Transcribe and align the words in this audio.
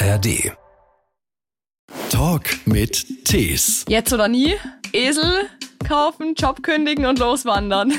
ARD. 0.00 0.52
Talk 2.08 2.44
mit 2.66 3.24
Tees. 3.24 3.84
Jetzt 3.88 4.12
oder 4.12 4.28
nie? 4.28 4.54
Esel 4.92 5.48
kaufen, 5.88 6.34
Job 6.36 6.62
kündigen 6.62 7.04
und 7.04 7.18
loswandern. 7.18 7.92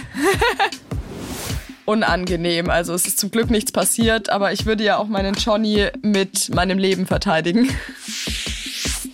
Unangenehm. 1.85 2.69
Also 2.69 2.93
es 2.93 3.05
ist 3.05 3.19
zum 3.19 3.31
Glück 3.31 3.49
nichts 3.49 3.73
passiert, 3.73 4.29
aber 4.29 4.53
ich 4.53 4.65
würde 4.65 4.85
ja 4.85 4.97
auch 4.97 5.07
meinen 5.07 5.33
Johnny 5.33 5.87
mit 6.01 6.53
meinem 6.55 6.77
Leben 6.77 7.05
verteidigen. 7.05 7.69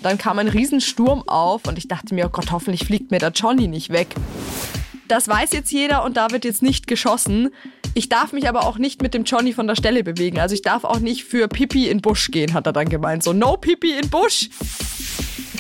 Dann 0.04 0.20
kam 0.20 0.38
ein 0.38 0.48
Riesensturm 0.48 1.28
auf 1.28 1.66
und 1.68 1.80
ich 1.80 1.88
dachte 1.88 2.14
mir, 2.14 2.28
oh 2.28 2.30
Gott, 2.30 2.52
hoffentlich 2.52 2.86
fliegt 2.86 3.10
mir 3.10 3.18
der 3.18 3.32
Johnny 3.32 3.68
nicht 3.68 3.90
weg. 3.90 4.10
Das 5.08 5.28
weiß 5.28 5.54
jetzt 5.54 5.72
jeder 5.72 6.04
und 6.04 6.18
da 6.18 6.30
wird 6.30 6.46
jetzt 6.46 6.62
nicht 6.62 6.86
geschossen. 6.86 7.50
Ich 7.98 8.10
darf 8.10 8.34
mich 8.34 8.50
aber 8.50 8.66
auch 8.66 8.78
nicht 8.78 9.02
mit 9.02 9.14
dem 9.14 9.24
Johnny 9.24 9.54
von 9.54 9.68
der 9.68 9.76
Stelle 9.78 10.04
bewegen. 10.04 10.38
Also 10.38 10.54
ich 10.54 10.62
darf 10.62 10.84
auch 10.84 11.00
nicht 11.00 11.24
für 11.24 11.48
Pipi 11.48 11.88
in 11.88 12.02
Busch 12.02 12.30
gehen, 12.30 12.54
hat 12.54 12.66
er 12.66 12.74
dann 12.74 12.90
gemeint. 12.90 13.24
So, 13.24 13.32
no 13.32 13.56
Pipi 13.56 13.98
in 13.98 14.10
Busch. 14.10 14.50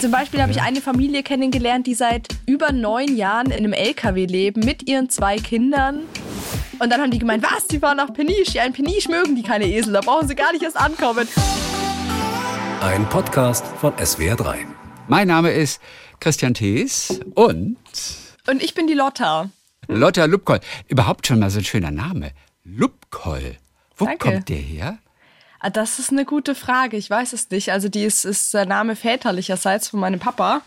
Zum 0.01 0.11
Beispiel 0.11 0.41
habe 0.41 0.51
ich 0.51 0.61
eine 0.61 0.81
Familie 0.81 1.23
kennengelernt, 1.23 1.87
die 1.87 1.93
seit 1.93 2.27
über 2.45 2.73
neun 2.73 3.15
Jahren 3.15 3.51
in 3.51 3.59
einem 3.59 3.71
LKW 3.71 4.25
leben 4.25 4.65
mit 4.65 4.89
ihren 4.89 5.09
zwei 5.09 5.37
Kindern. 5.37 6.01
Und 6.79 6.91
dann 6.91 6.99
haben 6.99 7.09
die 7.09 7.19
gemeint, 7.19 7.41
was, 7.41 7.67
die 7.67 7.79
fahren 7.79 7.95
nach 7.95 8.11
Peniche. 8.11 8.57
Ja, 8.57 8.65
in 8.65 8.73
Peniche 8.73 9.09
mögen 9.09 9.37
die 9.37 9.43
keine 9.43 9.65
Esel, 9.65 9.93
da 9.93 10.01
brauchen 10.01 10.27
sie 10.27 10.35
gar 10.35 10.51
nicht 10.51 10.61
erst 10.61 10.75
ankommen. 10.75 11.29
Ein 12.81 13.07
Podcast 13.07 13.65
von 13.79 13.93
SWR3. 13.93 14.57
Mein 15.07 15.29
Name 15.29 15.51
ist 15.51 15.79
Christian 16.19 16.53
Thees 16.53 17.21
und 17.33 17.77
Und 18.45 18.61
ich 18.61 18.73
bin 18.73 18.87
die 18.87 18.93
Lotta. 18.93 19.49
Lotta 19.87 20.25
Lubkoll. 20.25 20.59
Überhaupt 20.87 21.27
schon 21.27 21.39
mal 21.39 21.49
so 21.49 21.59
ein 21.59 21.65
schöner 21.65 21.91
Name. 21.91 22.31
Lubkoll. 22.63 23.57
Wo 23.97 24.05
Danke. 24.05 24.29
kommt 24.31 24.49
der 24.49 24.57
her? 24.57 24.97
Ah, 25.59 25.69
Das 25.69 25.99
ist 25.99 26.11
eine 26.11 26.25
gute 26.25 26.55
Frage. 26.55 26.97
Ich 26.97 27.09
weiß 27.09 27.33
es 27.33 27.49
nicht. 27.49 27.71
Also, 27.71 27.89
die 27.89 28.03
ist, 28.03 28.25
ist 28.25 28.53
der 28.53 28.65
Name 28.65 28.95
väterlicherseits 28.95 29.87
von 29.89 29.99
meinem 29.99 30.19
Papa. 30.19 30.61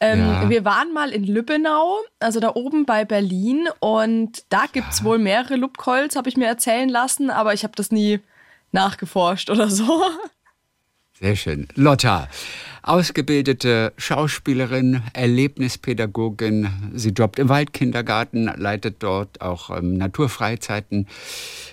Ähm, 0.00 0.20
Ja. 0.20 0.48
Wir 0.50 0.64
waren 0.64 0.92
mal 0.92 1.10
in 1.10 1.24
Lübbenau, 1.24 1.98
also 2.20 2.38
da 2.38 2.54
oben 2.54 2.84
bei 2.84 3.04
Berlin. 3.04 3.68
Und 3.80 4.44
da 4.48 4.64
gibt 4.70 4.92
es 4.92 5.02
wohl 5.02 5.18
mehrere 5.18 5.56
Lubkolls, 5.56 6.14
habe 6.16 6.28
ich 6.28 6.36
mir 6.36 6.46
erzählen 6.46 6.88
lassen. 6.88 7.30
Aber 7.30 7.52
ich 7.54 7.64
habe 7.64 7.72
das 7.76 7.90
nie 7.90 8.20
nachgeforscht 8.72 9.50
oder 9.50 9.68
so. 9.70 10.02
Sehr 11.20 11.34
schön. 11.34 11.66
Lotta, 11.74 12.28
ausgebildete 12.82 13.92
Schauspielerin, 13.96 15.02
Erlebnispädagogin. 15.14 16.68
Sie 16.94 17.08
jobbt 17.10 17.40
im 17.40 17.48
Waldkindergarten, 17.48 18.44
leitet 18.56 19.02
dort 19.02 19.40
auch 19.40 19.76
ähm, 19.76 19.94
Naturfreizeiten 19.94 21.08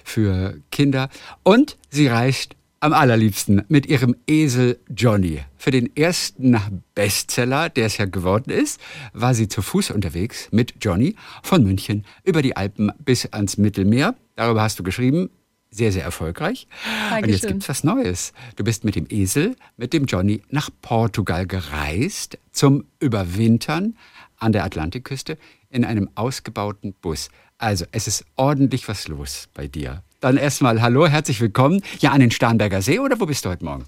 für 0.03 0.55
Kinder. 0.71 1.09
Und 1.43 1.77
sie 1.91 2.07
reist 2.07 2.55
am 2.79 2.93
allerliebsten 2.93 3.63
mit 3.67 3.85
ihrem 3.85 4.15
Esel 4.27 4.79
Johnny. 4.89 5.41
Für 5.57 5.69
den 5.69 5.95
ersten 5.95 6.59
Bestseller, 6.95 7.69
der 7.69 7.85
es 7.85 7.97
ja 7.97 8.05
geworden 8.05 8.49
ist, 8.49 8.81
war 9.13 9.35
sie 9.35 9.47
zu 9.47 9.61
Fuß 9.61 9.91
unterwegs 9.91 10.47
mit 10.51 10.73
Johnny 10.81 11.15
von 11.43 11.63
München 11.63 12.03
über 12.23 12.41
die 12.41 12.57
Alpen 12.57 12.91
bis 12.97 13.27
ans 13.27 13.57
Mittelmeer. 13.57 14.15
Darüber 14.35 14.63
hast 14.63 14.79
du 14.79 14.83
geschrieben. 14.83 15.29
Sehr, 15.75 15.91
sehr 15.91 16.03
erfolgreich. 16.03 16.67
Und 16.87 16.93
jetzt 16.93 17.11
Dankeschön. 17.11 17.49
gibt's 17.49 17.67
was 17.67 17.83
Neues. 17.83 18.31
Du 18.55 18.63
bist 18.63 18.85
mit 18.85 18.95
dem 18.95 19.07
Esel, 19.09 19.57
mit 19.75 19.91
dem 19.91 20.05
Johnny 20.05 20.41
nach 20.49 20.69
Portugal 20.81 21.45
gereist 21.45 22.37
zum 22.53 22.85
Überwintern 23.01 23.97
an 24.39 24.53
der 24.53 24.63
Atlantikküste 24.63 25.37
in 25.69 25.83
einem 25.83 26.09
ausgebauten 26.15 26.93
Bus. 26.93 27.27
Also, 27.57 27.83
es 27.91 28.07
ist 28.07 28.23
ordentlich 28.37 28.87
was 28.87 29.09
los 29.09 29.49
bei 29.53 29.67
dir. 29.67 30.01
Dann 30.21 30.37
erstmal 30.37 30.81
hallo, 30.81 31.07
herzlich 31.07 31.41
willkommen. 31.41 31.81
Ja, 31.99 32.11
an 32.11 32.21
den 32.21 32.31
Starnberger 32.31 32.81
See 32.81 32.99
oder 32.99 33.19
wo 33.19 33.25
bist 33.25 33.43
du 33.43 33.49
heute 33.49 33.65
Morgen? 33.65 33.85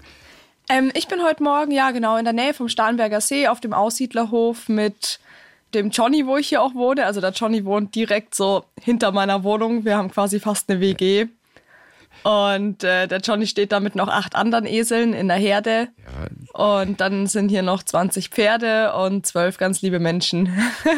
Ähm, 0.68 0.92
ich 0.92 1.08
bin 1.08 1.22
heute 1.22 1.42
Morgen, 1.42 1.70
ja 1.70 1.90
genau, 1.92 2.18
in 2.18 2.24
der 2.24 2.34
Nähe 2.34 2.52
vom 2.52 2.68
Starnberger 2.68 3.22
See 3.22 3.48
auf 3.48 3.60
dem 3.60 3.72
Aussiedlerhof 3.72 4.68
mit 4.68 5.20
dem 5.72 5.88
Johnny, 5.88 6.26
wo 6.26 6.36
ich 6.36 6.48
hier 6.50 6.60
auch 6.60 6.74
wohne. 6.74 7.06
Also 7.06 7.22
der 7.22 7.30
Johnny 7.30 7.64
wohnt 7.64 7.94
direkt 7.94 8.34
so 8.34 8.64
hinter 8.78 9.10
meiner 9.10 9.42
Wohnung. 9.42 9.86
Wir 9.86 9.96
haben 9.96 10.10
quasi 10.10 10.38
fast 10.38 10.68
eine 10.68 10.80
WG. 10.80 11.28
Und 12.28 12.84
äh, 12.84 13.08
der 13.08 13.20
Johnny 13.20 13.46
steht 13.46 13.72
da 13.72 13.80
mit 13.80 13.94
noch 13.94 14.08
acht 14.08 14.34
anderen 14.34 14.66
Eseln 14.66 15.14
in 15.14 15.28
der 15.28 15.38
Herde. 15.38 15.88
Und 16.52 17.00
dann 17.00 17.26
sind 17.26 17.48
hier 17.48 17.62
noch 17.62 17.82
20 17.82 18.28
Pferde 18.28 18.92
und 18.92 19.24
zwölf 19.24 19.56
ganz 19.56 19.80
liebe 19.80 19.98
Menschen. 19.98 20.52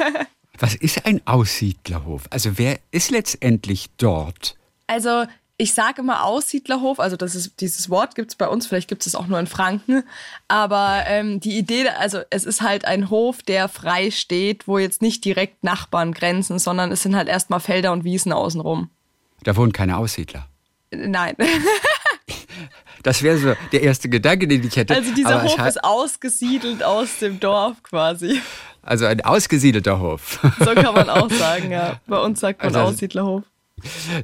Was 0.58 0.74
ist 0.74 1.06
ein 1.06 1.24
Aussiedlerhof? 1.26 2.24
Also, 2.30 2.58
wer 2.58 2.80
ist 2.90 3.12
letztendlich 3.12 3.90
dort? 3.96 4.56
Also 4.88 5.24
ich 5.56 5.72
sage 5.72 6.02
immer 6.02 6.24
Aussiedlerhof, 6.24 6.98
also 6.98 7.16
das 7.16 7.36
ist, 7.36 7.60
dieses 7.60 7.90
Wort 7.90 8.16
gibt 8.16 8.32
es 8.32 8.34
bei 8.34 8.48
uns, 8.48 8.66
vielleicht 8.66 8.88
gibt 8.88 9.02
es 9.02 9.08
es 9.08 9.14
auch 9.14 9.28
nur 9.28 9.38
in 9.38 9.46
Franken, 9.46 10.02
aber 10.48 11.04
ähm, 11.06 11.38
die 11.38 11.56
Idee, 11.56 11.90
also 11.90 12.22
es 12.30 12.44
ist 12.44 12.60
halt 12.62 12.86
ein 12.86 13.08
Hof, 13.08 13.42
der 13.42 13.68
frei 13.68 14.10
steht, 14.10 14.66
wo 14.66 14.78
jetzt 14.78 15.00
nicht 15.00 15.24
direkt 15.24 15.62
Nachbarn 15.62 16.12
grenzen, 16.12 16.58
sondern 16.58 16.90
es 16.90 17.02
sind 17.02 17.14
halt 17.14 17.28
erstmal 17.28 17.60
Felder 17.60 17.92
und 17.92 18.02
Wiesen 18.02 18.32
außenrum. 18.32 18.90
Da 19.44 19.54
wohnen 19.54 19.72
keine 19.72 19.96
Aussiedler. 19.96 20.49
Nein, 20.92 21.36
Das 23.02 23.22
wäre 23.22 23.38
so 23.38 23.54
der 23.72 23.82
erste 23.82 24.08
Gedanke, 24.10 24.46
den 24.46 24.62
ich 24.66 24.76
hätte. 24.76 24.94
also 24.94 25.14
dieser 25.14 25.42
Hof 25.42 25.58
ist 25.66 25.82
ausgesiedelt 25.82 26.82
aus 26.84 27.18
dem 27.18 27.40
Dorf 27.40 27.82
quasi. 27.82 28.40
also 28.82 29.06
ein 29.06 29.22
ausgesiedelter 29.22 29.98
Hof. 30.00 30.40
So 30.58 30.74
kann 30.74 30.94
man 30.94 31.08
auch 31.08 31.30
sagen, 31.30 31.70
ja. 31.72 31.98
Bei 32.06 32.18
uns 32.18 32.40
sagt 32.40 32.62
man 32.62 32.74
Also- 32.74 32.80
Aussiedlerhof. 32.92 33.44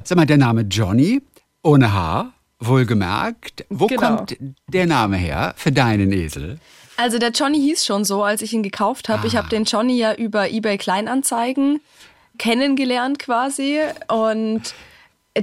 Sag 0.03 0.15
mal, 0.17 0.25
der 0.27 0.37
Name 0.37 0.61
Johnny, 0.61 1.21
ohne 1.63 1.91
H, 1.91 2.31
wohlgemerkt. 2.59 3.65
Wo 3.69 3.87
Genau. 3.87 4.17
kommt 4.17 4.37
der 4.67 4.85
Name 4.85 5.17
her 5.17 5.55
für 5.57 5.71
deinen 5.71 6.11
Esel? 6.11 6.59
Also 6.97 7.17
der 7.17 7.31
Johnny 7.31 7.57
hieß 7.59 7.83
schon 7.85 8.05
so, 8.05 8.23
als 8.23 8.43
ich 8.43 8.53
ihn 8.53 8.61
gekauft 8.61 9.09
habe. 9.09 9.25
Ich 9.25 9.35
habe 9.35 9.49
den 9.49 9.63
Johnny 9.63 9.97
ja 9.97 10.13
über 10.13 10.49
eBay 10.51 10.77
Kleinanzeigen 10.77 11.79
kennengelernt 12.37 13.17
quasi 13.17 13.79
und 14.07 14.61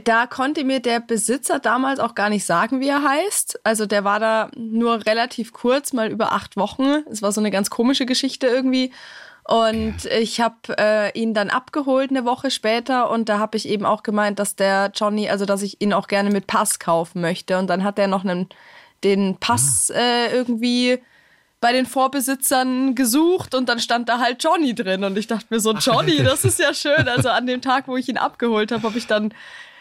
da 0.02 0.26
konnte 0.26 0.64
mir 0.64 0.80
der 0.80 1.00
Besitzer 1.00 1.58
damals 1.58 2.00
auch 2.00 2.14
gar 2.14 2.28
nicht 2.28 2.44
sagen, 2.44 2.80
wie 2.80 2.88
er 2.88 3.02
heißt. 3.02 3.60
Also 3.64 3.86
der 3.86 4.04
war 4.04 4.18
da 4.18 4.50
nur 4.56 5.06
relativ 5.06 5.52
kurz, 5.52 5.92
mal 5.92 6.10
über 6.10 6.32
acht 6.32 6.56
Wochen. 6.56 7.04
Es 7.10 7.22
war 7.22 7.32
so 7.32 7.40
eine 7.40 7.50
ganz 7.50 7.70
komische 7.70 8.06
Geschichte 8.06 8.46
irgendwie. 8.46 8.92
Und 9.46 10.06
ich 10.06 10.40
habe 10.40 10.56
äh, 10.78 11.18
ihn 11.18 11.34
dann 11.34 11.50
abgeholt 11.50 12.10
eine 12.10 12.24
Woche 12.24 12.50
später 12.50 13.10
und 13.10 13.28
da 13.28 13.38
habe 13.38 13.58
ich 13.58 13.68
eben 13.68 13.84
auch 13.84 14.02
gemeint, 14.02 14.38
dass 14.38 14.56
der 14.56 14.90
Johnny, 14.94 15.28
also 15.28 15.44
dass 15.44 15.60
ich 15.60 15.82
ihn 15.82 15.92
auch 15.92 16.06
gerne 16.06 16.30
mit 16.30 16.46
Pass 16.46 16.78
kaufen 16.78 17.20
möchte. 17.20 17.58
Und 17.58 17.68
dann 17.68 17.84
hat 17.84 17.98
er 17.98 18.06
noch 18.06 18.24
einen, 18.24 18.48
den 19.04 19.36
Pass 19.36 19.90
äh, 19.90 20.34
irgendwie 20.34 20.98
bei 21.60 21.72
den 21.72 21.86
Vorbesitzern 21.86 22.94
gesucht 22.94 23.54
und 23.54 23.68
dann 23.68 23.78
stand 23.78 24.08
da 24.08 24.18
halt 24.18 24.42
Johnny 24.42 24.74
drin. 24.74 25.04
Und 25.04 25.18
ich 25.18 25.26
dachte 25.26 25.46
mir 25.50 25.60
so, 25.60 25.72
Johnny, 25.72 26.22
das 26.22 26.44
ist 26.44 26.58
ja 26.58 26.72
schön. 26.72 27.08
Also 27.08 27.28
an 27.28 27.46
dem 27.46 27.60
Tag, 27.62 27.86
wo 27.86 27.96
ich 27.96 28.08
ihn 28.08 28.18
abgeholt 28.18 28.72
habe, 28.72 28.82
habe 28.82 28.96
ich 28.96 29.06
dann 29.06 29.34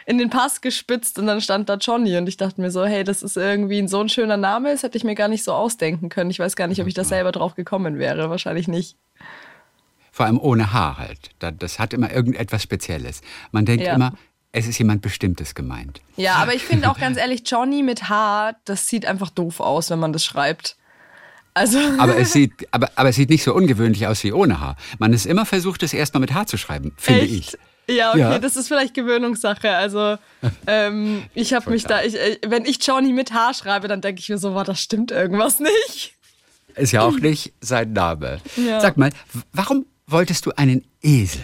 in 0.06 0.18
den 0.18 0.30
Pass 0.30 0.60
gespitzt 0.60 1.18
und 1.18 1.26
dann 1.26 1.40
stand 1.40 1.68
da 1.68 1.74
Johnny. 1.76 2.16
Und 2.16 2.28
ich 2.28 2.36
dachte 2.36 2.60
mir 2.60 2.70
so, 2.70 2.84
hey, 2.84 3.04
das 3.04 3.22
ist 3.22 3.36
irgendwie 3.36 3.78
ein 3.78 3.88
so 3.88 4.00
ein 4.00 4.08
schöner 4.08 4.36
Name, 4.36 4.70
das 4.72 4.82
hätte 4.82 4.98
ich 4.98 5.04
mir 5.04 5.14
gar 5.14 5.28
nicht 5.28 5.44
so 5.44 5.52
ausdenken 5.52 6.08
können. 6.08 6.30
Ich 6.30 6.38
weiß 6.38 6.56
gar 6.56 6.66
nicht, 6.66 6.80
ob 6.80 6.86
ich 6.86 6.94
da 6.94 7.04
selber 7.04 7.32
drauf 7.32 7.54
gekommen 7.54 7.98
wäre. 7.98 8.28
Wahrscheinlich 8.30 8.68
nicht. 8.68 8.96
Vor 10.12 10.26
allem 10.26 10.38
ohne 10.38 10.72
H 10.72 10.96
halt. 10.98 11.30
Da- 11.38 11.50
Das 11.50 11.78
hat 11.78 11.92
immer 11.92 12.12
irgendetwas 12.12 12.62
Spezielles. 12.62 13.20
Man 13.50 13.64
denkt 13.64 13.84
Ja. 13.84 13.94
immer, 13.94 14.12
es 14.52 14.68
ist 14.68 14.78
jemand 14.78 15.02
Bestimmtes 15.02 15.54
gemeint. 15.56 16.00
Ja, 16.16 16.34
aber 16.36 16.54
ich 16.54 16.62
finde 16.62 16.88
auch 16.90 16.98
ganz 16.98 17.18
ehrlich, 17.18 17.42
Johnny 17.46 17.82
mit 17.82 18.08
H, 18.08 18.52
das 18.64 18.86
sieht 18.86 19.06
einfach 19.06 19.30
doof 19.30 19.58
aus, 19.60 19.90
wenn 19.90 19.98
man 19.98 20.12
das 20.12 20.24
schreibt. 20.24 20.76
Also, 21.54 21.78
Aber 21.98 22.16
es 22.16 22.32
sieht, 22.32 22.52
aber, 22.72 22.90
aber 22.94 23.08
es 23.08 23.16
sieht 23.16 23.30
nicht 23.30 23.42
so 23.42 23.54
ungewöhnlich 23.54 24.06
aus 24.06 24.22
wie 24.22 24.32
ohne 24.32 24.60
H. 24.60 24.76
Man 24.98 25.12
ist 25.12 25.26
immer 25.26 25.46
versucht, 25.46 25.82
es 25.82 25.92
erstmal 25.94 26.20
mit 26.20 26.34
H 26.34 26.46
zu 26.46 26.56
schreiben, 26.58 26.92
finde 26.96 27.22
Echt? 27.22 27.32
ich. 27.32 27.58
Ja, 27.88 28.10
okay, 28.10 28.20
Ja. 28.20 28.38
das 28.38 28.56
ist 28.56 28.68
vielleicht 28.68 28.94
Gewöhnungssache. 28.94 29.70
Also, 29.70 30.16
ähm, 30.66 31.24
ich 31.34 31.52
habe 31.52 31.70
mich 31.70 31.84
da, 31.84 32.02
ich, 32.02 32.14
äh, 32.14 32.38
wenn 32.46 32.64
ich 32.64 32.84
Johnny 32.84 33.12
mit 33.12 33.32
H 33.32 33.54
schreibe, 33.54 33.88
dann 33.88 34.00
denke 34.00 34.20
ich 34.20 34.28
mir 34.28 34.38
so, 34.38 34.54
wow, 34.54 34.64
das 34.64 34.80
stimmt 34.80 35.10
irgendwas 35.10 35.60
nicht. 35.60 36.14
Ist 36.76 36.92
ja 36.92 37.02
auch 37.02 37.18
nicht 37.18 37.52
sein 37.60 37.92
Name. 37.92 38.40
Ja. 38.56 38.80
Sag 38.80 38.96
mal, 38.96 39.10
warum 39.52 39.86
wolltest 40.06 40.46
du 40.46 40.52
einen 40.56 40.84
Esel? 41.02 41.42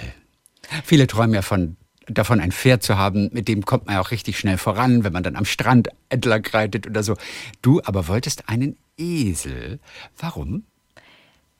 Viele 0.85 1.06
träumen 1.06 1.35
ja 1.35 1.43
von, 1.43 1.76
davon, 2.09 2.41
ein 2.41 2.53
Pferd 2.53 2.82
zu 2.82 2.97
haben, 2.97 3.29
mit 3.32 3.47
dem 3.49 3.65
kommt 3.65 3.87
man 3.87 3.97
ja 3.97 4.00
auch 4.00 4.11
richtig 4.11 4.38
schnell 4.38 4.59
voran, 4.59 5.05
wenn 5.05 5.12
man 5.12 5.23
dann 5.23 5.37
am 5.37 5.44
Strand 5.44 5.88
entlang 6.09 6.44
reitet 6.47 6.87
oder 6.87 7.03
so. 7.03 7.17
Du 7.62 7.81
aber 7.85 8.09
wolltest 8.09 8.49
einen 8.49 8.76
Esel. 8.99 9.79
Warum? 10.19 10.65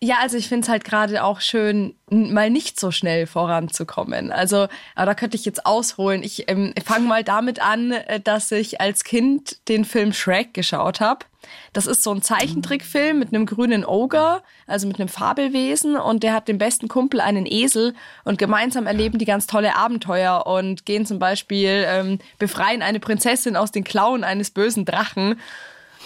Ja, 0.02 0.17
also 0.20 0.38
ich 0.38 0.49
finde 0.49 0.64
es 0.64 0.70
halt 0.70 0.85
gerade 0.85 1.23
auch 1.23 1.43
schön, 1.43 1.94
mal 2.08 2.49
nicht 2.49 2.81
so 2.81 2.91
schnell 2.91 3.26
voranzukommen. 3.26 4.32
Also, 4.32 4.67
aber 4.94 5.06
da 5.06 5.14
könnte 5.14 5.37
ich 5.37 5.44
jetzt 5.44 5.67
ausholen. 5.67 6.23
Ich 6.23 6.49
ähm, 6.49 6.73
fange 6.82 7.06
mal 7.06 7.23
damit 7.23 7.61
an, 7.61 7.93
äh, 7.93 8.19
dass 8.19 8.50
ich 8.50 8.81
als 8.81 9.05
Kind 9.05 9.58
den 9.69 9.85
Film 9.85 10.14
Shrek 10.14 10.55
geschaut 10.55 11.00
habe. 11.00 11.26
Das 11.75 11.87
ist 11.87 12.02
so 12.02 12.12
ein 12.12 12.23
Zeichentrickfilm 12.23 13.19
mit 13.19 13.29
einem 13.29 13.44
grünen 13.44 13.85
Ogre, 13.85 14.43
also 14.67 14.87
mit 14.87 14.99
einem 14.99 15.11
Fabelwesen. 15.11 15.97
Und 15.97 16.23
der 16.23 16.32
hat 16.32 16.49
den 16.49 16.56
besten 16.56 16.88
Kumpel 16.88 17.20
einen 17.20 17.44
Esel. 17.44 17.94
Und 18.25 18.38
gemeinsam 18.38 18.87
erleben 18.87 19.19
die 19.19 19.26
ganz 19.26 19.46
tolle 19.46 19.76
Abenteuer 19.76 20.46
und 20.46 20.87
gehen 20.87 21.05
zum 21.05 21.19
Beispiel, 21.19 21.85
ähm, 21.87 22.20
befreien 22.38 22.81
eine 22.81 23.00
Prinzessin 23.00 23.55
aus 23.55 23.70
den 23.70 23.85
Klauen 23.85 24.25
eines 24.25 24.50
bösen 24.50 24.87
Drachen. 24.87 25.38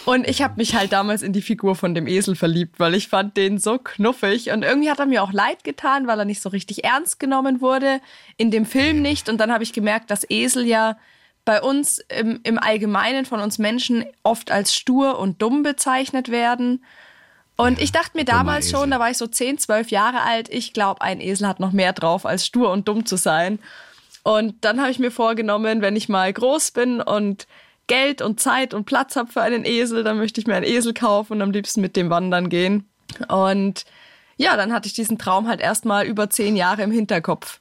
Und 0.04 0.28
ich 0.28 0.42
habe 0.42 0.54
mich 0.56 0.74
halt 0.74 0.92
damals 0.92 1.22
in 1.22 1.32
die 1.32 1.40
Figur 1.40 1.74
von 1.76 1.94
dem 1.94 2.06
Esel 2.06 2.36
verliebt, 2.36 2.78
weil 2.78 2.94
ich 2.94 3.08
fand 3.08 3.36
den 3.38 3.58
so 3.58 3.78
knuffig. 3.78 4.50
Und 4.50 4.62
irgendwie 4.62 4.90
hat 4.90 4.98
er 4.98 5.06
mir 5.06 5.22
auch 5.22 5.32
leid 5.32 5.64
getan, 5.64 6.06
weil 6.06 6.18
er 6.18 6.24
nicht 6.26 6.42
so 6.42 6.50
richtig 6.50 6.84
ernst 6.84 7.18
genommen 7.18 7.62
wurde. 7.62 8.00
In 8.36 8.50
dem 8.50 8.66
Film 8.66 9.00
nicht. 9.00 9.30
Und 9.30 9.38
dann 9.38 9.50
habe 9.50 9.64
ich 9.64 9.72
gemerkt, 9.72 10.10
dass 10.10 10.28
Esel 10.28 10.66
ja 10.66 10.98
bei 11.46 11.62
uns 11.62 11.98
im, 11.98 12.40
im 12.42 12.58
Allgemeinen 12.58 13.24
von 13.24 13.40
uns 13.40 13.58
Menschen 13.58 14.04
oft 14.22 14.50
als 14.50 14.74
stur 14.74 15.18
und 15.18 15.40
dumm 15.40 15.62
bezeichnet 15.62 16.30
werden. 16.30 16.84
Und 17.56 17.78
ja, 17.78 17.84
ich 17.84 17.92
dachte 17.92 18.16
mir 18.16 18.24
damals 18.24 18.70
schon, 18.70 18.90
da 18.90 18.98
war 18.98 19.10
ich 19.10 19.16
so 19.16 19.26
10, 19.26 19.58
12 19.58 19.90
Jahre 19.90 20.22
alt, 20.22 20.48
ich 20.48 20.72
glaube, 20.72 21.02
ein 21.02 21.20
Esel 21.20 21.46
hat 21.46 21.60
noch 21.60 21.72
mehr 21.72 21.92
drauf, 21.92 22.26
als 22.26 22.44
stur 22.44 22.70
und 22.72 22.88
dumm 22.88 23.06
zu 23.06 23.16
sein. 23.16 23.58
Und 24.22 24.64
dann 24.64 24.80
habe 24.80 24.90
ich 24.90 24.98
mir 24.98 25.10
vorgenommen, 25.10 25.80
wenn 25.80 25.96
ich 25.96 26.08
mal 26.08 26.32
groß 26.32 26.72
bin 26.72 27.00
und 27.00 27.46
Geld 27.86 28.22
und 28.22 28.40
Zeit 28.40 28.75
und 28.75 28.84
Platz 28.84 29.16
habe 29.16 29.31
für 29.31 29.42
einen 29.42 29.64
Esel, 29.64 30.04
dann 30.04 30.19
möchte 30.19 30.40
ich 30.40 30.46
mir 30.46 30.54
einen 30.54 30.64
Esel 30.64 30.94
kaufen 30.94 31.34
und 31.34 31.42
am 31.42 31.50
liebsten 31.50 31.81
mit 31.81 31.96
dem 31.96 32.10
wandern 32.10 32.48
gehen. 32.48 32.88
Und 33.28 33.84
ja, 34.36 34.56
dann 34.56 34.72
hatte 34.72 34.86
ich 34.86 34.94
diesen 34.94 35.19
Traum 35.19 35.48
halt 35.48 35.60
erstmal 35.60 36.06
über 36.06 36.31
zehn 36.31 36.56
Jahre 36.56 36.82
im 36.82 36.90
Hinterkopf, 36.90 37.60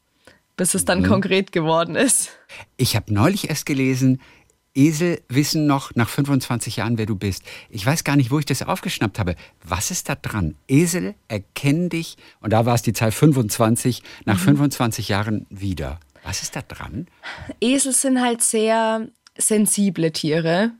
bis 0.57 0.73
es 0.73 0.85
dann 0.85 1.01
mhm. 1.01 1.07
konkret 1.07 1.51
geworden 1.51 1.95
ist. 1.95 2.29
Ich 2.77 2.95
habe 2.95 3.13
neulich 3.13 3.49
erst 3.49 3.65
gelesen, 3.65 4.21
Esel 4.75 5.21
wissen 5.29 5.67
noch 5.67 5.93
nach 5.95 6.09
25 6.09 6.77
Jahren, 6.77 6.97
wer 6.97 7.05
du 7.05 7.15
bist. 7.15 7.43
Ich 7.69 7.85
weiß 7.85 8.03
gar 8.03 8.15
nicht, 8.15 8.31
wo 8.31 8.39
ich 8.39 8.45
das 8.45 8.63
aufgeschnappt 8.63 9.19
habe. 9.19 9.35
Was 9.63 9.91
ist 9.91 10.09
da 10.09 10.15
dran? 10.15 10.55
Esel 10.67 11.13
erkennen 11.27 11.89
dich, 11.89 12.17
und 12.41 12.53
da 12.53 12.65
war 12.65 12.73
es 12.73 12.81
die 12.81 12.93
Zahl 12.93 13.11
25, 13.11 14.01
nach 14.25 14.39
mhm. 14.39 14.57
25 14.57 15.09
Jahren 15.09 15.45
wieder. 15.49 15.99
Was 16.23 16.41
ist 16.41 16.55
da 16.55 16.61
dran? 16.61 17.07
Esel 17.59 17.93
sind 17.93 18.21
halt 18.21 18.41
sehr 18.41 19.07
sensible 19.37 20.11
Tiere. 20.11 20.71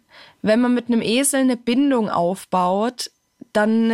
Wenn 0.41 0.61
man 0.61 0.73
mit 0.73 0.87
einem 0.87 1.01
Esel 1.01 1.41
eine 1.41 1.57
Bindung 1.57 2.09
aufbaut, 2.09 3.11
dann 3.51 3.93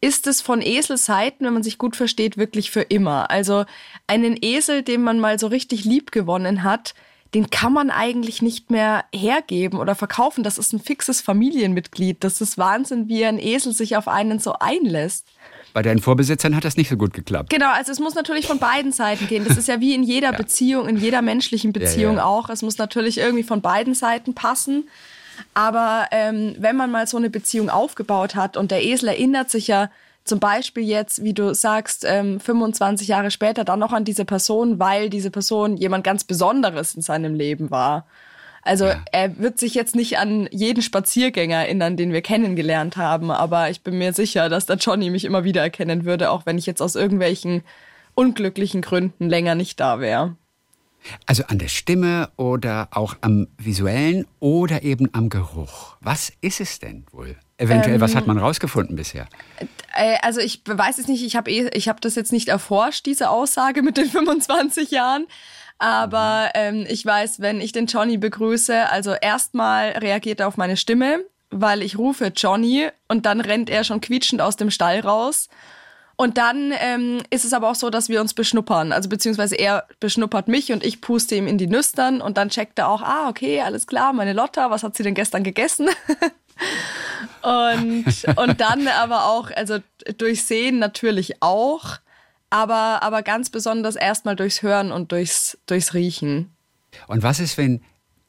ist 0.00 0.26
es 0.26 0.40
von 0.40 0.62
Eselseiten, 0.62 1.46
wenn 1.46 1.52
man 1.52 1.62
sich 1.62 1.78
gut 1.78 1.94
versteht, 1.94 2.36
wirklich 2.38 2.70
für 2.70 2.82
immer. 2.82 3.30
Also 3.30 3.64
einen 4.06 4.36
Esel, 4.40 4.82
den 4.82 5.02
man 5.02 5.20
mal 5.20 5.38
so 5.38 5.46
richtig 5.46 5.84
lieb 5.84 6.10
gewonnen 6.10 6.62
hat, 6.62 6.94
den 7.34 7.50
kann 7.50 7.72
man 7.72 7.90
eigentlich 7.90 8.42
nicht 8.42 8.70
mehr 8.70 9.04
hergeben 9.14 9.78
oder 9.78 9.94
verkaufen. 9.94 10.42
Das 10.42 10.58
ist 10.58 10.72
ein 10.72 10.80
fixes 10.80 11.20
Familienmitglied. 11.20 12.24
Das 12.24 12.40
ist 12.40 12.58
Wahnsinn, 12.58 13.08
wie 13.08 13.24
ein 13.24 13.38
Esel 13.38 13.72
sich 13.72 13.96
auf 13.96 14.08
einen 14.08 14.40
so 14.40 14.54
einlässt. 14.54 15.28
Bei 15.72 15.82
deinen 15.82 16.00
Vorbesitzern 16.00 16.56
hat 16.56 16.64
das 16.64 16.76
nicht 16.76 16.88
so 16.88 16.96
gut 16.96 17.12
geklappt. 17.12 17.50
Genau, 17.50 17.70
also 17.72 17.92
es 17.92 18.00
muss 18.00 18.14
natürlich 18.14 18.46
von 18.46 18.58
beiden 18.58 18.92
Seiten 18.92 19.26
gehen. 19.26 19.44
Das 19.46 19.56
ist 19.56 19.68
ja 19.68 19.80
wie 19.80 19.94
in 19.94 20.02
jeder 20.02 20.30
ja. 20.32 20.36
Beziehung, 20.36 20.88
in 20.88 20.96
jeder 20.96 21.22
menschlichen 21.22 21.72
Beziehung 21.72 22.16
ja, 22.16 22.22
ja. 22.22 22.24
auch. 22.24 22.50
Es 22.50 22.62
muss 22.62 22.78
natürlich 22.78 23.18
irgendwie 23.18 23.44
von 23.44 23.60
beiden 23.60 23.94
Seiten 23.94 24.34
passen. 24.34 24.88
Aber 25.54 26.06
ähm, 26.10 26.54
wenn 26.58 26.76
man 26.76 26.90
mal 26.90 27.06
so 27.06 27.16
eine 27.16 27.30
Beziehung 27.30 27.70
aufgebaut 27.70 28.34
hat 28.34 28.56
und 28.56 28.70
der 28.70 28.84
Esel 28.84 29.08
erinnert 29.08 29.50
sich 29.50 29.68
ja 29.68 29.90
zum 30.24 30.38
Beispiel 30.38 30.84
jetzt, 30.84 31.24
wie 31.24 31.32
du 31.32 31.54
sagst, 31.54 32.04
ähm, 32.06 32.40
25 32.40 33.08
Jahre 33.08 33.30
später 33.30 33.64
dann 33.64 33.78
noch 33.78 33.92
an 33.92 34.04
diese 34.04 34.24
Person, 34.24 34.78
weil 34.78 35.10
diese 35.10 35.30
Person 35.30 35.76
jemand 35.76 36.04
ganz 36.04 36.24
Besonderes 36.24 36.94
in 36.94 37.02
seinem 37.02 37.34
Leben 37.34 37.70
war. 37.70 38.06
Also 38.70 38.84
ja. 38.84 39.02
er 39.10 39.36
wird 39.40 39.58
sich 39.58 39.74
jetzt 39.74 39.96
nicht 39.96 40.18
an 40.18 40.48
jeden 40.52 40.80
Spaziergänger 40.80 41.56
erinnern, 41.56 41.96
den 41.96 42.12
wir 42.12 42.22
kennengelernt 42.22 42.96
haben, 42.96 43.32
aber 43.32 43.68
ich 43.68 43.80
bin 43.80 43.98
mir 43.98 44.12
sicher, 44.12 44.48
dass 44.48 44.66
der 44.66 44.76
Johnny 44.76 45.10
mich 45.10 45.24
immer 45.24 45.42
wieder 45.42 45.60
erkennen 45.60 46.04
würde, 46.04 46.30
auch 46.30 46.46
wenn 46.46 46.56
ich 46.56 46.66
jetzt 46.66 46.80
aus 46.80 46.94
irgendwelchen 46.94 47.64
unglücklichen 48.14 48.80
Gründen 48.80 49.28
länger 49.28 49.56
nicht 49.56 49.80
da 49.80 49.98
wäre. 49.98 50.36
Also 51.26 51.42
an 51.48 51.58
der 51.58 51.66
Stimme 51.66 52.30
oder 52.36 52.86
auch 52.92 53.16
am 53.22 53.48
visuellen 53.58 54.24
oder 54.38 54.84
eben 54.84 55.12
am 55.14 55.30
Geruch. 55.30 55.96
Was 56.00 56.30
ist 56.40 56.60
es 56.60 56.78
denn 56.78 57.06
wohl? 57.10 57.34
Eventuell, 57.56 57.96
ähm, 57.96 58.00
was 58.00 58.14
hat 58.14 58.28
man 58.28 58.38
rausgefunden 58.38 58.94
bisher? 58.94 59.26
Äh, 59.96 60.16
also 60.22 60.38
ich 60.40 60.62
weiß 60.64 60.98
es 60.98 61.08
nicht, 61.08 61.24
ich 61.24 61.34
habe 61.34 61.50
eh, 61.50 61.68
hab 61.80 62.00
das 62.02 62.14
jetzt 62.14 62.30
nicht 62.30 62.46
erforscht, 62.46 63.04
diese 63.06 63.30
Aussage 63.30 63.82
mit 63.82 63.96
den 63.96 64.08
25 64.08 64.92
Jahren. 64.92 65.26
Aber 65.80 66.50
ähm, 66.52 66.84
ich 66.88 67.04
weiß, 67.06 67.40
wenn 67.40 67.62
ich 67.62 67.72
den 67.72 67.86
Johnny 67.86 68.18
begrüße, 68.18 68.90
also 68.90 69.12
erstmal 69.12 69.92
reagiert 69.92 70.40
er 70.40 70.48
auf 70.48 70.58
meine 70.58 70.76
Stimme, 70.76 71.24
weil 71.48 71.82
ich 71.82 71.96
rufe 71.96 72.32
Johnny 72.36 72.88
und 73.08 73.24
dann 73.24 73.40
rennt 73.40 73.70
er 73.70 73.82
schon 73.82 74.02
quietschend 74.02 74.42
aus 74.42 74.56
dem 74.56 74.70
Stall 74.70 75.00
raus. 75.00 75.48
Und 76.16 76.36
dann 76.36 76.74
ähm, 76.78 77.22
ist 77.30 77.46
es 77.46 77.54
aber 77.54 77.70
auch 77.70 77.74
so, 77.74 77.88
dass 77.88 78.10
wir 78.10 78.20
uns 78.20 78.34
beschnuppern. 78.34 78.92
Also 78.92 79.08
beziehungsweise 79.08 79.54
er 79.54 79.86
beschnuppert 80.00 80.48
mich 80.48 80.70
und 80.70 80.84
ich 80.84 81.00
puste 81.00 81.34
ihm 81.34 81.46
in 81.46 81.56
die 81.56 81.66
Nüstern 81.66 82.20
und 82.20 82.36
dann 82.36 82.50
checkt 82.50 82.78
er 82.78 82.90
auch, 82.90 83.00
ah, 83.00 83.30
okay, 83.30 83.62
alles 83.62 83.86
klar, 83.86 84.12
meine 84.12 84.34
Lotta, 84.34 84.70
was 84.70 84.82
hat 84.82 84.98
sie 84.98 85.02
denn 85.02 85.14
gestern 85.14 85.44
gegessen? 85.44 85.88
und, 87.42 88.04
und 88.36 88.60
dann 88.60 88.86
aber 88.86 89.28
auch, 89.28 89.50
also 89.50 89.78
durch 90.18 90.44
Sehen 90.44 90.78
natürlich 90.78 91.40
auch 91.40 92.00
aber, 92.50 93.02
aber 93.02 93.22
ganz 93.22 93.50
besonders 93.50 93.96
erstmal 93.96 94.36
durchs 94.36 94.62
Hören 94.62 94.92
und 94.92 95.12
durchs, 95.12 95.58
durchs 95.66 95.94
Riechen. 95.94 96.50
Und 97.06 97.22
was 97.22 97.40
ist, 97.40 97.56
wenn 97.56 97.82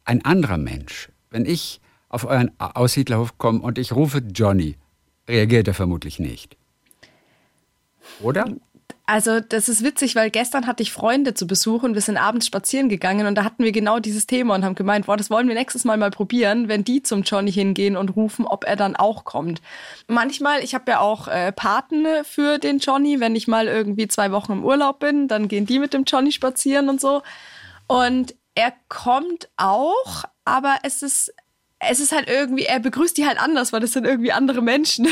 ein 0.05 0.23
anderer 0.23 0.57
Mensch, 0.57 1.09
wenn 1.29 1.45
ich 1.45 1.81
auf 2.09 2.25
euren 2.25 2.51
Aussiedlerhof 2.59 3.37
komme 3.37 3.61
und 3.61 3.77
ich 3.77 3.93
rufe 3.93 4.19
Johnny, 4.19 4.77
reagiert 5.27 5.67
er 5.67 5.73
vermutlich 5.73 6.19
nicht. 6.19 6.57
Oder? 8.21 8.45
Also 9.11 9.41
das 9.41 9.67
ist 9.67 9.83
witzig, 9.83 10.15
weil 10.15 10.29
gestern 10.29 10.67
hatte 10.67 10.83
ich 10.83 10.93
Freunde 10.93 11.33
zu 11.33 11.45
Besuch 11.45 11.83
und 11.83 11.95
wir 11.95 12.01
sind 12.01 12.15
abends 12.15 12.47
spazieren 12.47 12.87
gegangen 12.87 13.27
und 13.27 13.35
da 13.35 13.43
hatten 13.43 13.61
wir 13.61 13.73
genau 13.73 13.99
dieses 13.99 14.25
Thema 14.25 14.55
und 14.55 14.63
haben 14.63 14.73
gemeint, 14.73 15.05
boah, 15.05 15.17
das 15.17 15.29
wollen 15.29 15.49
wir 15.49 15.53
nächstes 15.53 15.83
Mal 15.83 15.97
mal 15.97 16.11
probieren, 16.11 16.69
wenn 16.69 16.85
die 16.85 17.03
zum 17.03 17.23
Johnny 17.23 17.51
hingehen 17.51 17.97
und 17.97 18.15
rufen, 18.15 18.47
ob 18.47 18.63
er 18.63 18.77
dann 18.77 18.95
auch 18.95 19.25
kommt. 19.25 19.61
Manchmal, 20.07 20.63
ich 20.63 20.73
habe 20.73 20.91
ja 20.91 21.01
auch 21.01 21.27
äh, 21.27 21.51
Paten 21.51 22.05
für 22.23 22.57
den 22.57 22.79
Johnny, 22.79 23.19
wenn 23.19 23.35
ich 23.35 23.49
mal 23.49 23.67
irgendwie 23.67 24.07
zwei 24.07 24.31
Wochen 24.31 24.53
im 24.53 24.63
Urlaub 24.63 24.99
bin, 24.99 25.27
dann 25.27 25.49
gehen 25.49 25.65
die 25.65 25.79
mit 25.79 25.93
dem 25.93 26.05
Johnny 26.05 26.31
spazieren 26.31 26.87
und 26.87 27.01
so. 27.01 27.21
Und 27.87 28.33
er 28.55 28.71
kommt 28.87 29.49
auch, 29.57 30.23
aber 30.45 30.77
es 30.83 31.03
ist 31.03 31.33
es 31.89 31.99
ist 31.99 32.11
halt 32.11 32.29
irgendwie, 32.29 32.63
er 32.63 32.79
begrüßt 32.79 33.17
die 33.17 33.25
halt 33.25 33.39
anders, 33.39 33.73
weil 33.73 33.79
das 33.79 33.93
sind 33.93 34.05
irgendwie 34.05 34.31
andere 34.31 34.61
Menschen. 34.61 35.07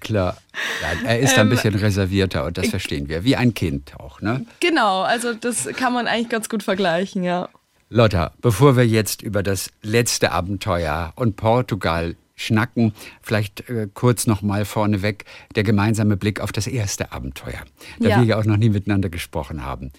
klar. 0.00 0.36
Ja, 0.82 1.08
er 1.08 1.18
ist 1.18 1.34
ähm, 1.34 1.40
ein 1.40 1.48
bisschen 1.48 1.74
reservierter 1.74 2.44
und 2.44 2.58
das 2.58 2.68
verstehen 2.68 3.08
wir. 3.08 3.24
Wie 3.24 3.36
ein 3.36 3.54
Kind 3.54 3.92
auch, 3.98 4.20
ne? 4.20 4.46
Genau, 4.60 5.02
also 5.02 5.34
das 5.34 5.66
kann 5.76 5.92
man 5.92 6.06
eigentlich 6.06 6.28
ganz 6.28 6.48
gut 6.48 6.62
vergleichen, 6.62 7.24
ja. 7.24 7.48
Lotta, 7.90 8.32
bevor 8.40 8.76
wir 8.76 8.86
jetzt 8.86 9.22
über 9.22 9.42
das 9.42 9.70
letzte 9.82 10.32
Abenteuer 10.32 11.12
und 11.16 11.36
Portugal 11.36 12.16
schnacken, 12.36 12.92
vielleicht 13.22 13.68
äh, 13.68 13.88
kurz 13.92 14.26
nochmal 14.26 14.64
vorneweg 14.64 15.24
der 15.54 15.62
gemeinsame 15.62 16.16
Blick 16.16 16.40
auf 16.40 16.50
das 16.50 16.66
erste 16.66 17.12
Abenteuer, 17.12 17.62
da 18.00 18.08
ja. 18.08 18.18
wir 18.18 18.24
ja 18.24 18.38
auch 18.38 18.44
noch 18.44 18.56
nie 18.56 18.70
miteinander 18.70 19.08
gesprochen 19.08 19.64
haben. 19.64 19.92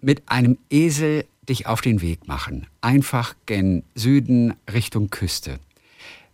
Mit 0.00 0.22
einem 0.26 0.58
Esel 0.70 1.24
dich 1.48 1.66
auf 1.66 1.80
den 1.80 2.00
Weg 2.00 2.28
machen, 2.28 2.66
einfach 2.80 3.34
gen 3.46 3.82
Süden 3.94 4.54
Richtung 4.72 5.10
Küste. 5.10 5.58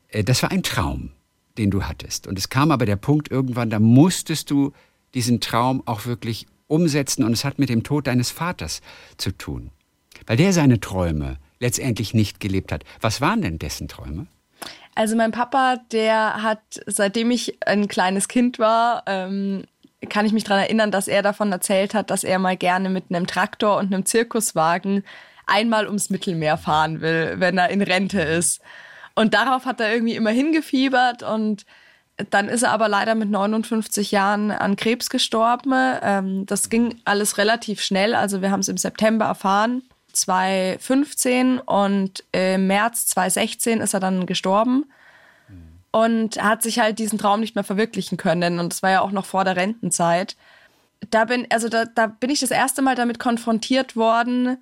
Äh, 0.09 0.25
das 0.25 0.43
war 0.43 0.51
ein 0.51 0.63
Traum, 0.63 1.11
den 1.59 1.71
du 1.71 1.85
hattest. 1.85 2.27
Und 2.27 2.39
es 2.39 2.49
kam 2.49 2.71
aber 2.71 2.87
der 2.87 2.97
Punkt 2.97 3.31
irgendwann, 3.31 3.71
da 3.71 3.79
musstest 3.79 4.51
du 4.51 4.73
diesen 5.15 5.41
Traum 5.41 5.83
auch 5.87 6.07
wirklich 6.07 6.47
umsetzen 6.69 7.25
und 7.25 7.33
es 7.33 7.45
hat 7.45 7.59
mit 7.59 7.69
dem 7.69 7.83
Tod 7.83 8.07
deines 8.07 8.31
Vaters 8.31 8.83
zu 9.17 9.31
tun. 9.31 9.71
Weil 10.27 10.37
der 10.37 10.53
seine 10.53 10.81
Träume 10.81 11.39
letztendlich 11.61 12.13
nicht 12.13 12.41
gelebt 12.41 12.73
hat. 12.73 12.85
Was 13.01 13.21
waren 13.21 13.43
denn 13.43 13.59
dessen 13.59 13.89
Träume? 13.89 14.27
Also 14.95 15.15
mein 15.15 15.31
Papa, 15.31 15.77
der 15.93 16.43
hat, 16.43 16.81
seitdem 16.87 17.31
ich 17.31 17.59
ein 17.67 17.87
kleines 17.87 18.29
Kind 18.29 18.59
war, 18.59 19.03
ähm, 19.07 19.65
kann 20.09 20.27
ich 20.27 20.33
mich 20.33 20.45
daran 20.45 20.65
erinnern, 20.65 20.91
dass 20.91 21.09
er 21.09 21.23
davon 21.23 21.51
erzählt 21.53 21.95
hat, 21.95 22.11
dass 22.11 22.25
er 22.25 22.39
mal 22.39 22.57
gerne 22.57 22.91
mit 22.91 23.05
einem 23.09 23.27
Traktor 23.27 23.79
und 23.79 23.93
einem 23.93 24.05
Zirkuswagen 24.05 25.05
einmal 25.47 25.87
ums 25.87 26.11
Mittelmeer 26.11 26.59
fahren 26.59 27.01
will, 27.01 27.37
wenn 27.39 27.57
er 27.57 27.71
in 27.71 27.83
Rente 27.83 28.21
ist. 28.21 28.61
Und 29.15 29.33
darauf 29.33 29.65
hat 29.65 29.81
er 29.81 29.93
irgendwie 29.93 30.17
immer 30.17 30.31
hingefiebert 30.31 31.23
und 31.23 31.65
dann 32.31 32.49
ist 32.49 32.63
er 32.63 32.73
aber 32.73 32.89
leider 32.89 33.15
mit 33.15 33.31
59 33.31 34.11
Jahren 34.11 34.51
an 34.51 34.77
Krebs 34.77 35.11
gestorben. 35.11 35.73
Ähm, 36.03 36.47
das 36.47 36.71
ging 36.71 37.01
alles 37.05 37.39
relativ 37.39 37.83
schnell. 37.83 38.15
Also 38.15 38.43
wir 38.43 38.51
haben 38.51 38.61
es 38.61 38.69
im 38.69 38.79
September 38.79 39.27
erfahren, 39.27 39.83
2015 40.13 41.59
und 41.59 42.25
im 42.33 42.67
März 42.67 43.07
2016 43.09 43.81
ist 43.81 43.95
er 43.95 44.01
dann 44.01 44.27
gestorben 44.27 44.87
und 45.97 46.43
hat 46.43 46.63
sich 46.63 46.79
halt 46.79 46.99
diesen 46.99 47.19
Traum 47.19 47.41
nicht 47.41 47.55
mehr 47.55 47.65
verwirklichen 47.65 48.19
können. 48.19 48.59
Und 48.59 48.71
das 48.71 48.83
war 48.83 48.91
ja 48.91 49.01
auch 49.01 49.13
noch 49.13 49.25
vor 49.25 49.45
der 49.45 49.57
Rentenzeit. 49.57 50.37
Da 51.09 51.25
bin, 51.25 51.47
also 51.49 51.71
da, 51.71 51.87
da 51.87 52.07
bin 52.07 52.29
ich 52.29 52.41
das 52.41 52.51
erste 52.51 52.83
Mal 52.83 52.97
damit 52.97 53.19
konfrontiert 53.19 53.97
worden, 53.97 54.59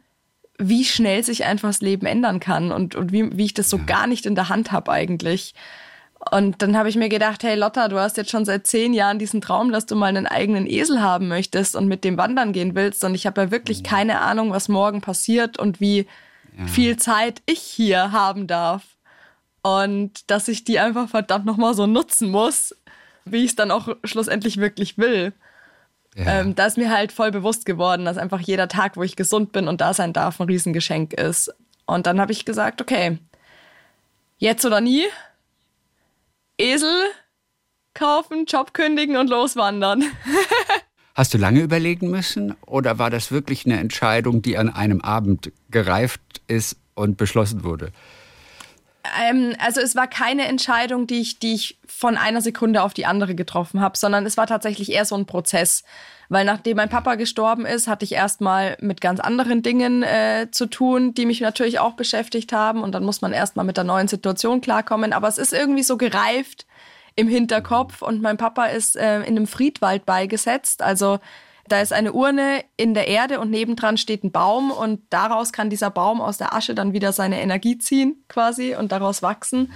wie 0.59 0.85
schnell 0.85 1.25
sich 1.25 1.45
einfach 1.45 1.71
das 1.71 1.81
Leben 1.81 2.07
ändern 2.07 2.39
kann 2.39 2.71
und, 2.71 2.95
und 2.95 3.11
wie, 3.11 3.37
wie 3.37 3.47
ich 3.47 3.55
das 3.55 3.69
so 3.69 3.81
gar 3.85 4.07
nicht 4.07 4.27
in 4.27 4.37
der 4.37 4.49
Hand 4.49 4.71
habe 4.71 4.93
eigentlich. 4.93 5.55
Und 6.31 6.63
dann 6.63 6.77
habe 6.77 6.89
ich 6.89 6.95
mir 6.95 7.09
gedacht, 7.09 7.43
hey 7.43 7.57
Lotta, 7.57 7.89
du 7.89 7.99
hast 7.99 8.17
jetzt 8.17 8.31
schon 8.31 8.45
seit 8.45 8.69
zehn 8.69 8.95
Jahren 8.95 9.19
diesen 9.19 9.41
Traum, 9.41 9.73
dass 9.73 9.87
du 9.87 9.97
mal 9.97 10.07
einen 10.07 10.29
eigenen 10.29 10.69
Esel 10.69 11.03
haben 11.03 11.27
möchtest 11.27 11.75
und 11.75 11.89
mit 11.89 12.05
dem 12.05 12.17
wandern 12.17 12.53
gehen 12.53 12.77
willst. 12.77 13.03
Und 13.03 13.17
ich 13.17 13.27
habe 13.27 13.41
ja 13.41 13.51
wirklich 13.51 13.81
mhm. 13.81 13.87
keine 13.87 14.21
Ahnung, 14.21 14.53
was 14.53 14.69
morgen 14.69 15.01
passiert 15.01 15.59
und 15.59 15.81
wie 15.81 16.07
ja. 16.57 16.67
viel 16.69 16.97
Zeit 16.97 17.43
ich 17.47 17.59
hier 17.59 18.13
haben 18.13 18.47
darf. 18.47 18.94
Und 19.65 20.31
dass 20.31 20.47
ich 20.49 20.65
die 20.65 20.79
einfach 20.79 21.09
verdammt 21.09 21.47
nochmal 21.47 21.73
so 21.73 21.87
nutzen 21.87 22.31
muss, 22.31 22.77
wie 23.25 23.45
ich 23.45 23.51
es 23.51 23.57
dann 23.57 23.71
auch 23.71 23.89
schlussendlich 24.05 24.59
wirklich 24.59 24.99
will. 24.99 25.33
Ja. 26.15 26.41
Ähm, 26.41 26.55
da 26.55 26.67
ist 26.67 26.77
mir 26.77 26.91
halt 26.91 27.13
voll 27.13 27.31
bewusst 27.31 27.65
geworden, 27.65 28.05
dass 28.05 28.19
einfach 28.19 28.41
jeder 28.41 28.69
Tag, 28.69 28.99
wo 28.99 29.03
ich 29.03 29.17
gesund 29.17 29.53
bin 29.53 29.67
und 29.67 29.81
da 29.81 29.95
sein 29.95 30.13
darf, 30.13 30.39
ein 30.39 30.49
Riesengeschenk 30.49 31.15
ist. 31.15 31.51
Und 31.87 32.07
dann 32.07 32.21
habe 32.21 32.31
ich 32.31 32.45
gesagt, 32.45 32.83
okay, 32.83 33.19
jetzt 34.37 34.67
oder 34.67 34.83
nie, 34.83 35.05
Esel 36.59 37.01
kaufen, 37.95 38.45
Job 38.45 38.75
kündigen 38.75 39.17
und 39.17 39.31
loswandern. 39.31 40.05
Hast 41.15 41.33
du 41.33 41.39
lange 41.39 41.61
überlegen 41.61 42.11
müssen 42.11 42.55
oder 42.67 42.99
war 42.99 43.09
das 43.09 43.33
wirklich 43.33 43.65
eine 43.65 43.81
Entscheidung, 43.81 44.43
die 44.43 44.59
an 44.59 44.69
einem 44.69 45.01
Abend 45.01 45.53
gereift 45.71 46.21
ist 46.49 46.77
und 46.95 47.17
beschlossen 47.17 47.65
wurde? 47.65 47.93
Ähm, 49.21 49.55
also 49.59 49.81
es 49.81 49.97
war 49.97 50.07
keine 50.07 50.47
Entscheidung, 50.47 51.07
die 51.07 51.21
ich, 51.21 51.39
die 51.39 51.55
ich 51.55 51.79
von 51.87 52.17
einer 52.17 52.41
Sekunde 52.41 52.83
auf 52.83 52.95
die 52.95 53.07
andere 53.07 53.35
getroffen 53.35 53.81
habe, 53.81 53.97
sondern 53.97 54.27
es 54.27 54.37
war 54.37 54.47
tatsächlich 54.47 54.93
eher 54.93 55.05
so 55.05 55.15
ein 55.15 55.27
Prozess. 55.27 55.85
Weil 56.31 56.47
nachdem 56.47 56.79
mein 56.79 56.89
Papa 56.89 57.17
gestorben 57.17 57.67
ist, 57.67 57.87
hatte 57.87 58.05
ich 58.05 58.13
erstmal 58.13 58.77
mit 58.81 59.01
ganz 59.01 59.21
anderen 59.21 59.63
Dingen 59.63 60.03
äh, 60.03 60.49
zu 60.51 60.67
tun, 60.67 61.13
die 61.13 61.27
mich 61.27 61.41
natürlich 61.41 61.79
auch 61.79 61.93
beschäftigt 61.93 62.53
haben. 62.53 62.83
Und 62.83 62.93
dann 62.93 63.05
muss 63.05 63.21
man 63.21 63.33
erstmal 63.33 63.67
mit 63.67 63.77
der 63.77 63.85
neuen 63.85 64.09
Situation 64.09 64.61
klarkommen. 64.61 65.13
Aber 65.13 65.29
es 65.29 65.39
ist 65.39 65.53
irgendwie 65.53 65.83
so 65.83 65.99
gereift 65.99 66.67
im 67.15 67.29
Hinterkopf. 67.29 68.01
Und 68.01 68.23
mein 68.23 68.39
Papa 68.39 68.67
ist 68.67 68.97
äh, 68.97 69.19
in 69.19 69.37
einem 69.37 69.47
Friedwald 69.47 70.07
beigesetzt. 70.07 70.83
Also 70.83 71.21
da 71.69 71.81
ist 71.81 71.93
eine 71.93 72.13
Urne 72.13 72.65
in 72.77 72.95
der 72.95 73.09
Erde 73.09 73.41
und 73.41 73.51
nebendran 73.51 73.97
steht 73.97 74.23
ein 74.23 74.33
Baum 74.33 74.71
und 74.71 75.01
daraus 75.11 75.53
kann 75.53 75.71
dieser 75.71 75.91
Baum 75.91 76.21
aus 76.21 76.37
der 76.37 76.55
Asche 76.55 76.75
dann 76.75 76.93
wieder 76.93 77.13
seine 77.13 77.41
Energie 77.41 77.79
ziehen 77.79 78.23
quasi 78.29 78.75
und 78.75 78.93
daraus 78.93 79.23
wachsen. 79.23 79.73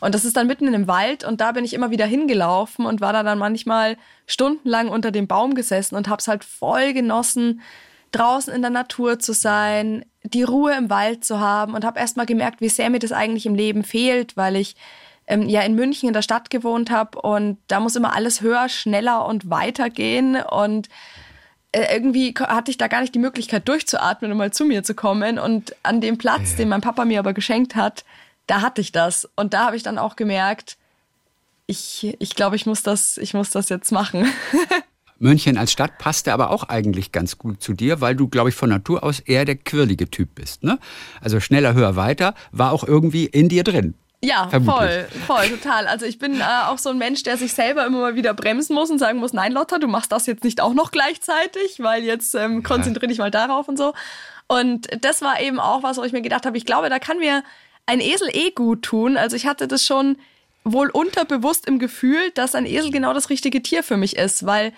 Und 0.00 0.14
das 0.14 0.24
ist 0.24 0.36
dann 0.36 0.46
mitten 0.46 0.66
in 0.66 0.72
dem 0.72 0.88
Wald 0.88 1.24
und 1.24 1.40
da 1.40 1.52
bin 1.52 1.64
ich 1.64 1.74
immer 1.74 1.90
wieder 1.90 2.06
hingelaufen 2.06 2.86
und 2.86 3.00
war 3.00 3.12
da 3.12 3.22
dann 3.22 3.38
manchmal 3.38 3.96
stundenlang 4.26 4.88
unter 4.88 5.10
dem 5.10 5.26
Baum 5.26 5.54
gesessen 5.54 5.94
und 5.94 6.08
habe 6.08 6.20
es 6.20 6.28
halt 6.28 6.44
voll 6.44 6.92
genossen, 6.92 7.60
draußen 8.12 8.52
in 8.52 8.62
der 8.62 8.70
Natur 8.70 9.18
zu 9.18 9.32
sein, 9.32 10.04
die 10.22 10.42
Ruhe 10.42 10.74
im 10.76 10.90
Wald 10.90 11.24
zu 11.24 11.38
haben 11.38 11.74
und 11.74 11.84
habe 11.84 12.00
erst 12.00 12.16
mal 12.16 12.26
gemerkt, 12.26 12.60
wie 12.60 12.68
sehr 12.68 12.90
mir 12.90 12.98
das 12.98 13.12
eigentlich 13.12 13.46
im 13.46 13.54
Leben 13.54 13.84
fehlt, 13.84 14.36
weil 14.36 14.56
ich 14.56 14.74
ähm, 15.26 15.48
ja 15.48 15.60
in 15.62 15.74
München 15.74 16.08
in 16.08 16.12
der 16.12 16.22
Stadt 16.22 16.50
gewohnt 16.50 16.90
habe 16.90 17.20
und 17.20 17.58
da 17.68 17.80
muss 17.80 17.96
immer 17.96 18.14
alles 18.14 18.40
höher, 18.40 18.68
schneller 18.68 19.26
und 19.26 19.48
weiter 19.48 19.90
gehen 19.90 20.36
und 20.36 20.88
irgendwie 21.72 22.34
hatte 22.34 22.70
ich 22.70 22.78
da 22.78 22.88
gar 22.88 23.00
nicht 23.00 23.14
die 23.14 23.20
Möglichkeit 23.20 23.68
durchzuatmen 23.68 24.32
und 24.32 24.38
mal 24.38 24.52
zu 24.52 24.64
mir 24.64 24.82
zu 24.82 24.94
kommen. 24.94 25.38
Und 25.38 25.74
an 25.82 26.00
dem 26.00 26.18
Platz, 26.18 26.52
ja. 26.52 26.56
den 26.58 26.68
mein 26.68 26.80
Papa 26.80 27.04
mir 27.04 27.18
aber 27.18 27.32
geschenkt 27.32 27.76
hat, 27.76 28.04
da 28.46 28.60
hatte 28.60 28.80
ich 28.80 28.92
das. 28.92 29.28
Und 29.36 29.54
da 29.54 29.66
habe 29.66 29.76
ich 29.76 29.82
dann 29.82 29.98
auch 29.98 30.16
gemerkt, 30.16 30.76
ich, 31.66 32.16
ich 32.18 32.34
glaube, 32.34 32.56
ich 32.56 32.66
muss 32.66 32.82
das, 32.82 33.16
ich 33.16 33.34
muss 33.34 33.50
das 33.50 33.68
jetzt 33.68 33.92
machen. 33.92 34.26
München 35.20 35.58
als 35.58 35.70
Stadt 35.70 35.98
passte 35.98 36.32
aber 36.32 36.50
auch 36.50 36.64
eigentlich 36.64 37.12
ganz 37.12 37.38
gut 37.38 37.62
zu 37.62 37.74
dir, 37.74 38.00
weil 38.00 38.16
du, 38.16 38.26
glaube 38.26 38.48
ich, 38.48 38.54
von 38.54 38.70
Natur 38.70 39.04
aus 39.04 39.20
eher 39.20 39.44
der 39.44 39.56
quirlige 39.56 40.10
Typ 40.10 40.34
bist. 40.34 40.64
Ne? 40.64 40.78
Also 41.20 41.40
schneller, 41.40 41.74
höher, 41.74 41.94
weiter 41.94 42.34
war 42.52 42.72
auch 42.72 42.84
irgendwie 42.84 43.26
in 43.26 43.48
dir 43.48 43.62
drin. 43.62 43.94
Ja, 44.22 44.48
Vermutlich. 44.48 44.76
voll, 44.76 45.08
voll, 45.26 45.48
total. 45.48 45.86
Also 45.86 46.04
ich 46.04 46.18
bin 46.18 46.40
äh, 46.40 46.44
auch 46.66 46.76
so 46.76 46.90
ein 46.90 46.98
Mensch, 46.98 47.22
der 47.22 47.38
sich 47.38 47.54
selber 47.54 47.86
immer 47.86 48.00
mal 48.00 48.16
wieder 48.16 48.34
bremsen 48.34 48.74
muss 48.74 48.90
und 48.90 48.98
sagen 48.98 49.18
muss, 49.18 49.32
nein, 49.32 49.52
Lotta, 49.52 49.78
du 49.78 49.88
machst 49.88 50.12
das 50.12 50.26
jetzt 50.26 50.44
nicht 50.44 50.60
auch 50.60 50.74
noch 50.74 50.90
gleichzeitig, 50.90 51.80
weil 51.80 52.04
jetzt 52.04 52.34
ähm, 52.34 52.62
konzentriere 52.62 53.08
dich 53.08 53.18
mal 53.18 53.30
darauf 53.30 53.66
und 53.66 53.78
so. 53.78 53.94
Und 54.46 54.88
das 55.00 55.22
war 55.22 55.40
eben 55.40 55.58
auch 55.58 55.82
was, 55.82 55.96
wo 55.96 56.02
ich 56.02 56.12
mir 56.12 56.20
gedacht 56.20 56.44
habe, 56.44 56.58
ich 56.58 56.66
glaube, 56.66 56.90
da 56.90 56.98
kann 56.98 57.18
mir 57.18 57.42
ein 57.86 58.00
Esel 58.00 58.28
eh 58.32 58.50
gut 58.50 58.82
tun. 58.82 59.16
Also 59.16 59.36
ich 59.36 59.46
hatte 59.46 59.66
das 59.66 59.86
schon 59.86 60.18
wohl 60.64 60.90
unterbewusst 60.90 61.66
im 61.66 61.78
Gefühl, 61.78 62.30
dass 62.34 62.54
ein 62.54 62.66
Esel 62.66 62.90
genau 62.90 63.14
das 63.14 63.30
richtige 63.30 63.62
Tier 63.62 63.82
für 63.82 63.96
mich 63.96 64.16
ist, 64.16 64.44
weil 64.44 64.72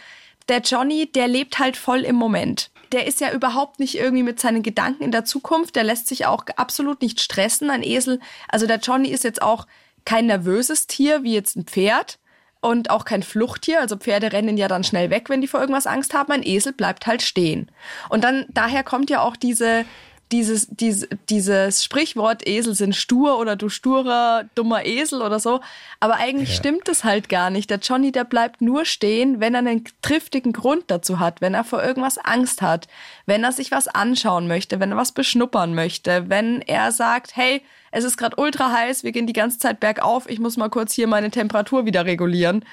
der 0.48 0.60
Johnny, 0.60 1.10
der 1.10 1.26
lebt 1.26 1.58
halt 1.58 1.76
voll 1.76 2.00
im 2.00 2.16
Moment 2.16 2.70
der 2.92 3.06
ist 3.06 3.20
ja 3.20 3.32
überhaupt 3.32 3.80
nicht 3.80 3.96
irgendwie 3.96 4.22
mit 4.22 4.38
seinen 4.38 4.62
Gedanken 4.62 5.02
in 5.02 5.12
der 5.12 5.24
Zukunft. 5.24 5.76
Der 5.76 5.84
lässt 5.84 6.08
sich 6.08 6.26
auch 6.26 6.44
absolut 6.56 7.00
nicht 7.02 7.20
stressen. 7.20 7.70
Ein 7.70 7.82
Esel, 7.82 8.20
also 8.48 8.66
der 8.66 8.78
Johnny 8.78 9.08
ist 9.08 9.24
jetzt 9.24 9.42
auch 9.42 9.66
kein 10.04 10.26
nervöses 10.26 10.86
Tier 10.86 11.22
wie 11.22 11.34
jetzt 11.34 11.56
ein 11.56 11.64
Pferd 11.64 12.18
und 12.60 12.90
auch 12.90 13.04
kein 13.04 13.22
Fluchttier. 13.22 13.80
Also 13.80 13.96
Pferde 13.96 14.32
rennen 14.32 14.56
ja 14.56 14.68
dann 14.68 14.84
schnell 14.84 15.10
weg, 15.10 15.28
wenn 15.28 15.40
die 15.40 15.48
vor 15.48 15.60
irgendwas 15.60 15.86
Angst 15.86 16.14
haben. 16.14 16.32
Ein 16.32 16.46
Esel 16.46 16.72
bleibt 16.72 17.06
halt 17.06 17.22
stehen. 17.22 17.70
Und 18.08 18.24
dann 18.24 18.46
daher 18.50 18.84
kommt 18.84 19.10
ja 19.10 19.20
auch 19.20 19.36
diese 19.36 19.84
dieses, 20.32 20.66
dieses, 20.68 21.08
dieses 21.28 21.84
Sprichwort 21.84 22.46
Esel 22.46 22.74
sind 22.74 22.96
stur 22.96 23.38
oder 23.38 23.54
du 23.54 23.68
sturer, 23.68 24.44
dummer 24.54 24.84
Esel 24.86 25.20
oder 25.20 25.38
so. 25.38 25.60
Aber 26.00 26.14
eigentlich 26.14 26.48
ja. 26.48 26.56
stimmt 26.56 26.88
es 26.88 27.04
halt 27.04 27.28
gar 27.28 27.50
nicht. 27.50 27.68
Der 27.70 27.78
Johnny, 27.78 28.10
der 28.10 28.24
bleibt 28.24 28.62
nur 28.62 28.84
stehen, 28.86 29.40
wenn 29.40 29.54
er 29.54 29.60
einen 29.60 29.84
triftigen 30.00 30.52
Grund 30.52 30.84
dazu 30.86 31.20
hat, 31.20 31.40
wenn 31.40 31.54
er 31.54 31.64
vor 31.64 31.82
irgendwas 31.82 32.16
Angst 32.18 32.62
hat, 32.62 32.88
wenn 33.26 33.44
er 33.44 33.52
sich 33.52 33.70
was 33.70 33.88
anschauen 33.88 34.48
möchte, 34.48 34.80
wenn 34.80 34.92
er 34.92 34.96
was 34.96 35.12
beschnuppern 35.12 35.74
möchte, 35.74 36.30
wenn 36.30 36.62
er 36.62 36.90
sagt, 36.92 37.36
hey, 37.36 37.62
es 37.90 38.04
ist 38.04 38.16
gerade 38.16 38.40
ultra 38.40 38.72
heiß, 38.72 39.04
wir 39.04 39.12
gehen 39.12 39.26
die 39.26 39.34
ganze 39.34 39.58
Zeit 39.58 39.80
bergauf, 39.80 40.28
ich 40.28 40.40
muss 40.40 40.56
mal 40.56 40.70
kurz 40.70 40.94
hier 40.94 41.06
meine 41.06 41.30
Temperatur 41.30 41.84
wieder 41.84 42.06
regulieren. 42.06 42.64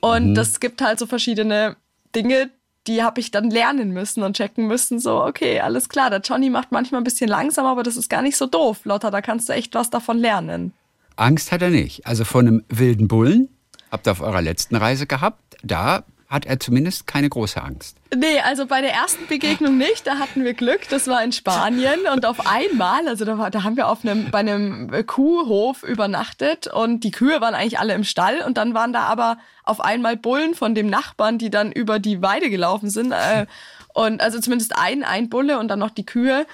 Und 0.00 0.30
mhm. 0.30 0.34
das 0.34 0.60
gibt 0.60 0.82
halt 0.82 0.98
so 0.98 1.06
verschiedene 1.06 1.76
Dinge, 2.14 2.50
die 2.86 3.02
habe 3.02 3.20
ich 3.20 3.30
dann 3.30 3.50
lernen 3.50 3.90
müssen 3.90 4.22
und 4.22 4.36
checken 4.36 4.66
müssen, 4.66 4.98
so, 4.98 5.22
okay, 5.22 5.60
alles 5.60 5.88
klar, 5.88 6.10
der 6.10 6.20
Johnny 6.20 6.50
macht 6.50 6.72
manchmal 6.72 7.00
ein 7.00 7.04
bisschen 7.04 7.28
langsam, 7.28 7.66
aber 7.66 7.82
das 7.82 7.96
ist 7.96 8.08
gar 8.08 8.22
nicht 8.22 8.36
so 8.36 8.46
doof. 8.46 8.80
Lotta, 8.84 9.10
da 9.10 9.20
kannst 9.20 9.48
du 9.48 9.52
echt 9.52 9.74
was 9.74 9.90
davon 9.90 10.18
lernen. 10.18 10.72
Angst 11.16 11.52
hat 11.52 11.62
er 11.62 11.70
nicht. 11.70 12.06
Also 12.06 12.24
von 12.24 12.46
einem 12.46 12.64
wilden 12.68 13.06
Bullen 13.06 13.48
habt 13.90 14.06
ihr 14.06 14.12
auf 14.12 14.22
eurer 14.22 14.40
letzten 14.40 14.76
Reise 14.76 15.06
gehabt. 15.06 15.56
Da 15.62 16.04
hat 16.30 16.46
er 16.46 16.60
zumindest 16.60 17.08
keine 17.08 17.28
große 17.28 17.60
Angst. 17.60 17.96
Nee, 18.14 18.38
also 18.40 18.66
bei 18.66 18.80
der 18.80 18.92
ersten 18.92 19.26
Begegnung 19.26 19.76
nicht. 19.76 20.06
Da 20.06 20.20
hatten 20.20 20.44
wir 20.44 20.54
Glück. 20.54 20.88
Das 20.88 21.08
war 21.08 21.22
in 21.24 21.32
Spanien. 21.32 21.98
Und 22.14 22.24
auf 22.24 22.46
einmal, 22.46 23.08
also 23.08 23.24
da, 23.24 23.50
da 23.50 23.64
haben 23.64 23.76
wir 23.76 23.88
auf 23.88 24.04
einem, 24.04 24.30
bei 24.30 24.38
einem 24.38 24.90
Kuhhof 25.08 25.82
übernachtet 25.82 26.68
und 26.68 27.02
die 27.02 27.10
Kühe 27.10 27.40
waren 27.40 27.54
eigentlich 27.54 27.80
alle 27.80 27.94
im 27.94 28.04
Stall. 28.04 28.42
Und 28.46 28.58
dann 28.58 28.74
waren 28.74 28.92
da 28.92 29.02
aber 29.02 29.38
auf 29.64 29.80
einmal 29.80 30.16
Bullen 30.16 30.54
von 30.54 30.76
dem 30.76 30.86
Nachbarn, 30.88 31.38
die 31.38 31.50
dann 31.50 31.72
über 31.72 31.98
die 31.98 32.22
Weide 32.22 32.48
gelaufen 32.48 32.90
sind. 32.90 33.10
Äh, 33.10 33.46
und 33.92 34.22
also 34.22 34.38
zumindest 34.38 34.76
ein, 34.76 35.02
ein 35.02 35.28
Bulle 35.30 35.58
und 35.58 35.66
dann 35.66 35.80
noch 35.80 35.90
die 35.90 36.06
Kühe. 36.06 36.46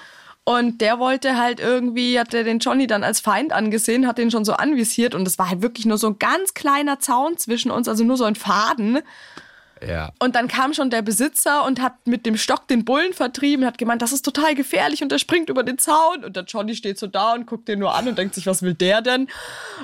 Und 0.43 0.81
der 0.81 0.97
wollte 0.97 1.37
halt 1.37 1.59
irgendwie, 1.59 2.19
hat 2.19 2.33
er 2.33 2.43
den 2.43 2.59
Johnny 2.59 2.87
dann 2.87 3.03
als 3.03 3.19
Feind 3.19 3.53
angesehen, 3.53 4.07
hat 4.07 4.17
den 4.17 4.31
schon 4.31 4.43
so 4.43 4.53
anvisiert. 4.53 5.13
Und 5.13 5.27
es 5.27 5.37
war 5.37 5.49
halt 5.49 5.61
wirklich 5.61 5.85
nur 5.85 5.99
so 5.99 6.07
ein 6.07 6.17
ganz 6.17 6.55
kleiner 6.55 6.99
Zaun 6.99 7.37
zwischen 7.37 7.69
uns, 7.69 7.87
also 7.87 8.03
nur 8.03 8.17
so 8.17 8.23
ein 8.23 8.35
Faden. 8.35 8.99
Ja. 9.85 10.11
Und 10.19 10.35
dann 10.35 10.47
kam 10.47 10.73
schon 10.73 10.89
der 10.89 11.01
Besitzer 11.01 11.65
und 11.65 11.81
hat 11.81 11.93
mit 12.05 12.25
dem 12.25 12.37
Stock 12.37 12.67
den 12.67 12.85
Bullen 12.85 13.13
vertrieben, 13.13 13.65
hat 13.65 13.77
gemeint, 13.77 14.01
das 14.01 14.11
ist 14.11 14.23
total 14.23 14.55
gefährlich 14.55 15.03
und 15.03 15.11
er 15.11 15.19
springt 15.19 15.49
über 15.49 15.63
den 15.63 15.77
Zaun. 15.77 16.23
Und 16.23 16.35
der 16.35 16.43
Johnny 16.43 16.75
steht 16.75 16.97
so 16.99 17.07
da 17.07 17.33
und 17.33 17.45
guckt 17.45 17.67
den 17.67 17.79
nur 17.79 17.93
an 17.93 18.07
und 18.07 18.17
denkt 18.17 18.35
sich, 18.35 18.47
was 18.47 18.61
will 18.61 18.73
der 18.73 19.01
denn? 19.01 19.27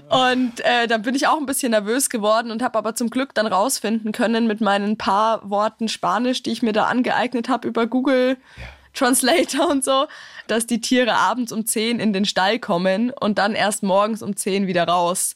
Und 0.09 0.59
äh, 0.61 0.87
dann 0.87 1.01
bin 1.03 1.15
ich 1.15 1.27
auch 1.27 1.37
ein 1.37 1.45
bisschen 1.45 1.71
nervös 1.71 2.09
geworden 2.09 2.51
und 2.51 2.63
habe 2.63 2.77
aber 2.77 2.95
zum 2.95 3.09
Glück 3.09 3.33
dann 3.33 3.47
rausfinden 3.47 4.11
können 4.11 4.47
mit 4.47 4.61
meinen 4.61 4.97
paar 4.97 5.49
Worten 5.49 5.87
Spanisch, 5.87 6.43
die 6.43 6.51
ich 6.51 6.61
mir 6.61 6.73
da 6.73 6.85
angeeignet 6.85 7.49
habe 7.49 7.67
über 7.67 7.87
Google. 7.87 8.37
Ja. 8.57 8.63
Translator 8.93 9.69
und 9.69 9.83
so, 9.83 10.05
dass 10.47 10.67
die 10.67 10.79
Tiere 10.79 11.15
abends 11.15 11.51
um 11.51 11.65
10 11.65 11.99
in 11.99 12.13
den 12.13 12.25
Stall 12.25 12.59
kommen 12.59 13.09
und 13.09 13.39
dann 13.39 13.55
erst 13.55 13.81
morgens 13.81 14.21
um 14.21 14.35
10 14.35 14.67
wieder 14.67 14.87
raus. 14.87 15.35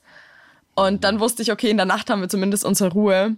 Und 0.75 1.03
dann 1.03 1.19
wusste 1.19 1.41
ich, 1.41 1.51
okay, 1.51 1.71
in 1.71 1.77
der 1.77 1.87
Nacht 1.87 2.09
haben 2.09 2.21
wir 2.21 2.29
zumindest 2.29 2.63
unsere 2.63 2.91
Ruhe. 2.91 3.35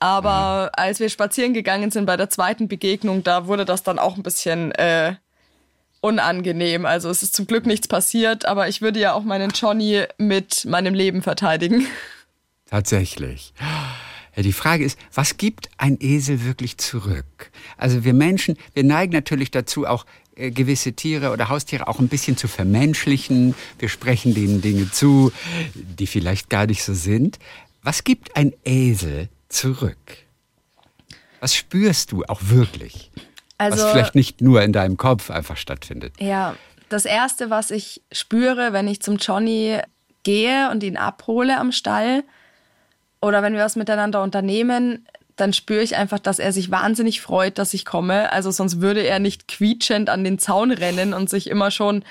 Aber 0.00 0.66
mhm. 0.66 0.82
als 0.82 1.00
wir 1.00 1.08
spazieren 1.08 1.54
gegangen 1.54 1.90
sind 1.90 2.06
bei 2.06 2.16
der 2.16 2.30
zweiten 2.30 2.68
Begegnung, 2.68 3.24
da 3.24 3.46
wurde 3.46 3.64
das 3.64 3.82
dann 3.82 3.98
auch 3.98 4.16
ein 4.16 4.22
bisschen 4.22 4.72
äh, 4.72 5.16
unangenehm. 6.00 6.86
Also 6.86 7.10
es 7.10 7.22
ist 7.22 7.34
zum 7.34 7.46
Glück 7.46 7.66
nichts 7.66 7.88
passiert, 7.88 8.46
aber 8.46 8.68
ich 8.68 8.80
würde 8.80 9.00
ja 9.00 9.12
auch 9.14 9.24
meinen 9.24 9.50
Johnny 9.50 10.04
mit 10.16 10.64
meinem 10.64 10.94
Leben 10.94 11.22
verteidigen. 11.22 11.86
Tatsächlich. 12.66 13.52
Die 14.36 14.52
Frage 14.52 14.84
ist, 14.84 14.98
was 15.12 15.36
gibt 15.36 15.68
ein 15.78 15.96
Esel 16.00 16.44
wirklich 16.44 16.78
zurück? 16.78 17.50
Also 17.76 18.04
wir 18.04 18.14
Menschen, 18.14 18.56
wir 18.72 18.84
neigen 18.84 19.12
natürlich 19.12 19.50
dazu, 19.50 19.84
auch 19.84 20.06
äh, 20.36 20.52
gewisse 20.52 20.92
Tiere 20.92 21.32
oder 21.32 21.48
Haustiere 21.48 21.88
auch 21.88 21.98
ein 21.98 22.06
bisschen 22.06 22.36
zu 22.36 22.46
vermenschlichen. 22.46 23.56
Wir 23.80 23.88
sprechen 23.88 24.34
denen 24.34 24.60
Dinge 24.60 24.92
zu, 24.92 25.32
die 25.74 26.06
vielleicht 26.06 26.50
gar 26.50 26.66
nicht 26.66 26.84
so 26.84 26.94
sind. 26.94 27.40
Was 27.82 28.04
gibt 28.04 28.36
ein 28.36 28.52
Esel 28.64 29.28
zurück? 29.48 29.98
Was 31.40 31.54
spürst 31.54 32.12
du 32.12 32.24
auch 32.24 32.40
wirklich? 32.42 33.10
Also, 33.58 33.82
was 33.82 33.92
vielleicht 33.92 34.14
nicht 34.14 34.40
nur 34.40 34.62
in 34.62 34.72
deinem 34.72 34.96
Kopf 34.96 35.30
einfach 35.30 35.56
stattfindet. 35.56 36.14
Ja, 36.20 36.54
das 36.88 37.04
Erste, 37.04 37.50
was 37.50 37.70
ich 37.70 38.02
spüre, 38.12 38.72
wenn 38.72 38.88
ich 38.88 39.02
zum 39.02 39.16
Johnny 39.16 39.78
gehe 40.22 40.70
und 40.70 40.82
ihn 40.82 40.96
abhole 40.96 41.58
am 41.58 41.72
Stall 41.72 42.24
oder 43.20 43.42
wenn 43.42 43.54
wir 43.54 43.64
was 43.64 43.76
miteinander 43.76 44.22
unternehmen, 44.22 45.06
dann 45.36 45.52
spüre 45.52 45.82
ich 45.82 45.96
einfach, 45.96 46.18
dass 46.18 46.38
er 46.38 46.52
sich 46.52 46.70
wahnsinnig 46.70 47.20
freut, 47.20 47.58
dass 47.58 47.74
ich 47.74 47.84
komme. 47.84 48.32
Also 48.32 48.50
sonst 48.50 48.80
würde 48.80 49.06
er 49.06 49.18
nicht 49.18 49.48
quietschend 49.48 50.10
an 50.10 50.24
den 50.24 50.38
Zaun 50.38 50.72
rennen 50.72 51.14
und 51.14 51.30
sich 51.30 51.48
immer 51.48 51.70
schon 51.70 52.04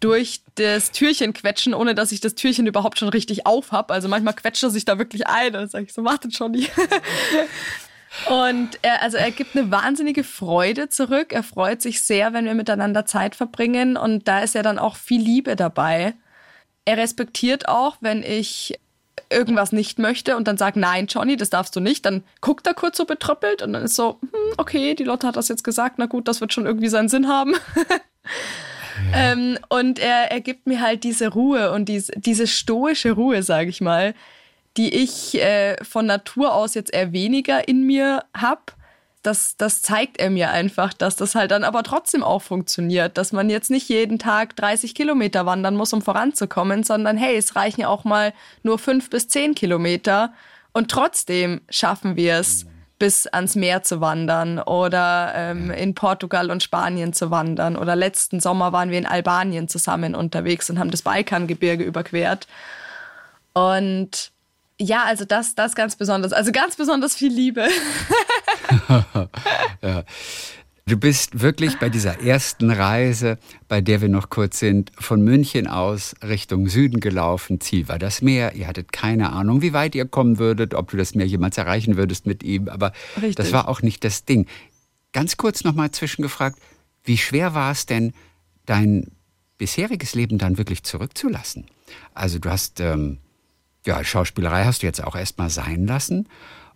durch 0.00 0.42
das 0.56 0.90
Türchen 0.90 1.32
quetschen, 1.32 1.74
ohne 1.74 1.94
dass 1.94 2.12
ich 2.12 2.20
das 2.20 2.34
Türchen 2.34 2.66
überhaupt 2.66 2.98
schon 2.98 3.08
richtig 3.08 3.46
auf 3.46 3.72
habe. 3.72 3.94
Also 3.94 4.08
manchmal 4.08 4.34
quetscht 4.34 4.62
er 4.62 4.70
sich 4.70 4.84
da 4.84 4.98
wirklich 4.98 5.26
ein. 5.26 5.52
Dann 5.52 5.68
sage 5.68 5.84
ich 5.84 5.92
so, 5.92 6.04
wartet 6.04 6.34
schon 6.34 6.52
nicht. 6.52 6.72
Und 8.28 8.78
er, 8.82 9.02
also 9.02 9.16
er 9.16 9.30
gibt 9.30 9.56
eine 9.56 9.70
wahnsinnige 9.70 10.24
Freude 10.24 10.88
zurück. 10.88 11.32
Er 11.32 11.42
freut 11.42 11.82
sich 11.82 12.02
sehr, 12.02 12.32
wenn 12.32 12.46
wir 12.46 12.54
miteinander 12.54 13.06
Zeit 13.06 13.36
verbringen. 13.36 13.96
Und 13.96 14.26
da 14.26 14.40
ist 14.40 14.54
ja 14.54 14.62
dann 14.62 14.78
auch 14.78 14.96
viel 14.96 15.20
Liebe 15.20 15.56
dabei. 15.56 16.14
Er 16.84 16.96
respektiert 16.96 17.68
auch, 17.68 17.98
wenn 18.00 18.22
ich 18.22 18.78
irgendwas 19.30 19.72
nicht 19.72 19.98
möchte 19.98 20.36
und 20.36 20.48
dann 20.48 20.56
sagt, 20.56 20.76
nein, 20.76 21.06
Johnny, 21.06 21.36
das 21.36 21.50
darfst 21.50 21.74
du 21.76 21.80
nicht, 21.80 22.06
dann 22.06 22.24
guckt 22.40 22.66
er 22.66 22.72
kurz 22.72 22.96
so 22.96 23.04
betröppelt 23.04 23.62
und 23.62 23.72
dann 23.72 23.82
ist 23.82 23.94
so, 23.94 24.18
hm, 24.20 24.54
okay, 24.56 24.94
die 24.94 25.04
Lotte 25.04 25.26
hat 25.26 25.36
das 25.36 25.48
jetzt 25.48 25.64
gesagt, 25.64 25.96
na 25.98 26.06
gut, 26.06 26.28
das 26.28 26.40
wird 26.40 26.52
schon 26.52 26.66
irgendwie 26.66 26.88
seinen 26.88 27.08
Sinn 27.08 27.28
haben. 27.28 27.54
ja. 29.12 29.32
ähm, 29.32 29.58
und 29.68 29.98
er, 29.98 30.30
er 30.30 30.40
gibt 30.40 30.66
mir 30.66 30.80
halt 30.80 31.04
diese 31.04 31.28
Ruhe 31.28 31.72
und 31.72 31.88
diese, 31.88 32.12
diese 32.16 32.46
stoische 32.46 33.12
Ruhe, 33.12 33.42
sage 33.42 33.70
ich 33.70 33.80
mal, 33.80 34.14
die 34.76 34.94
ich 34.94 35.40
äh, 35.42 35.82
von 35.84 36.06
Natur 36.06 36.54
aus 36.54 36.74
jetzt 36.74 36.92
eher 36.92 37.12
weniger 37.12 37.66
in 37.68 37.84
mir 37.84 38.24
habe 38.36 38.62
das, 39.22 39.56
das 39.56 39.82
zeigt 39.82 40.18
er 40.18 40.30
mir 40.30 40.50
einfach, 40.50 40.92
dass 40.92 41.16
das 41.16 41.34
halt 41.34 41.50
dann 41.50 41.64
aber 41.64 41.82
trotzdem 41.82 42.22
auch 42.22 42.40
funktioniert, 42.40 43.18
dass 43.18 43.32
man 43.32 43.50
jetzt 43.50 43.70
nicht 43.70 43.88
jeden 43.88 44.18
Tag 44.18 44.56
30 44.56 44.94
Kilometer 44.94 45.44
wandern 45.44 45.76
muss, 45.76 45.92
um 45.92 46.02
voranzukommen, 46.02 46.84
sondern 46.84 47.16
hey, 47.16 47.36
es 47.36 47.56
reichen 47.56 47.82
ja 47.82 47.88
auch 47.88 48.04
mal 48.04 48.32
nur 48.62 48.78
fünf 48.78 49.10
bis 49.10 49.28
zehn 49.28 49.54
Kilometer. 49.54 50.32
Und 50.72 50.90
trotzdem 50.90 51.60
schaffen 51.68 52.16
wir 52.16 52.36
es, 52.36 52.66
bis 52.98 53.26
ans 53.26 53.54
Meer 53.54 53.82
zu 53.82 54.00
wandern 54.00 54.58
oder 54.58 55.32
ähm, 55.34 55.70
in 55.70 55.94
Portugal 55.94 56.50
und 56.50 56.62
Spanien 56.62 57.12
zu 57.12 57.30
wandern. 57.30 57.76
Oder 57.76 57.96
letzten 57.96 58.40
Sommer 58.40 58.72
waren 58.72 58.90
wir 58.90 58.98
in 58.98 59.06
Albanien 59.06 59.68
zusammen 59.68 60.14
unterwegs 60.14 60.68
und 60.70 60.78
haben 60.78 60.90
das 60.90 61.02
Balkangebirge 61.02 61.84
überquert. 61.84 62.46
Und 63.52 64.30
ja, 64.80 65.04
also 65.04 65.24
das, 65.24 65.54
das 65.54 65.74
ganz 65.74 65.96
besonders. 65.96 66.32
Also 66.32 66.52
ganz 66.52 66.76
besonders 66.76 67.14
viel 67.16 67.32
Liebe. 67.32 67.68
ja. 69.82 70.04
Du 70.88 70.96
bist 70.96 71.42
wirklich 71.42 71.78
bei 71.78 71.90
dieser 71.90 72.22
ersten 72.22 72.70
Reise, 72.70 73.36
bei 73.68 73.82
der 73.82 74.00
wir 74.00 74.08
noch 74.08 74.30
kurz 74.30 74.58
sind, 74.58 74.90
von 74.98 75.20
München 75.20 75.66
aus 75.66 76.14
Richtung 76.22 76.66
Süden 76.66 77.00
gelaufen. 77.00 77.60
Ziel 77.60 77.88
war 77.88 77.98
das 77.98 78.22
Meer. 78.22 78.54
Ihr 78.54 78.66
hattet 78.66 78.90
keine 78.90 79.32
Ahnung, 79.34 79.60
wie 79.60 79.74
weit 79.74 79.94
ihr 79.94 80.06
kommen 80.06 80.38
würdet, 80.38 80.72
ob 80.72 80.90
du 80.90 80.96
das 80.96 81.14
Meer 81.14 81.26
jemals 81.26 81.58
erreichen 81.58 81.98
würdest 81.98 82.24
mit 82.24 82.42
ihm. 82.42 82.68
Aber 82.68 82.92
Richtig. 83.16 83.34
das 83.34 83.52
war 83.52 83.68
auch 83.68 83.82
nicht 83.82 84.02
das 84.02 84.24
Ding. 84.24 84.46
Ganz 85.12 85.36
kurz 85.36 85.62
nochmal 85.62 85.90
zwischengefragt, 85.90 86.58
wie 87.04 87.18
schwer 87.18 87.52
war 87.52 87.70
es 87.70 87.84
denn, 87.84 88.14
dein 88.64 89.08
bisheriges 89.58 90.14
Leben 90.14 90.38
dann 90.38 90.56
wirklich 90.56 90.84
zurückzulassen? 90.84 91.66
Also 92.14 92.38
du 92.38 92.48
hast 92.48 92.80
ähm, 92.80 93.18
ja, 93.84 94.02
Schauspielerei 94.02 94.64
hast 94.64 94.82
du 94.82 94.86
jetzt 94.86 95.04
auch 95.04 95.16
erstmal 95.16 95.50
sein 95.50 95.86
lassen 95.86 96.28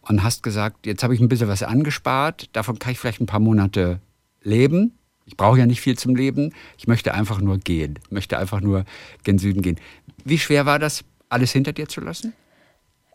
und 0.02 0.22
hast 0.22 0.42
gesagt, 0.42 0.86
jetzt 0.86 1.02
habe 1.02 1.14
ich 1.14 1.20
ein 1.20 1.28
bisschen 1.28 1.48
was 1.48 1.62
angespart, 1.62 2.48
davon 2.52 2.78
kann 2.78 2.92
ich 2.92 2.98
vielleicht 2.98 3.20
ein 3.20 3.26
paar 3.26 3.40
Monate 3.40 4.00
leben. 4.42 4.98
Ich 5.24 5.36
brauche 5.36 5.58
ja 5.58 5.66
nicht 5.66 5.80
viel 5.80 5.96
zum 5.96 6.16
Leben. 6.16 6.52
Ich 6.76 6.88
möchte 6.88 7.14
einfach 7.14 7.40
nur 7.40 7.58
gehen, 7.58 7.98
ich 8.04 8.10
möchte 8.10 8.38
einfach 8.38 8.60
nur 8.60 8.84
gen 9.22 9.38
Süden 9.38 9.62
gehen. 9.62 9.78
Wie 10.24 10.38
schwer 10.38 10.66
war 10.66 10.78
das, 10.78 11.04
alles 11.28 11.52
hinter 11.52 11.72
dir 11.72 11.88
zu 11.88 12.00
lassen? 12.00 12.34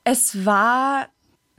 Es 0.03 0.45
war 0.45 1.09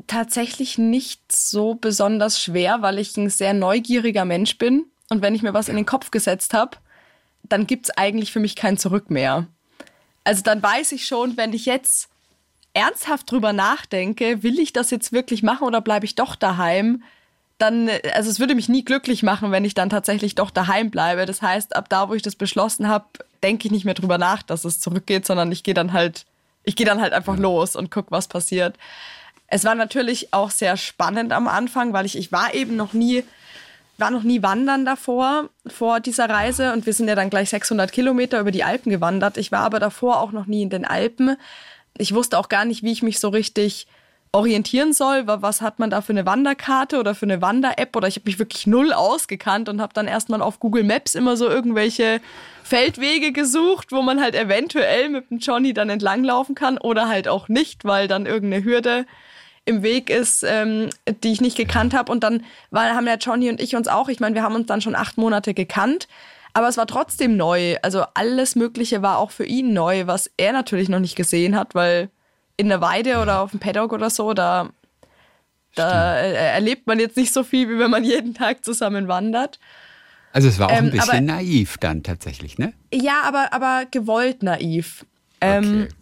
tatsächlich 0.06 0.78
nicht 0.78 1.20
so 1.30 1.75
besonders 1.75 2.42
schwer, 2.42 2.80
weil 2.80 2.99
ich 2.99 3.16
ein 3.16 3.28
sehr 3.28 3.52
neugieriger 3.52 4.25
Mensch 4.25 4.56
bin. 4.56 4.87
Und 5.11 5.23
wenn 5.23 5.35
ich 5.35 5.42
mir 5.42 5.54
was 5.54 5.68
in 5.68 5.76
den 5.76 5.87
Kopf 5.87 6.11
gesetzt 6.11 6.54
habe, 6.54 6.78
dann 7.42 7.66
gibt 7.66 7.87
es 7.87 7.97
eigentlich 7.97 8.32
für 8.32 8.40
mich 8.40 8.56
kein 8.56 8.78
Zurück 8.78 9.11
mehr. 9.11 9.47
Also 10.25 10.42
dann 10.42 10.62
weiß 10.62 10.92
ich 10.92 11.06
schon, 11.06 11.37
wenn 11.37 11.52
ich 11.52 11.66
jetzt 11.66 12.08
ernsthaft 12.78 13.30
drüber 13.30 13.52
nachdenke, 13.52 14.44
will 14.44 14.61
ich 14.61 14.72
das 14.72 14.92
jetzt 14.92 15.12
wirklich 15.12 15.42
machen 15.42 15.66
oder 15.66 15.81
bleibe 15.81 16.07
ich 16.07 16.14
doch 16.14 16.37
daheim? 16.37 17.02
Dann, 17.59 17.90
also 18.14 18.31
es 18.31 18.38
würde 18.38 18.55
mich 18.55 18.68
nie 18.68 18.85
glücklich 18.85 19.24
machen, 19.24 19.50
wenn 19.50 19.64
ich 19.64 19.74
dann 19.74 19.90
tatsächlich 19.90 20.37
doch 20.37 20.50
daheim 20.50 20.90
bleibe. 20.90 21.26
Das 21.26 21.42
heißt, 21.42 21.74
ab 21.74 21.88
da, 21.88 22.09
wo 22.09 22.14
ich 22.14 22.22
das 22.22 22.37
beschlossen 22.37 22.87
habe, 22.87 23.07
denke 23.42 23.66
ich 23.66 23.72
nicht 23.72 23.85
mehr 23.85 23.94
drüber 23.94 24.16
nach, 24.16 24.44
dass 24.44 24.64
es 24.64 24.79
zurückgeht, 24.79 25.26
sondern 25.26 25.50
ich 25.50 25.64
gehe 25.64 25.74
dann 25.74 25.92
halt, 25.92 26.24
ich 26.62 26.76
gehe 26.76 26.87
dann 26.87 27.00
halt 27.00 27.12
einfach 27.12 27.37
los 27.37 27.74
und 27.74 27.90
gucke, 27.90 28.12
was 28.12 28.29
passiert. 28.29 28.76
Es 29.48 29.64
war 29.64 29.74
natürlich 29.74 30.33
auch 30.33 30.52
sehr 30.52 30.76
spannend 30.76 31.33
am 31.33 31.48
Anfang, 31.48 31.92
weil 31.92 32.07
ich, 32.07 32.16
ich 32.16 32.31
war 32.31 32.55
eben 32.55 32.76
noch 32.76 32.92
nie, 32.92 33.24
war 33.96 34.12
noch 34.12 34.22
nie 34.22 34.40
wandern 34.44 34.85
davor, 34.85 35.48
vor 35.66 35.98
dieser 35.98 36.31
Reise. 36.31 36.72
Und 36.72 36.87
wir 36.87 36.92
sind 36.92 37.09
ja 37.09 37.16
dann 37.16 37.31
gleich 37.31 37.50
600 37.50 37.90
Kilometer 37.90 38.38
über 38.38 38.52
die 38.52 38.62
Alpen 38.62 38.90
gewandert. 38.90 39.37
Ich 39.37 39.50
war 39.50 39.62
aber 39.62 39.81
davor 39.81 40.20
auch 40.20 40.31
noch 40.31 40.46
nie 40.46 40.62
in 40.62 40.70
den 40.70 40.85
Alpen 40.85 41.37
ich 41.96 42.14
wusste 42.14 42.38
auch 42.38 42.48
gar 42.48 42.64
nicht, 42.64 42.83
wie 42.83 42.92
ich 42.92 43.03
mich 43.03 43.18
so 43.18 43.29
richtig 43.29 43.87
orientieren 44.33 44.92
soll. 44.92 45.27
Was 45.27 45.62
hat 45.62 45.79
man 45.79 45.90
da 45.90 46.01
für 46.03 46.12
eine 46.12 46.27
Wanderkarte 46.27 46.98
oder 46.98 47.14
für 47.14 47.27
eine 47.27 47.40
Wander-App? 47.40 47.96
Oder 47.96 48.09
ich 48.09 48.16
habe 48.16 48.27
mich 48.27 48.38
wirklich 48.38 48.66
null 48.66 48.92
ausgekannt 48.92 49.68
und 49.68 49.81
habe 49.81 49.94
dann 49.94 50.07
erstmal 50.07 50.42
auf 50.42 50.61
Google 50.61 50.85
Maps 50.85 51.14
immer 51.14 51.37
so 51.37 51.48
irgendwelche 51.48 52.20
Feldwege 52.62 53.33
gesucht, 53.33 53.92
wo 53.92 54.03
man 54.03 54.20
halt 54.20 54.35
eventuell 54.35 55.09
mit 55.09 55.31
dem 55.31 55.38
Johnny 55.38 55.72
dann 55.72 55.88
entlanglaufen 55.88 56.55
kann 56.55 56.79
oder 56.79 57.09
halt 57.09 57.29
auch 57.29 57.48
nicht, 57.48 57.85
weil 57.85 58.09
dann 58.09 58.27
irgendeine 58.27 58.64
Hürde 58.64 59.07
im 59.64 59.83
Weg 59.83 60.11
ist, 60.11 60.42
ähm, 60.44 60.88
die 61.22 61.33
ich 61.33 61.40
nicht 61.40 61.57
gekannt 61.57 61.94
habe. 61.94 62.12
Und 62.12 62.22
dann 62.24 62.44
weil, 62.70 62.94
haben 62.94 63.07
der 63.07 63.18
Johnny 63.18 63.48
und 63.48 63.61
ich 63.61 63.77
uns 63.77 63.88
auch, 63.88 64.09
ich 64.09 64.20
meine, 64.20 64.35
wir 64.35 64.42
haben 64.42 64.55
uns 64.55 64.66
dann 64.66 64.81
schon 64.81 64.94
acht 64.94 65.18
Monate 65.18 65.55
gekannt. 65.55 66.09
Aber 66.59 66.66
es 66.66 66.77
war 66.77 66.88
trotzdem 66.88 67.37
neu. 67.37 67.77
Also 67.83 68.03
alles 68.14 68.57
Mögliche 68.57 69.01
war 69.01 69.18
auch 69.18 69.31
für 69.31 69.44
ihn 69.44 69.73
neu, 69.73 70.09
was 70.09 70.29
er 70.37 70.53
natürlich 70.53 70.88
noch 70.88 70.99
nicht 70.99 71.14
gesehen 71.14 71.55
hat, 71.55 71.77
weil 71.77 72.11
in 72.57 72.68
der 72.68 72.81
Weide 72.81 73.18
oder 73.18 73.42
auf 73.42 73.53
dem 73.53 73.61
Paddock 73.61 73.92
oder 73.92 74.11
so, 74.11 74.35
da, 74.35 74.71
da 75.77 76.16
erlebt 76.16 76.88
man 76.88 76.99
jetzt 76.99 77.16
nicht 77.16 77.33
so 77.33 77.44
viel, 77.44 77.68
wie 77.68 77.79
wenn 77.79 77.92
man 77.92 78.03
jeden 78.03 78.35
Tag 78.35 78.64
zusammen 78.64 79.07
wandert. 79.07 79.61
Also 80.33 80.49
es 80.49 80.59
war 80.59 80.66
auch 80.66 80.73
ähm, 80.73 80.87
ein 80.87 80.90
bisschen 80.90 81.11
aber, 81.11 81.21
naiv 81.21 81.79
dann 81.79 82.03
tatsächlich, 82.03 82.59
ne? 82.59 82.73
Ja, 82.92 83.23
aber, 83.23 83.53
aber 83.53 83.87
gewollt 83.88 84.42
naiv. 84.42 85.07
Ähm, 85.40 85.87
okay. 85.87 85.94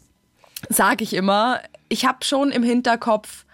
Sag 0.71 1.03
ich 1.03 1.12
immer. 1.12 1.61
Ich 1.90 2.07
habe 2.07 2.25
schon 2.25 2.51
im 2.51 2.62
Hinterkopf, 2.62 3.45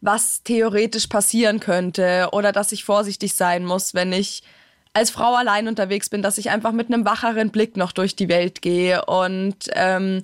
was 0.00 0.42
theoretisch 0.42 1.06
passieren 1.06 1.60
könnte 1.60 2.30
oder 2.32 2.50
dass 2.50 2.72
ich 2.72 2.82
vorsichtig 2.82 3.36
sein 3.36 3.64
muss, 3.64 3.94
wenn 3.94 4.12
ich 4.12 4.42
als 4.92 5.10
Frau 5.10 5.34
allein 5.34 5.68
unterwegs 5.68 6.08
bin, 6.08 6.22
dass 6.22 6.38
ich 6.38 6.50
einfach 6.50 6.72
mit 6.72 6.88
einem 6.88 7.04
wacheren 7.04 7.50
Blick 7.50 7.76
noch 7.76 7.92
durch 7.92 8.16
die 8.16 8.28
Welt 8.28 8.60
gehe 8.60 9.04
und 9.04 9.56
ähm, 9.72 10.22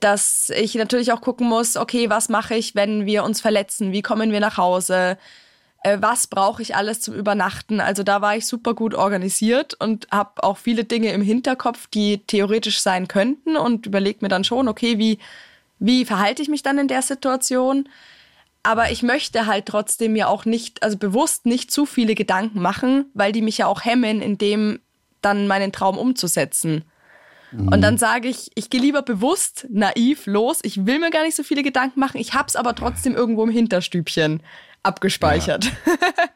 dass 0.00 0.50
ich 0.50 0.74
natürlich 0.74 1.12
auch 1.12 1.20
gucken 1.20 1.48
muss, 1.48 1.76
okay, 1.76 2.10
was 2.10 2.28
mache 2.28 2.54
ich, 2.54 2.74
wenn 2.74 3.06
wir 3.06 3.24
uns 3.24 3.40
verletzen? 3.40 3.92
Wie 3.92 4.02
kommen 4.02 4.32
wir 4.32 4.40
nach 4.40 4.56
Hause? 4.56 5.18
Äh, 5.82 5.98
was 6.00 6.26
brauche 6.26 6.62
ich 6.62 6.74
alles 6.74 7.00
zum 7.00 7.14
Übernachten? 7.14 7.80
Also 7.80 8.02
da 8.02 8.20
war 8.20 8.36
ich 8.36 8.46
super 8.46 8.74
gut 8.74 8.94
organisiert 8.94 9.74
und 9.78 10.08
habe 10.10 10.42
auch 10.42 10.58
viele 10.58 10.84
Dinge 10.84 11.12
im 11.12 11.22
Hinterkopf, 11.22 11.86
die 11.88 12.18
theoretisch 12.26 12.80
sein 12.80 13.08
könnten 13.08 13.56
und 13.56 13.86
überlege 13.86 14.18
mir 14.22 14.28
dann 14.28 14.44
schon, 14.44 14.68
okay, 14.68 14.98
wie, 14.98 15.18
wie 15.78 16.04
verhalte 16.04 16.42
ich 16.42 16.48
mich 16.48 16.62
dann 16.62 16.78
in 16.78 16.88
der 16.88 17.02
Situation? 17.02 17.88
Aber 18.62 18.90
ich 18.90 19.02
möchte 19.02 19.46
halt 19.46 19.66
trotzdem 19.66 20.12
mir 20.12 20.28
auch 20.28 20.44
nicht, 20.44 20.82
also 20.82 20.98
bewusst 20.98 21.46
nicht 21.46 21.70
zu 21.70 21.86
viele 21.86 22.14
Gedanken 22.14 22.60
machen, 22.60 23.06
weil 23.14 23.32
die 23.32 23.42
mich 23.42 23.58
ja 23.58 23.66
auch 23.66 23.84
hemmen, 23.84 24.20
in 24.20 24.36
dem 24.36 24.80
dann 25.22 25.46
meinen 25.46 25.72
Traum 25.72 25.98
umzusetzen. 25.98 26.84
Mhm. 27.52 27.68
Und 27.68 27.80
dann 27.80 27.98
sage 27.98 28.28
ich, 28.28 28.50
ich 28.54 28.70
gehe 28.70 28.80
lieber 28.80 29.02
bewusst 29.02 29.66
naiv 29.70 30.26
los. 30.26 30.60
Ich 30.62 30.86
will 30.86 30.98
mir 30.98 31.10
gar 31.10 31.24
nicht 31.24 31.36
so 31.36 31.42
viele 31.42 31.62
Gedanken 31.62 32.00
machen. 32.00 32.20
Ich 32.20 32.34
habe 32.34 32.48
es 32.48 32.56
aber 32.56 32.74
trotzdem 32.74 33.14
irgendwo 33.14 33.44
im 33.44 33.50
Hinterstübchen 33.50 34.42
abgespeichert. 34.82 35.64
Ja. 35.64 36.28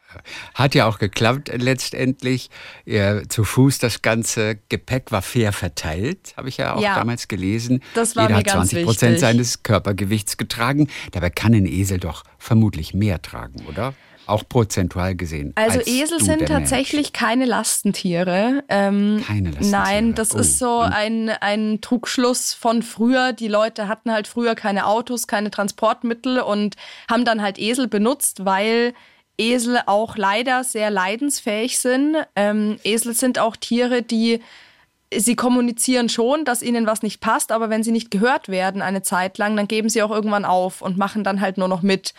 Hat 0.55 0.75
ja 0.75 0.87
auch 0.87 0.99
geklappt 0.99 1.51
letztendlich. 1.55 2.51
Ja, 2.85 3.27
zu 3.29 3.45
Fuß 3.45 3.79
das 3.79 4.03
ganze 4.03 4.59
Gepäck 4.69 5.11
war 5.11 5.23
fair 5.23 5.53
verteilt, 5.53 6.35
habe 6.37 6.49
ich 6.49 6.59
ja 6.59 6.75
auch 6.75 6.83
ja, 6.83 6.95
damals 6.95 7.29
gelesen. 7.29 7.83
Das 7.95 8.15
war 8.15 8.25
Jeder 8.25 8.37
hat 8.37 8.51
20 8.51 8.85
Prozent 8.85 9.19
seines 9.21 9.63
Körpergewichts 9.63 10.37
getragen. 10.37 10.89
Dabei 11.13 11.31
kann 11.31 11.55
ein 11.55 11.67
Esel 11.67 11.99
doch 11.99 12.25
vermutlich 12.39 12.95
mehr 12.95 13.23
tragen, 13.23 13.65
oder? 13.67 13.95
Auch 14.27 14.49
prozentual 14.49 15.15
gesehen. 15.15 15.53
Also 15.57 15.81
als 15.81 15.89
Esel 15.89 16.21
sind 16.21 16.47
tatsächlich 16.47 17.07
Mensch. 17.07 17.13
keine 17.13 17.45
Lastentiere. 17.45 18.63
Ähm, 18.69 19.23
keine 19.27 19.51
Lastentiere. 19.51 19.83
Nein, 19.83 20.15
das 20.15 20.35
oh. 20.35 20.39
ist 20.39 20.59
so 20.59 20.81
ein, 20.81 21.29
ein 21.29 21.81
Trugschluss 21.81 22.55
von 22.55 22.83
früher. 22.83 23.33
Die 23.33 23.49
Leute 23.49 23.89
hatten 23.89 24.13
halt 24.13 24.29
früher 24.29 24.55
keine 24.55 24.87
Autos, 24.87 25.27
keine 25.27 25.51
Transportmittel 25.51 26.41
und 26.41 26.77
haben 27.11 27.25
dann 27.25 27.43
halt 27.43 27.59
Esel 27.59 27.89
benutzt, 27.89 28.45
weil 28.45 28.95
Esel 29.39 29.81
auch 29.87 30.17
leider 30.17 30.63
sehr 30.63 30.91
leidensfähig 30.91 31.79
sind. 31.79 32.17
Ähm, 32.37 32.77
Esel 32.85 33.15
sind 33.15 33.39
auch 33.39 33.57
Tiere, 33.57 34.03
die 34.03 34.41
sie 35.15 35.37
kommunizieren 35.37 36.09
schon, 36.09 36.45
dass 36.45 36.63
ihnen 36.63 36.87
was 36.87 37.03
nicht 37.03 37.21
passt, 37.21 37.53
aber 37.53 37.71
wenn 37.71 37.83
sie 37.83 37.93
nicht 37.93 38.11
gehört 38.11 38.49
werden 38.49 38.83
eine 38.83 39.03
Zeit 39.03 39.37
lang, 39.39 39.57
dann 39.57 39.69
geben 39.69 39.89
sie 39.89 40.03
auch 40.03 40.11
irgendwann 40.11 40.45
auf 40.45 40.81
und 40.81 40.97
machen 40.97 41.25
dann 41.25 41.41
halt 41.41 41.59
nur 41.59 41.69
noch 41.69 41.83
mit. 41.83 42.15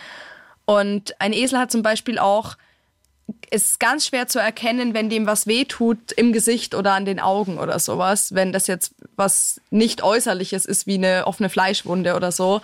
Und 0.66 1.20
ein 1.20 1.34
Esel 1.34 1.60
hat 1.60 1.72
zum 1.72 1.84
Beispiel 1.84 2.20
auch 2.20 2.56
es 3.50 3.68
ist 3.68 3.80
ganz 3.80 4.08
schwer 4.08 4.28
zu 4.28 4.40
erkennen, 4.40 4.94
wenn 4.94 5.10
dem 5.10 5.28
was 5.28 5.48
wehtut 5.48 6.12
im 6.14 6.34
Gesicht 6.34 6.76
oder 6.76 6.94
an 6.94 7.06
den 7.06 7.20
Augen 7.20 7.60
oder 7.60 7.80
sowas. 7.80 8.34
Wenn 8.34 8.52
das 8.52 8.68
jetzt 8.68 8.96
was 9.16 9.62
nicht 9.70 10.04
äußerliches 10.04 10.66
ist, 10.66 10.88
wie 10.88 10.96
eine 10.96 11.28
offene 11.28 11.50
Fleischwunde 11.50 12.16
oder 12.16 12.32
so. 12.32 12.62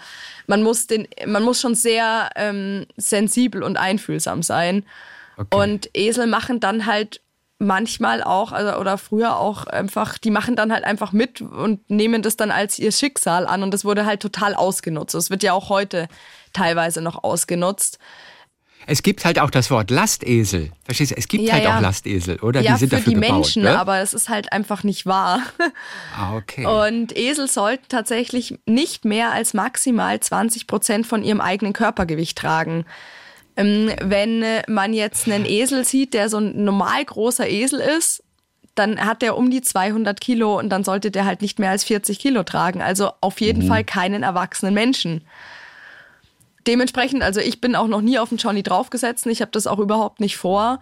Man 0.48 0.64
muss, 0.64 0.88
den, 0.88 1.08
man 1.28 1.44
muss 1.44 1.62
schon 1.62 1.76
sehr 1.76 2.30
ähm, 2.36 2.88
sensibel 2.98 3.62
und 3.62 3.78
einfühlsam 3.78 4.42
sein. 4.42 4.84
Okay. 5.38 5.56
Und 5.56 5.90
Esel 5.94 6.28
machen 6.28 6.60
dann 6.60 6.86
halt 6.86 7.22
manchmal 7.60 8.24
auch, 8.24 8.52
also, 8.52 8.80
oder 8.80 8.98
früher 8.98 9.38
auch 9.38 9.68
einfach, 9.68 10.18
die 10.18 10.32
machen 10.32 10.56
dann 10.56 10.72
halt 10.72 10.86
einfach 10.86 11.12
mit 11.12 11.42
und 11.42 11.88
nehmen 11.90 12.22
das 12.22 12.38
dann 12.38 12.52
als 12.52 12.80
ihr 12.80 12.92
Schicksal 12.92 13.46
an. 13.46 13.64
Und 13.64 13.74
das 13.74 13.86
wurde 13.86 14.06
halt 14.06 14.22
total 14.22 14.56
ausgenutzt. 14.56 15.14
Es 15.14 15.30
wird 15.30 15.44
ja 15.44 15.54
auch 15.54 15.70
heute 15.70 16.08
teilweise 16.54 17.02
noch 17.02 17.24
ausgenutzt. 17.24 18.00
Es 18.88 19.04
gibt 19.04 19.24
halt 19.24 19.40
auch 19.40 19.52
das 19.52 19.70
Wort 19.70 19.92
Lastesel. 19.92 20.72
Verstehst 20.84 21.12
du? 21.12 21.16
Es 21.16 21.28
gibt 21.28 21.44
ja, 21.44 21.54
halt 21.54 21.64
ja. 21.64 21.78
auch 21.78 21.82
Lastesel, 21.82 22.40
oder? 22.40 22.62
Ja, 22.62 22.74
die 22.74 22.80
sind 22.80 22.90
für 22.90 22.96
dafür 22.96 23.14
die 23.14 23.20
gebaut, 23.20 23.34
Menschen, 23.34 23.64
ne? 23.64 23.78
aber 23.78 24.00
es 24.00 24.14
ist 24.14 24.30
halt 24.30 24.52
einfach 24.52 24.84
nicht 24.84 25.06
wahr. 25.06 25.42
Ah, 26.18 26.36
okay. 26.36 26.66
Und 26.66 27.16
Esel 27.16 27.48
sollten 27.48 27.86
tatsächlich 27.88 28.58
nicht 28.66 29.06
mehr 29.06 29.32
als 29.32 29.54
maximal 29.54 30.20
20 30.20 30.68
Prozent 30.68 31.08
von 31.08 31.24
ihrem 31.24 31.40
eigenen 31.40 31.72
Körpergewicht 31.72 32.38
tragen. 32.38 32.86
Ähm, 33.56 33.92
wenn 34.02 34.44
man 34.68 34.94
jetzt 34.94 35.28
einen 35.28 35.46
Esel 35.46 35.86
sieht, 35.86 36.14
der 36.14 36.30
so 36.30 36.38
ein 36.38 36.64
normal 36.64 37.06
großer 37.06 37.48
Esel 37.48 37.80
ist, 37.80 38.24
dann 38.76 39.00
hat 39.00 39.22
der 39.22 39.38
um 39.38 39.50
die 39.50 39.62
200 39.62 40.20
Kilo 40.20 40.58
und 40.58 40.70
dann 40.70 40.84
sollte 40.84 41.12
der 41.12 41.26
halt 41.26 41.42
nicht 41.42 41.60
mehr 41.60 41.70
als 41.70 41.84
40 41.84 42.20
Kilo 42.20 42.44
tragen. 42.44 42.82
Also 42.82 43.12
auf 43.22 43.40
jeden 43.40 43.64
mhm. 43.64 43.68
Fall 43.68 43.84
keinen 43.84 44.24
erwachsenen 44.24 44.74
Menschen 44.74 45.22
dementsprechend, 46.67 47.24
also 47.24 47.39
ich 47.39 47.62
bin 47.62 47.76
auch 47.76 47.88
noch 47.88 48.02
nie 48.02 48.19
auf 48.19 48.30
den 48.30 48.38
Johnny 48.38 48.63
draufgesetzt. 48.63 49.26
Ich 49.28 49.41
habe 49.41 49.52
das 49.52 49.67
auch 49.67 49.80
überhaupt 49.80 50.19
nicht 50.19 50.38
vor. 50.38 50.80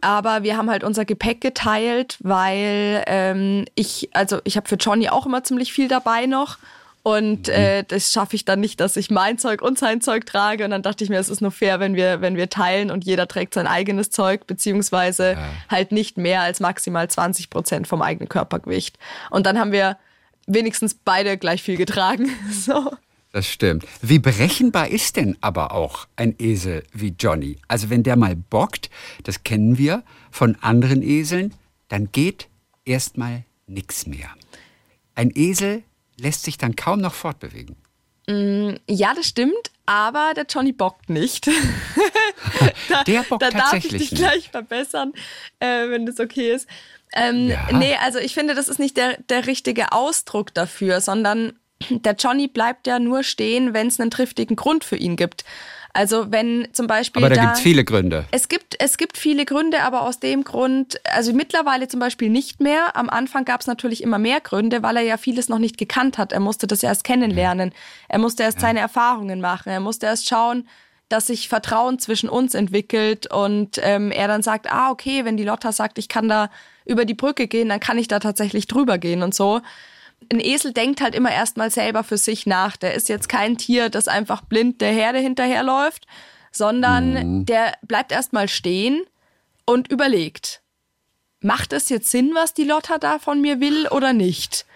Aber 0.00 0.42
wir 0.44 0.56
haben 0.56 0.70
halt 0.70 0.84
unser 0.84 1.04
Gepäck 1.04 1.40
geteilt, 1.40 2.18
weil 2.20 3.02
ähm, 3.06 3.64
ich, 3.74 4.10
also 4.12 4.38
ich 4.44 4.56
habe 4.56 4.68
für 4.68 4.76
Johnny 4.76 5.08
auch 5.08 5.26
immer 5.26 5.42
ziemlich 5.42 5.72
viel 5.72 5.88
dabei 5.88 6.26
noch. 6.26 6.58
Und 7.02 7.48
mhm. 7.48 7.54
äh, 7.54 7.82
das 7.84 8.12
schaffe 8.12 8.36
ich 8.36 8.44
dann 8.44 8.60
nicht, 8.60 8.80
dass 8.80 8.96
ich 8.96 9.10
mein 9.10 9.38
Zeug 9.38 9.62
und 9.62 9.78
sein 9.78 10.00
Zeug 10.00 10.26
trage. 10.26 10.64
Und 10.64 10.70
dann 10.70 10.82
dachte 10.82 11.02
ich 11.02 11.10
mir, 11.10 11.18
es 11.18 11.30
ist 11.30 11.40
nur 11.40 11.50
fair, 11.50 11.80
wenn 11.80 11.96
wir, 11.96 12.20
wenn 12.20 12.36
wir 12.36 12.50
teilen 12.50 12.90
und 12.90 13.04
jeder 13.04 13.26
trägt 13.26 13.54
sein 13.54 13.66
eigenes 13.66 14.10
Zeug, 14.10 14.46
beziehungsweise 14.46 15.32
ja. 15.32 15.48
halt 15.68 15.90
nicht 15.90 16.16
mehr 16.16 16.42
als 16.42 16.60
maximal 16.60 17.08
20 17.08 17.50
Prozent 17.50 17.88
vom 17.88 18.02
eigenen 18.02 18.28
Körpergewicht. 18.28 18.98
Und 19.30 19.46
dann 19.46 19.58
haben 19.58 19.72
wir 19.72 19.96
wenigstens 20.46 20.94
beide 20.94 21.38
gleich 21.38 21.62
viel 21.62 21.76
getragen. 21.76 22.30
so. 22.52 22.92
Das 23.32 23.46
stimmt. 23.46 23.84
Wie 24.00 24.18
berechenbar 24.18 24.88
ist 24.88 25.16
denn 25.16 25.36
aber 25.40 25.72
auch 25.72 26.08
ein 26.16 26.34
Esel 26.38 26.84
wie 26.92 27.14
Johnny? 27.18 27.58
Also 27.68 27.90
wenn 27.90 28.02
der 28.02 28.16
mal 28.16 28.36
bockt, 28.36 28.88
das 29.24 29.44
kennen 29.44 29.76
wir 29.76 30.02
von 30.30 30.56
anderen 30.62 31.02
Eseln, 31.02 31.54
dann 31.88 32.10
geht 32.10 32.48
erstmal 32.84 33.44
nichts 33.66 34.06
mehr. 34.06 34.30
Ein 35.14 35.30
Esel 35.34 35.82
lässt 36.16 36.44
sich 36.44 36.56
dann 36.56 36.74
kaum 36.74 37.00
noch 37.00 37.14
fortbewegen. 37.14 37.76
Mm, 38.28 38.74
ja, 38.88 39.14
das 39.14 39.26
stimmt, 39.26 39.70
aber 39.84 40.32
der 40.34 40.46
Johnny 40.48 40.72
bockt 40.72 41.10
nicht. 41.10 41.46
da, 42.88 43.04
der 43.04 43.22
bockt 43.22 43.42
da 43.42 43.50
darf 43.50 43.72
ich 43.74 43.88
dich 43.88 44.10
gleich 44.10 44.50
verbessern, 44.50 45.12
äh, 45.60 45.88
wenn 45.90 46.06
das 46.06 46.18
okay 46.18 46.52
ist. 46.52 46.66
Ähm, 47.14 47.48
ja. 47.48 47.72
Nee, 47.72 47.96
also 48.02 48.18
ich 48.18 48.34
finde, 48.34 48.54
das 48.54 48.68
ist 48.68 48.78
nicht 48.78 48.96
der, 48.96 49.18
der 49.28 49.46
richtige 49.46 49.92
Ausdruck 49.92 50.52
dafür, 50.52 51.00
sondern 51.00 51.58
der 51.90 52.14
Johnny 52.14 52.48
bleibt 52.48 52.86
ja 52.86 52.98
nur 52.98 53.22
stehen, 53.22 53.74
wenn 53.74 53.86
es 53.86 54.00
einen 54.00 54.10
triftigen 54.10 54.56
Grund 54.56 54.84
für 54.84 54.96
ihn 54.96 55.16
gibt. 55.16 55.44
Also 55.94 56.30
wenn 56.30 56.68
zum 56.72 56.86
Beispiel. 56.86 57.24
Aber 57.24 57.34
da, 57.34 57.40
da 57.40 57.46
gibt 57.46 57.56
es 57.56 57.62
viele 57.62 57.84
Gründe. 57.84 58.26
Es 58.30 58.48
gibt, 58.48 58.76
es 58.78 58.98
gibt 58.98 59.16
viele 59.16 59.44
Gründe, 59.44 59.82
aber 59.82 60.02
aus 60.02 60.20
dem 60.20 60.44
Grund, 60.44 61.00
also 61.04 61.32
mittlerweile 61.32 61.88
zum 61.88 61.98
Beispiel 61.98 62.28
nicht 62.28 62.60
mehr. 62.60 62.94
Am 62.94 63.08
Anfang 63.08 63.44
gab 63.44 63.62
es 63.62 63.66
natürlich 63.66 64.02
immer 64.02 64.18
mehr 64.18 64.40
Gründe, 64.40 64.82
weil 64.82 64.96
er 64.96 65.02
ja 65.02 65.16
vieles 65.16 65.48
noch 65.48 65.58
nicht 65.58 65.78
gekannt 65.78 66.18
hat. 66.18 66.32
Er 66.32 66.40
musste 66.40 66.66
das 66.66 66.82
erst 66.82 67.04
kennenlernen. 67.04 67.72
Er 68.08 68.18
musste 68.18 68.42
erst 68.42 68.58
ja. 68.58 68.62
seine 68.62 68.80
Erfahrungen 68.80 69.40
machen. 69.40 69.70
Er 69.70 69.80
musste 69.80 70.06
erst 70.06 70.28
schauen, 70.28 70.68
dass 71.08 71.26
sich 71.26 71.48
Vertrauen 71.48 71.98
zwischen 71.98 72.28
uns 72.28 72.54
entwickelt 72.54 73.32
und 73.32 73.80
ähm, 73.82 74.10
er 74.10 74.28
dann 74.28 74.42
sagt, 74.42 74.70
ah, 74.70 74.90
okay, 74.90 75.24
wenn 75.24 75.38
die 75.38 75.44
Lotta 75.44 75.72
sagt, 75.72 75.98
ich 75.98 76.08
kann 76.08 76.28
da 76.28 76.50
über 76.84 77.06
die 77.06 77.14
Brücke 77.14 77.48
gehen, 77.48 77.70
dann 77.70 77.80
kann 77.80 77.96
ich 77.96 78.08
da 78.08 78.18
tatsächlich 78.18 78.66
drüber 78.66 78.98
gehen 78.98 79.22
und 79.22 79.34
so 79.34 79.62
ein 80.30 80.40
Esel 80.40 80.72
denkt 80.72 81.00
halt 81.00 81.14
immer 81.14 81.32
erstmal 81.32 81.70
selber 81.70 82.04
für 82.04 82.18
sich 82.18 82.46
nach. 82.46 82.76
Der 82.76 82.94
ist 82.94 83.08
jetzt 83.08 83.28
kein 83.28 83.56
Tier, 83.56 83.88
das 83.88 84.08
einfach 84.08 84.42
blind 84.42 84.80
der 84.80 84.92
Herde 84.92 85.18
hinterherläuft, 85.18 86.06
sondern 86.52 87.12
mhm. 87.12 87.46
der 87.46 87.74
bleibt 87.82 88.12
erstmal 88.12 88.48
stehen 88.48 89.02
und 89.64 89.90
überlegt. 89.90 90.62
Macht 91.40 91.72
es 91.72 91.88
jetzt 91.88 92.10
Sinn, 92.10 92.32
was 92.34 92.52
die 92.52 92.64
Lotta 92.64 92.98
da 92.98 93.18
von 93.18 93.40
mir 93.40 93.60
will 93.60 93.86
oder 93.88 94.12
nicht? 94.12 94.66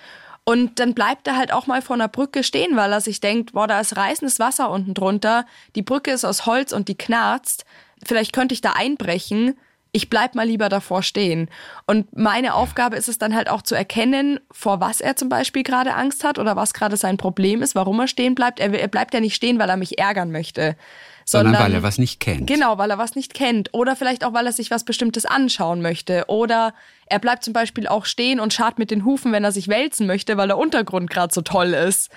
Und 0.45 0.81
dann 0.81 0.95
bleibt 0.95 1.27
er 1.27 1.37
halt 1.37 1.53
auch 1.53 1.67
mal 1.67 1.83
vor 1.83 1.95
einer 1.95 2.09
Brücke 2.09 2.43
stehen, 2.43 2.77
weil 2.77 2.93
er 2.93 3.01
sich 3.01 3.21
denkt, 3.21 3.53
boah, 3.53 3.69
da 3.69 3.81
ist 3.81 3.97
reißendes 3.97 4.39
Wasser 4.39 4.71
unten 4.71 4.95
drunter, 4.95 5.47
die 5.77 5.83
Brücke 5.83 6.11
ist 6.11 6.25
aus 6.25 6.47
Holz 6.47 6.73
und 6.73 6.89
die 6.89 6.99
knarzt, 6.99 7.65
vielleicht 8.05 8.33
könnte 8.33 8.55
ich 8.55 8.61
da 8.61 8.73
einbrechen 8.73 9.57
ich 9.93 10.09
bleib 10.09 10.35
mal 10.35 10.47
lieber 10.47 10.71
davor 10.71 11.03
stehen. 11.03 11.51
Und 11.87 12.17
meine 12.17 12.55
Aufgabe 12.55 12.97
ist 12.97 13.09
es 13.09 13.19
dann 13.19 13.35
halt 13.35 13.51
auch 13.51 13.61
zu 13.61 13.75
erkennen, 13.75 14.41
vor 14.51 14.81
was 14.81 15.03
er 15.03 15.17
zum 15.17 15.29
Beispiel 15.29 15.63
gerade 15.63 15.95
Angst 15.95 16.25
hat 16.25 16.39
oder 16.39 16.57
was 16.57 16.73
gerade 16.73 16.97
sein 16.97 17.19
Problem 17.19 17.61
ist, 17.61 17.75
warum 17.75 18.01
er 18.01 18.09
stehen 18.09 18.35
bleibt. 18.35 18.59
Er, 18.59 18.73
er 18.73 18.89
bleibt 18.89 19.13
ja 19.13 19.21
nicht 19.21 19.35
stehen, 19.35 19.59
weil 19.59 19.69
er 19.69 19.77
mich 19.77 19.99
ärgern 19.99 20.33
möchte. 20.33 20.77
Sondern, 21.25 21.53
sondern 21.53 21.63
weil 21.63 21.75
er 21.75 21.83
was 21.83 21.99
nicht 21.99 22.21
kennt. 22.21 22.47
Genau, 22.47 22.79
weil 22.79 22.91
er 22.91 22.99
was 22.99 23.15
nicht 23.15 23.35
kennt. 23.35 23.69
Oder 23.73 23.95
vielleicht 23.95 24.25
auch, 24.25 24.33
weil 24.33 24.47
er 24.47 24.53
sich 24.53 24.71
was 24.71 24.85
Bestimmtes 24.85 25.27
anschauen 25.27 25.83
möchte. 25.83 26.25
Oder 26.27 26.75
er 27.07 27.19
bleibt 27.19 27.45
zum 27.45 27.53
Beispiel 27.53 27.87
auch 27.87 28.07
stehen 28.07 28.41
und 28.41 28.55
schart 28.55 28.79
mit 28.79 28.91
den 28.91 29.05
Hufen, 29.05 29.31
wenn 29.31 29.45
er 29.45 29.53
sich 29.53 29.69
wälzen 29.69 30.07
möchte, 30.07 30.39
weil 30.39 30.49
der 30.49 30.59
Untergrund 30.59 31.11
gerade 31.11 31.33
so 31.35 31.43
toll 31.43 31.75
ist 31.75 32.11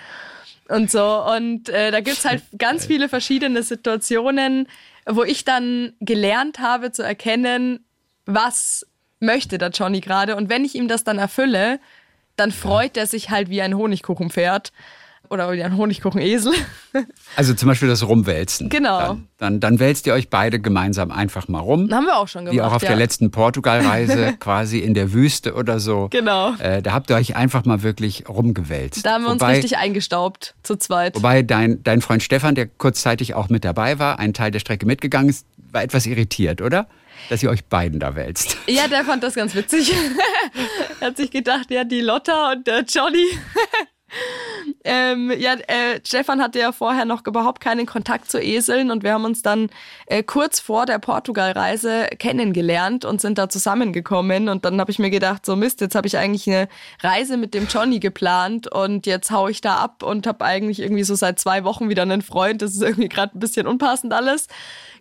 und 0.68 0.90
so. 0.90 1.24
Und 1.24 1.68
äh, 1.68 1.90
da 1.90 2.00
gibt's 2.00 2.24
halt 2.24 2.42
ganz 2.58 2.86
viele 2.86 3.08
verschiedene 3.08 3.62
Situationen, 3.62 4.66
wo 5.06 5.22
ich 5.22 5.44
dann 5.44 5.94
gelernt 6.00 6.58
habe 6.58 6.92
zu 6.92 7.02
erkennen, 7.02 7.84
was 8.26 8.86
möchte 9.20 9.58
der 9.58 9.70
Johnny 9.70 10.00
gerade. 10.00 10.36
Und 10.36 10.48
wenn 10.48 10.64
ich 10.64 10.74
ihm 10.74 10.88
das 10.88 11.04
dann 11.04 11.18
erfülle, 11.18 11.80
dann 12.36 12.52
freut 12.52 12.96
er 12.96 13.06
sich 13.06 13.30
halt 13.30 13.48
wie 13.48 13.62
ein 13.62 13.76
Honigkuchenpferd 13.76 14.72
oder 15.30 15.52
wie 15.52 15.62
ein 15.62 15.76
Honigkuchenesel. 15.76 16.52
Also 17.36 17.54
zum 17.54 17.68
Beispiel 17.68 17.88
das 17.88 18.06
Rumwälzen. 18.06 18.68
Genau. 18.68 18.98
Dann, 18.98 19.28
dann, 19.38 19.60
dann, 19.60 19.80
wälzt 19.80 20.06
ihr 20.06 20.14
euch 20.14 20.30
beide 20.30 20.60
gemeinsam 20.60 21.10
einfach 21.10 21.48
mal 21.48 21.60
rum. 21.60 21.90
Haben 21.92 22.06
wir 22.06 22.16
auch 22.16 22.28
schon 22.28 22.46
gemacht. 22.46 22.56
Wie 22.56 22.62
auch 22.62 22.72
auf 22.72 22.82
ja. 22.82 22.88
der 22.88 22.96
letzten 22.96 23.30
Portugalreise, 23.30 24.34
quasi 24.40 24.78
in 24.78 24.94
der 24.94 25.12
Wüste 25.12 25.54
oder 25.54 25.80
so. 25.80 26.08
Genau. 26.10 26.54
Äh, 26.54 26.82
da 26.82 26.92
habt 26.92 27.10
ihr 27.10 27.16
euch 27.16 27.36
einfach 27.36 27.64
mal 27.64 27.82
wirklich 27.82 28.28
rumgewälzt. 28.28 29.04
Da 29.04 29.14
haben 29.14 29.24
wir 29.24 29.32
wobei, 29.32 29.46
uns 29.46 29.56
richtig 29.56 29.78
eingestaubt, 29.78 30.54
zu 30.62 30.76
zweit. 30.76 31.16
Wobei 31.16 31.42
dein, 31.42 31.82
dein 31.82 32.00
Freund 32.00 32.22
Stefan, 32.22 32.54
der 32.54 32.66
kurzzeitig 32.66 33.34
auch 33.34 33.48
mit 33.48 33.64
dabei 33.64 33.98
war, 33.98 34.18
einen 34.18 34.34
Teil 34.34 34.50
der 34.50 34.60
Strecke 34.60 34.86
mitgegangen 34.86 35.28
ist, 35.28 35.46
war 35.72 35.82
etwas 35.82 36.06
irritiert, 36.06 36.62
oder? 36.62 36.86
Dass 37.28 37.42
ihr 37.42 37.50
euch 37.50 37.64
beiden 37.64 38.00
da 38.00 38.14
wälzt. 38.14 38.56
Ja, 38.66 38.88
der 38.88 39.04
fand 39.04 39.22
das 39.22 39.34
ganz 39.34 39.54
witzig. 39.54 39.92
er 41.00 41.08
hat 41.08 41.16
sich 41.16 41.30
gedacht, 41.30 41.70
ja, 41.70 41.84
die 41.84 42.00
Lotta 42.00 42.52
und 42.52 42.66
der 42.66 42.84
Johnny. 42.84 43.26
Ähm, 44.84 45.32
ja, 45.36 45.54
äh, 45.54 46.00
Stefan 46.04 46.40
hatte 46.40 46.58
ja 46.58 46.72
vorher 46.72 47.04
noch 47.04 47.26
überhaupt 47.26 47.60
keinen 47.60 47.86
Kontakt 47.86 48.30
zu 48.30 48.40
Eseln 48.40 48.90
und 48.90 49.02
wir 49.02 49.12
haben 49.12 49.24
uns 49.24 49.42
dann 49.42 49.68
äh, 50.06 50.22
kurz 50.22 50.60
vor 50.60 50.86
der 50.86 50.98
Portugalreise 50.98 52.06
kennengelernt 52.18 53.04
und 53.04 53.20
sind 53.20 53.38
da 53.38 53.48
zusammengekommen 53.48 54.48
und 54.48 54.64
dann 54.64 54.80
habe 54.80 54.90
ich 54.90 54.98
mir 54.98 55.10
gedacht, 55.10 55.44
so 55.44 55.56
Mist, 55.56 55.80
jetzt 55.80 55.94
habe 55.94 56.06
ich 56.06 56.18
eigentlich 56.18 56.48
eine 56.48 56.68
Reise 57.02 57.36
mit 57.36 57.54
dem 57.54 57.66
Johnny 57.66 57.98
geplant 57.98 58.70
und 58.72 59.06
jetzt 59.06 59.30
hau 59.30 59.48
ich 59.48 59.60
da 59.60 59.76
ab 59.76 60.02
und 60.02 60.26
habe 60.26 60.44
eigentlich 60.44 60.80
irgendwie 60.80 61.04
so 61.04 61.14
seit 61.14 61.38
zwei 61.40 61.64
Wochen 61.64 61.88
wieder 61.88 62.02
einen 62.02 62.22
Freund. 62.22 62.62
Das 62.62 62.72
ist 62.72 62.82
irgendwie 62.82 63.08
gerade 63.08 63.36
ein 63.36 63.40
bisschen 63.40 63.66
unpassend 63.66 64.12
alles 64.12 64.46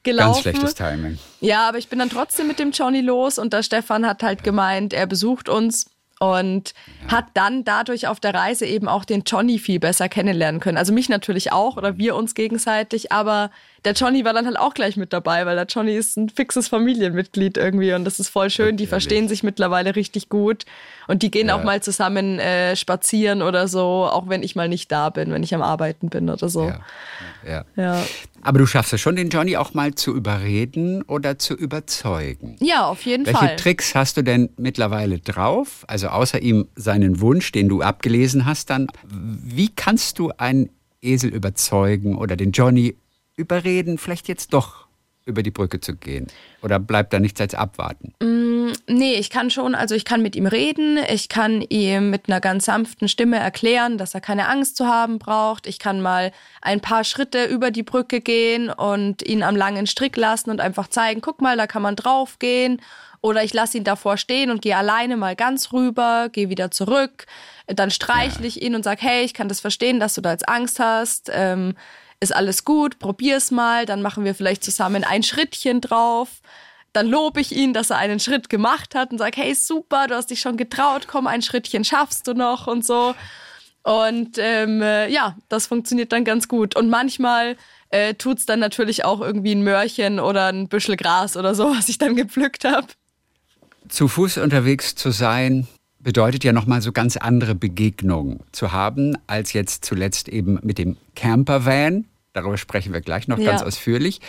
gelaufen. 0.04 0.32
Ganz 0.32 0.41
schlechtes 0.41 0.75
Timing. 0.75 1.19
Ja, 1.41 1.67
aber 1.67 1.78
ich 1.78 1.89
bin 1.89 1.99
dann 1.99 2.10
trotzdem 2.10 2.47
mit 2.47 2.60
dem 2.60 2.71
Johnny 2.71 3.01
los 3.01 3.38
und 3.38 3.54
der 3.54 3.63
Stefan 3.63 4.06
hat 4.06 4.23
halt 4.23 4.43
gemeint, 4.43 4.93
er 4.93 5.06
besucht 5.06 5.49
uns 5.49 5.88
und 6.19 6.73
ja. 7.04 7.17
hat 7.17 7.25
dann 7.34 7.63
dadurch 7.63 8.08
auf 8.08 8.19
der 8.19 8.34
Reise 8.34 8.65
eben 8.65 8.88
auch 8.88 9.06
den 9.06 9.23
Johnny 9.25 9.60
viel 9.60 9.80
besser 9.80 10.10
kennenlernen 10.10 10.62
können. 10.62 10.78
Also 10.78 10.93
mich 10.93 11.10
natürlich 11.10 11.51
auch 11.51 11.78
oder 11.78 11.97
wir 11.97 12.15
uns 12.15 12.36
gegenseitig, 12.36 13.12
aber 13.12 13.51
der 13.85 13.93
Johnny 13.93 14.25
war 14.25 14.33
dann 14.33 14.45
halt 14.45 14.57
auch 14.57 14.73
gleich 14.73 14.97
mit 14.97 15.13
dabei, 15.13 15.45
weil 15.45 15.55
der 15.55 15.65
Johnny 15.65 15.95
ist 15.95 16.17
ein 16.17 16.29
fixes 16.29 16.67
Familienmitglied 16.67 17.57
irgendwie 17.57 17.93
und 17.93 18.03
das 18.03 18.19
ist 18.19 18.29
voll 18.29 18.49
schön. 18.49 18.65
Natürlich. 18.65 18.77
Die 18.81 18.87
verstehen 18.87 19.27
sich 19.27 19.43
mittlerweile 19.43 19.95
richtig 19.95 20.29
gut 20.29 20.65
und 21.07 21.21
die 21.21 21.29
gehen 21.29 21.47
ja. 21.47 21.55
auch 21.55 21.63
mal 21.63 21.81
zusammen 21.83 22.39
äh, 22.39 22.75
spazieren 22.75 23.41
oder 23.41 23.67
so, 23.67 23.79
auch 23.79 24.27
wenn 24.27 24.43
ich 24.43 24.55
mal 24.55 24.67
nicht 24.67 24.91
da 24.91 25.09
bin, 25.09 25.31
wenn 25.31 25.43
ich 25.43 25.53
am 25.53 25.61
Arbeiten 25.61 26.09
bin 26.09 26.29
oder 26.29 26.49
so. 26.49 26.67
Ja. 26.67 26.79
ja. 27.47 27.65
ja. 27.75 28.03
Aber 28.41 28.59
du 28.59 28.65
schaffst 28.65 28.93
es 28.93 29.01
schon, 29.01 29.15
den 29.15 29.29
Johnny 29.29 29.55
auch 29.55 29.73
mal 29.73 29.93
zu 29.93 30.15
überreden 30.15 31.03
oder 31.03 31.37
zu 31.37 31.53
überzeugen. 31.53 32.57
Ja, 32.59 32.87
auf 32.87 33.03
jeden 33.03 33.25
Welche 33.25 33.37
Fall. 33.37 33.49
Welche 33.49 33.63
Tricks 33.63 33.95
hast 33.95 34.17
du 34.17 34.23
denn 34.23 34.49
mittlerweile 34.57 35.19
drauf? 35.19 35.83
Also 35.87 36.07
außer 36.07 36.41
ihm 36.41 36.67
seinen 36.75 37.21
Wunsch, 37.21 37.51
den 37.51 37.69
du 37.69 37.81
abgelesen 37.81 38.45
hast, 38.45 38.69
dann, 38.69 38.87
wie 39.03 39.69
kannst 39.69 40.19
du 40.19 40.31
einen 40.37 40.69
Esel 41.01 41.29
überzeugen 41.29 42.15
oder 42.15 42.35
den 42.35 42.51
Johnny 42.51 42.95
überreden, 43.35 43.97
vielleicht 43.97 44.27
jetzt 44.27 44.53
doch 44.53 44.85
über 45.25 45.41
die 45.41 45.51
Brücke 45.51 45.79
zu 45.79 45.95
gehen? 45.95 46.27
Oder 46.61 46.79
bleibt 46.79 47.11
da 47.11 47.19
nichts 47.19 47.41
als 47.41 47.55
abwarten? 47.55 48.13
Mm, 48.21 48.73
nee, 48.87 49.15
ich 49.15 49.29
kann 49.29 49.49
schon, 49.49 49.73
also 49.75 49.95
ich 49.95 50.05
kann 50.05 50.21
mit 50.21 50.35
ihm 50.35 50.45
reden, 50.45 50.99
ich 51.09 51.29
kann 51.29 51.61
ihm 51.61 52.11
mit 52.11 52.27
einer 52.27 52.39
ganz 52.39 52.65
sanften 52.65 53.07
Stimme 53.07 53.37
erklären, 53.37 53.97
dass 53.97 54.13
er 54.13 54.21
keine 54.21 54.47
Angst 54.47 54.77
zu 54.77 54.85
haben 54.85 55.17
braucht. 55.17 55.65
Ich 55.67 55.79
kann 55.79 56.01
mal 56.01 56.31
ein 56.61 56.79
paar 56.79 57.03
Schritte 57.03 57.45
über 57.45 57.71
die 57.71 57.83
Brücke 57.83 58.21
gehen 58.21 58.69
und 58.69 59.23
ihn 59.23 59.41
am 59.41 59.55
langen 59.55 59.87
Strick 59.87 60.15
lassen 60.15 60.51
und 60.51 60.61
einfach 60.61 60.87
zeigen, 60.87 61.21
guck 61.21 61.41
mal, 61.41 61.57
da 61.57 61.65
kann 61.65 61.81
man 61.81 61.95
draufgehen. 61.95 62.81
Oder 63.21 63.43
ich 63.43 63.55
lasse 63.55 63.79
ihn 63.79 63.83
davor 63.83 64.17
stehen 64.17 64.51
und 64.51 64.61
gehe 64.61 64.77
alleine 64.77 65.17
mal 65.17 65.35
ganz 65.35 65.73
rüber, 65.73 66.29
gehe 66.31 66.49
wieder 66.49 66.69
zurück. 66.69 67.25
Dann 67.65 67.89
streichle 67.89 68.45
ich 68.45 68.61
ihn 68.61 68.75
und 68.75 68.83
sage, 68.83 69.01
hey, 69.01 69.25
ich 69.25 69.33
kann 69.33 69.49
das 69.49 69.59
verstehen, 69.59 69.99
dass 69.99 70.13
du 70.13 70.21
da 70.21 70.31
jetzt 70.31 70.47
Angst 70.47 70.79
hast. 70.79 71.31
Ähm, 71.33 71.73
ist 72.19 72.36
alles 72.36 72.65
gut, 72.65 72.99
probier's 72.99 73.51
mal, 73.51 73.86
dann 73.86 74.01
machen 74.01 74.23
wir 74.23 74.36
vielleicht 74.36 74.63
zusammen 74.63 75.04
ein 75.04 75.23
Schrittchen 75.23 75.82
drauf. 75.82 76.30
Dann 76.93 77.08
lobe 77.08 77.41
ich 77.41 77.54
ihn, 77.54 77.73
dass 77.73 77.89
er 77.89 77.97
einen 77.97 78.19
Schritt 78.19 78.49
gemacht 78.49 78.95
hat 78.95 79.12
und 79.12 79.17
sage, 79.17 79.41
hey, 79.41 79.54
super, 79.54 80.08
du 80.08 80.15
hast 80.15 80.30
dich 80.30 80.39
schon 80.39 80.56
getraut, 80.56 81.08
komm, 81.08 81.28
ein 81.28 81.41
Schrittchen 81.41 81.84
schaffst 81.84 82.28
du 82.28 82.34
noch 82.34 82.67
und 82.67 82.86
so. 82.86 83.13
Und 83.84 84.38
ähm, 84.39 84.82
äh, 84.82 85.10
ja, 85.10 85.36
das 85.49 85.67
funktioniert 85.67 86.12
dann 86.12 86.23
ganz 86.23 86.47
gut. 86.47 86.75
Und 86.75 86.89
manchmal 86.89 87.56
äh, 87.89 88.15
tut's 88.15 88.45
dann 88.45 88.60
natürlich 88.60 89.06
auch 89.06 89.21
irgendwie 89.21 89.54
ein 89.54 89.63
Mörchen 89.63 90.19
oder 90.19 90.47
ein 90.47 90.67
Büschel 90.67 90.97
Gras 90.97 91.38
oder 91.38 91.54
so, 91.54 91.69
was 91.75 91.89
ich 91.89 91.97
dann 91.97 92.15
gepflückt 92.15 92.65
habe. 92.65 92.88
Zu 93.88 94.08
Fuß 94.08 94.39
unterwegs 94.39 94.95
zu 94.95 95.12
sein, 95.12 95.67
bedeutet 96.05 96.43
ja 96.43 96.53
nochmal 96.53 96.83
so 96.83 96.91
ganz 96.91 97.17
andere 97.17 97.55
Begegnungen 97.55 98.41
zu 98.51 98.71
haben, 98.71 99.17
als 99.25 99.53
jetzt 99.53 99.83
zuletzt 99.83 100.29
eben 100.29 100.59
mit 100.61 100.77
dem 100.77 100.97
Campervan. 101.15 102.05
Darüber 102.31 102.57
sprechen 102.57 102.93
wir 102.93 103.01
gleich 103.01 103.27
noch 103.27 103.39
ja. 103.39 103.49
ganz 103.49 103.63
ausführlich. 103.63 104.21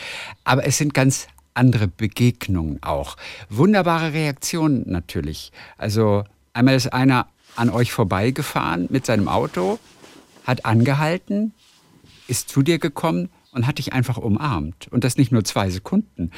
Aber 0.42 0.64
es 0.64 0.78
sind 0.78 0.94
ganz 0.94 1.26
andere 1.52 1.86
Begegnungen 1.86 2.82
auch. 2.82 3.18
Wunderbare 3.50 4.14
Reaktionen 4.14 4.84
natürlich. 4.86 5.52
Also 5.76 6.24
einmal 6.54 6.76
ist 6.76 6.94
einer 6.94 7.26
an 7.56 7.68
euch 7.68 7.92
vorbeigefahren 7.92 8.86
mit 8.88 9.04
seinem 9.04 9.28
Auto, 9.28 9.78
hat 10.46 10.64
angehalten, 10.64 11.52
ist 12.26 12.48
zu 12.48 12.62
dir 12.62 12.78
gekommen 12.78 13.28
und 13.52 13.66
hat 13.66 13.76
dich 13.76 13.92
einfach 13.92 14.16
umarmt. 14.16 14.88
Und 14.90 15.04
das 15.04 15.18
nicht 15.18 15.30
nur 15.30 15.44
zwei 15.44 15.68
Sekunden. 15.68 16.30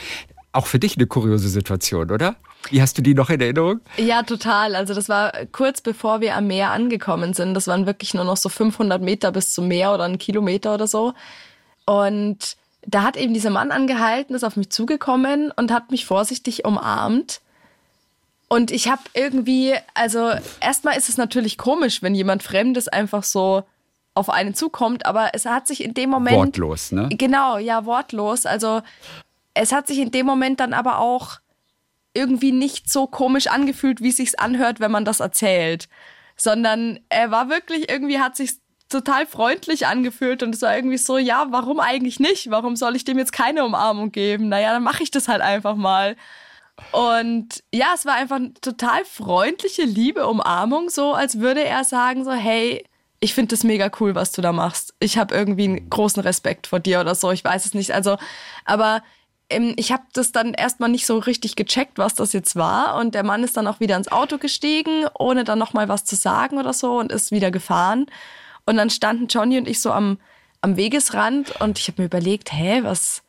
Auch 0.53 0.67
für 0.67 0.79
dich 0.79 0.97
eine 0.97 1.07
kuriose 1.07 1.49
Situation, 1.49 2.11
oder? 2.11 2.37
Wie 2.71 2.83
hast 2.83 2.99
du 2.99 3.03
die 3.03 3.15
noch 3.15 3.31
in 3.31 3.41
Erinnerung? 3.41 3.81
Ja, 3.97 4.23
total. 4.23 4.75
Also 4.75 4.95
das 4.95 5.09
war 5.09 5.33
kurz 5.53 5.81
bevor 5.81 6.21
wir 6.21 6.37
am 6.37 6.47
Meer 6.47 6.71
angekommen 6.71 7.35
sind. 7.35 7.55
Das 7.55 7.67
waren 7.67 7.87
wirklich 7.87 8.15
nur 8.15 8.25
noch 8.25 8.37
so 8.37 8.49
500 8.49 9.01
Meter 9.03 9.31
bis 9.31 9.53
zum 9.53 9.69
Meer 9.69 9.93
oder 9.93 10.05
einen 10.05 10.19
Kilometer 10.19 10.75
oder 10.75 10.87
so. 10.87 11.15
Und 11.85 12.57
da 12.87 13.03
hat 13.03 13.17
eben 13.17 13.35
dieser 13.35 13.51
Mann 13.51 13.71
angehalten, 13.71 14.35
ist 14.35 14.45
auf 14.45 14.57
mich 14.57 14.71
zugekommen 14.71 15.53
und 15.55 15.71
hat 15.71 15.91
mich 15.91 16.07
vorsichtig 16.07 16.65
umarmt. 16.65 17.41
Und 18.49 18.71
ich 18.71 18.89
habe 18.89 19.03
irgendwie, 19.13 19.75
also 19.93 20.31
erstmal 20.61 20.97
ist 20.97 21.11
es 21.11 21.19
natürlich 21.19 21.59
komisch, 21.59 22.03
wenn 22.03 22.15
jemand 22.15 22.43
Fremdes 22.43 22.89
einfach 22.89 23.23
so 23.23 23.65
auf 24.15 24.31
einen 24.31 24.55
zukommt, 24.55 25.07
aber 25.07 25.31
es 25.35 25.45
hat 25.45 25.67
sich 25.67 25.85
in 25.85 25.95
dem 25.95 26.11
Moment. 26.11 26.37
Wortlos, 26.37 26.93
ne? 26.93 27.09
Genau, 27.11 27.59
ja, 27.59 27.85
wortlos. 27.85 28.47
Also 28.47 28.81
es 29.59 29.73
hat 29.73 29.89
sich 29.89 29.99
in 29.99 30.13
dem 30.13 30.25
Moment 30.25 30.61
dann 30.61 30.73
aber 30.73 30.99
auch 30.99 31.41
irgendwie 32.15 32.53
nicht 32.53 32.91
so 32.91 33.07
komisch 33.07 33.49
angefühlt, 33.49 34.01
wie 34.01 34.11
es 34.11 34.17
sich 34.17 34.39
anhört, 34.39 34.81
wenn 34.81 34.93
man 34.93 35.05
das 35.05 35.21
erzählt. 35.21 35.89
Sondern 36.37 37.01
er 37.09 37.31
war 37.31 37.49
wirklich, 37.49 37.91
irgendwie 37.91 38.21
hat 38.21 38.37
sich 38.37 38.53
total 38.89 39.27
freundlich 39.27 39.87
angefühlt 39.87 40.43
und 40.43 40.55
es 40.55 40.63
war 40.63 40.75
irgendwie 40.75 40.97
so, 40.97 41.19
ja, 41.19 41.49
warum 41.51 41.81
eigentlich 41.81 42.21
nicht? 42.21 42.51
Warum 42.51 42.77
soll 42.77 42.95
ich 42.95 43.05
dem 43.05 43.19
jetzt 43.19 43.33
keine 43.33 43.65
Umarmung 43.65 44.13
geben? 44.13 44.49
Naja, 44.49 44.73
dann 44.73 44.85
mache 44.85 45.03
ich 45.03 45.11
das 45.11 45.27
halt 45.27 45.43
einfach 45.43 45.75
mal. 45.75 46.17
Und 46.93 47.65
ja, 47.75 47.89
es 47.95 48.07
war 48.07 48.15
einfach 48.15 48.37
eine 48.37 48.55
total 48.55 49.05
freundliche, 49.05 49.83
liebe 49.83 50.27
Umarmung, 50.29 50.89
so 50.89 51.15
als 51.15 51.41
würde 51.41 51.65
er 51.65 51.83
sagen 51.83 52.25
so, 52.25 52.31
hey, 52.31 52.85
ich 53.19 53.35
finde 53.35 53.57
das 53.57 53.65
mega 53.65 53.91
cool, 53.99 54.15
was 54.15 54.31
du 54.31 54.41
da 54.41 54.53
machst. 54.53 54.95
Ich 55.01 55.19
habe 55.19 55.35
irgendwie 55.35 55.65
einen 55.65 55.91
großen 55.91 56.23
Respekt 56.23 56.69
vor 56.69 56.79
dir 56.79 57.01
oder 57.01 57.17
so, 57.17 57.33
ich 57.33 57.43
weiß 57.43 57.67
es 57.67 57.75
nicht. 57.75 57.91
Also, 57.91 58.17
aber 58.65 59.03
ich 59.51 59.93
habe 59.93 60.03
das 60.13 60.33
dann 60.33 60.53
erstmal 60.53 60.91
nicht 60.91 61.07
so 61.07 61.19
richtig 61.19 61.57
gecheckt, 61.57 61.97
was 61.97 62.15
das 62.15 62.33
jetzt 62.33 62.55
war. 62.57 62.97
Und 62.97 63.15
der 63.15 63.23
Mann 63.23 63.43
ist 63.43 63.57
dann 63.57 63.67
auch 63.67 63.81
wieder 63.81 63.97
ins 63.97 64.13
Auto 64.13 64.37
gestiegen, 64.37 65.07
ohne 65.19 65.45
dann 65.45 65.59
nochmal 65.59 65.89
was 65.89 66.05
zu 66.05 66.17
sagen 66.17 66.59
oder 66.59 66.75
so 66.75 66.99
und 66.99 67.11
ist 67.11 67.31
wieder 67.33 67.51
gefahren. 67.51 68.07
Und 68.67 68.77
dann 68.77 68.91
standen 68.91 69.29
Johnny 69.29 69.57
und 69.57 69.67
ich 69.67 69.81
so 69.81 69.91
am, 69.91 70.19
am 70.61 70.77
Wegesrand 70.77 71.59
und 71.63 71.79
ich 71.79 71.89
habe 71.89 72.03
mir 72.03 72.07
überlegt, 72.07 72.53
hä, 72.53 72.81
was, 72.83 73.23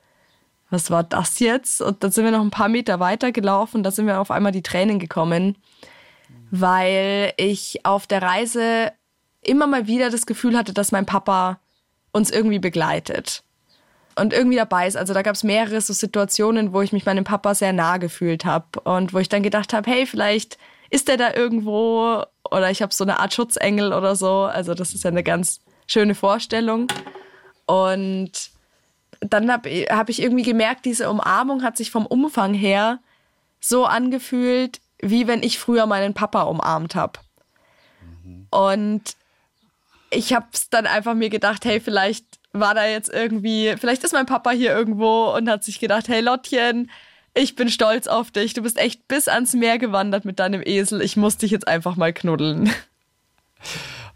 was 0.70 0.92
war 0.92 1.04
das 1.04 1.40
jetzt? 1.40 1.82
Und 1.82 2.04
dann 2.04 2.12
sind 2.12 2.26
wir 2.26 2.32
noch 2.32 2.42
ein 2.42 2.52
paar 2.52 2.70
Meter 2.70 3.00
weiter 3.00 3.32
gelaufen. 3.32 3.82
Da 3.82 3.92
sind 3.92 4.06
wir 4.06 4.20
auf 4.20 4.32
einmal 4.32 4.52
die 4.52 4.64
Tränen 4.64 5.00
gekommen, 5.00 5.56
weil 6.52 7.32
ich 7.38 7.86
auf 7.86 8.08
der 8.08 8.22
Reise 8.22 8.92
immer 9.42 9.68
mal 9.68 9.88
wieder 9.88 10.10
das 10.10 10.26
Gefühl 10.26 10.58
hatte, 10.58 10.74
dass 10.74 10.92
mein 10.92 11.06
Papa 11.06 11.62
uns 12.12 12.30
irgendwie 12.30 12.60
begleitet 12.60 13.44
und 14.20 14.34
irgendwie 14.34 14.58
dabei 14.58 14.88
ist. 14.88 14.98
Also 14.98 15.14
da 15.14 15.22
gab 15.22 15.36
es 15.36 15.44
mehrere 15.44 15.82
so 15.82 15.94
Situationen, 15.94 16.74
wo 16.74 16.82
ich 16.82 16.92
mich 16.92 17.06
meinem 17.06 17.24
Papa 17.24 17.56
sehr 17.56 17.74
nah 17.74 17.98
gefühlt 17.98 18.46
habe 18.46 18.80
und 18.82 19.14
wo 19.14 19.20
ich 19.20 19.30
dann 19.30 19.44
gedacht 19.44 19.74
habe, 19.74 19.90
hey, 19.90 20.06
vielleicht 20.06 20.58
ist 20.90 21.08
der 21.08 21.18
da 21.18 21.34
irgendwo 21.34 22.24
oder 22.52 22.72
ich 22.72 22.82
habe 22.82 22.94
so 22.94 23.04
eine 23.04 23.20
Art 23.20 23.34
Schutzengel 23.34 23.94
oder 23.94 24.16
so. 24.16 24.44
Also 24.44 24.74
das 24.74 24.94
ist 24.94 25.04
ja 25.04 25.10
eine 25.10 25.24
ganz 25.24 25.62
schöne 25.88 26.16
Vorstellung. 26.16 26.88
Und 27.66 28.32
dann 29.20 29.52
habe 29.52 29.70
hab 29.90 30.10
ich 30.10 30.22
irgendwie 30.22 30.44
gemerkt, 30.44 30.86
diese 30.86 31.10
Umarmung 31.10 31.64
hat 31.64 31.78
sich 31.78 31.92
vom 31.92 32.06
Umfang 32.06 32.54
her 32.54 33.00
so 33.60 33.86
angefühlt, 33.86 34.80
wie 35.02 35.28
wenn 35.28 35.44
ich 35.44 35.60
früher 35.60 35.86
meinen 35.86 36.14
Papa 36.14 36.44
umarmt 36.44 36.96
habe. 36.96 37.20
Mhm. 38.24 38.48
Und 38.50 39.16
ich 40.10 40.34
habe 40.34 40.48
es 40.54 40.70
dann 40.70 40.88
einfach 40.88 41.14
mir 41.14 41.30
gedacht, 41.30 41.66
hey, 41.66 41.80
vielleicht 41.80 42.38
war 42.54 42.74
da 42.74 42.88
jetzt 42.88 43.12
irgendwie, 43.14 43.76
vielleicht 43.80 44.04
ist 44.04 44.14
mein 44.14 44.26
Papa 44.26 44.52
hier 44.52 44.76
irgendwo 44.76 45.34
und 45.36 45.50
hat 45.50 45.64
sich 45.64 45.80
gedacht, 45.80 46.08
hey 46.08 46.22
Lottchen, 46.22 46.90
ich 47.34 47.56
bin 47.56 47.70
stolz 47.70 48.08
auf 48.08 48.32
dich. 48.32 48.54
Du 48.54 48.64
bist 48.64 48.78
echt 48.78 49.08
bis 49.08 49.28
ans 49.28 49.54
Meer 49.54 49.78
gewandert 49.78 50.26
mit 50.26 50.40
deinem 50.40 50.62
Esel. 50.64 51.02
Ich 51.02 51.16
muss 51.16 51.38
dich 51.38 51.52
jetzt 51.52 51.68
einfach 51.68 51.96
mal 51.96 52.12
knuddeln. 52.12 52.72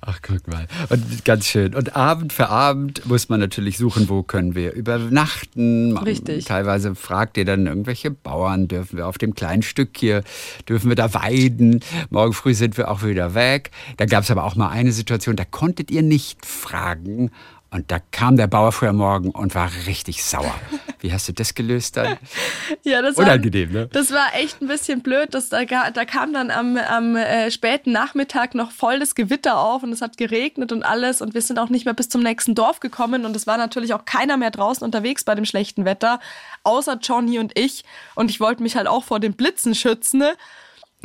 Ach, 0.06 0.20
guck 0.22 0.48
mal. 0.48 0.68
Und 0.90 1.24
ganz 1.24 1.48
schön. 1.48 1.74
Und 1.74 1.96
Abend 1.96 2.34
für 2.34 2.50
Abend 2.50 3.06
muss 3.06 3.30
man 3.30 3.40
natürlich 3.40 3.78
suchen, 3.78 4.10
wo 4.10 4.22
können 4.22 4.54
wir 4.54 4.74
übernachten. 4.74 5.98
Richtig. 5.98 6.44
Teilweise 6.44 6.94
fragt 6.94 7.38
ihr 7.38 7.46
dann 7.46 7.68
irgendwelche 7.68 8.12
Bauern, 8.12 8.68
dürfen 8.68 8.98
wir 8.98 9.08
auf 9.08 9.18
dem 9.18 9.34
kleinen 9.34 9.62
Stück 9.62 9.92
hier, 9.96 10.24
dürfen 10.68 10.90
wir 10.90 10.98
da 10.98 11.14
weiden. 11.14 11.80
Morgen 12.10 12.34
früh 12.34 12.54
sind 12.54 12.76
wir 12.78 12.92
auch 12.92 13.04
wieder 13.04 13.34
weg. 13.34 13.72
Da 13.96 14.06
gab 14.06 14.24
es 14.24 14.32
aber 14.32 14.44
auch 14.44 14.58
mal 14.58 14.70
eine 14.70 14.92
Situation, 14.92 15.38
da 15.38 15.46
konntet 15.46 15.90
ihr 15.90 16.02
nicht 16.02 16.46
fragen, 16.46 17.32
und 17.74 17.92
da 17.92 17.98
kam 18.12 18.38
der 18.38 18.48
Bauer 18.48 18.72
früher 18.72 18.94
Morgen 18.94 19.32
und 19.32 19.56
war 19.56 19.70
richtig 19.88 20.24
sauer. 20.24 20.54
Wie 21.00 21.12
hast 21.12 21.28
du 21.28 21.34
das 21.34 21.56
gelöst 21.56 21.98
dann? 21.98 22.18
ja, 22.84 23.02
das 23.02 23.16
Unangenehm, 23.16 23.74
war, 23.74 23.82
ne? 23.82 23.90
Das 23.92 24.12
war 24.12 24.36
echt 24.36 24.62
ein 24.62 24.68
bisschen 24.68 25.02
blöd. 25.02 25.34
Das, 25.34 25.50
da, 25.50 25.66
da 25.66 26.06
kam 26.06 26.34
dann 26.34 26.52
am, 26.52 26.78
am 26.78 27.16
äh, 27.16 27.50
späten 27.50 27.92
Nachmittag 27.92 28.54
noch 28.54 28.72
voll 28.72 29.00
das 29.00 29.16
Gewitter 29.16 29.60
auf 29.60 29.82
und 29.82 29.92
es 29.92 30.02
hat 30.02 30.18
geregnet 30.18 30.72
und 30.72 30.84
alles 30.84 31.22
und 31.22 31.34
wir 31.34 31.42
sind 31.42 31.58
auch 31.58 31.70
nicht 31.70 31.86
mehr 31.86 31.96
bis 31.96 32.10
zum 32.10 32.22
nächsten 32.22 32.54
Dorf 32.54 32.80
gekommen 32.80 33.26
und 33.26 33.36
es 33.36 33.48
war 33.48 33.58
natürlich 33.58 33.94
auch 33.94 34.06
keiner 34.06 34.38
mehr 34.38 34.52
draußen 34.52 34.86
unterwegs 34.86 35.24
bei 35.24 35.34
dem 35.34 35.46
schlechten 35.46 35.84
Wetter, 35.84 36.20
außer 36.64 37.00
Johnny 37.02 37.40
und 37.40 37.58
ich. 37.58 37.84
Und 38.14 38.30
ich 38.30 38.40
wollte 38.40 38.62
mich 38.62 38.76
halt 38.76 38.88
auch 38.88 39.04
vor 39.04 39.20
den 39.20 39.34
Blitzen 39.34 39.74
schützen. 39.74 40.20
Ne? 40.20 40.34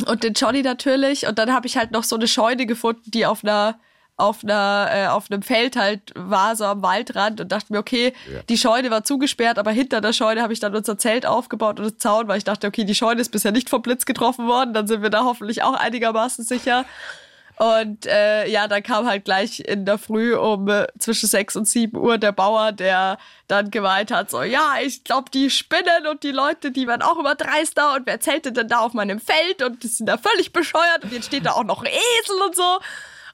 Und 0.06 0.22
den 0.22 0.34
Johnny 0.34 0.62
natürlich. 0.62 1.26
Und 1.26 1.38
dann 1.38 1.52
habe 1.52 1.66
ich 1.66 1.78
halt 1.78 1.92
noch 1.92 2.04
so 2.04 2.16
eine 2.16 2.28
Scheune 2.28 2.66
gefunden, 2.66 3.10
die 3.10 3.24
auf 3.24 3.42
einer 3.42 3.78
auf 4.18 4.42
einer 4.42 4.88
äh, 4.92 5.06
auf 5.06 5.30
einem 5.30 5.42
Feld 5.42 5.76
halt 5.76 6.12
war 6.16 6.56
so 6.56 6.64
am 6.64 6.82
Waldrand 6.82 7.40
und 7.40 7.52
dachte 7.52 7.72
mir 7.72 7.78
okay 7.78 8.12
ja. 8.30 8.40
die 8.48 8.58
Scheune 8.58 8.90
war 8.90 9.04
zugesperrt 9.04 9.58
aber 9.58 9.70
hinter 9.70 10.00
der 10.00 10.12
Scheune 10.12 10.42
habe 10.42 10.52
ich 10.52 10.58
dann 10.58 10.74
unser 10.74 10.98
Zelt 10.98 11.24
aufgebaut 11.24 11.78
und 11.78 11.86
das 11.86 11.98
Zaun 11.98 12.26
weil 12.26 12.38
ich 12.38 12.44
dachte 12.44 12.66
okay 12.66 12.84
die 12.84 12.96
Scheune 12.96 13.20
ist 13.20 13.30
bisher 13.30 13.52
nicht 13.52 13.70
vom 13.70 13.80
Blitz 13.80 14.06
getroffen 14.06 14.48
worden 14.48 14.74
dann 14.74 14.88
sind 14.88 15.02
wir 15.02 15.10
da 15.10 15.22
hoffentlich 15.22 15.62
auch 15.62 15.74
einigermaßen 15.74 16.44
sicher. 16.44 16.84
Und 17.58 18.06
äh, 18.06 18.48
ja 18.48 18.68
dann 18.68 18.84
kam 18.84 19.06
halt 19.06 19.24
gleich 19.24 19.60
in 19.60 19.84
der 19.84 19.98
Früh 19.98 20.36
um 20.36 20.68
äh, 20.68 20.86
zwischen 20.98 21.28
sechs 21.28 21.56
und 21.56 21.66
sieben 21.66 21.96
Uhr 21.96 22.16
der 22.16 22.30
Bauer 22.30 22.70
der 22.70 23.18
dann 23.48 23.72
gemeint 23.72 24.12
hat 24.12 24.30
so 24.30 24.42
ja 24.42 24.74
ich 24.80 25.02
glaube 25.02 25.30
die 25.32 25.50
Spinnen 25.50 26.06
und 26.08 26.22
die 26.22 26.30
Leute 26.30 26.70
die 26.70 26.86
werden 26.86 27.02
auch 27.02 27.18
immer 27.18 27.34
dreister 27.34 27.94
und 27.96 28.06
wer 28.06 28.20
zeltet 28.20 28.56
denn 28.56 28.68
da 28.68 28.78
auf 28.78 28.94
meinem 28.94 29.20
Feld? 29.20 29.62
Und 29.62 29.82
die 29.82 29.88
sind 29.88 30.06
da 30.06 30.18
völlig 30.18 30.52
bescheuert 30.52 31.02
und 31.02 31.12
jetzt 31.12 31.26
steht 31.26 31.46
da 31.46 31.52
auch 31.52 31.64
noch 31.64 31.84
Esel 31.84 32.42
und 32.46 32.54
so 32.54 32.78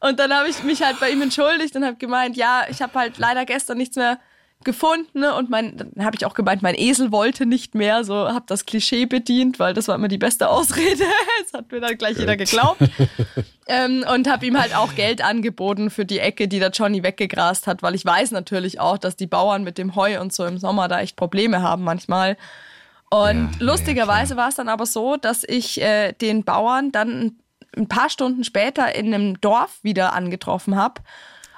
und 0.05 0.19
dann 0.19 0.35
habe 0.35 0.49
ich 0.49 0.63
mich 0.63 0.83
halt 0.83 1.01
bei 1.01 1.11
ihm 1.11 1.23
entschuldigt 1.23 1.75
und 1.77 1.85
habe 1.85 1.97
gemeint, 1.97 2.37
ja, 2.37 2.65
ich 2.69 2.83
habe 2.83 2.99
halt 2.99 3.17
leider 3.17 3.47
gestern 3.47 3.79
nichts 3.79 3.97
mehr 3.97 4.19
gefunden 4.63 5.21
ne? 5.21 5.35
und 5.35 5.49
mein, 5.49 5.77
dann 5.77 6.05
habe 6.05 6.15
ich 6.17 6.27
auch 6.27 6.35
gemeint, 6.35 6.63
mein 6.63 6.75
Esel 6.75 7.11
wollte 7.11 7.47
nicht 7.47 7.75
mehr, 7.75 8.05
so 8.05 8.15
habe 8.15 8.45
das 8.47 8.67
Klischee 8.67 9.07
bedient, 9.07 9.59
weil 9.59 9.73
das 9.73 9.89
war 9.89 9.95
immer 9.95 10.09
die 10.09 10.19
beste 10.19 10.49
Ausrede. 10.51 11.05
das 11.43 11.53
hat 11.55 11.73
mir 11.73 11.81
dann 11.81 11.97
gleich 11.97 12.13
Gut. 12.13 12.21
jeder 12.21 12.37
geglaubt. 12.37 12.81
ähm, 13.67 14.05
und 14.13 14.29
habe 14.29 14.45
ihm 14.45 14.61
halt 14.61 14.77
auch 14.77 14.95
Geld 14.95 15.25
angeboten 15.25 15.89
für 15.89 16.05
die 16.05 16.19
Ecke, 16.19 16.49
die 16.49 16.59
der 16.59 16.71
Johnny 16.71 17.03
weggegrast 17.03 17.67
hat, 17.67 17.83
weil 17.83 17.95
ich 17.95 18.05
weiß 18.05 18.33
natürlich 18.33 18.81
auch, 18.81 18.99
dass 18.99 19.17
die 19.17 19.27
Bauern 19.27 19.65
mit 19.65 19.79
dem 19.79 19.97
Heu 19.97 20.21
und 20.21 20.35
so 20.35 20.45
im 20.45 20.59
Sommer 20.59 20.87
da 20.89 21.01
echt 21.01 21.17
Probleme 21.17 21.63
haben 21.63 21.83
manchmal. 21.83 22.37
Und 23.11 23.53
ja, 23.53 23.59
lustigerweise 23.61 24.35
ja, 24.35 24.39
war 24.39 24.49
es 24.49 24.57
dann 24.57 24.69
aber 24.69 24.85
so, 24.85 25.17
dass 25.17 25.45
ich 25.45 25.81
äh, 25.81 26.13
den 26.13 26.45
Bauern 26.45 26.93
dann 26.93 27.37
ein 27.77 27.89
paar 27.89 28.11
Stunden 28.11 28.45
später 28.45 28.95
in 28.95 29.13
einem 29.13 29.41
Dorf 29.41 29.79
wieder 29.83 30.13
angetroffen 30.13 30.77
habe 30.77 31.03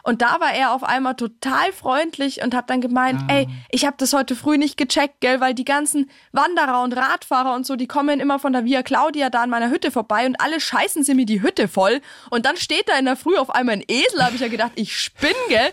und 0.06 0.22
da 0.22 0.38
war 0.38 0.54
er 0.54 0.72
auf 0.72 0.84
einmal 0.84 1.16
total 1.16 1.72
freundlich 1.72 2.40
und 2.40 2.54
hat 2.54 2.70
dann 2.70 2.80
gemeint, 2.80 3.22
ah. 3.26 3.32
ey, 3.32 3.48
ich 3.72 3.84
habe 3.84 3.96
das 3.98 4.12
heute 4.12 4.36
früh 4.36 4.56
nicht 4.56 4.76
gecheckt, 4.76 5.20
gell, 5.20 5.40
weil 5.40 5.52
die 5.52 5.64
ganzen 5.64 6.08
Wanderer 6.30 6.84
und 6.84 6.96
Radfahrer 6.96 7.56
und 7.56 7.66
so, 7.66 7.74
die 7.74 7.88
kommen 7.88 8.20
immer 8.20 8.38
von 8.38 8.52
der 8.52 8.64
Via 8.64 8.84
Claudia 8.84 9.30
da 9.30 9.42
an 9.42 9.50
meiner 9.50 9.68
Hütte 9.68 9.90
vorbei 9.90 10.24
und 10.24 10.40
alle 10.40 10.60
scheißen 10.60 11.02
sie 11.02 11.14
mir 11.14 11.26
die 11.26 11.42
Hütte 11.42 11.66
voll. 11.66 12.00
Und 12.30 12.46
dann 12.46 12.56
steht 12.56 12.88
da 12.88 12.96
in 12.96 13.04
der 13.04 13.16
Früh 13.16 13.36
auf 13.36 13.50
einmal 13.50 13.74
ein 13.74 13.84
Esel, 13.88 14.22
habe 14.22 14.36
ich 14.36 14.40
ja 14.40 14.46
gedacht, 14.46 14.70
ich 14.76 14.96
spinn, 14.96 15.34
gell. 15.48 15.72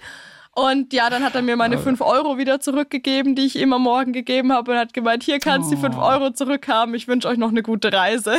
Und 0.56 0.94
ja, 0.94 1.12
dann 1.12 1.24
hat 1.24 1.36
er 1.36 1.44
mir 1.44 1.56
meine 1.56 1.78
5 1.78 2.02
Euro 2.02 2.40
wieder 2.40 2.60
zurückgegeben, 2.60 3.36
die 3.36 3.46
ich 3.46 3.56
ihm 3.56 3.72
am 3.72 3.84
Morgen 3.84 4.14
gegeben 4.14 4.52
habe 4.52 4.72
und 4.72 4.78
hat 4.80 4.96
gemeint, 4.96 5.22
hier 5.22 5.38
kannst 5.38 5.70
du 5.70 5.76
oh. 5.76 5.76
die 5.76 5.82
5 5.82 5.98
Euro 6.00 6.32
zurückhaben, 6.32 6.96
ich 6.96 7.08
wünsche 7.08 7.28
euch 7.28 7.38
noch 7.38 7.50
eine 7.50 7.62
gute 7.62 7.94
Reise. 7.94 8.36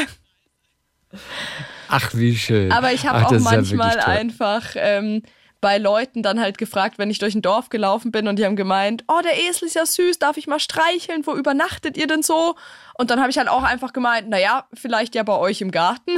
Ach, 1.88 2.14
wie 2.14 2.36
schön. 2.36 2.72
Aber 2.72 2.92
ich 2.92 3.06
habe 3.06 3.26
auch 3.26 3.40
manchmal 3.40 3.96
ja 3.96 4.04
einfach 4.04 4.70
ähm, 4.74 5.22
bei 5.60 5.78
Leuten 5.78 6.22
dann 6.22 6.40
halt 6.40 6.58
gefragt, 6.58 6.98
wenn 6.98 7.10
ich 7.10 7.18
durch 7.18 7.34
ein 7.34 7.40
Dorf 7.42 7.70
gelaufen 7.70 8.12
bin 8.12 8.28
und 8.28 8.38
die 8.38 8.44
haben 8.44 8.56
gemeint, 8.56 9.02
oh, 9.08 9.20
der 9.24 9.38
Esel 9.48 9.66
ist 9.66 9.74
ja 9.74 9.86
süß, 9.86 10.18
darf 10.18 10.36
ich 10.36 10.46
mal 10.46 10.60
streicheln? 10.60 11.26
Wo 11.26 11.34
übernachtet 11.34 11.96
ihr 11.96 12.06
denn 12.06 12.22
so? 12.22 12.54
Und 12.98 13.10
dann 13.10 13.18
habe 13.18 13.30
ich 13.30 13.38
halt 13.38 13.48
auch 13.48 13.62
einfach 13.62 13.92
gemeint, 13.92 14.28
naja, 14.28 14.66
vielleicht 14.74 15.14
ja 15.14 15.22
bei 15.22 15.36
euch 15.38 15.60
im 15.62 15.70
Garten. 15.70 16.12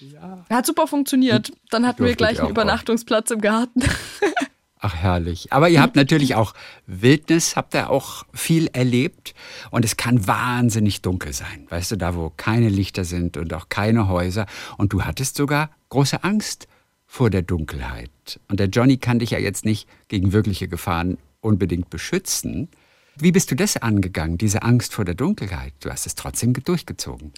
Ja. 0.00 0.44
Hat 0.50 0.66
super 0.66 0.86
funktioniert. 0.86 1.52
Dann 1.70 1.86
hatten 1.86 2.04
wir 2.04 2.14
gleich 2.14 2.38
einen 2.38 2.50
Übernachtungsplatz 2.50 3.30
auch. 3.30 3.36
im 3.36 3.40
Garten. 3.40 3.80
Ach, 4.80 4.94
herrlich. 4.94 5.52
Aber 5.52 5.68
ihr 5.68 5.82
habt 5.82 5.96
natürlich 5.96 6.34
auch 6.36 6.54
Wildnis, 6.86 7.56
habt 7.56 7.74
ihr 7.74 7.90
auch 7.90 8.24
viel 8.32 8.68
erlebt. 8.68 9.34
Und 9.70 9.84
es 9.84 9.96
kann 9.96 10.26
wahnsinnig 10.26 11.02
dunkel 11.02 11.32
sein. 11.32 11.66
Weißt 11.68 11.90
du, 11.90 11.96
da 11.96 12.14
wo 12.14 12.32
keine 12.36 12.68
Lichter 12.68 13.04
sind 13.04 13.36
und 13.36 13.52
auch 13.54 13.68
keine 13.68 14.08
Häuser. 14.08 14.46
Und 14.76 14.92
du 14.92 15.02
hattest 15.02 15.36
sogar 15.36 15.70
große 15.88 16.22
Angst 16.22 16.68
vor 17.06 17.30
der 17.30 17.42
Dunkelheit. 17.42 18.38
Und 18.48 18.60
der 18.60 18.68
Johnny 18.68 18.98
kann 18.98 19.18
dich 19.18 19.30
ja 19.30 19.38
jetzt 19.38 19.64
nicht 19.64 19.88
gegen 20.08 20.32
wirkliche 20.32 20.68
Gefahren 20.68 21.18
unbedingt 21.40 21.90
beschützen. 21.90 22.68
Wie 23.16 23.32
bist 23.32 23.50
du 23.50 23.56
das 23.56 23.76
angegangen, 23.76 24.38
diese 24.38 24.62
Angst 24.62 24.94
vor 24.94 25.04
der 25.04 25.14
Dunkelheit? 25.14 25.72
Du 25.80 25.90
hast 25.90 26.06
es 26.06 26.14
trotzdem 26.14 26.52
durchgezogen. 26.52 27.32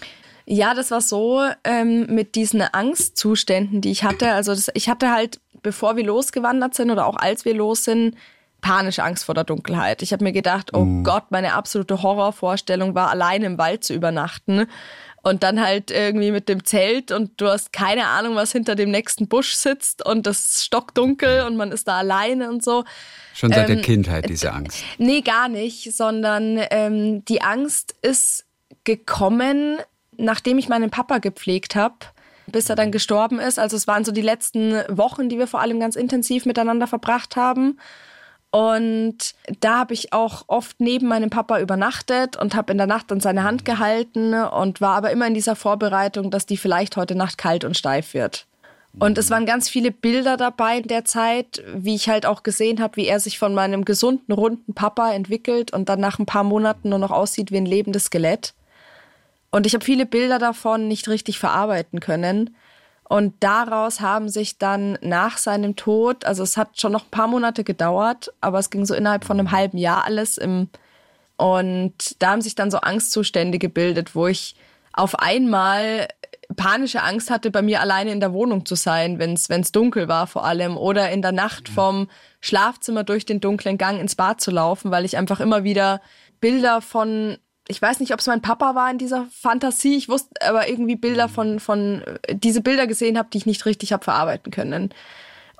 Ja, 0.46 0.74
das 0.74 0.90
war 0.90 1.00
so 1.00 1.42
ähm, 1.64 2.07
mit 2.07 2.35
diesen 2.35 2.62
Angstzuständen, 2.62 3.81
die 3.81 3.90
ich 3.90 4.05
hatte. 4.05 4.33
Also 4.33 4.55
das, 4.55 4.70
ich 4.74 4.88
hatte 4.88 5.12
halt, 5.12 5.40
bevor 5.62 5.96
wir 5.96 6.05
losgewandert 6.05 6.74
sind 6.74 6.90
oder 6.90 7.07
auch 7.07 7.16
als 7.16 7.44
wir 7.44 7.55
los 7.55 7.85
sind, 7.85 8.16
panische 8.61 9.03
Angst 9.03 9.24
vor 9.24 9.35
der 9.35 9.44
Dunkelheit. 9.44 10.03
Ich 10.03 10.12
habe 10.12 10.24
mir 10.24 10.33
gedacht, 10.33 10.74
oh 10.74 10.85
mm. 10.85 11.05
Gott, 11.05 11.31
meine 11.31 11.55
absolute 11.55 12.03
Horrorvorstellung 12.03 12.94
war, 12.94 13.11
allein 13.11 13.42
im 13.42 13.59
Wald 13.59 13.85
zu 13.85 13.94
übernachten 13.94 14.66
und 15.22 15.42
dann 15.42 15.61
halt 15.61 15.90
irgendwie 15.90 16.31
mit 16.31 16.48
dem 16.48 16.64
Zelt 16.64 17.12
und 17.12 17.40
du 17.40 17.48
hast 17.48 17.72
keine 17.72 18.07
Ahnung, 18.07 18.37
was 18.37 18.53
hinter 18.53 18.74
dem 18.74 18.90
nächsten 18.90 19.29
Busch 19.29 19.55
sitzt 19.55 20.05
und 20.05 20.26
das 20.26 20.40
ist 20.40 20.64
stockdunkel 20.64 21.42
und 21.42 21.57
man 21.57 21.72
ist 21.72 21.88
da 21.88 21.98
alleine 21.98 22.48
und 22.50 22.64
so. 22.64 22.85
Schon 23.35 23.53
seit 23.53 23.68
ähm, 23.68 23.76
der 23.76 23.85
Kindheit 23.85 24.29
diese 24.29 24.53
Angst? 24.53 24.83
Nee, 24.98 25.20
gar 25.20 25.48
nicht, 25.48 25.94
sondern 25.94 26.59
ähm, 26.70 27.24
die 27.26 27.42
Angst 27.42 27.94
ist 28.03 28.46
gekommen, 28.85 29.79
nachdem 30.21 30.59
ich 30.59 30.69
meinen 30.69 30.91
Papa 30.91 31.19
gepflegt 31.19 31.75
habe 31.75 31.97
bis 32.47 32.69
er 32.69 32.77
dann 32.77 32.93
gestorben 32.93 33.39
ist. 33.39 33.59
Also 33.59 33.77
es 33.77 33.87
waren 33.87 34.05
so 34.05 34.13
die 34.13 34.23
letzten 34.23 34.75
Wochen, 34.89 35.29
die 35.29 35.39
wir 35.39 35.47
vor 35.47 35.61
allem 35.61 35.81
ganz 35.81 35.97
intensiv 35.97 36.47
miteinander 36.47 36.87
verbracht 36.87 37.37
haben. 37.37 37.79
Und 38.51 39.35
da 39.61 39.79
habe 39.79 39.95
ich 39.95 40.13
auch 40.13 40.45
oft 40.49 40.81
neben 40.81 41.07
meinem 41.07 41.31
Papa 41.31 41.61
übernachtet 41.61 42.37
und 42.37 42.57
habe 42.57 42.73
in 42.73 42.79
der 42.79 42.89
Nacht 42.89 43.11
dann 43.11 43.21
seine 43.21 43.45
Hand 43.45 43.65
gehalten 43.65 44.35
und 44.35 44.81
war 44.81 44.97
aber 44.97 45.13
immer 45.13 45.29
in 45.29 45.35
dieser 45.35 45.55
Vorbereitung, 45.55 46.33
dass 46.33 46.47
die 46.47 46.57
vielleicht 46.57 46.97
heute 46.97 47.15
Nacht 47.15 47.39
kalt 47.39 47.65
und 47.65 47.77
steif 47.77 48.13
wird. 48.13 48.47
Und 48.99 49.19
es 49.19 49.31
waren 49.31 49.47
ganz 49.47 49.69
viele 49.69 49.93
Bilder 49.93 50.37
dabei 50.37 50.79
in 50.79 50.89
der 50.89 51.05
Zeit, 51.05 51.63
wie 51.73 51.95
ich 51.95 52.09
halt 52.09 52.27
auch 52.27 52.43
gesehen 52.43 52.81
habe, 52.81 52.97
wie 52.97 53.07
er 53.07 53.21
sich 53.21 53.39
von 53.39 53.55
meinem 53.55 53.85
gesunden, 53.85 54.33
runden 54.33 54.75
Papa 54.75 55.13
entwickelt 55.13 55.73
und 55.73 55.89
dann 55.89 56.01
nach 56.01 56.19
ein 56.19 56.27
paar 56.27 56.43
Monaten 56.43 56.89
nur 56.89 56.99
noch 56.99 57.13
aussieht 57.13 57.53
wie 57.53 57.59
ein 57.59 57.67
lebendes 57.67 58.07
Skelett. 58.07 58.53
Und 59.51 59.67
ich 59.67 59.75
habe 59.75 59.85
viele 59.85 60.07
Bilder 60.07 60.39
davon 60.39 60.89
nicht 60.89 61.09
richtig 61.09 61.39
verarbeiten 61.39 62.01
können. 62.01 62.57
Und 63.05 63.35
daraus 63.41 64.01
haben 64.01 64.29
sich 64.29 64.59
dann 64.59 64.97
nach 65.03 65.37
seinem 65.37 65.75
Tod, 65.75 66.25
also 66.25 66.45
es 66.45 66.57
hat 66.57 66.81
schon 66.81 66.93
noch 66.93 67.07
ein 67.07 67.11
paar 67.11 67.27
Monate 67.27 67.65
gedauert, 67.65 68.33
aber 68.41 68.61
es 68.61 68.71
ging 68.71 68.87
so 68.87 68.95
innerhalb 68.95 69.25
von 69.25 69.39
einem 69.39 69.51
halben 69.51 69.79
Jahr 69.79 70.05
alles 70.05 70.39
im 70.39 70.69
und 71.41 72.23
da 72.23 72.33
haben 72.33 72.43
sich 72.43 72.55
dann 72.55 72.71
so 72.71 72.83
Angstzustände 72.83 73.59
gebildet, 73.59 74.15
wo 74.15 74.27
ich 74.27 74.55
auf 74.93 75.19
einmal 75.19 76.07
panische 76.55 77.03
Angst 77.03 77.31
hatte, 77.31 77.51
bei 77.51 77.63
mir 77.63 77.81
alleine 77.81 78.13
in 78.13 78.21
der 78.21 78.35
Wohnung 78.35 78.67
zu 78.67 78.75
sein, 78.75 79.19
wenn 79.19 79.33
es 79.33 79.73
dunkel 79.73 80.07
war 80.07 80.27
vor 80.27 80.45
allem, 80.45 80.77
oder 80.77 81.11
in 81.11 81.23
der 81.23 81.33
Nacht 81.33 81.71
vom 81.71 82.11
Schlafzimmer 82.43 83.05
durch 83.05 83.25
den 83.25 83.41
dunklen 83.41 83.79
Gang 83.79 83.99
ins 83.99 84.17
Bad 84.17 84.43
zu 84.43 84.51
laufen, 84.51 84.91
weil 84.91 85.07
ich 85.07 85.17
einfach 85.17 85.41
immer 85.41 85.65
wieder 85.65 86.03
Bilder 86.41 86.83
von 86.83 87.39
ich 87.71 87.81
weiß 87.81 88.01
nicht, 88.01 88.13
ob 88.13 88.21
es 88.21 88.27
mein 88.27 88.43
Papa 88.43 88.75
war 88.75 88.91
in 88.91 88.99
dieser 88.99 89.27
Fantasie. 89.31 89.97
Ich 89.97 90.09
wusste 90.09 90.31
aber 90.47 90.69
irgendwie 90.69 90.97
Bilder 90.97 91.29
mhm. 91.29 91.33
von, 91.33 91.61
von 91.61 92.03
diese 92.31 92.61
Bilder 92.61 92.87
gesehen 92.87 93.17
habe, 93.17 93.29
die 93.33 93.39
ich 93.39 93.47
nicht 93.47 93.65
richtig 93.65 93.93
habe 93.93 94.05
verarbeiten 94.05 94.51
können. 94.53 94.93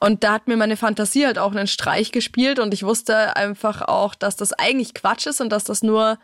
Und 0.01 0.25
da 0.25 0.33
hat 0.33 0.49
mir 0.49 0.57
meine 0.57 0.77
Fantasie 0.77 1.27
halt 1.27 1.39
auch 1.39 1.53
einen 1.53 1.67
Streich 1.67 2.11
gespielt 2.11 2.59
und 2.59 2.75
ich 2.75 2.83
wusste 2.83 3.37
einfach 3.37 3.83
auch, 3.83 4.15
dass 4.15 4.35
das 4.35 4.53
eigentlich 4.53 4.95
Quatsch 4.95 5.27
ist 5.27 5.41
und 5.41 5.51
dass 5.51 5.65
das 5.65 5.83
nur 5.83 6.19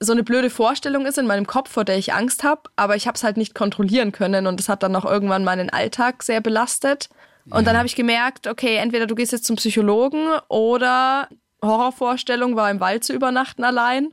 so 0.00 0.12
eine 0.12 0.24
blöde 0.24 0.50
Vorstellung 0.50 1.06
ist 1.06 1.16
in 1.16 1.26
meinem 1.26 1.46
Kopf, 1.46 1.70
vor 1.70 1.84
der 1.84 1.96
ich 1.96 2.12
Angst 2.12 2.42
habe, 2.42 2.62
aber 2.74 2.96
ich 2.96 3.06
habe 3.06 3.14
es 3.14 3.22
halt 3.22 3.36
nicht 3.36 3.54
kontrollieren 3.54 4.10
können 4.10 4.48
und 4.48 4.58
es 4.58 4.68
hat 4.68 4.82
dann 4.82 4.96
auch 4.96 5.04
irgendwann 5.04 5.44
meinen 5.44 5.70
Alltag 5.70 6.24
sehr 6.24 6.40
belastet. 6.40 7.08
Und 7.46 7.58
ja. 7.58 7.62
dann 7.62 7.76
habe 7.76 7.86
ich 7.86 7.94
gemerkt, 7.94 8.48
okay, 8.48 8.76
entweder 8.76 9.06
du 9.06 9.14
gehst 9.14 9.30
jetzt 9.30 9.44
zum 9.44 9.56
Psychologen 9.56 10.26
oder 10.48 11.28
Horrorvorstellung 11.62 12.56
war 12.56 12.70
im 12.70 12.80
Wald 12.80 13.04
zu 13.04 13.12
übernachten 13.12 13.62
allein. 13.62 14.12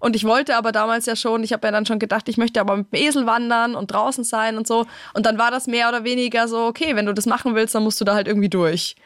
Und 0.00 0.16
ich 0.16 0.24
wollte 0.24 0.56
aber 0.56 0.72
damals 0.72 1.06
ja 1.06 1.14
schon, 1.14 1.44
ich 1.44 1.52
habe 1.52 1.66
ja 1.68 1.70
dann 1.70 1.86
schon 1.86 1.98
gedacht, 1.98 2.28
ich 2.28 2.36
möchte 2.36 2.60
aber 2.60 2.76
mit 2.76 2.92
dem 2.92 3.00
Esel 3.00 3.26
wandern 3.26 3.74
und 3.76 3.92
draußen 3.92 4.24
sein 4.24 4.56
und 4.56 4.66
so. 4.66 4.86
Und 5.14 5.26
dann 5.26 5.38
war 5.38 5.50
das 5.52 5.66
mehr 5.66 5.88
oder 5.88 6.02
weniger 6.02 6.48
so, 6.48 6.64
okay, 6.66 6.96
wenn 6.96 7.06
du 7.06 7.14
das 7.14 7.26
machen 7.26 7.54
willst, 7.54 7.74
dann 7.74 7.84
musst 7.84 8.00
du 8.00 8.04
da 8.04 8.14
halt 8.14 8.26
irgendwie 8.26 8.48
durch. 8.48 8.96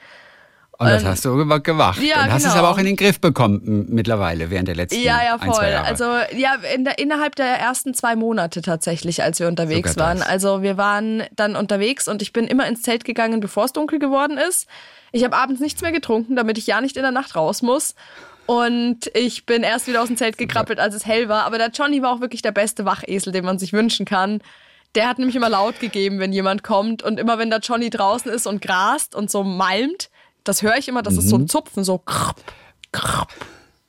Und 0.79 0.89
das 0.89 1.05
hast 1.05 1.25
du 1.25 1.37
gemacht. 1.37 2.01
Ja, 2.03 2.25
und 2.25 2.33
hast 2.33 2.43
genau. 2.43 2.55
es 2.55 2.59
aber 2.59 2.69
auch 2.71 2.79
in 2.79 2.87
den 2.87 2.97
Griff 2.97 3.21
bekommen 3.21 3.87
mittlerweile 3.91 4.51
während 4.51 4.67
der 4.67 4.75
letzten 4.75 5.01
Ja, 5.01 5.23
ja, 5.23 5.39
voll. 5.39 5.65
Ein, 5.65 5.73
Jahre. 5.73 5.87
Also 5.87 6.05
ja, 6.37 6.55
in 6.75 6.85
der, 6.85 6.99
innerhalb 6.99 7.37
der 7.37 7.47
ersten 7.47 7.95
zwei 7.95 8.17
Monate 8.17 8.61
tatsächlich, 8.61 9.23
als 9.23 9.39
wir 9.39 9.47
unterwegs 9.47 9.93
Sogar 9.93 10.09
waren. 10.09 10.19
Das. 10.19 10.29
Also 10.29 10.63
wir 10.63 10.77
waren 10.77 11.23
dann 11.37 11.55
unterwegs 11.55 12.09
und 12.09 12.23
ich 12.23 12.33
bin 12.33 12.47
immer 12.47 12.67
ins 12.67 12.83
Zelt 12.83 13.05
gegangen, 13.05 13.41
bevor 13.41 13.67
es 13.67 13.73
dunkel 13.73 13.99
geworden 14.01 14.37
ist. 14.37 14.67
Ich 15.13 15.23
habe 15.23 15.37
abends 15.37 15.61
nichts 15.61 15.81
mehr 15.81 15.93
getrunken, 15.93 16.35
damit 16.35 16.59
ich 16.59 16.67
ja 16.67 16.81
nicht 16.81 16.97
in 16.97 17.03
der 17.03 17.13
Nacht 17.13 17.37
raus 17.37 17.63
muss. 17.63 17.95
Und 18.47 19.11
ich 19.15 19.47
bin 19.47 19.63
erst 19.63 19.87
wieder 19.87 20.03
aus 20.03 20.09
dem 20.09 20.17
Zelt 20.17 20.37
gekrabbelt, 20.37 20.79
als 20.79 20.95
es 20.95 21.07
hell 21.07 21.29
war. 21.29 21.45
Aber 21.45 21.59
der 21.59 21.71
Johnny 21.71 22.03
war 22.03 22.13
auch 22.13 22.21
wirklich 22.21 22.43
der 22.43 22.53
beste 22.53 22.85
Wachesel, 22.85 23.33
den 23.33 23.45
man 23.45 23.59
sich 23.59 23.73
wünschen 23.73 24.05
kann. 24.05 24.41
Der 24.95 25.09
hat 25.09 25.19
nämlich 25.19 25.37
immer 25.37 25.49
laut 25.49 25.81
gegeben, 25.81 26.19
wenn 26.19 26.33
jemand 26.33 26.63
kommt. 26.63 27.03
Und 27.03 27.19
immer 27.19 27.39
wenn 27.39 27.51
der 27.51 27.61
Johnny 27.61 27.91
draußen 27.91 28.31
ist 28.31 28.47
und 28.47 28.61
grast 28.61 29.15
und 29.15 29.31
so 29.31 29.43
malmt, 29.43 30.11
das 30.45 30.63
höre 30.63 30.77
ich 30.77 30.89
immer, 30.89 31.03
das 31.03 31.15
mhm. 31.15 31.21
ist 31.21 31.29
so 31.31 31.37
ein. 31.37 31.49
Zupfen, 31.49 31.85
so 31.85 31.99
krapp, 31.99 32.41
krapp, 32.93 33.33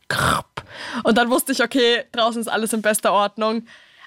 krapp. 0.08 0.64
Und 1.04 1.18
dann 1.18 1.30
wusste 1.30 1.52
ich, 1.52 1.62
okay, 1.62 2.06
draußen 2.14 2.42
ist 2.42 2.48
alles 2.48 2.74
in 2.74 2.82
bester 2.82 3.12
Ordnung. 3.12 3.64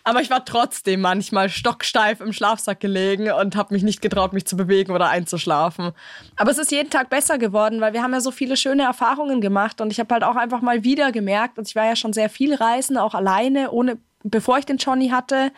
Aber 0.08 0.22
ich 0.22 0.30
war 0.30 0.42
trotzdem 0.42 1.02
manchmal 1.02 1.50
stocksteif 1.50 2.22
im 2.22 2.32
Schlafsack 2.32 2.80
gelegen 2.80 3.30
und 3.30 3.56
habe 3.56 3.74
mich 3.74 3.82
nicht 3.82 4.00
getraut, 4.00 4.32
mich 4.32 4.46
zu 4.46 4.56
bewegen 4.56 4.92
oder 4.92 5.10
einzuschlafen. 5.10 5.92
Aber 6.36 6.50
es 6.50 6.56
ist 6.56 6.70
jeden 6.70 6.88
Tag 6.88 7.10
besser 7.10 7.36
geworden, 7.36 7.82
weil 7.82 7.92
wir 7.92 8.02
haben 8.02 8.14
ja 8.14 8.20
so 8.20 8.30
viele 8.30 8.56
schöne 8.56 8.84
Erfahrungen 8.84 9.42
gemacht 9.42 9.82
und 9.82 9.92
ich 9.92 10.00
habe 10.00 10.14
halt 10.14 10.24
auch 10.24 10.36
einfach 10.36 10.62
mal 10.62 10.82
wieder 10.82 11.12
gemerkt, 11.12 11.58
und 11.58 11.68
ich 11.68 11.76
war 11.76 11.84
ja 11.84 11.94
schon 11.94 12.14
sehr 12.14 12.30
viel 12.30 12.54
reisen, 12.54 12.96
auch 12.96 13.14
alleine, 13.14 13.70
ohne 13.70 13.98
bevor 14.24 14.56
ich 14.56 14.64
den 14.64 14.78
Johnny 14.78 15.10
hatte. 15.10 15.52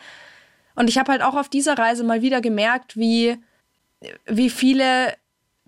Und 0.75 0.89
ich 0.89 0.97
habe 0.97 1.13
halt 1.13 1.21
auch 1.21 1.35
auf 1.35 1.47
dieser 1.47 1.77
Reise 1.77 2.03
mal 2.03 2.21
wieder 2.21 2.41
gemerkt, 2.41 2.97
wie 2.97 3.37
wie 4.25 4.49
viele 4.49 5.13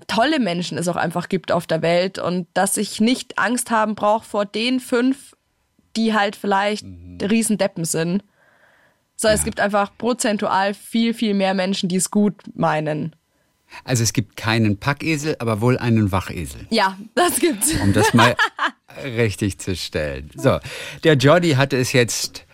tolle 0.07 0.39
Menschen 0.39 0.77
es 0.77 0.89
auch 0.89 0.97
einfach 0.97 1.29
gibt 1.29 1.53
auf 1.53 1.67
der 1.67 1.81
Welt 1.81 2.19
und 2.19 2.47
dass 2.53 2.75
ich 2.75 2.99
nicht 2.99 3.39
Angst 3.39 3.71
haben 3.71 3.95
brauche 3.95 4.25
vor 4.25 4.43
den 4.43 4.81
fünf, 4.81 5.37
die 5.95 6.13
halt 6.13 6.35
vielleicht 6.35 6.83
mhm. 6.83 7.19
Riesendeppen 7.21 7.85
sind. 7.85 8.23
So, 9.23 9.29
ja. 9.29 9.35
es 9.35 9.45
gibt 9.45 9.61
einfach 9.61 9.97
prozentual 9.97 10.73
viel, 10.73 11.13
viel 11.13 11.33
mehr 11.33 11.53
Menschen, 11.53 11.87
die 11.87 11.95
es 11.95 12.11
gut 12.11 12.35
meinen. 12.55 13.15
Also 13.85 14.03
es 14.03 14.11
gibt 14.11 14.35
keinen 14.35 14.77
Packesel, 14.77 15.37
aber 15.39 15.61
wohl 15.61 15.77
einen 15.77 16.11
Wachesel. 16.11 16.67
Ja, 16.69 16.97
das 17.15 17.39
gibt's. 17.39 17.73
Um 17.81 17.93
das 17.93 18.13
mal 18.13 18.35
richtig 19.03 19.59
zu 19.59 19.77
stellen. 19.77 20.29
So, 20.35 20.59
der 21.05 21.13
Johnny 21.13 21.51
hatte 21.51 21.77
es 21.77 21.93
jetzt 21.93 22.45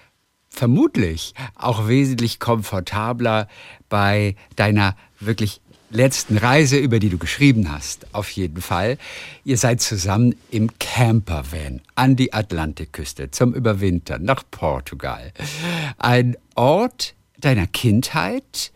vermutlich 0.48 1.34
auch 1.56 1.88
wesentlich 1.88 2.40
komfortabler 2.40 3.48
bei 3.90 4.36
deiner 4.56 4.96
wirklich 5.20 5.62
letzten 5.90 6.38
Reise, 6.38 6.78
über 6.78 7.00
die 7.00 7.10
du 7.10 7.18
geschrieben 7.18 7.72
hast, 7.72 8.08
auf 8.14 8.30
jeden 8.32 8.62
Fall. 8.62 8.98
Ihr 9.44 9.58
seid 9.58 9.82
zusammen 9.82 10.36
im 10.52 10.70
Campervan 10.80 11.82
an 11.96 12.16
die 12.16 12.34
Atlantikküste 12.34 13.32
zum 13.32 13.54
Überwintern 13.54 14.24
nach 14.24 14.44
Portugal. 14.52 15.32
Ein 15.98 16.38
Ort 16.56 17.16
deiner 17.38 17.68
Kindheit. 17.68 18.72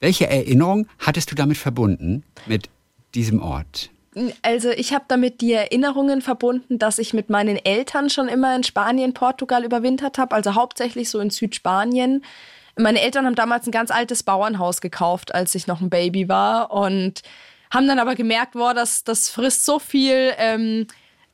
Welche 0.00 0.26
Erinnerung 0.26 0.86
hattest 0.98 1.30
du 1.30 1.34
damit 1.34 1.56
verbunden, 1.56 2.24
mit 2.46 2.68
diesem 3.14 3.40
Ort? 3.40 3.90
Also 4.42 4.70
ich 4.70 4.92
habe 4.92 5.04
damit 5.08 5.40
die 5.40 5.52
Erinnerungen 5.52 6.20
verbunden, 6.20 6.78
dass 6.78 6.98
ich 6.98 7.14
mit 7.14 7.30
meinen 7.30 7.56
Eltern 7.56 8.10
schon 8.10 8.28
immer 8.28 8.54
in 8.54 8.62
Spanien, 8.62 9.14
Portugal 9.14 9.64
überwintert 9.64 10.18
habe, 10.18 10.34
also 10.34 10.54
hauptsächlich 10.54 11.08
so 11.08 11.18
in 11.18 11.30
Südspanien. 11.30 12.22
Meine 12.76 13.00
Eltern 13.00 13.26
haben 13.26 13.34
damals 13.34 13.66
ein 13.66 13.72
ganz 13.72 13.90
altes 13.90 14.22
Bauernhaus 14.22 14.80
gekauft, 14.80 15.34
als 15.34 15.54
ich 15.54 15.66
noch 15.66 15.80
ein 15.80 15.90
Baby 15.90 16.28
war 16.28 16.72
und 16.72 17.22
haben 17.70 17.86
dann 17.86 17.98
aber 17.98 18.14
gemerkt, 18.14 18.52
boah, 18.52 18.74
das, 18.74 19.04
das 19.04 19.28
frisst 19.28 19.64
so 19.64 19.78
viel 19.78 20.32
ähm, 20.38 20.86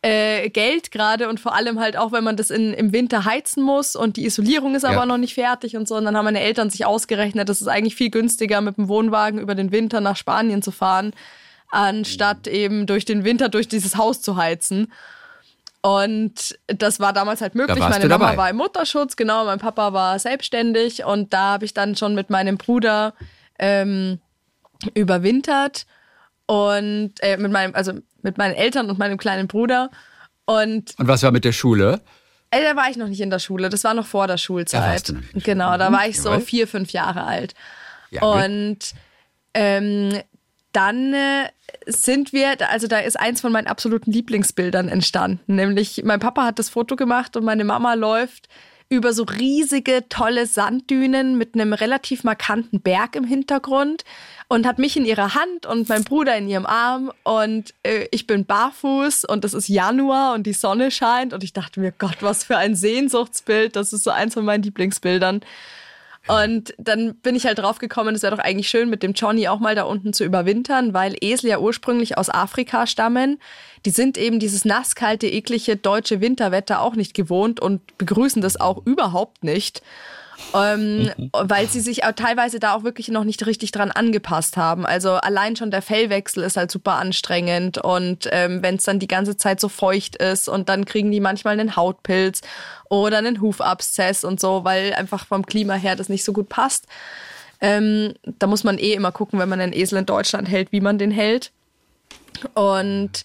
äh, 0.02 0.50
Geld 0.50 0.90
gerade 0.92 1.28
und 1.28 1.40
vor 1.40 1.54
allem 1.54 1.80
halt 1.80 1.96
auch, 1.96 2.12
wenn 2.12 2.22
man 2.22 2.36
das 2.36 2.50
in, 2.50 2.72
im 2.72 2.92
Winter 2.92 3.24
heizen 3.24 3.62
muss 3.62 3.96
und 3.96 4.16
die 4.16 4.24
Isolierung 4.24 4.74
ist 4.74 4.84
aber 4.84 5.00
ja. 5.00 5.06
noch 5.06 5.18
nicht 5.18 5.34
fertig 5.34 5.76
und 5.76 5.88
so. 5.88 5.96
Und 5.96 6.04
dann 6.04 6.16
haben 6.16 6.24
meine 6.24 6.40
Eltern 6.40 6.70
sich 6.70 6.86
ausgerechnet, 6.86 7.48
das 7.48 7.60
ist 7.60 7.68
eigentlich 7.68 7.96
viel 7.96 8.10
günstiger, 8.10 8.60
mit 8.60 8.76
dem 8.76 8.88
Wohnwagen 8.88 9.40
über 9.40 9.54
den 9.54 9.72
Winter 9.72 10.00
nach 10.00 10.16
Spanien 10.16 10.62
zu 10.62 10.70
fahren, 10.70 11.12
anstatt 11.70 12.46
eben 12.46 12.86
durch 12.86 13.04
den 13.04 13.24
Winter 13.24 13.48
durch 13.48 13.66
dieses 13.66 13.96
Haus 13.96 14.22
zu 14.22 14.36
heizen. 14.36 14.92
Und 15.80 16.58
das 16.66 16.98
war 16.98 17.12
damals 17.12 17.40
halt 17.40 17.54
möglich. 17.54 17.78
Meine 17.78 18.08
Mama 18.08 18.26
dabei. 18.26 18.36
war 18.36 18.50
im 18.50 18.56
Mutterschutz, 18.56 19.16
genau, 19.16 19.44
mein 19.44 19.58
Papa 19.58 19.92
war 19.92 20.18
selbstständig 20.18 21.04
und 21.04 21.32
da 21.32 21.52
habe 21.52 21.64
ich 21.64 21.72
dann 21.72 21.94
schon 21.94 22.14
mit 22.14 22.30
meinem 22.30 22.58
Bruder 22.58 23.14
ähm, 23.58 24.18
überwintert 24.94 25.86
und 26.46 27.12
äh, 27.20 27.36
mit 27.36 27.52
meinem, 27.52 27.74
also 27.74 27.92
mit 28.22 28.38
meinen 28.38 28.54
Eltern 28.54 28.90
und 28.90 28.98
meinem 28.98 29.18
kleinen 29.18 29.46
Bruder. 29.46 29.90
Und, 30.46 30.98
und 30.98 31.08
was 31.08 31.22
war 31.22 31.30
mit 31.30 31.44
der 31.44 31.52
Schule? 31.52 32.00
Äh, 32.50 32.64
da 32.64 32.74
war 32.74 32.90
ich 32.90 32.96
noch 32.96 33.08
nicht 33.08 33.20
in 33.20 33.30
der 33.30 33.38
Schule, 33.38 33.68
das 33.68 33.84
war 33.84 33.94
noch 33.94 34.06
vor 34.06 34.26
der 34.26 34.38
Schulzeit. 34.38 35.14
Genau, 35.34 35.76
da 35.76 35.92
war 35.92 36.08
ich 36.08 36.20
so 36.20 36.40
vier, 36.40 36.66
fünf 36.66 36.90
Jahre 36.92 37.24
alt. 37.24 37.54
Ja, 38.10 38.22
und 38.22 38.78
ähm, 39.54 40.22
dann 40.72 41.14
äh, 41.14 41.48
sind 41.86 42.32
wir, 42.32 42.56
also 42.70 42.86
da 42.86 42.98
ist 42.98 43.18
eins 43.18 43.40
von 43.40 43.52
meinen 43.52 43.66
absoluten 43.66 44.12
Lieblingsbildern 44.12 44.88
entstanden, 44.88 45.56
nämlich 45.56 46.02
mein 46.04 46.20
Papa 46.20 46.44
hat 46.44 46.58
das 46.58 46.68
Foto 46.68 46.96
gemacht 46.96 47.36
und 47.36 47.44
meine 47.44 47.64
Mama 47.64 47.94
läuft 47.94 48.48
über 48.90 49.12
so 49.12 49.24
riesige, 49.24 50.08
tolle 50.08 50.46
Sanddünen 50.46 51.36
mit 51.36 51.54
einem 51.54 51.74
relativ 51.74 52.24
markanten 52.24 52.80
Berg 52.80 53.16
im 53.16 53.24
Hintergrund 53.24 54.04
und 54.48 54.66
hat 54.66 54.78
mich 54.78 54.96
in 54.96 55.04
ihrer 55.04 55.34
Hand 55.34 55.66
und 55.66 55.90
mein 55.90 56.04
Bruder 56.04 56.36
in 56.36 56.48
ihrem 56.48 56.64
Arm 56.64 57.12
und 57.22 57.74
äh, 57.82 58.06
ich 58.12 58.26
bin 58.26 58.46
barfuß 58.46 59.26
und 59.26 59.44
es 59.44 59.52
ist 59.52 59.68
Januar 59.68 60.34
und 60.34 60.46
die 60.46 60.54
Sonne 60.54 60.90
scheint 60.90 61.34
und 61.34 61.44
ich 61.44 61.52
dachte 61.52 61.80
mir, 61.80 61.92
Gott, 61.92 62.18
was 62.20 62.44
für 62.44 62.56
ein 62.56 62.74
Sehnsuchtsbild, 62.74 63.76
das 63.76 63.92
ist 63.92 64.04
so 64.04 64.10
eins 64.10 64.34
von 64.34 64.46
meinen 64.46 64.62
Lieblingsbildern. 64.62 65.42
Und 66.26 66.74
dann 66.78 67.14
bin 67.16 67.34
ich 67.36 67.46
halt 67.46 67.58
drauf 67.58 67.78
gekommen, 67.78 68.14
es 68.14 68.22
wäre 68.22 68.36
doch 68.36 68.42
eigentlich 68.42 68.68
schön, 68.68 68.90
mit 68.90 69.02
dem 69.02 69.12
Johnny 69.12 69.48
auch 69.48 69.60
mal 69.60 69.74
da 69.74 69.84
unten 69.84 70.12
zu 70.12 70.24
überwintern, 70.24 70.92
weil 70.92 71.16
Esel 71.20 71.50
ja 71.50 71.58
ursprünglich 71.58 72.18
aus 72.18 72.28
Afrika 72.28 72.86
stammen. 72.86 73.38
Die 73.86 73.90
sind 73.90 74.18
eben 74.18 74.38
dieses 74.38 74.64
nasskalte, 74.64 75.26
eklige 75.26 75.76
deutsche 75.76 76.20
Winterwetter 76.20 76.82
auch 76.82 76.96
nicht 76.96 77.14
gewohnt 77.14 77.60
und 77.60 77.96
begrüßen 77.96 78.42
das 78.42 78.60
auch 78.60 78.84
überhaupt 78.84 79.42
nicht 79.42 79.82
ähm, 80.54 81.10
weil 81.32 81.68
sie 81.68 81.80
sich 81.80 82.04
auch 82.04 82.12
teilweise 82.12 82.58
da 82.58 82.74
auch 82.74 82.84
wirklich 82.84 83.08
noch 83.08 83.24
nicht 83.24 83.44
richtig 83.46 83.70
dran 83.70 83.90
angepasst 83.90 84.56
haben. 84.56 84.86
Also 84.86 85.12
allein 85.12 85.56
schon 85.56 85.70
der 85.70 85.82
Fellwechsel 85.82 86.42
ist 86.42 86.56
halt 86.56 86.70
super 86.70 86.94
anstrengend 86.94 87.78
und 87.78 88.28
ähm, 88.32 88.62
wenn 88.62 88.76
es 88.76 88.84
dann 88.84 88.98
die 88.98 89.08
ganze 89.08 89.36
Zeit 89.36 89.60
so 89.60 89.68
feucht 89.68 90.16
ist 90.16 90.48
und 90.48 90.68
dann 90.68 90.84
kriegen 90.84 91.10
die 91.10 91.20
manchmal 91.20 91.58
einen 91.58 91.76
Hautpilz 91.76 92.40
oder 92.88 93.18
einen 93.18 93.40
Hufabszess 93.40 94.24
und 94.24 94.40
so, 94.40 94.64
weil 94.64 94.94
einfach 94.94 95.26
vom 95.26 95.44
Klima 95.44 95.74
her 95.74 95.96
das 95.96 96.08
nicht 96.08 96.24
so 96.24 96.32
gut 96.32 96.48
passt. 96.48 96.86
Ähm, 97.60 98.14
da 98.24 98.46
muss 98.46 98.64
man 98.64 98.78
eh 98.78 98.92
immer 98.92 99.12
gucken, 99.12 99.38
wenn 99.38 99.48
man 99.48 99.60
einen 99.60 99.72
Esel 99.72 99.98
in 99.98 100.06
Deutschland 100.06 100.48
hält, 100.48 100.72
wie 100.72 100.80
man 100.80 100.98
den 100.98 101.10
hält. 101.10 101.50
Und 102.54 103.24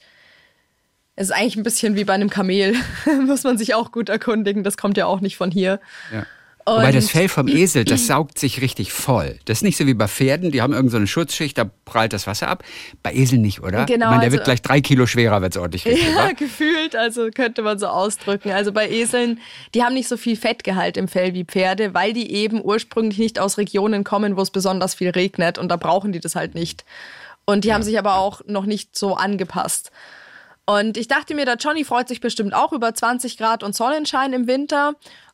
es 1.16 1.28
ist 1.28 1.32
eigentlich 1.32 1.55
ein 1.55 1.64
bisschen 1.64 1.95
wie 1.95 2.03
bei 2.03 2.14
einem 2.14 2.32
Kamel. 2.32 2.76
muss 3.28 3.43
man 3.43 3.57
sich 3.57 3.76
auch 3.76 3.91
gut 3.91 4.09
erkundigen. 4.09 4.64
Das 4.64 4.78
kommt 4.78 4.97
ja 4.97 5.05
auch 5.05 5.22
nicht 5.22 5.38
von 5.38 5.51
hier. 5.51 5.80
Ja. 6.11 6.26
Und 6.66 6.76
Wobei 6.76 6.91
das 6.91 7.09
Fell 7.09 7.28
vom 7.28 7.47
Esel, 7.47 7.84
das 7.84 8.07
saugt 8.07 8.39
sich 8.39 8.61
richtig 8.61 8.93
voll. 8.93 9.38
Das 9.45 9.59
ist 9.59 9.64
nicht 9.64 9.78
so 9.78 9.86
wie 9.86 9.93
bei 9.93 10.07
Pferden, 10.07 10.51
die 10.51 10.61
haben 10.61 10.74
irgendeine 10.74 11.05
so 11.05 11.11
Schutzschicht, 11.11 11.57
da 11.57 11.70
prallt 11.86 12.14
das 12.14 12.26
Wasser 12.26 12.47
ab. 12.47 12.64
Bei 13.01 13.14
Eseln 13.14 13.41
nicht, 13.41 13.61
oder? 13.61 13.86
Genau. 13.86 14.05
Ich 14.05 14.09
meine, 14.11 14.11
der 14.11 14.28
also, 14.28 14.32
wird 14.38 14.43
gleich 14.45 14.61
drei 14.61 14.80
Kilo 14.80 15.05
schwerer, 15.05 15.41
wenn 15.41 15.49
es 15.49 15.57
ordentlich 15.57 15.86
riecht. 15.86 16.03
Ja, 16.03 16.26
oder? 16.26 16.34
gefühlt, 16.34 16.95
also 16.95 17.30
könnte 17.32 17.64
man 17.64 17.80
so 17.80 17.88
ausdrücken. 17.88 18.51
Also 18.51 18.72
bei 18.72 18.89
Eseln, 18.89 19.39
die 19.76 19.84
haben 19.84 19.93
nicht 19.93 20.07
so 20.07 20.16
viel 20.16 20.38
Fettgehalt 20.38 20.95
im 20.95 21.07
Fell 21.07 21.34
wie 21.34 21.43
Pferde, 21.43 21.93
weil 21.93 22.14
die 22.14 22.32
eben 22.32 22.64
ursprünglich 22.64 23.18
nicht 23.18 23.39
aus 23.39 23.57
Regionen 23.57 24.03
kommen, 24.03 24.38
wo 24.38 24.41
es 24.41 24.51
besonders 24.51 24.95
viel 24.95 25.09
regnet 25.09 25.57
und 25.57 25.70
da 25.70 25.76
brauchen 25.76 26.14
die 26.14 26.22
das 26.22 26.36
halt 26.36 26.55
nicht. 26.55 26.86
Und 27.45 27.66
die 27.66 27.70
ja. 27.70 27.74
haben 27.74 27.84
sich 27.84 27.99
aber 27.99 28.16
auch 28.16 28.41
noch 28.47 28.66
nicht 28.66 28.97
so 28.97 29.16
angepasst. 29.16 29.91
Und 30.66 30.95
ich 30.95 31.09
dachte 31.09 31.36
mir, 31.36 31.45
der 31.45 31.57
Johnny 31.57 31.84
freut 31.84 32.07
sich 32.07 32.22
bestimmt 32.22 32.53
auch 32.53 32.72
über 32.72 32.93
20 32.93 33.38
Grad 33.38 33.64
und 33.64 33.76
Sonnenschein 33.76 34.32
im 34.32 34.47
Winter 34.47 34.93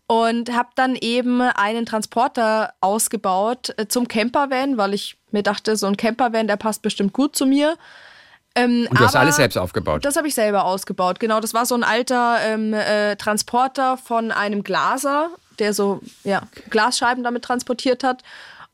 und 0.09 0.51
habe 0.51 0.69
dann 0.73 0.95
eben 0.95 1.39
einen 1.39 1.85
Transporter 1.85 2.73
ausgebaut 2.81 3.75
äh, 3.77 3.85
zum 3.85 4.07
Campervan, 4.07 4.75
weil 4.75 4.95
ich 4.95 5.17
mir 5.29 5.43
dachte, 5.43 5.75
so 5.75 5.85
ein 5.85 5.97
Campervan, 5.97 6.47
der 6.47 6.57
passt 6.57 6.81
bestimmt 6.81 7.13
gut 7.13 7.35
zu 7.35 7.45
mir. 7.45 7.77
Ähm, 8.55 8.87
und 8.89 8.99
du 8.99 9.05
hast 9.05 9.15
alles 9.15 9.35
selbst 9.35 9.55
aufgebaut? 9.55 10.03
Das 10.03 10.15
habe 10.15 10.27
ich 10.27 10.33
selber 10.33 10.65
ausgebaut, 10.65 11.19
genau. 11.19 11.39
Das 11.39 11.53
war 11.53 11.67
so 11.67 11.75
ein 11.75 11.83
alter 11.83 12.39
ähm, 12.41 12.73
äh, 12.73 13.17
Transporter 13.17 13.97
von 13.97 14.31
einem 14.31 14.63
Glaser, 14.63 15.29
der 15.59 15.75
so 15.75 16.01
ja, 16.23 16.41
Glasscheiben 16.71 17.23
damit 17.23 17.43
transportiert 17.43 18.03
hat. 18.03 18.23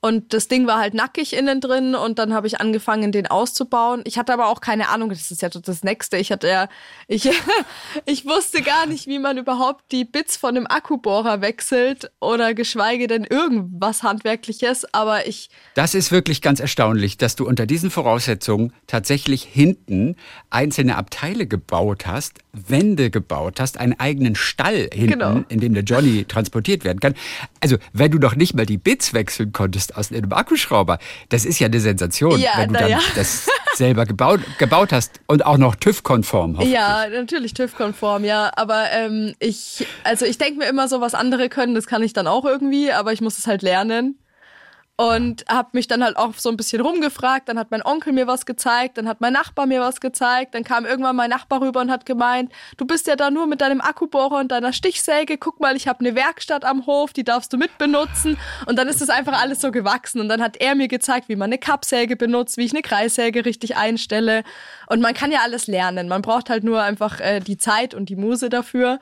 Und 0.05 0.35
das 0.35 0.47
Ding 0.47 0.67
war 0.67 0.77
halt 0.77 0.93
nackig 0.93 1.33
innen 1.33 1.59
drin 1.59 1.95
und 1.95 2.19
dann 2.19 2.31
habe 2.31 2.45
ich 2.45 2.61
angefangen, 2.61 3.11
den 3.11 3.25
auszubauen. 3.25 4.03
Ich 4.05 4.19
hatte 4.19 4.33
aber 4.33 4.49
auch 4.49 4.61
keine 4.61 4.89
Ahnung, 4.89 5.09
das 5.09 5.31
ist 5.31 5.41
ja 5.41 5.49
das 5.49 5.83
Nächste. 5.83 6.17
Ich 6.17 6.31
hatte 6.31 6.47
ja, 6.47 6.69
ich, 7.07 7.27
ich 8.05 8.23
wusste 8.23 8.61
gar 8.61 8.85
nicht, 8.85 9.07
wie 9.07 9.17
man 9.17 9.39
überhaupt 9.39 9.91
die 9.91 10.05
Bits 10.05 10.37
von 10.37 10.55
einem 10.55 10.67
Akkubohrer 10.67 11.41
wechselt 11.41 12.11
oder 12.19 12.53
geschweige 12.53 13.07
denn 13.07 13.23
irgendwas 13.23 14.03
Handwerkliches. 14.03 14.85
Aber 14.93 15.25
ich. 15.25 15.49
Das 15.73 15.95
ist 15.95 16.11
wirklich 16.11 16.43
ganz 16.43 16.59
erstaunlich, 16.59 17.17
dass 17.17 17.35
du 17.35 17.47
unter 17.47 17.65
diesen 17.65 17.89
Voraussetzungen 17.89 18.73
tatsächlich 18.85 19.41
hinten 19.41 20.17
einzelne 20.51 20.97
Abteile 20.97 21.47
gebaut 21.47 22.05
hast, 22.05 22.41
Wände 22.53 23.09
gebaut 23.09 23.59
hast, 23.59 23.79
einen 23.79 23.99
eigenen 23.99 24.35
Stall 24.35 24.87
hinten, 24.93 25.13
genau. 25.13 25.43
in 25.49 25.61
dem 25.61 25.73
der 25.73 25.83
Johnny 25.83 26.25
transportiert 26.25 26.83
werden 26.83 26.99
kann. 26.99 27.15
Also, 27.59 27.77
wenn 27.91 28.11
du 28.11 28.19
noch 28.19 28.35
nicht 28.35 28.53
mal 28.53 28.67
die 28.67 28.77
Bits 28.77 29.15
wechseln 29.15 29.51
konntest 29.51 29.94
aus 29.95 30.11
einem 30.11 30.31
Akkuschrauber, 30.31 30.99
das 31.29 31.45
ist 31.45 31.59
ja 31.59 31.67
eine 31.67 31.79
Sensation, 31.79 32.39
ja, 32.39 32.51
wenn 32.57 32.73
du 32.73 32.79
dann 32.79 32.89
ja. 32.89 32.99
das 33.15 33.47
selber 33.75 34.05
gebaut, 34.05 34.41
gebaut 34.57 34.91
hast 34.91 35.19
und 35.27 35.45
auch 35.45 35.57
noch 35.57 35.75
TÜV-konform. 35.75 36.61
Ja, 36.61 37.07
natürlich 37.09 37.53
TÜV-konform, 37.53 38.23
ja. 38.23 38.51
Aber 38.55 38.91
ähm, 38.91 39.33
ich, 39.39 39.85
also 40.03 40.25
ich 40.25 40.37
denke 40.37 40.59
mir 40.59 40.69
immer 40.69 40.87
so, 40.87 41.01
was 41.01 41.13
andere 41.13 41.49
können, 41.49 41.75
das 41.75 41.87
kann 41.87 42.01
ich 42.03 42.13
dann 42.13 42.27
auch 42.27 42.45
irgendwie, 42.45 42.91
aber 42.91 43.13
ich 43.13 43.21
muss 43.21 43.37
es 43.37 43.47
halt 43.47 43.61
lernen 43.61 44.17
und 44.97 45.43
habe 45.49 45.69
mich 45.73 45.87
dann 45.87 46.03
halt 46.03 46.15
auch 46.15 46.35
so 46.35 46.49
ein 46.49 46.55
bisschen 46.55 46.81
rumgefragt. 46.81 47.49
Dann 47.49 47.59
hat 47.59 47.69
mein 47.69 47.85
Onkel 47.85 48.13
mir 48.13 48.27
was 48.27 48.45
gezeigt, 48.45 48.97
dann 48.97 49.09
hat 49.09 49.19
mein 49.19 49.33
Nachbar 49.33 49.65
mir 49.65 49.81
was 49.81 49.99
gezeigt. 49.99 50.55
Dann 50.55 50.63
kam 50.63 50.85
irgendwann 50.85 51.17
mein 51.17 51.29
Nachbar 51.29 51.61
rüber 51.61 51.81
und 51.81 51.91
hat 51.91 52.05
gemeint, 52.05 52.51
du 52.77 52.85
bist 52.85 53.07
ja 53.07 53.17
da 53.17 53.29
nur 53.29 53.45
mit 53.45 53.59
deinem 53.59 53.81
Akkubohrer 53.81 54.39
und 54.39 54.51
deiner 54.51 54.71
Stichsäge. 54.71 55.37
Guck 55.37 55.59
mal, 55.59 55.75
ich 55.75 55.89
habe 55.89 55.99
eine 55.99 56.15
Werkstatt 56.15 56.63
am 56.63 56.85
Hof, 56.85 57.11
die 57.11 57.25
darfst 57.25 57.51
du 57.51 57.57
mitbenutzen. 57.57 58.37
Und 58.67 58.77
dann 58.77 58.87
ist 58.87 59.01
das 59.01 59.09
einfach 59.09 59.39
alles 59.41 59.59
so 59.59 59.71
gewachsen. 59.71 60.21
Und 60.21 60.29
dann 60.29 60.41
hat 60.41 60.57
er 60.57 60.75
mir 60.75 60.87
gezeigt, 60.87 61.27
wie 61.27 61.35
man 61.35 61.49
eine 61.49 61.57
Kappsäge 61.57 62.15
benutzt, 62.15 62.55
wie 62.55 62.63
ich 62.63 62.71
eine 62.71 62.81
Kreissäge 62.81 63.43
richtig 63.43 63.75
einstelle. 63.75 64.43
Und 64.87 65.01
man 65.01 65.13
kann 65.13 65.29
ja 65.29 65.39
alles 65.43 65.67
lernen. 65.67 66.07
Man 66.07 66.21
braucht 66.21 66.49
halt 66.49 66.63
nur 66.63 66.81
einfach 66.81 67.19
äh, 67.19 67.41
die 67.41 67.57
Zeit 67.57 67.93
und 67.93 68.07
die 68.07 68.15
Muse 68.15 68.47
dafür. 68.47 68.99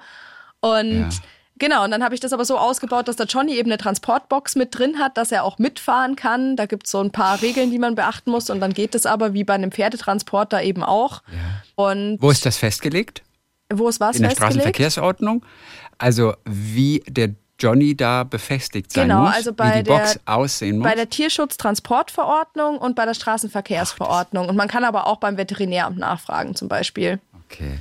Und 0.60 1.10
ja 1.12 1.20
Genau, 1.60 1.84
und 1.84 1.91
dann 1.91 2.04
habe 2.04 2.16
ich 2.16 2.20
das 2.20 2.34
aber 2.34 2.45
so 2.45 2.58
ausgebaut, 2.58 3.08
dass 3.08 3.16
der 3.16 3.28
Johnny 3.28 3.54
eben 3.54 3.70
eine 3.70 3.78
Transportbox 3.78 4.56
mit 4.56 4.78
drin 4.78 4.97
hat, 4.97 5.18
dass 5.18 5.32
er 5.32 5.43
auch 5.43 5.60
mitfahren 5.60 6.16
kann. 6.16 6.56
Da 6.56 6.66
gibt 6.66 6.86
es 6.86 6.91
so 6.91 6.99
ein 6.99 7.12
paar 7.12 7.41
Regeln, 7.41 7.70
die 7.70 7.78
man 7.78 7.95
beachten 7.95 8.32
muss. 8.32 8.49
Und 8.49 8.60
dann 8.60 8.74
geht 8.74 8.95
es 8.95 9.06
aber 9.06 9.34
wie 9.34 9.43
bei 9.43 9.54
einem 9.54 9.72
Pferdetransporter 9.72 10.64
eben 10.64 10.84
auch. 10.84 11.22
Ja. 11.28 11.84
Und 11.84 12.18
Wo 12.22 12.32
ist 12.32 12.45
das 12.45 12.58
festgelegt? 12.58 13.22
Wo 13.72 13.88
ist 13.88 13.99
was 13.99 14.18
In 14.18 14.24
der 14.24 14.32
Straßenverkehrsordnung? 14.32 15.45
Also 15.99 16.34
wie 16.45 17.04
der 17.08 17.30
Johnny 17.60 17.95
da 17.95 18.24
befestigt 18.24 18.91
sein 18.91 19.08
genau, 19.08 19.22
muss, 19.22 19.36
also 19.36 19.54
bei 19.54 19.76
wie 19.76 19.78
die 19.78 19.84
der, 19.84 19.97
Box 19.97 20.20
aussehen 20.26 20.80
muss? 20.80 20.88
Bei 20.88 20.95
der 20.95 21.10
Tierschutztransportverordnung 21.10 22.78
und 22.78 22.95
bei 22.95 23.06
der 23.06 23.14
Straßenverkehrsverordnung. 23.14 24.49
Und 24.49 24.56
man 24.56 24.68
kann 24.68 24.84
aber 24.84 25.08
auch 25.08 25.18
beim 25.18 25.38
Veterinäramt 25.38 25.97
nachfragen 25.97 26.56
zum 26.56 26.68
Beispiel. 26.68 27.20
Okay. 27.45 27.80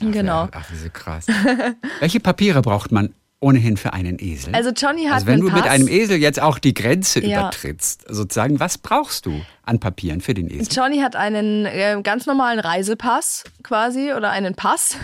Genau. 0.00 0.48
Ach, 0.52 0.70
wie 0.72 0.76
so 0.76 0.88
krass. 0.92 1.26
Welche 2.00 2.20
Papiere 2.20 2.62
braucht 2.62 2.90
man 2.92 3.14
ohnehin 3.40 3.76
für 3.76 3.92
einen 3.92 4.16
Esel? 4.18 4.54
Also 4.54 4.70
Johnny 4.70 5.04
hat 5.04 5.14
Also 5.14 5.26
wenn 5.26 5.40
du 5.40 5.46
mit 5.50 5.62
Pass. 5.64 5.70
einem 5.70 5.86
Esel 5.88 6.16
jetzt 6.18 6.40
auch 6.40 6.58
die 6.58 6.72
Grenze 6.74 7.20
Ja. 7.24 7.40
übertrittst, 7.40 8.04
sozusagen, 8.08 8.58
was 8.58 8.78
brauchst 8.78 9.26
du 9.26 9.40
an 9.64 9.80
Papieren 9.80 10.20
für 10.20 10.32
den 10.34 10.48
Esel? 10.50 10.66
Johnny 10.70 10.98
hat 11.00 11.14
einen 11.14 11.66
äh, 11.66 12.00
ganz 12.02 12.26
normalen 12.26 12.58
Reisepass 12.58 13.44
quasi 13.62 14.12
oder 14.14 14.30
einen 14.30 14.54
Pass. 14.54 14.96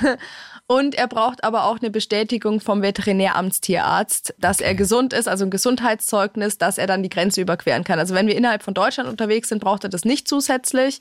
Und 0.70 0.94
er 0.94 1.08
braucht 1.08 1.42
aber 1.42 1.64
auch 1.64 1.80
eine 1.80 1.90
Bestätigung 1.90 2.60
vom 2.60 2.80
Veterinäramtstierarzt, 2.80 4.36
dass 4.38 4.60
er 4.60 4.76
gesund 4.76 5.12
ist, 5.12 5.26
also 5.26 5.44
ein 5.44 5.50
Gesundheitszeugnis, 5.50 6.58
dass 6.58 6.78
er 6.78 6.86
dann 6.86 7.02
die 7.02 7.08
Grenze 7.08 7.40
überqueren 7.40 7.82
kann. 7.82 7.98
Also 7.98 8.14
wenn 8.14 8.28
wir 8.28 8.36
innerhalb 8.36 8.62
von 8.62 8.72
Deutschland 8.72 9.08
unterwegs 9.08 9.48
sind, 9.48 9.60
braucht 9.60 9.82
er 9.82 9.90
das 9.90 10.04
nicht 10.04 10.28
zusätzlich. 10.28 11.00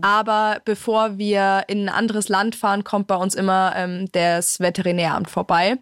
Aber 0.00 0.62
bevor 0.64 1.18
wir 1.18 1.64
in 1.66 1.86
ein 1.86 1.88
anderes 1.90 2.30
Land 2.30 2.56
fahren, 2.56 2.82
kommt 2.82 3.08
bei 3.08 3.16
uns 3.16 3.34
immer 3.34 3.74
ähm, 3.76 4.08
das 4.12 4.58
Veterinäramt 4.58 5.28
vorbei 5.28 5.76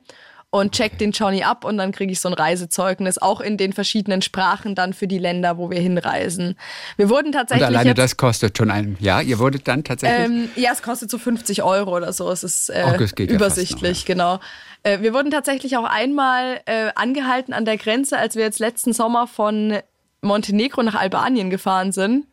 und 0.51 0.73
checkt 0.73 1.01
den 1.01 1.13
Johnny 1.13 1.43
ab 1.43 1.65
und 1.65 1.77
dann 1.77 1.93
kriege 1.93 2.11
ich 2.11 2.21
so 2.21 2.29
ein 2.29 2.35
Reisezeugnis, 2.35 3.19
auch 3.19 3.41
in 3.41 3.59
den 3.59 3.75
verschiedenen 3.75 4.23
Sprachen 4.23 4.75
dann 4.75 4.95
für 4.95 5.07
die 5.07 5.19
Länder, 5.19 5.59
wo 5.59 5.71
wir 5.71 5.81
hinreisen. 5.81 6.57
Wir 6.97 7.11
wurden 7.11 7.27
Und 7.27 7.33
tatsächlich 7.33 7.67
alleine 7.67 7.91
jetzt, 7.91 7.99
das 7.99 8.17
kostet 8.17 8.57
schon 8.57 8.71
ein, 8.71 8.97
ja, 8.99 9.21
ihr 9.21 9.39
wurdet 9.39 9.69
dann 9.69 9.85
tatsächlich, 9.85 10.27
ähm, 10.27 10.49
ja, 10.57 10.71
es 10.73 10.83
kostet 10.83 11.11
so 11.11 11.19
50 11.19 11.63
Euro 11.63 11.95
oder 11.97 12.13
so. 12.13 12.31
Es 12.31 12.45
ist 12.45 12.71
äh, 12.71 12.99
das 12.99 13.15
geht 13.15 13.31
ja 13.31 13.37
übersichtlich, 13.37 13.99
fast 13.99 14.07
genau. 14.07 14.41
Äh, 14.85 15.01
wir 15.01 15.13
wurden 15.13 15.31
tatsächlich 15.31 15.77
auch 15.77 15.85
einmal 15.85 16.61
äh, 16.65 16.93
angehalten 16.95 17.53
an 17.53 17.67
der 17.67 17.77
Grenze, 17.77 18.17
als 18.17 18.35
wir 18.35 18.45
jetzt 18.45 18.59
letzten 18.59 18.95
Sommer 18.95 19.27
von 19.27 19.79
Montenegro 20.23 20.83
nach 20.83 20.95
Albanien 20.95 21.51
gefahren 21.51 21.93
sind. 21.93 22.27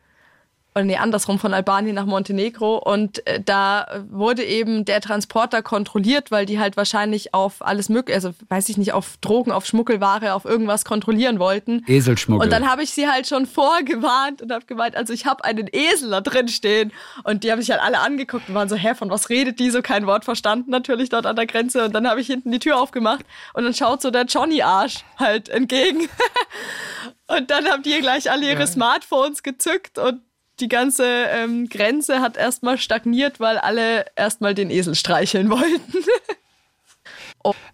Oder 0.76 0.84
nee, 0.84 0.96
andersrum 0.98 1.38
von 1.38 1.54
Albanien 1.54 1.94
nach 1.94 2.04
Montenegro. 2.04 2.76
Und 2.76 3.26
äh, 3.26 3.40
da 3.42 4.04
wurde 4.10 4.44
eben 4.44 4.84
der 4.84 5.00
Transporter 5.00 5.62
kontrolliert, 5.62 6.30
weil 6.30 6.44
die 6.44 6.58
halt 6.58 6.76
wahrscheinlich 6.76 7.32
auf 7.32 7.64
alles 7.64 7.88
mögliche, 7.88 8.14
also 8.14 8.34
weiß 8.50 8.68
ich 8.68 8.76
nicht, 8.76 8.92
auf 8.92 9.16
Drogen, 9.22 9.52
auf 9.52 9.64
Schmuggelware, 9.64 10.34
auf 10.34 10.44
irgendwas 10.44 10.84
kontrollieren 10.84 11.38
wollten. 11.38 11.82
Eselschmuggel. 11.86 12.44
Und 12.44 12.52
dann 12.52 12.70
habe 12.70 12.82
ich 12.82 12.90
sie 12.90 13.08
halt 13.08 13.26
schon 13.26 13.46
vorgewarnt 13.46 14.42
und 14.42 14.52
habe 14.52 14.66
gemeint, 14.66 14.96
also 14.96 15.14
ich 15.14 15.24
habe 15.24 15.44
einen 15.44 15.66
Esel 15.72 16.10
da 16.10 16.20
drin 16.20 16.48
stehen. 16.48 16.92
Und 17.24 17.42
die 17.42 17.50
haben 17.50 17.62
sich 17.62 17.70
halt 17.70 17.80
alle 17.80 18.00
angeguckt 18.00 18.50
und 18.50 18.54
waren 18.54 18.68
so, 18.68 18.76
hä, 18.76 18.94
von 18.94 19.08
was 19.08 19.30
redet 19.30 19.58
die? 19.58 19.70
So 19.70 19.80
kein 19.80 20.06
Wort 20.06 20.26
verstanden 20.26 20.70
natürlich 20.70 21.08
dort 21.08 21.24
an 21.24 21.36
der 21.36 21.46
Grenze. 21.46 21.86
Und 21.86 21.94
dann 21.94 22.06
habe 22.06 22.20
ich 22.20 22.26
hinten 22.26 22.52
die 22.52 22.58
Tür 22.58 22.78
aufgemacht 22.78 23.24
und 23.54 23.64
dann 23.64 23.72
schaut 23.72 24.02
so 24.02 24.10
der 24.10 24.26
Johnny-Arsch 24.26 25.06
halt 25.18 25.48
entgegen. 25.48 26.06
und 27.28 27.50
dann 27.50 27.64
haben 27.64 27.82
die 27.82 27.98
gleich 27.98 28.30
alle 28.30 28.46
ihre 28.46 28.66
Smartphones 28.66 29.42
gezückt 29.42 29.98
und 29.98 30.20
die 30.60 30.68
ganze 30.68 31.04
ähm, 31.04 31.68
Grenze 31.68 32.20
hat 32.20 32.36
erstmal 32.36 32.78
stagniert, 32.78 33.40
weil 33.40 33.58
alle 33.58 34.06
erstmal 34.16 34.54
den 34.54 34.70
Esel 34.70 34.94
streicheln 34.94 35.50
wollten. 35.50 36.04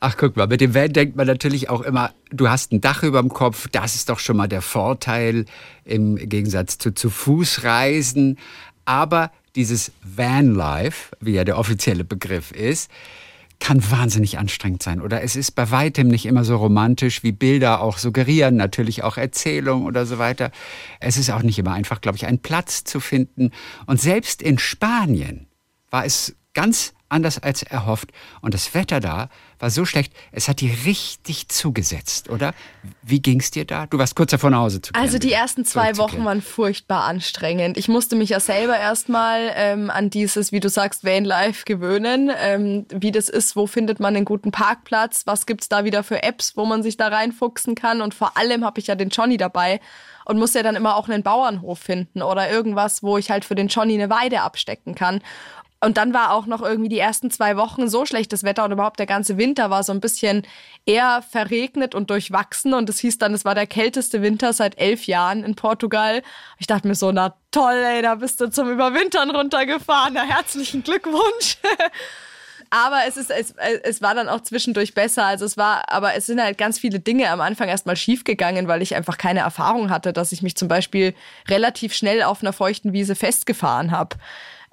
Ach, 0.01 0.17
guck 0.19 0.37
mal, 0.37 0.49
mit 0.49 0.61
dem 0.61 0.75
Van 0.75 0.93
denkt 0.93 1.17
man 1.17 1.27
natürlich 1.27 1.71
auch 1.71 1.81
immer, 1.81 2.13
du 2.31 2.51
hast 2.51 2.73
ein 2.73 2.81
Dach 2.81 3.03
über 3.03 3.21
dem 3.21 3.31
Kopf, 3.31 3.69
das 3.73 3.95
ist 3.95 4.11
doch 4.11 4.19
schon 4.19 4.37
mal 4.37 4.49
der 4.49 4.61
Vorteil 4.61 5.47
im 5.85 6.17
Gegensatz 6.17 6.77
zu 6.77 6.93
zu 6.93 7.09
Fuß 7.09 7.65
reisen. 7.65 8.39
Aber 8.85 9.31
dieses 9.55 9.93
Vanlife, 10.03 11.17
wie 11.21 11.33
ja 11.33 11.45
der 11.45 11.59
offizielle 11.59 12.05
Begriff 12.05 12.51
ist, 12.53 12.91
kann 13.63 13.93
wahnsinnig 13.93 14.39
anstrengend 14.39 14.83
sein. 14.83 15.01
Oder 15.01 15.23
es 15.23 15.37
ist 15.37 15.53
bei 15.53 15.71
weitem 15.71 16.09
nicht 16.09 16.27
immer 16.27 16.45
so 16.45 16.57
romantisch, 16.57 17.23
wie 17.23 17.31
Bilder 17.31 17.81
auch 17.81 17.97
suggerieren, 17.97 18.57
natürlich 18.57 19.05
auch 19.05 19.17
Erzählung 19.17 19.85
oder 19.85 20.05
so 20.05 20.19
weiter. 20.19 20.51
Es 20.99 21.17
ist 21.17 21.31
auch 21.31 21.43
nicht 21.43 21.61
immer 21.61 21.73
einfach, 21.73 22.01
glaube 22.01 22.17
ich, 22.17 22.27
einen 22.27 22.41
Platz 22.41 22.83
zu 22.83 22.99
finden. 22.99 23.53
Und 23.87 24.01
selbst 24.01 24.43
in 24.43 24.59
Spanien 24.59 25.47
war 25.91 26.05
es 26.05 26.35
ganz 26.55 26.93
anders 27.09 27.39
als 27.39 27.63
erhofft. 27.63 28.11
Und 28.41 28.53
das 28.53 28.75
Wetter 28.75 28.99
da 28.99 29.29
war 29.63 29.71
so 29.71 29.85
schlecht, 29.85 30.13
es 30.33 30.49
hat 30.49 30.61
dir 30.61 30.73
richtig 30.85 31.49
zugesetzt, 31.49 32.29
oder? 32.29 32.53
Wie 33.03 33.23
ging's 33.23 33.53
dir 33.53 33.65
da? 33.65 33.87
Du 33.87 33.97
warst 33.97 34.17
kurz 34.17 34.33
davor 34.33 34.51
nach 34.51 34.59
Hause 34.59 34.83
zu 34.83 34.93
kehren. 34.93 35.05
Also 35.05 35.19
die 35.19 35.33
ersten 35.33 35.65
zwei 35.65 35.97
Wochen 35.99 36.25
waren 36.25 36.43
furchtbar 36.43 37.05
anstrengend. 37.05 37.79
Ich 37.79 37.87
musste 37.87 38.17
mich 38.17 38.31
ja 38.31 38.41
selber 38.41 38.77
erstmal 38.77 39.53
ähm, 39.55 39.89
an 39.89 40.11
dieses, 40.11 40.51
wie 40.51 40.59
du 40.59 40.69
sagst, 40.69 41.05
Vanlife 41.05 41.65
gewöhnen. 41.65 42.33
Ähm, 42.37 42.87
wie 42.91 43.13
das 43.13 43.29
ist, 43.29 43.55
wo 43.55 43.69
findet 43.69 44.01
man 44.01 44.17
einen 44.17 44.25
guten 44.25 44.51
Parkplatz? 44.51 45.23
Was 45.27 45.47
gibt's 45.47 45.69
da 45.69 45.85
wieder 45.85 46.03
für 46.03 46.25
Apps, 46.25 46.57
wo 46.57 46.65
man 46.65 46.83
sich 46.83 46.97
da 46.97 47.07
reinfuchsen 47.07 47.77
kann? 47.77 48.03
Und 48.03 48.15
vor 48.15 48.37
allem 48.37 48.65
habe 48.65 48.81
ich 48.81 48.89
ja 48.89 48.97
den 48.97 49.11
Johnny 49.11 49.37
dabei 49.37 49.81
und 50.25 50.39
muss 50.39 50.55
ja 50.55 50.65
dann 50.65 50.75
immer 50.75 50.97
auch 50.97 51.09
einen 51.09 51.23
Bauernhof 51.23 51.79
finden 51.79 52.23
oder 52.23 52.51
irgendwas, 52.51 53.05
wo 53.05 53.17
ich 53.17 53.31
halt 53.31 53.45
für 53.45 53.55
den 53.55 53.69
Johnny 53.69 53.95
eine 53.95 54.11
Weide 54.11 54.41
abstecken 54.41 54.97
kann. 54.97 55.21
Und 55.85 55.97
dann 55.97 56.15
war 56.15 56.33
auch 56.33 56.47
noch 56.47 56.63
irgendwie 56.63 56.89
die 56.89 57.01
ersten 57.01 57.29
zwei 57.33 57.57
Wochen 57.57 57.89
so 57.89 58.07
schlechtes 58.07 58.45
Wetter 58.45 58.65
und 58.65 58.71
überhaupt 58.71 59.01
der 59.01 59.07
ganze 59.07 59.37
Winter 59.37 59.69
war 59.69 59.83
so 59.83 59.93
ein 59.93 60.01
bisschen 60.01 60.47
eher 60.87 61.23
verregnet 61.29 61.97
und 61.97 62.09
durchwachsen. 62.09 62.73
Und 62.73 62.89
es 62.89 63.01
hieß 63.01 63.19
dann, 63.19 63.35
es 63.35 63.45
war 63.45 63.57
der 63.57 63.67
kälteste 63.67 64.23
Winter 64.23 64.53
seit 64.53 64.79
elf 64.79 65.09
Jahren 65.09 65.43
in 65.43 65.57
Portugal. 65.57 66.23
Ich 66.59 66.69
dachte 66.69 66.87
mir 66.87 66.95
so, 66.95 67.11
na 67.11 67.35
toll, 67.51 67.75
ey, 67.75 68.01
da 68.01 68.15
bist 68.15 68.41
du 68.41 68.49
zum 68.49 68.71
Überwintern 68.71 69.31
runtergefahren. 69.31 70.15
Na, 70.15 70.23
herzlichen 70.23 70.85
Glückwunsch. 70.85 71.59
Aber 72.71 73.01
es 73.09 73.17
ist, 73.17 73.33
es, 73.33 73.53
es 73.83 74.01
war 74.03 74.15
dann 74.15 74.29
auch 74.29 74.41
zwischendurch 74.41 74.95
besser. 74.95 75.27
Also 75.27 75.45
es 75.45 75.59
war, 75.59 75.93
aber 75.93 76.15
es 76.15 76.25
sind 76.25 76.41
halt 76.41 76.57
ganz 76.57 76.79
viele 76.79 77.01
Dinge 77.01 77.29
am 77.29 77.43
Anfang 77.43 77.69
erstmal 77.69 77.97
schiefgegangen, 77.97 78.67
weil 78.67 78.81
ich 78.81 78.95
einfach 78.95 79.19
keine 79.19 79.41
Erfahrung 79.41 79.91
hatte, 79.91 80.15
dass 80.15 80.33
ich 80.33 80.41
mich 80.41 80.57
zum 80.57 80.69
Beispiel 80.69 81.15
relativ 81.49 81.93
schnell 81.93 82.23
auf 82.23 82.41
einer 82.41 82.55
feuchten 82.55 82.95
Wiese 82.95 83.15
festgefahren 83.15 83.91
habe. 83.91 84.17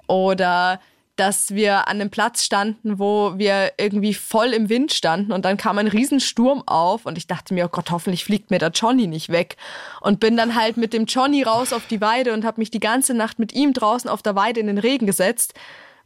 Oder 0.06 0.80
dass 1.20 1.54
wir 1.54 1.86
an 1.86 2.00
einem 2.00 2.08
Platz 2.08 2.42
standen, 2.42 2.98
wo 2.98 3.34
wir 3.36 3.72
irgendwie 3.76 4.14
voll 4.14 4.54
im 4.54 4.70
Wind 4.70 4.90
standen 4.90 5.32
und 5.32 5.44
dann 5.44 5.58
kam 5.58 5.76
ein 5.76 5.86
Riesensturm 5.86 6.62
auf 6.66 7.04
und 7.04 7.18
ich 7.18 7.26
dachte 7.26 7.52
mir, 7.52 7.66
oh 7.66 7.68
Gott, 7.68 7.90
hoffentlich 7.90 8.24
fliegt 8.24 8.50
mir 8.50 8.58
der 8.58 8.70
Johnny 8.70 9.06
nicht 9.06 9.28
weg. 9.28 9.58
Und 10.00 10.18
bin 10.18 10.38
dann 10.38 10.54
halt 10.54 10.78
mit 10.78 10.94
dem 10.94 11.04
Johnny 11.04 11.42
raus 11.42 11.74
auf 11.74 11.86
die 11.86 12.00
Weide 12.00 12.32
und 12.32 12.46
habe 12.46 12.58
mich 12.58 12.70
die 12.70 12.80
ganze 12.80 13.12
Nacht 13.12 13.38
mit 13.38 13.52
ihm 13.52 13.74
draußen 13.74 14.08
auf 14.08 14.22
der 14.22 14.34
Weide 14.34 14.60
in 14.60 14.66
den 14.66 14.78
Regen 14.78 15.04
gesetzt, 15.04 15.52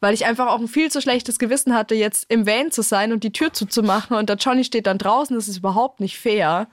weil 0.00 0.14
ich 0.14 0.26
einfach 0.26 0.48
auch 0.48 0.58
ein 0.58 0.66
viel 0.66 0.90
zu 0.90 1.00
schlechtes 1.00 1.38
Gewissen 1.38 1.74
hatte, 1.74 1.94
jetzt 1.94 2.26
im 2.28 2.44
Van 2.44 2.72
zu 2.72 2.82
sein 2.82 3.12
und 3.12 3.22
die 3.22 3.32
Tür 3.32 3.52
zuzumachen 3.52 4.16
und 4.16 4.28
der 4.28 4.36
Johnny 4.36 4.64
steht 4.64 4.88
dann 4.88 4.98
draußen, 4.98 5.36
das 5.36 5.46
ist 5.46 5.58
überhaupt 5.58 6.00
nicht 6.00 6.18
fair. 6.18 6.66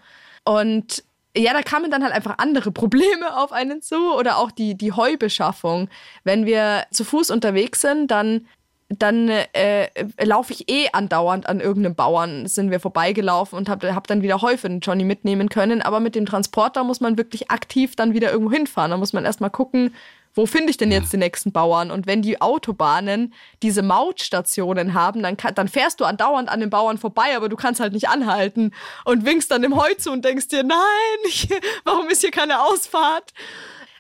Und 0.45 1.03
ja, 1.35 1.53
da 1.53 1.61
kamen 1.61 1.91
dann 1.91 2.03
halt 2.03 2.13
einfach 2.13 2.35
andere 2.37 2.71
Probleme 2.71 3.37
auf 3.37 3.51
einen 3.51 3.81
zu 3.81 4.13
oder 4.13 4.37
auch 4.37 4.51
die, 4.51 4.75
die 4.75 4.91
Heubeschaffung. 4.91 5.89
Wenn 6.23 6.45
wir 6.45 6.85
zu 6.91 7.03
Fuß 7.03 7.31
unterwegs 7.31 7.81
sind, 7.81 8.11
dann, 8.11 8.47
dann 8.89 9.29
äh, 9.29 9.87
laufe 10.21 10.51
ich 10.51 10.69
eh 10.69 10.89
andauernd 10.91 11.47
an 11.47 11.61
irgendeinem 11.61 11.95
Bauern, 11.95 12.47
sind 12.47 12.69
wir 12.69 12.79
vorbeigelaufen 12.79 13.57
und 13.57 13.69
habe 13.69 13.95
hab 13.95 14.07
dann 14.07 14.21
wieder 14.21 14.41
Heu 14.41 14.57
für 14.57 14.67
den 14.67 14.81
Johnny 14.81 15.05
mitnehmen 15.05 15.47
können. 15.47 15.81
Aber 15.81 15.99
mit 15.99 16.15
dem 16.15 16.25
Transporter 16.25 16.83
muss 16.83 16.99
man 16.99 17.17
wirklich 17.17 17.49
aktiv 17.49 17.95
dann 17.95 18.13
wieder 18.13 18.31
irgendwo 18.31 18.51
hinfahren. 18.51 18.91
Da 18.91 18.97
muss 18.97 19.13
man 19.13 19.23
erstmal 19.23 19.51
gucken, 19.51 19.93
wo 20.33 20.45
finde 20.45 20.71
ich 20.71 20.77
denn 20.77 20.91
jetzt 20.91 21.11
den 21.13 21.19
nächsten 21.19 21.51
Bauern? 21.51 21.91
Und 21.91 22.07
wenn 22.07 22.21
die 22.21 22.41
Autobahnen 22.41 23.33
diese 23.61 23.81
Mautstationen 23.81 24.93
haben, 24.93 25.21
dann, 25.23 25.37
kann, 25.37 25.55
dann 25.55 25.67
fährst 25.67 25.99
du 25.99 26.05
andauernd 26.05 26.49
an 26.49 26.59
den 26.59 26.69
Bauern 26.69 26.97
vorbei, 26.97 27.35
aber 27.35 27.49
du 27.49 27.55
kannst 27.55 27.79
halt 27.79 27.93
nicht 27.93 28.09
anhalten 28.09 28.71
und 29.05 29.25
winkst 29.25 29.51
dann 29.51 29.61
dem 29.61 29.75
Heu 29.75 29.93
zu 29.97 30.11
und 30.11 30.23
denkst 30.23 30.47
dir, 30.47 30.63
nein, 30.63 30.77
ich, 31.27 31.49
warum 31.83 32.09
ist 32.09 32.21
hier 32.21 32.31
keine 32.31 32.61
Ausfahrt? 32.61 33.33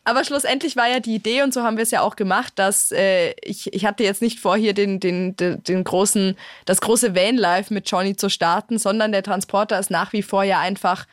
Aber 0.03 0.23
schlussendlich 0.23 0.75
war 0.75 0.87
ja 0.87 0.99
die 0.99 1.13
Idee, 1.13 1.43
und 1.43 1.53
so 1.53 1.61
haben 1.61 1.77
wir 1.77 1.83
es 1.83 1.91
ja 1.91 2.01
auch 2.01 2.15
gemacht, 2.15 2.53
dass 2.55 2.91
äh, 2.91 3.33
ich, 3.43 3.71
ich 3.71 3.85
hatte 3.85 4.03
jetzt 4.03 4.21
nicht 4.21 4.39
vor, 4.39 4.57
hier 4.57 4.73
den, 4.73 4.99
den, 4.99 5.35
den, 5.35 5.63
den 5.63 5.83
großen, 5.83 6.35
das 6.65 6.81
große 6.81 7.13
Vanlife 7.15 7.71
mit 7.71 7.89
Johnny 7.89 8.15
zu 8.15 8.29
starten, 8.29 8.79
sondern 8.79 9.11
der 9.11 9.21
Transporter 9.21 9.77
ist 9.77 9.91
nach 9.91 10.11
wie 10.11 10.23
vor 10.23 10.43
ja 10.43 10.59
einfach 10.59 11.05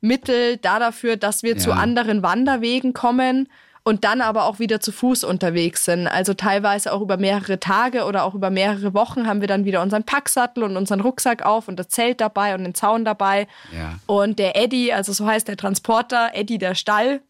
Transportmittel 0.00 0.56
da 0.58 0.78
dafür, 0.78 1.16
dass 1.16 1.42
wir 1.42 1.52
Ja. 1.52 1.58
zu 1.58 1.72
anderen 1.72 2.22
Wanderwegen 2.22 2.92
kommen 2.92 3.48
und 3.82 4.04
dann 4.04 4.20
aber 4.20 4.44
auch 4.44 4.58
wieder 4.58 4.80
zu 4.80 4.92
Fuß 4.92 5.24
unterwegs 5.24 5.84
sind. 5.84 6.06
Also 6.06 6.34
teilweise 6.34 6.92
auch 6.92 7.00
über 7.00 7.16
mehrere 7.16 7.58
Tage 7.60 8.04
oder 8.04 8.24
auch 8.24 8.34
über 8.34 8.50
mehrere 8.50 8.92
Wochen 8.94 9.26
haben 9.26 9.40
wir 9.40 9.48
dann 9.48 9.64
wieder 9.64 9.82
unseren 9.82 10.04
Packsattel 10.04 10.62
und 10.64 10.76
unseren 10.76 11.00
Rucksack 11.00 11.44
auf 11.44 11.68
und 11.68 11.76
das 11.78 11.88
Zelt 11.88 12.20
dabei 12.20 12.54
und 12.54 12.64
den 12.64 12.74
Zaun 12.74 13.04
dabei. 13.04 13.46
Ja. 13.72 13.98
Und 14.06 14.38
der 14.38 14.56
Eddie, 14.56 14.92
also 14.92 15.12
so 15.12 15.26
heißt 15.26 15.48
der 15.48 15.56
Transporter, 15.56 16.30
Eddie 16.34 16.58
der 16.58 16.74
Stall, 16.74 17.20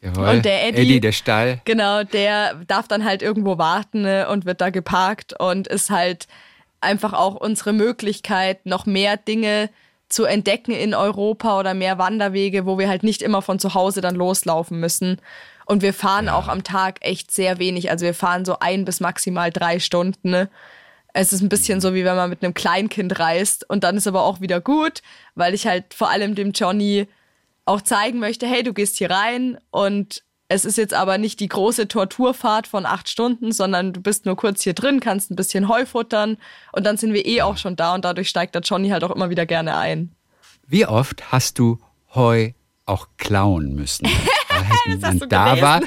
Jawohl. 0.00 0.28
Und 0.28 0.44
der 0.44 0.68
Eddie- 0.68 0.82
Eddie, 0.82 1.00
der 1.00 1.12
Stall. 1.12 1.60
Genau, 1.64 2.04
der 2.04 2.54
darf 2.66 2.88
dann 2.88 3.04
halt 3.04 3.22
irgendwo 3.22 3.56
warten 3.58 4.02
ne, 4.02 4.28
und 4.28 4.44
wird 4.44 4.60
da 4.60 4.68
geparkt 4.70 5.34
und 5.40 5.66
ist 5.66 5.90
halt 5.90 6.26
einfach 6.80 7.12
auch 7.14 7.34
unsere 7.36 7.72
Möglichkeit, 7.72 8.66
noch 8.66 8.84
mehr 8.86 9.16
Dinge 9.16 9.70
zu 10.14 10.26
entdecken 10.26 10.70
in 10.70 10.94
Europa 10.94 11.58
oder 11.58 11.74
mehr 11.74 11.98
Wanderwege, 11.98 12.66
wo 12.66 12.78
wir 12.78 12.88
halt 12.88 13.02
nicht 13.02 13.20
immer 13.20 13.42
von 13.42 13.58
zu 13.58 13.74
Hause 13.74 14.00
dann 14.00 14.14
loslaufen 14.14 14.78
müssen. 14.78 15.20
Und 15.66 15.82
wir 15.82 15.92
fahren 15.92 16.28
auch 16.28 16.46
am 16.46 16.62
Tag 16.62 16.98
echt 17.00 17.32
sehr 17.32 17.58
wenig. 17.58 17.90
Also 17.90 18.06
wir 18.06 18.14
fahren 18.14 18.44
so 18.44 18.60
ein 18.60 18.84
bis 18.84 19.00
maximal 19.00 19.50
drei 19.50 19.80
Stunden. 19.80 20.30
Ne? 20.30 20.48
Es 21.14 21.32
ist 21.32 21.40
ein 21.40 21.48
bisschen 21.48 21.80
so, 21.80 21.94
wie 21.94 22.04
wenn 22.04 22.14
man 22.14 22.30
mit 22.30 22.44
einem 22.44 22.54
Kleinkind 22.54 23.18
reist 23.18 23.68
und 23.68 23.82
dann 23.82 23.96
ist 23.96 24.06
aber 24.06 24.22
auch 24.22 24.40
wieder 24.40 24.60
gut, 24.60 25.02
weil 25.34 25.52
ich 25.52 25.66
halt 25.66 25.92
vor 25.92 26.10
allem 26.10 26.36
dem 26.36 26.52
Johnny 26.52 27.08
auch 27.64 27.80
zeigen 27.80 28.20
möchte, 28.20 28.46
hey, 28.46 28.62
du 28.62 28.72
gehst 28.72 28.98
hier 28.98 29.10
rein 29.10 29.58
und 29.72 30.22
es 30.48 30.64
ist 30.64 30.76
jetzt 30.76 30.94
aber 30.94 31.18
nicht 31.18 31.40
die 31.40 31.48
große 31.48 31.88
Torturfahrt 31.88 32.66
von 32.66 32.86
acht 32.86 33.08
Stunden, 33.08 33.52
sondern 33.52 33.92
du 33.92 34.00
bist 34.00 34.26
nur 34.26 34.36
kurz 34.36 34.62
hier 34.62 34.74
drin, 34.74 35.00
kannst 35.00 35.30
ein 35.30 35.36
bisschen 35.36 35.68
Heu 35.68 35.86
futtern 35.86 36.36
und 36.72 36.84
dann 36.84 36.96
sind 36.96 37.12
wir 37.12 37.26
eh 37.26 37.42
auch 37.42 37.56
schon 37.56 37.76
da 37.76 37.94
und 37.94 38.04
dadurch 38.04 38.28
steigt 38.28 38.54
der 38.54 38.62
Johnny 38.62 38.90
halt 38.90 39.04
auch 39.04 39.10
immer 39.10 39.30
wieder 39.30 39.46
gerne 39.46 39.76
ein. 39.76 40.12
Wie 40.66 40.86
oft 40.86 41.32
hast 41.32 41.58
du 41.58 41.78
Heu 42.14 42.50
auch 42.86 43.08
klauen 43.16 43.74
müssen? 43.74 44.06
Weil 44.48 44.68
halt 44.68 44.86
niemand 44.86 45.32
da 45.32 45.60
war, 45.60 45.80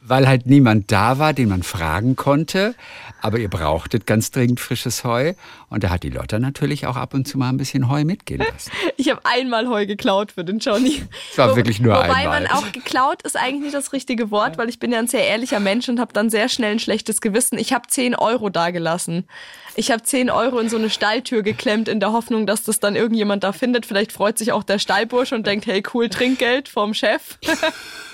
weil 0.00 0.26
halt 0.26 0.46
niemand 0.46 0.90
da 0.90 1.18
war, 1.18 1.32
den 1.32 1.48
man 1.48 1.62
fragen 1.62 2.16
konnte. 2.16 2.74
Aber 3.22 3.38
ihr 3.38 3.48
brauchtet 3.48 4.06
ganz 4.06 4.32
dringend 4.32 4.58
frisches 4.58 5.04
Heu. 5.04 5.34
Und 5.70 5.84
da 5.84 5.90
hat 5.90 6.02
die 6.02 6.10
Lotta 6.10 6.40
natürlich 6.40 6.86
auch 6.86 6.96
ab 6.96 7.14
und 7.14 7.26
zu 7.26 7.38
mal 7.38 7.48
ein 7.48 7.56
bisschen 7.56 7.88
Heu 7.88 8.04
mitgehen 8.04 8.40
lassen. 8.40 8.70
Ich 8.96 9.10
habe 9.10 9.20
einmal 9.24 9.68
Heu 9.68 9.86
geklaut 9.86 10.32
für 10.32 10.44
den 10.44 10.58
Johnny. 10.58 11.02
Es 11.32 11.38
war 11.38 11.56
wirklich 11.56 11.80
nur 11.80 11.94
Wobei 11.94 12.14
einmal. 12.14 12.42
man 12.42 12.46
auch 12.46 12.70
geklaut 12.70 13.22
ist 13.22 13.36
eigentlich 13.36 13.62
nicht 13.62 13.74
das 13.74 13.92
richtige 13.92 14.30
Wort, 14.30 14.58
weil 14.58 14.68
ich 14.68 14.78
bin 14.78 14.92
ja 14.92 14.98
ein 15.00 15.08
sehr 15.08 15.26
ehrlicher 15.26 15.58
Mensch 15.58 15.88
und 15.88 15.98
habe 15.98 16.12
dann 16.12 16.30
sehr 16.30 16.48
schnell 16.48 16.72
ein 16.72 16.78
schlechtes 16.78 17.20
Gewissen. 17.20 17.58
Ich 17.58 17.72
habe 17.72 17.88
10 17.88 18.14
Euro 18.14 18.48
dagelassen. 18.48 19.26
Ich 19.74 19.90
habe 19.90 20.02
10 20.02 20.30
Euro 20.30 20.58
in 20.58 20.68
so 20.68 20.76
eine 20.76 20.90
Stalltür 20.90 21.42
geklemmt 21.42 21.88
in 21.88 21.98
der 22.00 22.12
Hoffnung, 22.12 22.46
dass 22.46 22.64
das 22.64 22.78
dann 22.80 22.94
irgendjemand 22.94 23.42
da 23.44 23.52
findet. 23.52 23.86
Vielleicht 23.86 24.12
freut 24.12 24.38
sich 24.38 24.52
auch 24.52 24.62
der 24.62 24.78
Stallbursch 24.78 25.32
und 25.32 25.46
denkt, 25.46 25.66
hey 25.66 25.82
cool, 25.94 26.08
Trinkgeld 26.08 26.68
vom 26.68 26.94
Chef. 26.94 27.38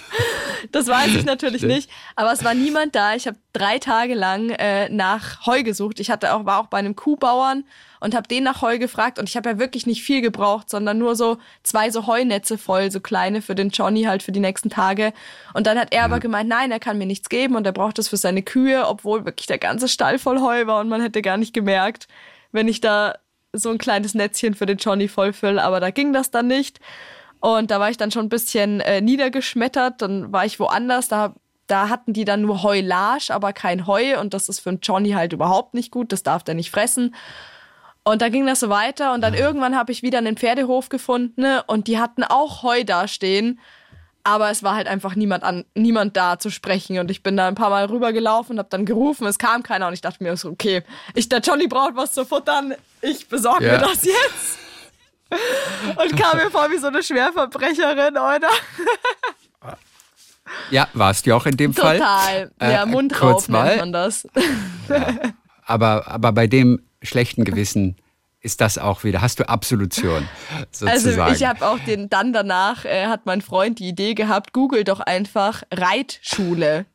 Das 0.72 0.86
weiß 0.86 1.14
ich 1.14 1.24
natürlich 1.24 1.62
nicht. 1.62 1.90
Aber 2.16 2.32
es 2.32 2.44
war 2.44 2.54
niemand 2.54 2.94
da. 2.94 3.14
Ich 3.14 3.26
habe 3.26 3.38
drei 3.52 3.78
Tage 3.78 4.14
lang 4.14 4.50
äh, 4.50 4.88
nach 4.88 5.46
Heu 5.46 5.62
gesucht. 5.62 6.00
Ich 6.00 6.10
hatte 6.10 6.34
auch, 6.34 6.44
war 6.44 6.60
auch 6.60 6.66
bei 6.66 6.78
einem 6.78 6.96
Kuhbauern 6.96 7.64
und 8.00 8.14
habe 8.14 8.28
den 8.28 8.44
nach 8.44 8.62
Heu 8.62 8.78
gefragt. 8.78 9.18
Und 9.18 9.28
ich 9.28 9.36
habe 9.36 9.50
ja 9.50 9.58
wirklich 9.58 9.86
nicht 9.86 10.02
viel 10.02 10.20
gebraucht, 10.20 10.70
sondern 10.70 10.98
nur 10.98 11.16
so 11.16 11.38
zwei 11.62 11.90
so 11.90 12.06
Heunetze 12.06 12.58
voll, 12.58 12.90
so 12.90 13.00
kleine 13.00 13.42
für 13.42 13.54
den 13.54 13.70
Johnny 13.70 14.04
halt 14.04 14.22
für 14.22 14.32
die 14.32 14.40
nächsten 14.40 14.70
Tage. 14.70 15.12
Und 15.54 15.66
dann 15.66 15.78
hat 15.78 15.92
er 15.92 16.04
aber 16.04 16.20
gemeint, 16.20 16.48
nein, 16.48 16.70
er 16.70 16.80
kann 16.80 16.98
mir 16.98 17.06
nichts 17.06 17.28
geben 17.28 17.56
und 17.56 17.66
er 17.66 17.72
braucht 17.72 17.98
das 17.98 18.08
für 18.08 18.16
seine 18.16 18.42
Kühe, 18.42 18.86
obwohl 18.86 19.24
wirklich 19.24 19.46
der 19.46 19.58
ganze 19.58 19.88
Stall 19.88 20.18
voll 20.18 20.40
Heu 20.40 20.66
war 20.66 20.80
und 20.80 20.88
man 20.88 21.02
hätte 21.02 21.22
gar 21.22 21.36
nicht 21.36 21.54
gemerkt, 21.54 22.08
wenn 22.52 22.68
ich 22.68 22.80
da 22.80 23.14
so 23.52 23.70
ein 23.70 23.78
kleines 23.78 24.14
Netzchen 24.14 24.54
für 24.54 24.66
den 24.66 24.78
Johnny 24.78 25.08
vollfülle. 25.08 25.62
Aber 25.62 25.80
da 25.80 25.90
ging 25.90 26.12
das 26.12 26.30
dann 26.30 26.46
nicht. 26.46 26.80
Und 27.40 27.70
da 27.70 27.78
war 27.80 27.90
ich 27.90 27.96
dann 27.96 28.10
schon 28.10 28.26
ein 28.26 28.28
bisschen 28.30 28.80
äh, 28.80 29.00
niedergeschmettert. 29.00 30.02
Dann 30.02 30.32
war 30.32 30.44
ich 30.44 30.58
woanders. 30.58 31.08
Da, 31.08 31.34
da 31.66 31.88
hatten 31.88 32.12
die 32.12 32.24
dann 32.24 32.42
nur 32.42 32.62
Heulage, 32.62 33.30
aber 33.32 33.52
kein 33.52 33.86
Heu. 33.86 34.18
Und 34.20 34.34
das 34.34 34.48
ist 34.48 34.60
für 34.60 34.70
einen 34.70 34.80
Johnny 34.82 35.10
halt 35.10 35.32
überhaupt 35.32 35.74
nicht 35.74 35.90
gut. 35.90 36.12
Das 36.12 36.22
darf 36.22 36.42
der 36.42 36.54
nicht 36.54 36.70
fressen. 36.70 37.14
Und 38.04 38.22
da 38.22 38.28
ging 38.28 38.46
das 38.46 38.60
so 38.60 38.70
weiter. 38.70 39.12
Und 39.12 39.20
dann 39.20 39.34
irgendwann 39.34 39.76
habe 39.76 39.92
ich 39.92 40.02
wieder 40.02 40.18
einen 40.18 40.36
Pferdehof 40.36 40.88
gefunden. 40.88 41.40
Ne? 41.42 41.62
Und 41.66 41.86
die 41.86 41.98
hatten 41.98 42.24
auch 42.24 42.62
Heu 42.62 42.82
dastehen. 42.84 43.60
Aber 44.24 44.50
es 44.50 44.62
war 44.62 44.74
halt 44.74 44.88
einfach 44.88 45.14
niemand, 45.14 45.42
an, 45.44 45.64
niemand 45.74 46.16
da 46.16 46.38
zu 46.38 46.50
sprechen. 46.50 46.98
Und 46.98 47.10
ich 47.10 47.22
bin 47.22 47.36
da 47.36 47.46
ein 47.48 47.54
paar 47.54 47.70
Mal 47.70 47.84
rübergelaufen 47.86 48.54
und 48.54 48.58
habe 48.58 48.68
dann 48.68 48.84
gerufen. 48.84 49.26
Es 49.26 49.38
kam 49.38 49.62
keiner. 49.62 49.86
Und 49.86 49.94
ich 49.94 50.00
dachte 50.00 50.22
mir 50.22 50.36
so, 50.36 50.50
okay, 50.50 50.82
ich, 51.14 51.28
der 51.28 51.38
Johnny 51.40 51.66
braucht 51.66 51.96
was 51.96 52.12
zu 52.12 52.24
futtern. 52.24 52.74
Ich 53.00 53.28
besorge 53.28 53.66
Ja. 53.66 53.72
mir 53.74 53.78
das 53.78 54.04
jetzt. 54.04 54.58
Und 55.30 56.16
kam 56.16 56.38
mir 56.38 56.50
vor 56.50 56.70
wie 56.70 56.78
so 56.78 56.86
eine 56.88 57.02
Schwerverbrecherin, 57.02 58.12
oder? 58.16 58.48
Ja, 60.70 60.88
warst 60.94 61.26
du 61.26 61.34
auch 61.36 61.46
in 61.46 61.56
dem 61.56 61.74
Fall. 61.74 61.98
Total. 61.98 62.50
Ja, 62.60 62.82
Äh, 62.82 62.86
Mundraub 62.86 63.32
kurz 63.32 63.48
mal. 63.48 63.64
nennt 63.66 63.80
man 63.80 63.92
das. 63.92 64.26
Aber, 65.66 66.08
aber 66.08 66.32
bei 66.32 66.46
dem 66.46 66.80
schlechten 67.02 67.44
Gewissen 67.44 67.96
ist 68.40 68.60
das 68.60 68.78
auch 68.78 69.04
wieder, 69.04 69.20
hast 69.20 69.40
du 69.40 69.48
Absolution 69.48 70.26
sozusagen. 70.70 71.20
Also 71.20 71.34
ich 71.34 71.46
habe 71.46 71.66
auch 71.66 71.78
den, 71.80 72.08
dann 72.08 72.32
danach 72.32 72.84
äh, 72.84 73.06
hat 73.06 73.26
mein 73.26 73.42
Freund 73.42 73.78
die 73.78 73.88
Idee 73.88 74.14
gehabt, 74.14 74.52
google 74.52 74.84
doch 74.84 75.00
einfach 75.00 75.62
Reitschule. 75.72 76.86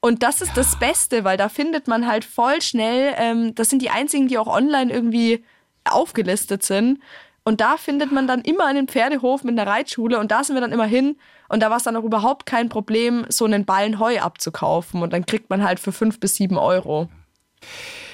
Und 0.00 0.22
das 0.22 0.40
ist 0.40 0.56
das 0.56 0.78
Beste, 0.78 1.24
weil 1.24 1.36
da 1.36 1.48
findet 1.48 1.88
man 1.88 2.06
halt 2.06 2.24
voll 2.24 2.62
schnell, 2.62 3.14
ähm, 3.16 3.54
das 3.56 3.70
sind 3.70 3.82
die 3.82 3.90
einzigen, 3.90 4.28
die 4.28 4.38
auch 4.38 4.46
online 4.46 4.92
irgendwie 4.92 5.44
aufgelistet 5.84 6.62
sind. 6.62 7.00
Und 7.48 7.62
da 7.62 7.78
findet 7.78 8.12
man 8.12 8.26
dann 8.26 8.42
immer 8.42 8.66
einen 8.66 8.88
Pferdehof 8.88 9.42
mit 9.42 9.58
einer 9.58 9.70
Reitschule 9.70 10.18
und 10.18 10.30
da 10.30 10.44
sind 10.44 10.54
wir 10.54 10.60
dann 10.60 10.70
immer 10.70 10.84
hin. 10.84 11.16
Und 11.48 11.62
da 11.62 11.70
war 11.70 11.78
es 11.78 11.82
dann 11.82 11.96
auch 11.96 12.04
überhaupt 12.04 12.44
kein 12.44 12.68
Problem, 12.68 13.24
so 13.30 13.46
einen 13.46 13.64
Ballen 13.64 13.98
Heu 13.98 14.20
abzukaufen. 14.20 15.00
Und 15.00 15.14
dann 15.14 15.24
kriegt 15.24 15.48
man 15.48 15.64
halt 15.64 15.80
für 15.80 15.90
fünf 15.90 16.20
bis 16.20 16.34
sieben 16.34 16.58
Euro. 16.58 17.08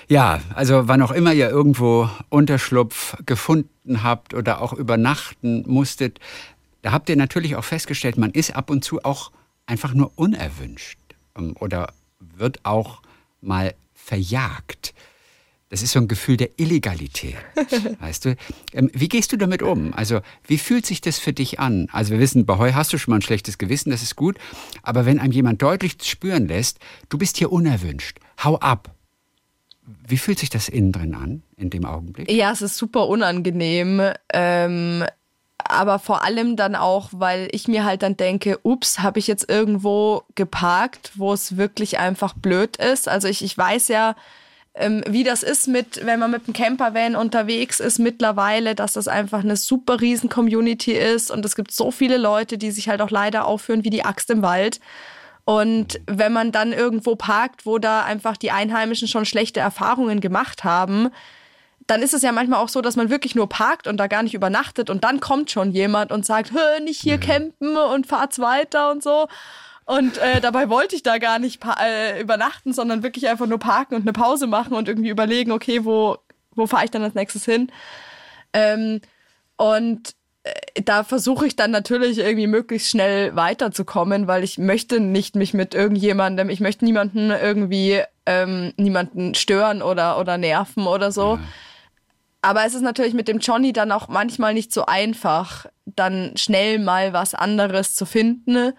Ja, 0.07 0.41
also 0.55 0.87
wann 0.87 1.03
auch 1.03 1.11
immer 1.11 1.33
ihr 1.33 1.51
irgendwo 1.51 2.09
Unterschlupf 2.29 3.17
gefunden 3.27 4.05
habt 4.05 4.35
oder 4.35 4.63
auch 4.63 4.73
übernachten 4.73 5.65
musstet, 5.67 6.21
da 6.83 6.93
habt 6.93 7.09
ihr 7.09 7.17
natürlich 7.17 7.57
auch 7.57 7.65
festgestellt, 7.65 8.17
man 8.17 8.31
ist 8.31 8.55
ab 8.55 8.71
und 8.71 8.85
zu 8.85 9.05
auch 9.05 9.33
einfach 9.67 9.95
nur 9.95 10.13
unerwünscht 10.15 11.01
ähm, 11.37 11.57
oder 11.59 11.93
wird 12.21 12.61
auch 12.63 13.03
mal 13.41 13.75
verjagt. 13.95 14.95
Das 15.75 15.83
ist 15.83 15.91
so 15.91 15.99
ein 15.99 16.07
Gefühl 16.07 16.37
der 16.37 16.51
Illegalität, 16.57 17.35
weißt 17.99 18.27
du? 18.27 18.37
Ähm, 18.75 18.93
Wie 18.95 19.09
gehst 19.09 19.33
du 19.33 19.37
damit 19.37 19.61
um? 19.61 19.93
Also 19.93 20.21
wie 20.47 20.57
fühlt 20.57 20.87
sich 20.87 21.01
das 21.01 21.19
für 21.19 21.33
dich 21.33 21.59
an? 21.59 21.89
Also 21.91 22.13
wir 22.13 22.21
wissen, 22.21 22.47
bei 22.47 22.59
Heu 22.59 22.75
hast 22.75 22.93
du 22.93 22.99
schon 22.99 23.11
mal 23.11 23.19
ein 23.19 23.23
schlechtes 23.23 23.59
Gewissen, 23.59 23.91
das 23.91 24.01
ist 24.01 24.15
gut. 24.15 24.39
Aber 24.85 25.05
wenn 25.05 25.19
einem 25.19 25.33
jemand 25.33 25.61
deutlich 25.63 25.97
spüren 26.05 26.47
lässt, 26.47 26.79
du 27.09 27.19
bist 27.19 27.39
hier 27.39 27.51
unerwünscht, 27.51 28.21
hau 28.45 28.57
ab. 28.61 28.95
Wie 30.07 30.17
fühlt 30.17 30.39
sich 30.39 30.49
das 30.49 30.69
innen 30.69 30.93
drin 30.93 31.13
an, 31.17 31.43
in 31.57 31.71
dem 31.71 31.87
Augenblick? 31.87 32.31
Ja, 32.31 32.53
es 32.53 32.63
ist 32.63 32.77
super 32.77 33.09
unangenehm. 33.09 34.01
Ähm, 34.33 35.05
aber 35.59 35.99
vor 35.99 36.23
allem 36.23 36.55
dann 36.55 36.77
auch, 36.77 37.09
weil 37.11 37.49
ich 37.51 37.67
mir 37.67 37.85
halt 37.85 38.03
dann 38.05 38.17
denke, 38.17 38.61
ups, 38.63 39.01
habe 39.01 39.19
ich 39.19 39.27
jetzt 39.27 39.51
irgendwo 39.51 40.23
geparkt, 40.37 41.11
wo 41.17 41.33
es 41.33 41.57
wirklich 41.57 41.99
einfach 41.99 42.35
blöd 42.35 42.77
ist. 42.77 43.09
Also 43.09 43.27
ich, 43.27 43.43
ich 43.43 43.59
weiß 43.59 43.89
ja, 43.89 44.15
wie 44.77 45.23
das 45.23 45.45
ist 45.45 45.69
mit, 45.69 46.05
wenn 46.05 46.19
man 46.19 46.33
mit 46.33 46.47
einem 46.47 46.53
Campervan 46.53 47.15
unterwegs 47.15 47.79
ist 47.79 48.01
mittlerweile, 48.01 48.75
dass 48.75 48.95
das 48.95 49.07
einfach 49.07 49.41
eine 49.41 49.57
super 49.57 50.01
riesen 50.01 50.29
Community 50.29 50.93
ist 50.93 51.31
und 51.31 51.45
es 51.45 51.55
gibt 51.55 51.71
so 51.71 51.93
viele 51.93 52.17
Leute, 52.17 52.59
die 52.59 52.73
sich 52.73 52.89
halt 52.89 53.01
auch 53.01 53.11
leider 53.11 53.47
aufführen 53.47 53.85
wie 53.85 53.91
die 53.91 54.05
Axt 54.05 54.31
im 54.31 54.43
Wald. 54.43 54.81
Und 55.45 56.01
wenn 56.07 56.33
man 56.33 56.51
dann 56.51 56.73
irgendwo 56.73 57.15
parkt, 57.15 57.67
wo 57.67 57.79
da 57.79 58.03
einfach 58.03 58.37
die 58.37 58.51
Einheimischen 58.51 59.07
schon 59.07 59.27
schlechte 59.27 59.61
Erfahrungen 59.61 60.21
gemacht 60.21 60.65
haben, 60.65 61.11
dann 61.87 62.03
ist 62.03 62.15
es 62.15 62.23
ja 62.23 62.33
manchmal 62.33 62.61
auch 62.61 62.71
so, 62.71 62.81
dass 62.81 62.97
man 62.97 63.11
wirklich 63.11 63.35
nur 63.35 63.49
parkt 63.49 63.87
und 63.87 63.99
da 63.99 64.07
gar 64.07 64.23
nicht 64.23 64.35
übernachtet 64.35 64.91
und 64.91 65.05
dann 65.05 65.21
kommt 65.21 65.51
schon 65.51 65.71
jemand 65.71 66.13
und 66.13 66.25
sagt, 66.25 66.53
hör 66.53 66.81
nicht 66.81 67.01
hier 67.01 67.19
campen 67.19 67.77
und 67.77 68.07
fahrt's 68.07 68.39
weiter 68.39 68.91
und 68.91 69.03
so. 69.03 69.29
Und 69.87 70.19
äh, 70.19 70.41
dabei 70.41 70.71
wollte 70.71 70.97
ich 70.97 71.03
da 71.03 71.19
gar 71.19 71.39
nicht 71.39 71.63
äh, 71.65 72.21
übernachten, 72.21 72.73
sondern 72.73 73.03
wirklich 73.03 73.29
einfach 73.29 73.47
nur 73.47 73.59
parken 73.59 73.95
und 73.95 74.03
eine 74.03 74.13
Pause 74.13 74.47
machen 74.47 74.75
und 74.75 74.89
irgendwie 74.89 75.11
überlegen, 75.11 75.53
okay, 75.53 75.85
wo, 75.85 76.17
wo 76.55 76.67
fahre 76.67 76.87
ich 76.87 76.91
dann 76.91 77.03
als 77.03 77.15
nächstes 77.15 77.45
hin? 77.45 77.71
Ähm, 78.55 79.01
und 79.57 80.15
äh, 80.45 80.83
da 80.83 81.05
versuche 81.05 81.47
ich 81.47 81.57
dann 81.57 81.71
natürlich 81.71 82.19
irgendwie 82.19 82.47
möglichst 82.47 82.89
schnell 82.89 83.37
weiterzukommen, 83.37 84.27
weil 84.27 84.43
ich 84.43 84.57
möchte 84.57 85.01
nicht 85.01 85.37
mich 85.37 85.53
mit 85.53 85.75
irgendjemandem, 85.75 86.49
ich 86.49 86.61
möchte 86.61 86.85
niemanden 86.85 87.31
irgendwie 87.31 88.03
ähm, 88.25 88.73
niemanden 88.77 89.35
stören 89.35 89.83
oder, 89.83 90.19
oder 90.19 90.39
nerven 90.39 90.87
oder 90.87 91.13
so. 91.13 91.39
Aber 92.41 92.67
es 92.67 92.75
ist 92.75 92.83
natürlich 92.83 93.15
mit 93.15 93.27
dem 93.27 93.39
Johnny 93.39 93.73
dann 93.73 93.91
auch 93.91 94.09
manchmal 94.09 94.53
nicht 94.53 94.73
so 94.73 94.85
einfach, 94.85 95.67
dann 95.87 96.33
schnell 96.37 96.79
mal 96.79 97.15
was 97.15 97.35
anderes 97.35 97.95
zu 97.95 98.05
finden. 98.05 98.75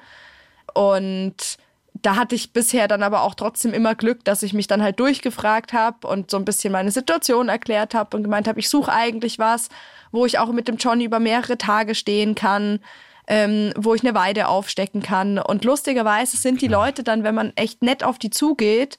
Und 0.76 1.58
da 2.02 2.18
hatte 2.18 2.36
ich 2.36 2.52
bisher 2.52 2.88
dann 2.88 3.02
aber 3.02 3.24
auch 3.24 3.34
trotzdem 3.34 3.74
immer 3.74 3.96
Glück, 3.96 4.24
dass 4.26 4.44
ich 4.44 4.54
mich 4.54 4.68
dann 4.68 4.84
halt 4.84 5.00
durchgefragt 5.00 5.74
habe 5.74 6.06
und 6.08 6.30
so 6.30 6.38
ein 6.38 6.46
bisschen 6.46 6.72
meine 6.72 6.92
Situation 6.92 7.50
erklärt 7.50 7.96
habe 7.96 8.16
und 8.16 8.24
gemeint 8.24 8.48
habe, 8.48 8.60
ich 8.60 8.70
suche 8.70 8.92
eigentlich 8.92 9.40
was, 9.40 9.70
wo 10.12 10.26
ich 10.26 10.38
auch 10.38 10.52
mit 10.52 10.68
dem 10.68 10.76
Johnny 10.76 11.06
über 11.06 11.20
mehrere 11.20 11.58
Tage 11.58 11.96
stehen 11.96 12.36
kann, 12.36 12.80
ähm, 13.28 13.72
wo 13.78 13.96
ich 13.96 14.04
eine 14.04 14.14
Weide 14.14 14.50
aufstecken 14.50 15.02
kann. 15.02 15.40
Und 15.40 15.64
lustigerweise 15.64 16.38
sind 16.38 16.62
die 16.62 16.68
Leute 16.68 17.04
dann, 17.04 17.24
wenn 17.24 17.34
man 17.34 17.54
echt 17.56 17.82
nett 17.82 18.04
auf 18.04 18.20
die 18.20 18.30
zugeht, 18.30 18.98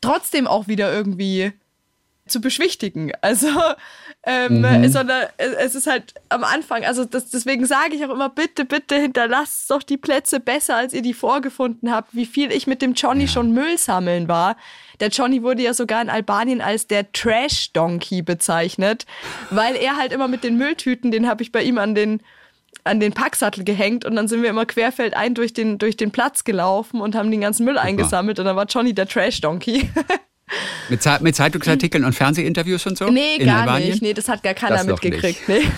trotzdem 0.00 0.46
auch 0.46 0.68
wieder 0.68 0.92
irgendwie 0.92 1.52
zu 2.30 2.40
beschwichtigen. 2.40 3.12
Also, 3.22 3.48
ähm, 4.24 4.88
sondern 4.88 5.26
es 5.36 5.54
es 5.54 5.74
ist 5.74 5.86
halt 5.86 6.14
am 6.30 6.42
Anfang, 6.42 6.84
also 6.84 7.04
das, 7.04 7.30
deswegen 7.30 7.64
sage 7.64 7.94
ich 7.94 8.04
auch 8.04 8.10
immer, 8.10 8.28
bitte, 8.28 8.64
bitte 8.64 8.96
hinterlasst 8.96 9.70
doch 9.70 9.82
die 9.82 9.96
Plätze 9.96 10.40
besser, 10.40 10.76
als 10.76 10.92
ihr 10.92 11.02
die 11.02 11.14
vorgefunden 11.14 11.92
habt. 11.92 12.14
Wie 12.14 12.26
viel 12.26 12.50
ich 12.50 12.66
mit 12.66 12.82
dem 12.82 12.94
Johnny 12.94 13.28
schon 13.28 13.52
Müll 13.52 13.78
sammeln 13.78 14.26
war. 14.26 14.56
Der 15.00 15.08
Johnny 15.08 15.42
wurde 15.42 15.62
ja 15.62 15.74
sogar 15.74 16.02
in 16.02 16.10
Albanien 16.10 16.60
als 16.60 16.86
der 16.86 17.12
Trash-Donkey 17.12 18.22
bezeichnet, 18.22 19.06
weil 19.50 19.76
er 19.76 19.96
halt 19.96 20.12
immer 20.12 20.28
mit 20.28 20.44
den 20.44 20.56
Mülltüten, 20.56 21.10
den 21.10 21.28
habe 21.28 21.42
ich 21.42 21.52
bei 21.52 21.62
ihm 21.62 21.78
an 21.78 21.94
den 21.94 22.22
an 22.84 23.00
den 23.00 23.12
Packsattel 23.12 23.64
gehängt 23.64 24.04
und 24.04 24.16
dann 24.16 24.26
sind 24.26 24.42
wir 24.42 24.48
immer 24.48 24.64
querfeldein 24.64 25.34
durch 25.34 25.52
den, 25.52 25.78
durch 25.78 25.96
den 25.96 26.12
Platz 26.12 26.44
gelaufen 26.44 27.00
und 27.00 27.14
haben 27.14 27.30
den 27.30 27.42
ganzen 27.42 27.64
Müll 27.64 27.76
eingesammelt 27.76 28.38
und 28.38 28.46
dann 28.46 28.56
war 28.56 28.66
Johnny 28.66 28.94
der 28.94 29.06
Trash-Donkey. 29.06 29.90
Mit, 30.88 31.02
Ze 31.02 31.18
mit 31.20 31.36
Zeitungsartikeln 31.36 32.04
und 32.04 32.14
Fernsehinterviews 32.14 32.86
und 32.86 32.98
so? 32.98 33.08
Nee, 33.10 33.38
gar 33.38 33.60
Albanien? 33.60 33.90
nicht. 33.90 34.02
Nee, 34.02 34.14
das 34.14 34.28
hat 34.28 34.42
gar 34.42 34.54
keiner 34.54 34.76
das 34.76 34.86
mitgekriegt. 34.86 35.48
Nee. 35.48 35.62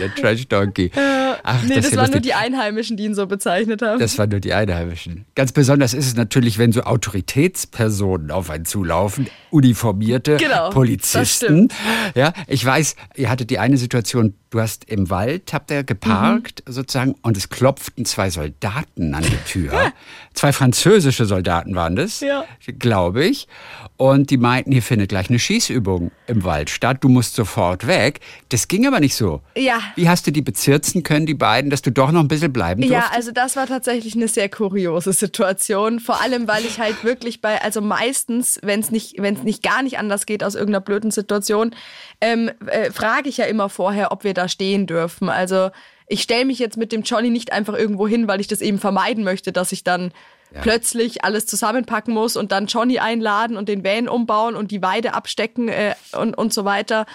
Der 0.00 0.14
Trash 0.14 0.48
Donkey. 0.48 0.90
Ach, 0.94 1.62
nee, 1.62 1.76
das, 1.76 1.90
das 1.90 1.96
waren 1.96 2.10
nur 2.10 2.20
die 2.20 2.34
Einheimischen, 2.34 2.96
die 2.96 3.04
ihn 3.04 3.14
so 3.14 3.26
bezeichnet 3.26 3.82
haben. 3.82 3.98
Das 3.98 4.18
waren 4.18 4.30
nur 4.30 4.40
die 4.40 4.52
Einheimischen. 4.52 5.26
Ganz 5.34 5.52
besonders 5.52 5.94
ist 5.94 6.06
es 6.06 6.16
natürlich, 6.16 6.58
wenn 6.58 6.72
so 6.72 6.82
Autoritätspersonen 6.82 8.30
auf 8.30 8.50
einen 8.50 8.64
zulaufen, 8.64 9.28
uniformierte 9.50 10.36
genau, 10.36 10.70
Polizisten. 10.70 11.68
Ja, 12.14 12.32
ich 12.46 12.64
weiß, 12.64 12.96
ihr 13.16 13.30
hattet 13.30 13.50
die 13.50 13.58
eine 13.58 13.76
Situation, 13.76 14.34
du 14.56 14.62
hast 14.62 14.84
im 14.86 15.10
Wald, 15.10 15.52
habt 15.52 15.70
ihr 15.70 15.84
geparkt 15.84 16.62
mhm. 16.66 16.72
sozusagen 16.72 17.14
und 17.22 17.36
es 17.36 17.50
klopften 17.50 18.04
zwei 18.06 18.30
Soldaten 18.30 19.14
an 19.14 19.22
die 19.22 19.36
Tür. 19.46 19.92
zwei 20.32 20.52
französische 20.52 21.26
Soldaten 21.26 21.74
waren 21.74 21.94
das, 21.94 22.20
ja. 22.20 22.44
glaube 22.78 23.24
ich. 23.24 23.48
Und 23.98 24.30
die 24.30 24.36
meinten, 24.36 24.72
hier 24.72 24.82
findet 24.82 25.10
gleich 25.10 25.30
eine 25.30 25.38
Schießübung 25.38 26.10
im 26.26 26.44
Wald 26.44 26.70
statt. 26.70 26.98
Du 27.00 27.08
musst 27.08 27.34
sofort 27.34 27.86
weg. 27.86 28.20
Das 28.50 28.68
ging 28.68 28.86
aber 28.86 29.00
nicht 29.00 29.14
so. 29.14 29.40
Ja. 29.56 29.80
Wie 29.94 30.08
hast 30.08 30.26
du 30.26 30.32
die 30.32 30.42
bezirzen 30.42 31.02
können, 31.02 31.26
die 31.26 31.34
beiden, 31.34 31.70
dass 31.70 31.82
du 31.82 31.90
doch 31.90 32.10
noch 32.12 32.20
ein 32.20 32.28
bisschen 32.28 32.52
bleiben 32.52 32.82
durftest? 32.82 33.10
Ja, 33.10 33.14
also 33.14 33.32
das 33.32 33.56
war 33.56 33.66
tatsächlich 33.66 34.14
eine 34.14 34.28
sehr 34.28 34.48
kuriose 34.48 35.12
Situation. 35.12 36.00
Vor 36.00 36.20
allem, 36.20 36.46
weil 36.48 36.64
ich 36.64 36.78
halt 36.78 37.04
wirklich 37.04 37.40
bei, 37.40 37.62
also 37.62 37.80
meistens, 37.80 38.58
wenn 38.62 38.80
es 38.80 38.90
nicht, 38.90 39.14
wenn 39.18 39.34
es 39.34 39.42
nicht 39.42 39.62
gar 39.62 39.82
nicht 39.82 39.98
anders 39.98 40.26
geht 40.26 40.44
aus 40.44 40.54
irgendeiner 40.54 40.82
blöden 40.82 41.10
Situation, 41.10 41.74
ähm, 42.20 42.50
äh, 42.66 42.90
frage 42.90 43.28
ich 43.28 43.38
ja 43.38 43.46
immer 43.46 43.68
vorher, 43.68 44.12
ob 44.12 44.24
wir 44.24 44.34
da 44.34 44.45
stehen 44.48 44.86
dürfen. 44.86 45.28
Also 45.28 45.70
ich 46.06 46.22
stelle 46.22 46.44
mich 46.44 46.58
jetzt 46.58 46.76
mit 46.76 46.92
dem 46.92 47.02
Johnny 47.02 47.30
nicht 47.30 47.52
einfach 47.52 47.74
irgendwo 47.74 48.06
hin, 48.06 48.28
weil 48.28 48.40
ich 48.40 48.46
das 48.46 48.60
eben 48.60 48.78
vermeiden 48.78 49.24
möchte, 49.24 49.52
dass 49.52 49.72
ich 49.72 49.82
dann 49.82 50.12
ja. 50.54 50.60
plötzlich 50.60 51.24
alles 51.24 51.46
zusammenpacken 51.46 52.14
muss 52.14 52.36
und 52.36 52.52
dann 52.52 52.66
Johnny 52.66 52.98
einladen 52.98 53.56
und 53.56 53.68
den 53.68 53.84
Van 53.84 54.08
umbauen 54.08 54.54
und 54.54 54.70
die 54.70 54.82
Weide 54.82 55.14
abstecken 55.14 55.68
äh, 55.68 55.94
und, 56.12 56.34
und 56.34 56.52
so 56.54 56.64
weiter. 56.64 57.06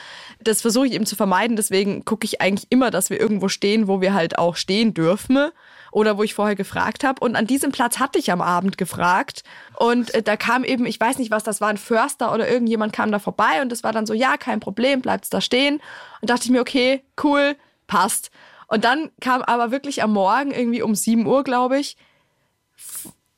Das 0.44 0.62
versuche 0.62 0.88
ich 0.88 0.94
eben 0.94 1.06
zu 1.06 1.16
vermeiden. 1.16 1.56
Deswegen 1.56 2.04
gucke 2.04 2.26
ich 2.26 2.42
eigentlich 2.42 2.68
immer, 2.70 2.92
dass 2.92 3.10
wir 3.10 3.20
irgendwo 3.20 3.48
stehen, 3.48 3.88
wo 3.88 4.02
wir 4.02 4.14
halt 4.14 4.38
auch 4.38 4.56
stehen 4.56 4.94
dürfen 4.94 5.50
oder 5.92 6.18
wo 6.18 6.24
ich 6.24 6.34
vorher 6.34 6.56
gefragt 6.56 7.04
habe. 7.04 7.24
Und 7.24 7.36
an 7.36 7.48
diesem 7.48 7.72
Platz 7.72 8.00
hatte 8.00 8.20
ich 8.20 8.32
am 8.32 8.42
Abend 8.42 8.78
gefragt. 8.78 9.44
Und 9.82 10.14
äh, 10.14 10.22
da 10.22 10.38
kam 10.38 10.64
eben, 10.64 10.86
ich 10.86 11.00
weiß 11.00 11.18
nicht 11.18 11.32
was, 11.32 11.44
das 11.44 11.60
war 11.60 11.70
ein 11.70 11.78
Förster 11.78 12.32
oder 12.32 12.48
irgendjemand 12.48 12.94
kam 12.94 13.12
da 13.12 13.18
vorbei 13.18 13.64
und 13.64 13.72
das 13.72 13.84
war 13.84 13.92
dann 13.92 14.06
so, 14.06 14.14
ja, 14.14 14.38
kein 14.38 14.60
Problem, 14.60 15.02
bleibt's 15.02 15.32
da 15.32 15.42
stehen. 15.42 15.82
Und 16.22 16.30
dachte 16.30 16.44
ich 16.44 16.52
mir, 16.52 16.62
okay, 16.62 17.04
cool, 17.24 17.56
passt. 17.88 18.30
Und 18.68 18.84
dann 18.86 19.10
kam 19.22 19.42
aber 19.42 19.72
wirklich 19.72 20.04
am 20.04 20.14
Morgen, 20.14 20.52
irgendwie 20.52 20.84
um 20.84 20.94
7 20.94 21.26
Uhr, 21.26 21.44
glaube 21.44 21.80
ich, 21.80 21.98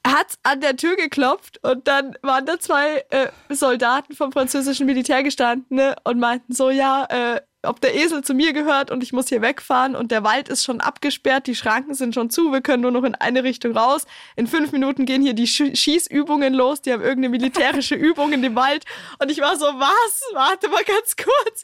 hat 0.06 0.38
an 0.44 0.60
der 0.60 0.76
Tür 0.76 0.98
geklopft 0.98 1.64
und 1.64 1.88
dann 1.88 2.18
waren 2.22 2.46
da 2.46 2.60
zwei 2.60 3.06
äh, 3.10 3.30
Soldaten 3.48 4.14
vom 4.14 4.34
französischen 4.34 4.86
Militär 4.86 5.24
gestanden 5.24 5.78
ne, 5.78 5.96
und 6.04 6.20
meinten 6.20 6.54
so, 6.54 6.70
ja, 6.70 7.06
äh, 7.06 7.40
ob 7.64 7.80
der 7.80 7.96
Esel 7.96 8.24
zu 8.24 8.34
mir 8.34 8.54
gehört 8.54 8.92
und 8.92 9.04
ich 9.04 9.14
muss 9.14 9.30
hier 9.30 9.42
wegfahren 9.42 9.96
und 9.96 10.12
der 10.12 10.24
Wald 10.24 10.50
ist 10.50 10.64
schon 10.64 10.82
abgesperrt, 10.82 11.48
die 11.48 11.56
Schranken 11.56 11.94
sind 11.94 12.14
schon 12.14 12.30
zu, 12.30 12.52
wir 12.52 12.62
können 12.62 12.84
nur 12.84 12.92
noch 12.92 13.04
in 13.04 13.16
eine 13.16 13.44
Richtung 13.44 13.76
raus. 13.76 14.06
In 14.36 14.48
fünf 14.48 14.72
Minuten 14.72 15.06
gehen 15.06 15.22
hier 15.22 15.34
die 15.34 15.48
Schießübungen 15.48 16.54
los, 16.54 16.82
die 16.82 16.92
haben 16.92 17.02
irgendeine 17.02 17.30
militärische 17.30 17.96
Übung 18.04 18.34
in 18.34 18.42
dem 18.42 18.56
Wald 18.56 18.84
und 19.20 19.32
ich 19.32 19.40
war 19.40 19.58
so, 19.58 19.66
was? 19.66 20.22
Warte 20.34 20.68
mal 20.70 20.84
ganz 20.84 21.16
kurz 21.16 21.64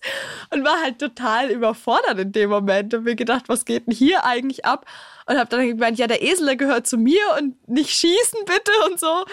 und 0.51 0.63
war 0.63 0.81
halt 0.81 0.99
total 0.99 1.51
überfordert 1.51 2.17
in 2.19 2.31
dem 2.31 2.49
Moment 2.49 2.93
und 2.93 3.03
mir 3.03 3.15
gedacht, 3.15 3.49
was 3.49 3.65
geht 3.65 3.87
denn 3.87 3.93
hier 3.93 4.23
eigentlich 4.23 4.65
ab? 4.65 4.85
Und 5.25 5.37
habe 5.37 5.49
dann 5.49 5.67
gemeint, 5.67 5.99
ja, 5.99 6.07
der 6.07 6.23
Esel, 6.23 6.45
der 6.45 6.55
gehört 6.55 6.87
zu 6.87 6.97
mir 6.97 7.21
und 7.37 7.69
nicht 7.69 7.91
schießen 7.91 8.39
bitte 8.45 8.71
und 8.89 8.99
so. 8.99 9.25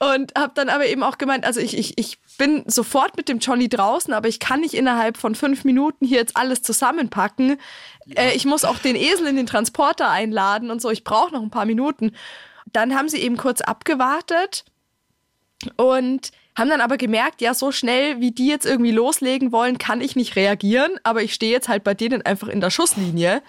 Und 0.00 0.32
habe 0.36 0.52
dann 0.54 0.70
aber 0.70 0.86
eben 0.86 1.02
auch 1.02 1.18
gemeint, 1.18 1.44
also 1.44 1.60
ich, 1.60 1.76
ich, 1.76 1.98
ich 1.98 2.18
bin 2.40 2.64
sofort 2.66 3.18
mit 3.18 3.28
dem 3.28 3.38
Johnny 3.38 3.68
draußen, 3.68 4.14
aber 4.14 4.26
ich 4.26 4.40
kann 4.40 4.60
nicht 4.60 4.72
innerhalb 4.72 5.18
von 5.18 5.34
fünf 5.34 5.64
Minuten 5.64 6.06
hier 6.06 6.16
jetzt 6.16 6.38
alles 6.38 6.62
zusammenpacken. 6.62 7.58
Ja. 8.06 8.22
Äh, 8.22 8.34
ich 8.34 8.46
muss 8.46 8.64
auch 8.64 8.78
den 8.78 8.96
Esel 8.96 9.26
in 9.26 9.36
den 9.36 9.44
Transporter 9.44 10.08
einladen 10.08 10.70
und 10.70 10.80
so. 10.80 10.88
Ich 10.88 11.04
brauche 11.04 11.34
noch 11.34 11.42
ein 11.42 11.50
paar 11.50 11.66
Minuten. 11.66 12.12
Dann 12.72 12.94
haben 12.94 13.10
sie 13.10 13.18
eben 13.18 13.36
kurz 13.36 13.60
abgewartet 13.60 14.64
und 15.76 16.30
haben 16.56 16.70
dann 16.70 16.80
aber 16.80 16.96
gemerkt, 16.96 17.42
ja, 17.42 17.52
so 17.52 17.72
schnell 17.72 18.20
wie 18.20 18.30
die 18.30 18.46
jetzt 18.46 18.64
irgendwie 18.64 18.92
loslegen 18.92 19.52
wollen, 19.52 19.76
kann 19.76 20.00
ich 20.00 20.16
nicht 20.16 20.34
reagieren, 20.34 20.92
aber 21.02 21.22
ich 21.22 21.34
stehe 21.34 21.52
jetzt 21.52 21.68
halt 21.68 21.84
bei 21.84 21.92
denen 21.92 22.22
einfach 22.22 22.48
in 22.48 22.62
der 22.62 22.70
Schusslinie. 22.70 23.42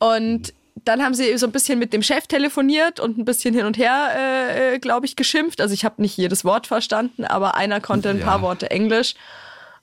Und 0.00 0.52
dann 0.84 1.02
haben 1.02 1.14
sie 1.14 1.36
so 1.38 1.46
ein 1.46 1.52
bisschen 1.52 1.78
mit 1.78 1.92
dem 1.92 2.02
Chef 2.02 2.26
telefoniert 2.26 3.00
und 3.00 3.18
ein 3.18 3.24
bisschen 3.24 3.54
hin 3.54 3.66
und 3.66 3.78
her, 3.78 4.10
äh, 4.16 4.74
äh 4.74 4.78
glaube 4.78 5.06
ich, 5.06 5.16
geschimpft. 5.16 5.60
Also 5.60 5.74
ich 5.74 5.84
habe 5.84 6.02
nicht 6.02 6.16
jedes 6.16 6.44
Wort 6.44 6.66
verstanden, 6.66 7.24
aber 7.24 7.54
einer 7.54 7.80
konnte 7.80 8.10
ein 8.10 8.18
ja. 8.18 8.24
paar 8.24 8.42
Worte 8.42 8.70
Englisch. 8.70 9.14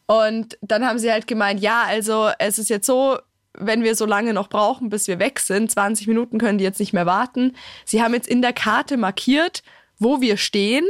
Und 0.08 0.58
dann 0.62 0.86
haben 0.86 1.00
sie 1.00 1.12
halt 1.12 1.28
gemeint, 1.28 1.60
ja, 1.60 1.84
also 1.88 2.30
es 2.38 2.60
ist 2.60 2.70
jetzt 2.70 2.86
so, 2.86 3.18
wenn 3.54 3.84
wir 3.84 3.96
so 3.96 4.06
lange 4.06 4.34
noch 4.34 4.50
brauchen, 4.50 4.90
bis 4.90 5.08
wir 5.08 5.20
weg 5.20 5.40
sind, 5.40 5.72
20 5.72 6.08
Minuten 6.08 6.38
können 6.38 6.58
die 6.58 6.64
jetzt 6.64 6.80
nicht 6.80 6.94
mehr 6.94 7.06
warten. 7.06 7.56
Sie 7.86 8.04
haben 8.04 8.14
jetzt 8.14 8.28
in 8.28 8.42
der 8.42 8.54
Karte 8.54 8.98
markiert, 8.98 9.64
wo 9.98 10.22
wir 10.22 10.38
stehen. 10.38 10.86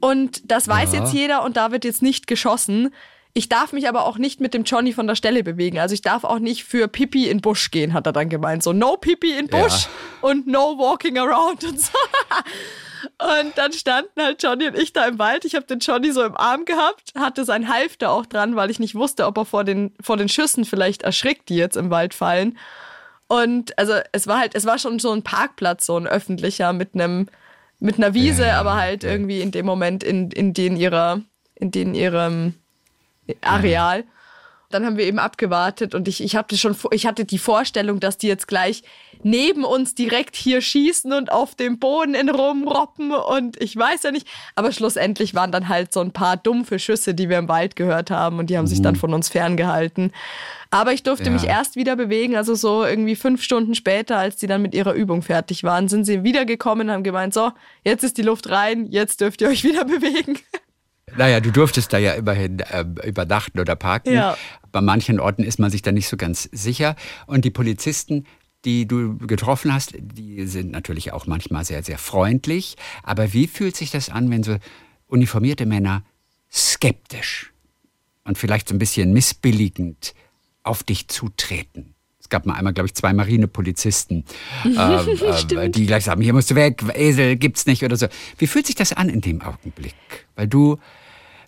Und 0.00 0.50
das 0.50 0.68
weiß 0.68 0.92
ja. 0.92 1.00
jetzt 1.00 1.14
jeder 1.14 1.44
und 1.44 1.56
da 1.56 1.72
wird 1.72 1.84
jetzt 1.84 2.02
nicht 2.02 2.26
geschossen. 2.26 2.92
Ich 3.36 3.48
darf 3.48 3.72
mich 3.72 3.88
aber 3.88 4.06
auch 4.06 4.16
nicht 4.16 4.40
mit 4.40 4.54
dem 4.54 4.62
Johnny 4.62 4.92
von 4.92 5.08
der 5.08 5.16
Stelle 5.16 5.42
bewegen. 5.42 5.80
Also 5.80 5.92
ich 5.92 6.02
darf 6.02 6.22
auch 6.22 6.38
nicht 6.38 6.64
für 6.64 6.86
Pipi 6.86 7.28
in 7.28 7.40
Busch 7.40 7.72
gehen, 7.72 7.92
hat 7.92 8.06
er 8.06 8.12
dann 8.12 8.28
gemeint. 8.28 8.62
So, 8.62 8.72
no 8.72 8.96
Pipi 8.96 9.36
in 9.36 9.48
Busch 9.48 9.84
ja. 9.84 9.88
und 10.20 10.46
no 10.46 10.78
walking 10.78 11.18
around 11.18 11.64
und 11.64 11.80
so. 11.80 11.92
Und 13.18 13.56
dann 13.56 13.72
standen 13.72 14.20
halt 14.20 14.42
Johnny 14.42 14.66
und 14.66 14.78
ich 14.78 14.92
da 14.92 15.06
im 15.06 15.18
Wald. 15.18 15.44
Ich 15.44 15.54
habe 15.54 15.66
den 15.66 15.78
Johnny 15.78 16.10
so 16.10 16.22
im 16.24 16.36
Arm 16.36 16.64
gehabt, 16.64 17.12
hatte 17.14 17.44
sein 17.44 17.68
Halfter 17.68 18.10
auch 18.10 18.24
dran, 18.24 18.56
weil 18.56 18.70
ich 18.70 18.80
nicht 18.80 18.94
wusste, 18.94 19.26
ob 19.26 19.36
er 19.36 19.44
vor 19.44 19.62
den, 19.62 19.92
vor 20.00 20.16
den 20.16 20.28
Schüssen 20.28 20.64
vielleicht 20.64 21.02
erschrickt, 21.02 21.50
die 21.50 21.56
jetzt 21.56 21.76
im 21.76 21.90
Wald 21.90 22.14
fallen. 22.14 22.58
Und 23.26 23.78
also 23.78 23.94
es 24.12 24.26
war 24.26 24.38
halt, 24.38 24.54
es 24.54 24.64
war 24.64 24.78
schon 24.78 24.98
so 24.98 25.12
ein 25.12 25.22
Parkplatz, 25.22 25.86
so 25.86 25.96
ein 25.96 26.06
öffentlicher 26.06 26.72
mit 26.72 26.94
einem, 26.94 27.28
mit 27.78 27.98
einer 27.98 28.14
Wiese, 28.14 28.46
ja, 28.46 28.60
aber 28.60 28.74
halt 28.74 29.02
ja. 29.02 29.10
irgendwie 29.10 29.40
in 29.40 29.50
dem 29.50 29.66
Moment 29.66 30.02
in, 30.02 30.30
in 30.30 30.54
den 30.54 30.76
ihrer, 30.76 31.20
in 31.54 31.70
den 31.70 31.94
ihrem 31.94 32.54
Areal. 33.40 34.04
Dann 34.70 34.84
haben 34.84 34.96
wir 34.96 35.04
eben 35.04 35.20
abgewartet 35.20 35.94
und 35.94 36.08
ich, 36.08 36.20
ich 36.22 36.34
hatte 36.34 36.58
schon, 36.58 36.74
ich 36.90 37.06
hatte 37.06 37.24
die 37.24 37.38
Vorstellung, 37.38 38.00
dass 38.00 38.18
die 38.18 38.26
jetzt 38.26 38.48
gleich 38.48 38.82
neben 39.22 39.64
uns 39.64 39.94
direkt 39.94 40.34
hier 40.34 40.60
schießen 40.60 41.12
und 41.12 41.30
auf 41.30 41.54
dem 41.54 41.78
Boden 41.78 42.14
in 42.14 42.28
rumroppen 42.28 43.12
und 43.12 43.60
ich 43.62 43.76
weiß 43.76 44.02
ja 44.02 44.10
nicht. 44.10 44.26
Aber 44.56 44.72
schlussendlich 44.72 45.34
waren 45.34 45.52
dann 45.52 45.68
halt 45.68 45.92
so 45.92 46.00
ein 46.00 46.10
paar 46.10 46.36
dumpfe 46.36 46.78
Schüsse, 46.78 47.14
die 47.14 47.28
wir 47.28 47.38
im 47.38 47.48
Wald 47.48 47.76
gehört 47.76 48.10
haben 48.10 48.38
und 48.38 48.50
die 48.50 48.56
haben 48.56 48.64
mhm. 48.64 48.68
sich 48.68 48.82
dann 48.82 48.94
mhm. 48.94 48.98
von 48.98 49.14
uns 49.14 49.28
ferngehalten. 49.28 50.12
Aber 50.70 50.92
ich 50.92 51.04
durfte 51.04 51.26
ja. 51.26 51.30
mich 51.30 51.44
erst 51.44 51.76
wieder 51.76 51.94
bewegen, 51.94 52.34
also 52.34 52.56
so 52.56 52.84
irgendwie 52.84 53.14
fünf 53.14 53.44
Stunden 53.44 53.76
später, 53.76 54.18
als 54.18 54.36
die 54.36 54.48
dann 54.48 54.60
mit 54.60 54.74
ihrer 54.74 54.92
Übung 54.92 55.22
fertig 55.22 55.62
waren, 55.62 55.86
sind 55.86 56.04
sie 56.04 56.24
wiedergekommen 56.24 56.88
und 56.88 56.94
haben 56.94 57.04
gemeint, 57.04 57.32
so, 57.32 57.52
jetzt 57.84 58.02
ist 58.02 58.18
die 58.18 58.22
Luft 58.22 58.50
rein, 58.50 58.86
jetzt 58.90 59.20
dürft 59.20 59.40
ihr 59.40 59.48
euch 59.48 59.62
wieder 59.62 59.84
bewegen. 59.84 60.36
Naja, 61.16 61.40
du 61.40 61.52
durftest 61.52 61.92
da 61.92 61.98
ja 61.98 62.12
immerhin 62.12 62.60
äh, 62.60 62.84
übernachten 63.04 63.60
oder 63.60 63.76
parken. 63.76 64.14
Ja. 64.14 64.36
Bei 64.72 64.80
manchen 64.80 65.20
Orten 65.20 65.44
ist 65.44 65.58
man 65.58 65.70
sich 65.70 65.82
da 65.82 65.92
nicht 65.92 66.08
so 66.08 66.16
ganz 66.16 66.48
sicher. 66.50 66.96
Und 67.26 67.44
die 67.44 67.50
Polizisten, 67.50 68.26
die 68.64 68.86
du 68.86 69.18
getroffen 69.18 69.72
hast, 69.72 69.94
die 69.98 70.46
sind 70.46 70.70
natürlich 70.70 71.12
auch 71.12 71.26
manchmal 71.26 71.64
sehr, 71.64 71.82
sehr 71.82 71.98
freundlich. 71.98 72.76
Aber 73.02 73.32
wie 73.32 73.46
fühlt 73.46 73.76
sich 73.76 73.90
das 73.90 74.08
an, 74.08 74.30
wenn 74.30 74.42
so 74.42 74.56
uniformierte 75.06 75.66
Männer 75.66 76.02
skeptisch 76.50 77.52
und 78.24 78.38
vielleicht 78.38 78.68
so 78.68 78.74
ein 78.74 78.78
bisschen 78.78 79.12
missbilligend 79.12 80.14
auf 80.62 80.82
dich 80.82 81.08
zutreten? 81.08 81.93
Es 82.34 82.38
gab 82.40 82.46
mal 82.46 82.54
einmal, 82.54 82.72
glaube 82.72 82.88
ich, 82.88 82.94
zwei 82.94 83.12
Marinepolizisten, 83.12 84.24
ähm, 84.64 85.56
äh, 85.56 85.70
die 85.70 85.86
gleich 85.86 86.04
sagen, 86.04 86.20
hier 86.20 86.32
musst 86.32 86.50
du 86.50 86.56
weg, 86.56 86.82
Esel 86.94 87.36
gibt's 87.36 87.64
nicht 87.66 87.84
oder 87.84 87.96
so. 87.96 88.08
Wie 88.38 88.48
fühlt 88.48 88.66
sich 88.66 88.74
das 88.74 88.92
an 88.92 89.08
in 89.08 89.20
dem 89.20 89.40
Augenblick? 89.40 89.94
Weil 90.34 90.48
du 90.48 90.78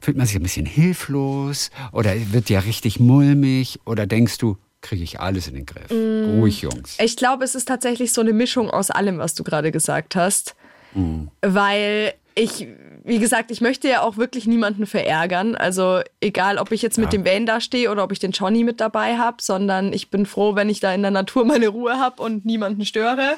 Fühlt 0.01 0.17
man 0.17 0.27
sich 0.27 0.37
ein 0.37 0.43
bisschen 0.43 0.67
hilflos 0.67 1.71
oder 1.91 2.13
wird 2.31 2.51
ja 2.51 2.61
richtig 2.61 3.01
mulmig 3.01 3.81
oder 3.87 4.07
denkst 4.07 4.39
du, 4.39 4.57
kriege 4.81 5.03
ich 5.03 5.19
alles 5.19 5.49
in 5.49 5.55
den 5.55 5.67
Griff? 5.67 5.91
Mm. 5.91 6.39
Ruhig, 6.39 6.63
Jungs. 6.63 6.97
Ich 7.01 7.17
glaube, 7.17 7.45
es 7.45 7.55
ist 7.55 7.67
tatsächlich 7.67 8.13
so 8.13 8.21
eine 8.21 8.33
Mischung 8.33 8.71
aus 8.71 8.91
allem, 8.91 9.19
was 9.19 9.35
du 9.35 9.43
gerade 9.43 9.73
gesagt 9.73 10.15
hast. 10.15 10.55
Mm. 10.95 11.25
Weil 11.41 12.15
ich, 12.35 12.69
wie 13.07 13.21
gesagt, 13.21 13.53
ich 13.53 13.61
möchte 13.61 13.89
ja 13.89 14.03
auch 14.03 14.17
wirklich 14.17 14.49
niemanden 14.49 14.85
verärgern. 14.85 15.55
Also 15.55 16.01
egal, 16.21 16.59
ob 16.59 16.73
ich 16.73 16.83
jetzt 16.83 16.99
mit 16.99 17.13
ja. 17.13 17.19
dem 17.19 17.25
Van 17.25 17.47
da 17.47 17.61
stehe 17.61 17.91
oder 17.91 18.03
ob 18.03 18.11
ich 18.11 18.19
den 18.19 18.33
Johnny 18.33 18.65
mit 18.65 18.81
dabei 18.81 19.17
habe, 19.17 19.37
sondern 19.41 19.93
ich 19.93 20.11
bin 20.11 20.27
froh, 20.27 20.57
wenn 20.57 20.69
ich 20.69 20.81
da 20.81 20.93
in 20.93 21.03
der 21.03 21.13
Natur 21.13 21.45
meine 21.45 21.69
Ruhe 21.69 22.01
habe 22.01 22.21
und 22.21 22.45
niemanden 22.45 22.85
störe. 22.85 23.37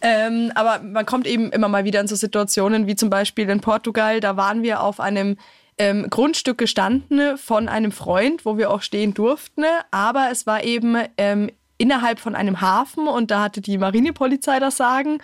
Ähm, 0.00 0.50
aber 0.54 0.82
man 0.82 1.04
kommt 1.04 1.26
eben 1.26 1.52
immer 1.52 1.68
mal 1.68 1.84
wieder 1.84 2.00
in 2.00 2.08
so 2.08 2.16
Situationen 2.16 2.86
wie 2.86 2.96
zum 2.96 3.10
Beispiel 3.10 3.50
in 3.50 3.60
Portugal. 3.60 4.20
Da 4.20 4.38
waren 4.38 4.62
wir 4.62 4.80
auf 4.80 4.98
einem 4.98 5.36
ähm, 5.76 6.08
Grundstück 6.08 6.56
gestanden 6.56 7.36
von 7.36 7.68
einem 7.68 7.92
Freund, 7.92 8.46
wo 8.46 8.56
wir 8.56 8.70
auch 8.70 8.80
stehen 8.80 9.12
durften. 9.12 9.64
Aber 9.90 10.28
es 10.32 10.46
war 10.46 10.64
eben 10.64 10.96
ähm, 11.18 11.50
innerhalb 11.76 12.18
von 12.18 12.34
einem 12.34 12.62
Hafen 12.62 13.08
und 13.08 13.30
da 13.30 13.42
hatte 13.42 13.60
die 13.60 13.76
Marinepolizei 13.76 14.58
das 14.58 14.78
Sagen. 14.78 15.18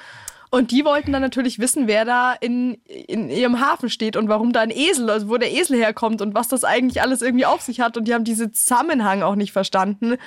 Und 0.54 0.70
die 0.70 0.84
wollten 0.84 1.12
dann 1.12 1.22
natürlich 1.22 1.60
wissen, 1.60 1.86
wer 1.86 2.04
da 2.04 2.34
in, 2.34 2.74
in 2.84 3.30
ihrem 3.30 3.58
Hafen 3.58 3.88
steht 3.88 4.18
und 4.18 4.28
warum 4.28 4.52
da 4.52 4.60
ein 4.60 4.70
Esel, 4.70 5.08
also 5.08 5.30
wo 5.30 5.38
der 5.38 5.50
Esel 5.50 5.78
herkommt 5.78 6.20
und 6.20 6.34
was 6.34 6.48
das 6.48 6.62
eigentlich 6.62 7.00
alles 7.00 7.22
irgendwie 7.22 7.46
auf 7.46 7.62
sich 7.62 7.80
hat. 7.80 7.96
Und 7.96 8.06
die 8.06 8.12
haben 8.12 8.24
diesen 8.24 8.52
Zusammenhang 8.52 9.22
auch 9.22 9.34
nicht 9.34 9.52
verstanden, 9.52 10.18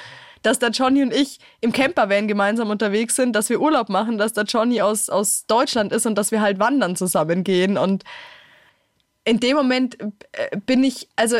dass 0.41 0.57
da 0.57 0.69
Johnny 0.69 1.03
und 1.03 1.13
ich 1.13 1.39
im 1.61 1.71
Campervan 1.71 2.28
gemeinsam 2.28 2.71
unterwegs 2.71 3.15
sind, 3.15 3.36
dass 3.36 3.51
wir 3.51 3.61
Urlaub 3.61 3.89
machen, 3.89 4.17
dass 4.17 4.34
da 4.34 4.41
Johnny 4.41 4.82
aus, 4.82 5.11
aus 5.11 5.45
Deutschland 5.45 5.93
ist 5.93 6.07
und 6.07 6.15
dass 6.15 6.32
wir 6.32 6.41
halt 6.41 6.57
wandern 6.57 6.95
zusammen 6.95 7.43
gehen. 7.43 7.78
Und 7.78 8.03
in 9.26 9.39
dem 9.39 9.55
Moment 9.55 9.99
äh, 10.01 10.57
bin 10.57 10.84
ich, 10.84 11.07
also 11.15 11.38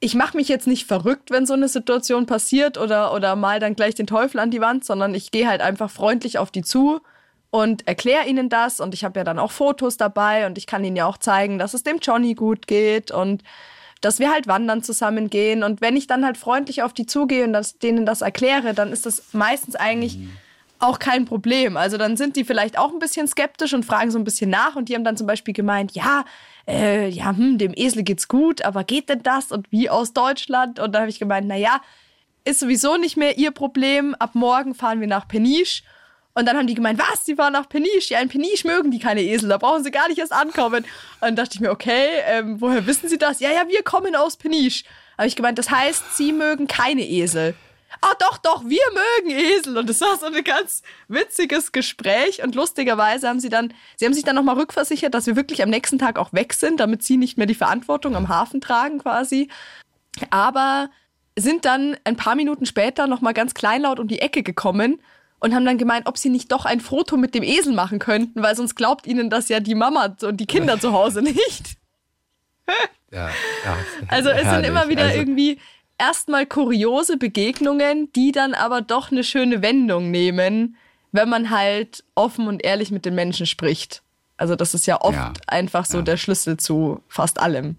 ich 0.00 0.16
mache 0.16 0.36
mich 0.36 0.48
jetzt 0.48 0.66
nicht 0.66 0.88
verrückt, 0.88 1.30
wenn 1.30 1.46
so 1.46 1.54
eine 1.54 1.68
Situation 1.68 2.26
passiert 2.26 2.76
oder, 2.76 3.14
oder 3.14 3.36
mal 3.36 3.60
dann 3.60 3.76
gleich 3.76 3.94
den 3.94 4.08
Teufel 4.08 4.40
an 4.40 4.50
die 4.50 4.60
Wand, 4.60 4.84
sondern 4.84 5.14
ich 5.14 5.30
gehe 5.30 5.46
halt 5.46 5.60
einfach 5.60 5.92
freundlich 5.92 6.38
auf 6.38 6.50
die 6.50 6.62
zu 6.62 7.00
und 7.54 7.86
erkläre 7.86 8.26
ihnen 8.26 8.48
das. 8.48 8.80
Und 8.80 8.94
ich 8.94 9.04
habe 9.04 9.20
ja 9.20 9.22
dann 9.22 9.38
auch 9.38 9.52
Fotos 9.52 9.96
dabei 9.96 10.44
und 10.46 10.58
ich 10.58 10.66
kann 10.66 10.82
ihnen 10.82 10.96
ja 10.96 11.06
auch 11.06 11.18
zeigen, 11.18 11.56
dass 11.56 11.72
es 11.72 11.84
dem 11.84 11.98
Johnny 12.02 12.34
gut 12.34 12.66
geht 12.66 13.12
und 13.12 13.44
dass 14.00 14.18
wir 14.18 14.32
halt 14.32 14.48
wandern 14.48 14.82
zusammen 14.82 15.30
gehen. 15.30 15.62
Und 15.62 15.80
wenn 15.80 15.96
ich 15.96 16.08
dann 16.08 16.24
halt 16.24 16.36
freundlich 16.36 16.82
auf 16.82 16.92
die 16.92 17.06
zugehe 17.06 17.44
und 17.44 17.52
das, 17.52 17.78
denen 17.78 18.06
das 18.06 18.22
erkläre, 18.22 18.74
dann 18.74 18.90
ist 18.90 19.06
das 19.06 19.34
meistens 19.34 19.76
eigentlich 19.76 20.18
auch 20.80 20.98
kein 20.98 21.26
Problem. 21.26 21.76
Also 21.76 21.96
dann 21.96 22.16
sind 22.16 22.34
die 22.34 22.42
vielleicht 22.42 22.76
auch 22.76 22.92
ein 22.92 22.98
bisschen 22.98 23.28
skeptisch 23.28 23.72
und 23.72 23.84
fragen 23.84 24.10
so 24.10 24.18
ein 24.18 24.24
bisschen 24.24 24.50
nach. 24.50 24.74
Und 24.74 24.88
die 24.88 24.96
haben 24.96 25.04
dann 25.04 25.16
zum 25.16 25.28
Beispiel 25.28 25.54
gemeint, 25.54 25.92
ja, 25.92 26.24
äh, 26.66 27.08
ja, 27.08 27.36
hm, 27.36 27.58
dem 27.58 27.72
Esel 27.76 28.02
geht's 28.02 28.26
gut, 28.26 28.62
aber 28.62 28.82
geht 28.82 29.08
denn 29.08 29.22
das 29.22 29.52
und 29.52 29.70
wie 29.70 29.88
aus 29.88 30.12
Deutschland? 30.12 30.80
Und 30.80 30.90
da 30.90 31.02
habe 31.02 31.08
ich 31.08 31.20
gemeint, 31.20 31.46
na 31.46 31.54
ja, 31.54 31.80
ist 32.44 32.58
sowieso 32.58 32.96
nicht 32.96 33.16
mehr 33.16 33.38
ihr 33.38 33.52
Problem. 33.52 34.16
Ab 34.16 34.34
morgen 34.34 34.74
fahren 34.74 34.98
wir 34.98 35.06
nach 35.06 35.28
Peniche. 35.28 35.84
Und 36.34 36.46
dann 36.46 36.56
haben 36.56 36.66
die 36.66 36.74
gemeint, 36.74 36.98
was, 36.98 37.24
die 37.24 37.36
fahren 37.36 37.52
nach 37.52 37.68
Peniche? 37.68 38.14
Ja, 38.14 38.20
in 38.20 38.28
Peniche 38.28 38.66
mögen 38.66 38.90
die 38.90 38.98
keine 38.98 39.22
Esel, 39.22 39.48
da 39.48 39.58
brauchen 39.58 39.84
sie 39.84 39.90
gar 39.90 40.08
nicht 40.08 40.18
erst 40.18 40.32
ankommen. 40.32 40.84
Und 40.84 40.86
dann 41.20 41.36
dachte 41.36 41.52
ich 41.54 41.60
mir, 41.60 41.70
okay, 41.70 42.08
ähm, 42.26 42.60
woher 42.60 42.86
wissen 42.86 43.08
sie 43.08 43.18
das? 43.18 43.40
Ja, 43.40 43.50
ja, 43.50 43.68
wir 43.68 43.82
kommen 43.82 44.16
aus 44.16 44.36
Peniche. 44.36 44.84
Habe 45.16 45.28
ich 45.28 45.36
gemeint, 45.36 45.58
das 45.58 45.70
heißt, 45.70 46.16
sie 46.16 46.32
mögen 46.32 46.66
keine 46.66 47.08
Esel 47.08 47.54
ah 48.00 48.14
doch, 48.18 48.38
doch, 48.38 48.64
wir 48.64 48.82
mögen 48.92 49.38
Esel. 49.38 49.78
Und 49.78 49.88
es 49.88 50.00
war 50.00 50.16
so 50.18 50.26
ein 50.26 50.44
ganz 50.44 50.82
witziges 51.08 51.72
Gespräch. 51.72 52.42
Und 52.42 52.54
lustigerweise 52.54 53.28
haben 53.28 53.40
sie 53.40 53.48
dann, 53.48 53.72
sie 53.96 54.04
haben 54.04 54.14
sich 54.14 54.24
dann 54.24 54.36
nochmal 54.36 54.58
rückversichert, 54.58 55.14
dass 55.14 55.26
wir 55.26 55.36
wirklich 55.36 55.62
am 55.62 55.70
nächsten 55.70 55.98
Tag 55.98 56.18
auch 56.18 56.32
weg 56.32 56.52
sind, 56.52 56.80
damit 56.80 57.02
sie 57.02 57.16
nicht 57.16 57.38
mehr 57.38 57.46
die 57.46 57.54
Verantwortung 57.54 58.16
am 58.16 58.28
Hafen 58.28 58.60
tragen 58.60 58.98
quasi. 58.98 59.48
Aber 60.30 60.90
sind 61.36 61.64
dann 61.64 61.96
ein 62.04 62.16
paar 62.16 62.36
Minuten 62.36 62.66
später 62.66 63.06
nochmal 63.06 63.34
ganz 63.34 63.54
kleinlaut 63.54 63.98
um 63.98 64.06
die 64.06 64.20
Ecke 64.20 64.42
gekommen 64.42 65.00
und 65.44 65.54
haben 65.54 65.66
dann 65.66 65.76
gemeint, 65.76 66.06
ob 66.06 66.16
sie 66.16 66.30
nicht 66.30 66.50
doch 66.52 66.64
ein 66.64 66.80
Foto 66.80 67.18
mit 67.18 67.34
dem 67.34 67.42
Esel 67.42 67.74
machen 67.74 67.98
könnten, 67.98 68.42
weil 68.42 68.56
sonst 68.56 68.76
glaubt 68.76 69.06
ihnen 69.06 69.28
das 69.28 69.50
ja 69.50 69.60
die 69.60 69.74
Mama 69.74 70.16
und 70.22 70.40
die 70.40 70.46
Kinder 70.46 70.80
zu 70.80 70.94
Hause 70.94 71.20
nicht. 71.22 71.76
Ja, 73.12 73.28
ja, 73.62 73.76
also 74.08 74.30
es 74.30 74.36
herrlich. 74.36 74.54
sind 74.54 74.64
immer 74.64 74.88
wieder 74.88 75.02
also, 75.02 75.18
irgendwie 75.18 75.60
erstmal 75.98 76.46
kuriose 76.46 77.18
Begegnungen, 77.18 78.10
die 78.14 78.32
dann 78.32 78.54
aber 78.54 78.80
doch 78.80 79.12
eine 79.12 79.22
schöne 79.22 79.60
Wendung 79.60 80.10
nehmen, 80.10 80.76
wenn 81.12 81.28
man 81.28 81.50
halt 81.50 82.04
offen 82.14 82.48
und 82.48 82.64
ehrlich 82.64 82.90
mit 82.90 83.04
den 83.04 83.14
Menschen 83.14 83.44
spricht. 83.44 84.02
Also 84.38 84.56
das 84.56 84.72
ist 84.72 84.86
ja 84.86 84.98
oft 85.02 85.14
ja, 85.14 85.32
einfach 85.46 85.84
so 85.84 85.98
ja. 85.98 86.04
der 86.04 86.16
Schlüssel 86.16 86.56
zu 86.56 87.02
fast 87.06 87.38
allem. 87.38 87.76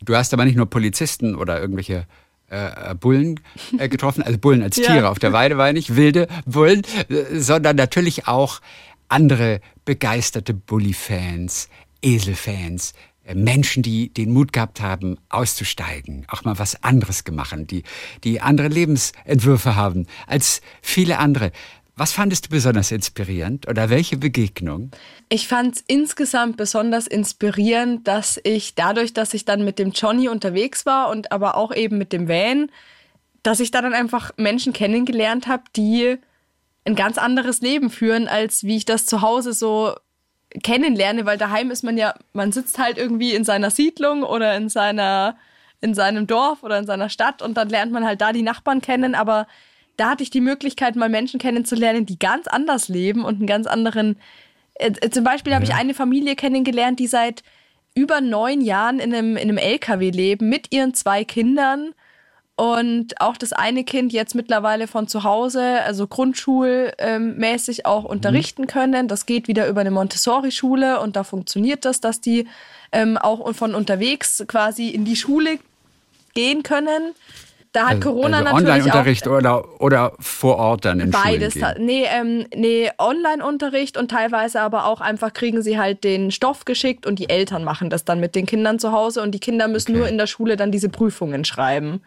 Du 0.00 0.16
hast 0.16 0.32
aber 0.32 0.46
nicht 0.46 0.56
nur 0.56 0.70
Polizisten 0.70 1.36
oder 1.36 1.60
irgendwelche 1.60 2.06
äh, 2.50 2.90
äh 2.90 2.94
Bullen 2.94 3.40
äh, 3.78 3.88
getroffen, 3.88 4.22
also 4.22 4.38
Bullen 4.38 4.62
als 4.62 4.76
Tiere 4.76 4.96
ja. 4.96 5.10
auf 5.10 5.18
der 5.18 5.32
Weide 5.32 5.58
war 5.58 5.72
nicht, 5.72 5.96
wilde 5.96 6.28
Bullen, 6.46 6.82
äh, 7.08 7.38
sondern 7.38 7.76
natürlich 7.76 8.26
auch 8.26 8.60
andere 9.08 9.60
begeisterte 9.84 10.54
Bully-Fans, 10.54 11.68
Esel-Fans, 12.02 12.94
äh, 13.24 13.34
Menschen, 13.34 13.82
die 13.82 14.12
den 14.12 14.32
Mut 14.32 14.52
gehabt 14.52 14.80
haben, 14.80 15.16
auszusteigen, 15.28 16.26
auch 16.28 16.44
mal 16.44 16.58
was 16.58 16.82
anderes 16.82 17.24
gemacht, 17.24 17.54
die, 17.70 17.82
die 18.24 18.40
andere 18.40 18.68
Lebensentwürfe 18.68 19.76
haben 19.76 20.06
als 20.26 20.60
viele 20.82 21.18
andere. 21.18 21.52
Was 21.96 22.12
fandest 22.12 22.46
du 22.46 22.50
besonders 22.50 22.90
inspirierend 22.90 23.68
oder 23.68 23.88
welche 23.88 24.16
Begegnung? 24.16 24.90
Ich 25.28 25.46
fand 25.46 25.76
es 25.76 25.84
insgesamt 25.86 26.56
besonders 26.56 27.06
inspirierend, 27.06 28.08
dass 28.08 28.40
ich 28.42 28.74
dadurch, 28.74 29.12
dass 29.12 29.32
ich 29.32 29.44
dann 29.44 29.64
mit 29.64 29.78
dem 29.78 29.92
Johnny 29.92 30.28
unterwegs 30.28 30.86
war 30.86 31.08
und 31.10 31.30
aber 31.30 31.56
auch 31.56 31.72
eben 31.72 31.96
mit 31.96 32.12
dem 32.12 32.28
Van, 32.28 32.68
dass 33.44 33.60
ich 33.60 33.70
da 33.70 33.80
dann 33.80 33.94
einfach 33.94 34.32
Menschen 34.36 34.72
kennengelernt 34.72 35.46
habe, 35.46 35.62
die 35.76 36.18
ein 36.84 36.96
ganz 36.96 37.16
anderes 37.16 37.60
Leben 37.60 37.90
führen, 37.90 38.26
als 38.26 38.64
wie 38.64 38.76
ich 38.76 38.84
das 38.84 39.06
zu 39.06 39.22
Hause 39.22 39.52
so 39.52 39.94
kennenlerne, 40.62 41.26
weil 41.26 41.38
daheim 41.38 41.70
ist 41.70 41.84
man 41.84 41.96
ja, 41.96 42.14
man 42.32 42.50
sitzt 42.50 42.78
halt 42.78 42.98
irgendwie 42.98 43.34
in 43.34 43.44
seiner 43.44 43.70
Siedlung 43.70 44.24
oder 44.24 44.56
in 44.56 44.68
seiner, 44.68 45.36
in 45.80 45.94
seinem 45.94 46.26
Dorf 46.26 46.64
oder 46.64 46.78
in 46.78 46.86
seiner 46.86 47.08
Stadt 47.08 47.40
und 47.40 47.56
dann 47.56 47.68
lernt 47.68 47.92
man 47.92 48.04
halt 48.04 48.20
da 48.20 48.32
die 48.32 48.42
Nachbarn 48.42 48.80
kennen, 48.80 49.14
aber 49.14 49.46
da 49.96 50.10
hatte 50.10 50.22
ich 50.22 50.30
die 50.30 50.40
Möglichkeit, 50.40 50.96
mal 50.96 51.08
Menschen 51.08 51.38
kennenzulernen, 51.38 52.06
die 52.06 52.18
ganz 52.18 52.46
anders 52.46 52.88
leben 52.88 53.24
und 53.24 53.36
einen 53.36 53.46
ganz 53.46 53.66
anderen. 53.66 54.16
Äh, 54.74 54.92
äh 55.00 55.10
zum 55.10 55.24
Beispiel 55.24 55.50
ja. 55.50 55.56
habe 55.56 55.64
ich 55.64 55.74
eine 55.74 55.94
Familie 55.94 56.36
kennengelernt, 56.36 56.98
die 56.98 57.06
seit 57.06 57.42
über 57.94 58.20
neun 58.20 58.60
Jahren 58.60 58.98
in 58.98 59.14
einem, 59.14 59.36
in 59.36 59.48
einem 59.48 59.58
LKW 59.58 60.10
leben 60.10 60.48
mit 60.48 60.72
ihren 60.72 60.94
zwei 60.94 61.24
Kindern 61.24 61.94
und 62.56 63.20
auch 63.20 63.36
das 63.36 63.52
eine 63.52 63.82
Kind 63.82 64.12
jetzt 64.12 64.34
mittlerweile 64.34 64.86
von 64.86 65.08
zu 65.08 65.24
Hause, 65.24 65.82
also 65.84 66.06
grundschulmäßig 66.06 67.84
auch 67.84 68.04
unterrichten 68.04 68.62
mhm. 68.62 68.66
können. 68.68 69.08
Das 69.08 69.26
geht 69.26 69.48
wieder 69.48 69.66
über 69.66 69.80
eine 69.80 69.90
Montessori-Schule 69.90 71.00
und 71.00 71.16
da 71.16 71.24
funktioniert 71.24 71.84
das, 71.84 72.00
dass 72.00 72.20
die 72.20 72.46
ähm, 72.92 73.18
auch 73.18 73.52
von 73.54 73.74
unterwegs 73.74 74.44
quasi 74.46 74.90
in 74.90 75.04
die 75.04 75.16
Schule 75.16 75.58
gehen 76.34 76.62
können. 76.62 77.14
Da 77.74 77.86
hat 77.86 77.96
also, 77.96 78.10
Corona 78.10 78.38
also 78.38 78.50
natürlich 78.50 78.70
Online-Unterricht 78.70 79.26
oder, 79.26 79.80
oder 79.80 80.12
vor 80.20 80.58
Ort 80.58 80.84
dann 80.84 81.00
in 81.00 81.10
Beides. 81.10 81.54
Schulen 81.54 81.74
gehen. 81.74 81.84
Nee, 81.84 82.06
ähm, 82.08 82.46
nee 82.54 82.88
Online-Unterricht 82.98 83.96
und 83.96 84.12
teilweise 84.12 84.60
aber 84.60 84.86
auch 84.86 85.00
einfach 85.00 85.32
kriegen 85.32 85.60
sie 85.60 85.76
halt 85.76 86.04
den 86.04 86.30
Stoff 86.30 86.66
geschickt 86.66 87.04
und 87.04 87.18
die 87.18 87.28
Eltern 87.28 87.64
machen 87.64 87.90
das 87.90 88.04
dann 88.04 88.20
mit 88.20 88.36
den 88.36 88.46
Kindern 88.46 88.78
zu 88.78 88.92
Hause 88.92 89.22
und 89.22 89.32
die 89.32 89.40
Kinder 89.40 89.66
müssen 89.66 89.90
okay. 89.90 89.98
nur 89.98 90.08
in 90.08 90.18
der 90.18 90.28
Schule 90.28 90.56
dann 90.56 90.70
diese 90.70 90.88
Prüfungen 90.88 91.44
schreiben. 91.44 92.02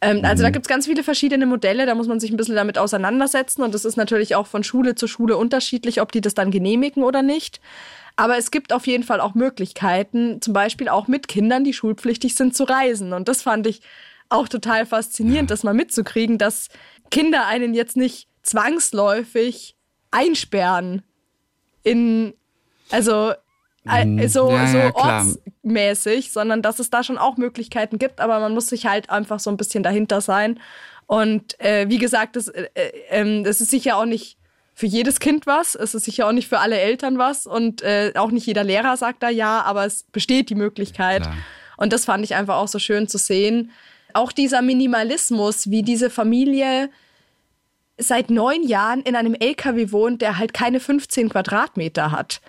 Ähm, 0.00 0.22
also 0.24 0.42
da 0.42 0.48
mhm. 0.48 0.54
gibt 0.54 0.66
es 0.66 0.68
ganz 0.68 0.86
viele 0.86 1.04
verschiedene 1.04 1.46
Modelle, 1.46 1.86
da 1.86 1.94
muss 1.94 2.08
man 2.08 2.18
sich 2.18 2.32
ein 2.32 2.36
bisschen 2.36 2.56
damit 2.56 2.76
auseinandersetzen 2.76 3.62
und 3.62 3.72
es 3.76 3.84
ist 3.84 3.96
natürlich 3.96 4.34
auch 4.34 4.48
von 4.48 4.64
Schule 4.64 4.96
zu 4.96 5.06
Schule 5.06 5.36
unterschiedlich, 5.36 6.00
ob 6.00 6.10
die 6.10 6.20
das 6.20 6.34
dann 6.34 6.50
genehmigen 6.50 7.04
oder 7.04 7.22
nicht. 7.22 7.60
Aber 8.16 8.36
es 8.38 8.50
gibt 8.50 8.72
auf 8.72 8.88
jeden 8.88 9.04
Fall 9.04 9.20
auch 9.20 9.34
Möglichkeiten, 9.34 10.42
zum 10.42 10.52
Beispiel 10.52 10.88
auch 10.88 11.06
mit 11.06 11.28
Kindern, 11.28 11.62
die 11.62 11.72
schulpflichtig 11.72 12.34
sind, 12.34 12.56
zu 12.56 12.64
reisen. 12.64 13.12
Und 13.12 13.28
das 13.28 13.42
fand 13.42 13.68
ich 13.68 13.82
auch 14.30 14.48
total 14.48 14.86
faszinierend, 14.86 15.50
ja. 15.50 15.54
das 15.54 15.64
mal 15.64 15.74
mitzukriegen, 15.74 16.38
dass 16.38 16.68
Kinder 17.10 17.46
einen 17.46 17.74
jetzt 17.74 17.96
nicht 17.96 18.28
zwangsläufig 18.42 19.76
einsperren 20.10 21.02
in, 21.82 22.34
also 22.90 23.32
äh, 23.84 24.28
so, 24.28 24.50
ja, 24.50 24.66
so 24.66 24.78
ja, 24.78 24.94
ortsmäßig, 24.94 26.32
sondern 26.32 26.62
dass 26.62 26.78
es 26.78 26.90
da 26.90 27.02
schon 27.02 27.18
auch 27.18 27.36
Möglichkeiten 27.36 27.98
gibt, 27.98 28.20
aber 28.20 28.40
man 28.40 28.54
muss 28.54 28.68
sich 28.68 28.86
halt 28.86 29.10
einfach 29.10 29.40
so 29.40 29.50
ein 29.50 29.56
bisschen 29.56 29.82
dahinter 29.82 30.20
sein. 30.20 30.60
Und 31.06 31.58
äh, 31.60 31.88
wie 31.88 31.98
gesagt, 31.98 32.36
das, 32.36 32.48
äh, 32.48 32.68
äh, 32.74 32.92
ähm, 33.10 33.44
das 33.44 33.60
ist 33.60 33.70
sicher 33.70 33.96
auch 33.96 34.04
nicht 34.04 34.38
für 34.74 34.86
jedes 34.86 35.20
Kind 35.20 35.46
was, 35.46 35.74
es 35.74 35.94
ist 35.94 36.04
sicher 36.04 36.26
auch 36.26 36.32
nicht 36.32 36.48
für 36.48 36.58
alle 36.58 36.78
Eltern 36.78 37.18
was 37.18 37.46
und 37.46 37.82
äh, 37.82 38.12
auch 38.16 38.30
nicht 38.30 38.46
jeder 38.46 38.64
Lehrer 38.64 38.96
sagt 38.96 39.22
da 39.22 39.28
ja, 39.28 39.60
aber 39.62 39.84
es 39.84 40.04
besteht 40.04 40.48
die 40.48 40.54
Möglichkeit. 40.54 41.22
Klar. 41.22 41.36
Und 41.76 41.92
das 41.92 42.04
fand 42.04 42.24
ich 42.24 42.34
einfach 42.34 42.56
auch 42.56 42.68
so 42.68 42.78
schön 42.78 43.08
zu 43.08 43.18
sehen. 43.18 43.72
Auch 44.14 44.32
dieser 44.32 44.62
Minimalismus, 44.62 45.70
wie 45.70 45.82
diese 45.82 46.10
Familie 46.10 46.90
seit 47.98 48.30
neun 48.30 48.62
Jahren 48.62 49.02
in 49.02 49.14
einem 49.14 49.34
LKW 49.34 49.92
wohnt, 49.92 50.22
der 50.22 50.38
halt 50.38 50.54
keine 50.54 50.80
15 50.80 51.28
Quadratmeter 51.28 52.12
hat. 52.12 52.40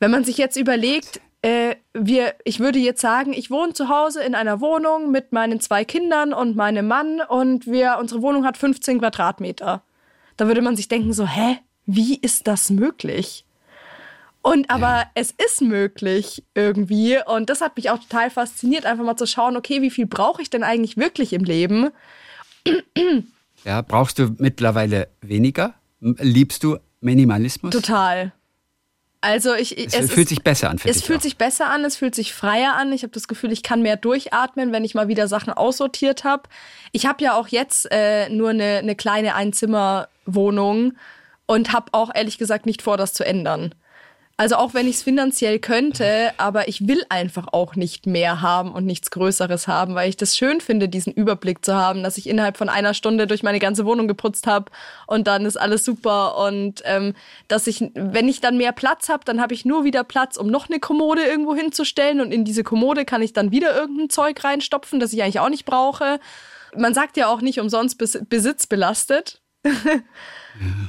Wenn 0.00 0.10
man 0.10 0.24
sich 0.24 0.38
jetzt 0.38 0.56
überlegt, 0.56 1.20
äh, 1.42 1.76
wir, 1.94 2.34
ich 2.44 2.60
würde 2.60 2.78
jetzt 2.78 3.00
sagen, 3.00 3.32
ich 3.32 3.50
wohne 3.50 3.72
zu 3.72 3.88
Hause 3.88 4.22
in 4.22 4.34
einer 4.34 4.60
Wohnung 4.60 5.10
mit 5.10 5.32
meinen 5.32 5.60
zwei 5.60 5.84
Kindern 5.84 6.32
und 6.32 6.56
meinem 6.56 6.86
Mann 6.86 7.20
und 7.20 7.66
wir, 7.66 7.96
unsere 8.00 8.22
Wohnung 8.22 8.44
hat 8.44 8.56
15 8.56 8.98
Quadratmeter. 8.98 9.82
Da 10.36 10.46
würde 10.46 10.62
man 10.62 10.76
sich 10.76 10.88
denken 10.88 11.12
so, 11.12 11.26
hä, 11.26 11.58
wie 11.86 12.16
ist 12.16 12.46
das 12.46 12.70
möglich? 12.70 13.44
Und 14.42 14.70
aber 14.70 14.86
ja. 14.86 15.10
es 15.14 15.32
ist 15.32 15.60
möglich 15.62 16.44
irgendwie 16.54 17.18
und 17.26 17.50
das 17.50 17.60
hat 17.60 17.76
mich 17.76 17.90
auch 17.90 17.98
total 17.98 18.30
fasziniert, 18.30 18.86
einfach 18.86 19.04
mal 19.04 19.16
zu 19.16 19.26
schauen, 19.26 19.56
okay, 19.56 19.82
wie 19.82 19.90
viel 19.90 20.06
brauche 20.06 20.40
ich 20.40 20.48
denn 20.48 20.62
eigentlich 20.62 20.96
wirklich 20.96 21.32
im 21.32 21.44
Leben? 21.44 21.90
Ja, 23.64 23.82
brauchst 23.82 24.18
du 24.18 24.34
mittlerweile 24.38 25.08
weniger? 25.20 25.74
Liebst 26.00 26.62
du 26.62 26.78
Minimalismus? 27.00 27.72
Total. 27.72 28.32
Also 29.20 29.54
ich, 29.54 29.76
es, 29.76 29.94
es 29.94 30.12
fühlt 30.12 30.26
ist, 30.26 30.28
sich 30.28 30.42
besser 30.44 30.70
an. 30.70 30.78
Es 30.84 31.02
fühlt 31.02 31.18
auch. 31.18 31.22
sich 31.22 31.36
besser 31.36 31.68
an, 31.68 31.84
es 31.84 31.96
fühlt 31.96 32.14
sich 32.14 32.32
freier 32.32 32.74
an. 32.76 32.92
Ich 32.92 33.02
habe 33.02 33.12
das 33.12 33.26
Gefühl, 33.26 33.50
ich 33.50 33.64
kann 33.64 33.82
mehr 33.82 33.96
durchatmen, 33.96 34.70
wenn 34.70 34.84
ich 34.84 34.94
mal 34.94 35.08
wieder 35.08 35.26
Sachen 35.26 35.52
aussortiert 35.52 36.22
habe. 36.22 36.44
Ich 36.92 37.06
habe 37.06 37.24
ja 37.24 37.34
auch 37.34 37.48
jetzt 37.48 37.88
äh, 37.90 38.28
nur 38.28 38.50
eine, 38.50 38.78
eine 38.78 38.94
kleine 38.94 39.34
Einzimmerwohnung 39.34 40.92
und 41.46 41.72
habe 41.72 41.86
auch 41.92 42.14
ehrlich 42.14 42.38
gesagt 42.38 42.64
nicht 42.64 42.80
vor, 42.80 42.96
das 42.96 43.12
zu 43.12 43.26
ändern. 43.26 43.74
Also 44.40 44.54
auch 44.54 44.72
wenn 44.72 44.86
ich 44.86 44.94
es 44.94 45.02
finanziell 45.02 45.58
könnte, 45.58 46.32
aber 46.36 46.68
ich 46.68 46.86
will 46.86 47.02
einfach 47.08 47.48
auch 47.50 47.74
nicht 47.74 48.06
mehr 48.06 48.40
haben 48.40 48.70
und 48.70 48.86
nichts 48.86 49.10
Größeres 49.10 49.66
haben, 49.66 49.96
weil 49.96 50.08
ich 50.08 50.16
das 50.16 50.36
schön 50.36 50.60
finde, 50.60 50.88
diesen 50.88 51.12
Überblick 51.12 51.64
zu 51.64 51.74
haben, 51.74 52.04
dass 52.04 52.16
ich 52.18 52.28
innerhalb 52.28 52.56
von 52.56 52.68
einer 52.68 52.94
Stunde 52.94 53.26
durch 53.26 53.42
meine 53.42 53.58
ganze 53.58 53.84
Wohnung 53.84 54.06
geputzt 54.06 54.46
habe 54.46 54.70
und 55.08 55.26
dann 55.26 55.44
ist 55.44 55.56
alles 55.56 55.84
super 55.84 56.38
und 56.38 56.82
ähm, 56.84 57.14
dass 57.48 57.66
ich, 57.66 57.90
wenn 57.94 58.28
ich 58.28 58.40
dann 58.40 58.56
mehr 58.56 58.70
Platz 58.70 59.08
habe, 59.08 59.24
dann 59.24 59.40
habe 59.40 59.54
ich 59.54 59.64
nur 59.64 59.82
wieder 59.82 60.04
Platz, 60.04 60.36
um 60.36 60.46
noch 60.46 60.68
eine 60.68 60.78
Kommode 60.78 61.24
irgendwo 61.24 61.56
hinzustellen 61.56 62.20
und 62.20 62.30
in 62.30 62.44
diese 62.44 62.62
Kommode 62.62 63.04
kann 63.04 63.22
ich 63.22 63.32
dann 63.32 63.50
wieder 63.50 63.76
irgendein 63.76 64.08
Zeug 64.08 64.44
reinstopfen, 64.44 65.00
das 65.00 65.12
ich 65.12 65.20
eigentlich 65.24 65.40
auch 65.40 65.48
nicht 65.48 65.64
brauche. 65.64 66.20
Man 66.76 66.94
sagt 66.94 67.16
ja 67.16 67.26
auch 67.26 67.40
nicht 67.40 67.58
umsonst 67.58 67.98
Besitz 68.28 68.68
belastet. 68.68 69.42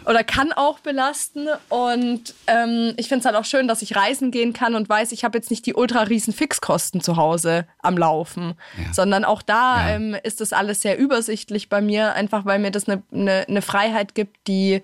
oder 0.05 0.23
kann 0.23 0.51
auch 0.51 0.79
belasten. 0.79 1.47
Und 1.69 2.33
ähm, 2.47 2.93
ich 2.97 3.07
finde 3.07 3.19
es 3.19 3.25
halt 3.25 3.35
auch 3.35 3.45
schön, 3.45 3.67
dass 3.67 3.81
ich 3.81 3.95
reisen 3.95 4.31
gehen 4.31 4.53
kann 4.53 4.75
und 4.75 4.89
weiß, 4.89 5.11
ich 5.11 5.23
habe 5.23 5.37
jetzt 5.37 5.49
nicht 5.49 5.65
die 5.65 5.73
ultra 5.73 6.03
riesen 6.03 6.33
Fixkosten 6.33 7.01
zu 7.01 7.17
Hause 7.17 7.65
am 7.79 7.97
Laufen, 7.97 8.55
ja. 8.77 8.93
sondern 8.93 9.25
auch 9.25 9.41
da 9.41 9.87
ja. 9.87 9.95
ähm, 9.95 10.15
ist 10.23 10.41
das 10.41 10.53
alles 10.53 10.81
sehr 10.81 10.97
übersichtlich 10.97 11.69
bei 11.69 11.81
mir, 11.81 12.13
einfach 12.13 12.45
weil 12.45 12.59
mir 12.59 12.71
das 12.71 12.87
eine 12.87 13.03
ne, 13.11 13.45
ne 13.47 13.61
Freiheit 13.61 14.15
gibt, 14.15 14.47
die, 14.47 14.81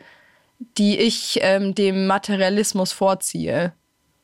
die 0.78 0.98
ich 0.98 1.40
ähm, 1.42 1.76
dem 1.76 2.08
Materialismus 2.08 2.92
vorziehe. 2.92 3.74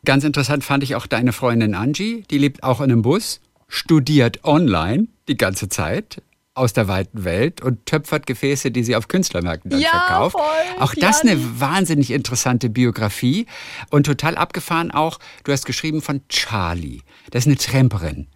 Ganz 0.04 0.24
interessant 0.24 0.64
fand 0.64 0.84
ich 0.84 0.96
auch 0.96 1.06
deine 1.06 1.32
Freundin 1.32 1.76
Angie, 1.76 2.24
die 2.30 2.40
lebt 2.40 2.64
auch 2.64 2.82
in 2.82 2.92
einem 2.92 3.04
Bus, 3.04 3.40
studiert 3.68 4.44
online 4.44 5.08
die 5.28 5.38
ganze 5.38 5.70
Zeit, 5.70 6.22
aus 6.54 6.74
der 6.74 6.88
weiten 6.88 7.24
Welt 7.24 7.62
und 7.62 7.86
töpfert 7.86 8.26
Gefäße, 8.28 8.72
die 8.72 8.84
sie 8.84 8.96
auf 8.96 9.08
Künstlermärkten 9.08 9.72
dann 9.72 9.80
ja, 9.80 9.90
verkauft. 9.90 10.34
Voll, 10.34 10.80
auch 10.80 10.94
das 10.96 11.22
eine 11.22 11.38
wahnsinnig 11.60 12.12
interessante 12.12 12.70
Biografie 12.70 13.46
und 13.90 14.06
total 14.06 14.36
abgefahren 14.36 14.92
auch. 14.92 15.20
Du 15.46 15.52
hast 15.52 15.66
geschrieben 15.66 16.02
von 16.02 16.28
Charlie. 16.28 17.02
Das 17.32 17.46
ist 17.46 17.48
eine 17.48 17.58
Tramperin, 17.58 18.28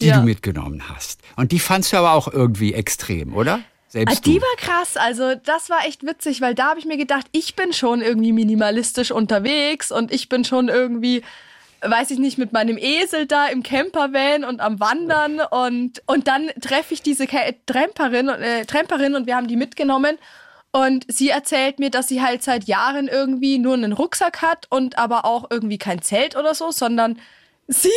die 0.00 0.06
ja. 0.06 0.18
du 0.18 0.24
mitgenommen 0.24 0.88
hast. 0.88 1.20
Und 1.36 1.50
die 1.50 1.58
fandst 1.58 1.92
du 1.92 1.96
aber 1.96 2.12
auch 2.12 2.28
irgendwie 2.28 2.74
extrem, 2.74 3.34
oder? 3.34 3.60
Selbst 3.88 4.18
ah, 4.18 4.20
die 4.24 4.40
war 4.40 4.56
krass. 4.56 4.96
Also 4.96 5.34
das 5.34 5.70
war 5.70 5.84
echt 5.86 6.04
witzig, 6.04 6.40
weil 6.40 6.54
da 6.54 6.70
habe 6.70 6.80
ich 6.80 6.86
mir 6.86 6.96
gedacht, 6.96 7.26
ich 7.32 7.56
bin 7.56 7.72
schon 7.72 8.02
irgendwie 8.02 8.32
minimalistisch 8.32 9.10
unterwegs 9.10 9.90
und 9.90 10.12
ich 10.12 10.28
bin 10.28 10.44
schon 10.44 10.68
irgendwie 10.68 11.22
weiß 11.84 12.10
ich 12.10 12.18
nicht, 12.18 12.38
mit 12.38 12.52
meinem 12.52 12.78
Esel 12.78 13.26
da 13.26 13.46
im 13.46 13.62
Campervan 13.62 14.44
und 14.44 14.60
am 14.60 14.80
Wandern 14.80 15.40
und, 15.40 16.02
und 16.06 16.28
dann 16.28 16.50
treffe 16.60 16.94
ich 16.94 17.02
diese 17.02 17.26
Tramperin, 17.66 18.28
äh, 18.28 18.64
Tramperin 18.64 19.14
und 19.14 19.26
wir 19.26 19.36
haben 19.36 19.48
die 19.48 19.56
mitgenommen 19.56 20.18
und 20.72 21.04
sie 21.06 21.28
erzählt 21.28 21.78
mir, 21.78 21.90
dass 21.90 22.08
sie 22.08 22.20
halt 22.20 22.42
seit 22.42 22.64
Jahren 22.64 23.06
irgendwie 23.06 23.58
nur 23.58 23.74
einen 23.74 23.92
Rucksack 23.92 24.42
hat 24.42 24.66
und 24.70 24.98
aber 24.98 25.24
auch 25.24 25.48
irgendwie 25.48 25.78
kein 25.78 26.02
Zelt 26.02 26.36
oder 26.36 26.52
so, 26.52 26.72
sondern 26.72 27.20
sie 27.68 27.90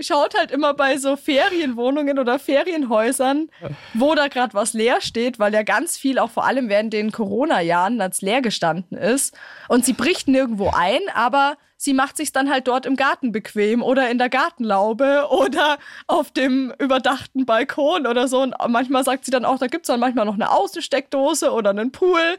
schaut 0.00 0.36
halt 0.36 0.50
immer 0.50 0.74
bei 0.74 0.96
so 0.96 1.16
Ferienwohnungen 1.16 2.18
oder 2.18 2.40
Ferienhäusern, 2.40 3.50
wo 3.94 4.14
da 4.14 4.26
gerade 4.26 4.54
was 4.54 4.72
leer 4.72 5.00
steht, 5.00 5.38
weil 5.38 5.54
ja 5.54 5.62
ganz 5.62 5.96
viel 5.96 6.18
auch 6.18 6.30
vor 6.30 6.44
allem 6.44 6.68
während 6.68 6.92
den 6.92 7.12
Corona-Jahren 7.12 8.00
als 8.00 8.20
leer 8.20 8.42
gestanden 8.42 8.98
ist. 8.98 9.36
Und 9.68 9.84
sie 9.84 9.92
bricht 9.92 10.26
nirgendwo 10.26 10.72
ein, 10.74 11.02
aber 11.14 11.56
sie 11.82 11.94
macht 11.94 12.16
sich 12.16 12.30
dann 12.30 12.48
halt 12.48 12.68
dort 12.68 12.86
im 12.86 12.94
Garten 12.94 13.32
bequem 13.32 13.82
oder 13.82 14.08
in 14.08 14.18
der 14.18 14.28
Gartenlaube 14.28 15.26
oder 15.30 15.78
auf 16.06 16.30
dem 16.30 16.72
überdachten 16.78 17.44
Balkon 17.44 18.06
oder 18.06 18.28
so. 18.28 18.40
Und 18.40 18.54
manchmal 18.68 19.02
sagt 19.02 19.24
sie 19.24 19.32
dann 19.32 19.44
auch, 19.44 19.58
da 19.58 19.66
gibt's 19.66 19.88
dann 19.88 19.98
manchmal 19.98 20.24
noch 20.24 20.34
eine 20.34 20.52
Außensteckdose 20.52 21.50
oder 21.50 21.70
einen 21.70 21.90
Pool. 21.90 22.36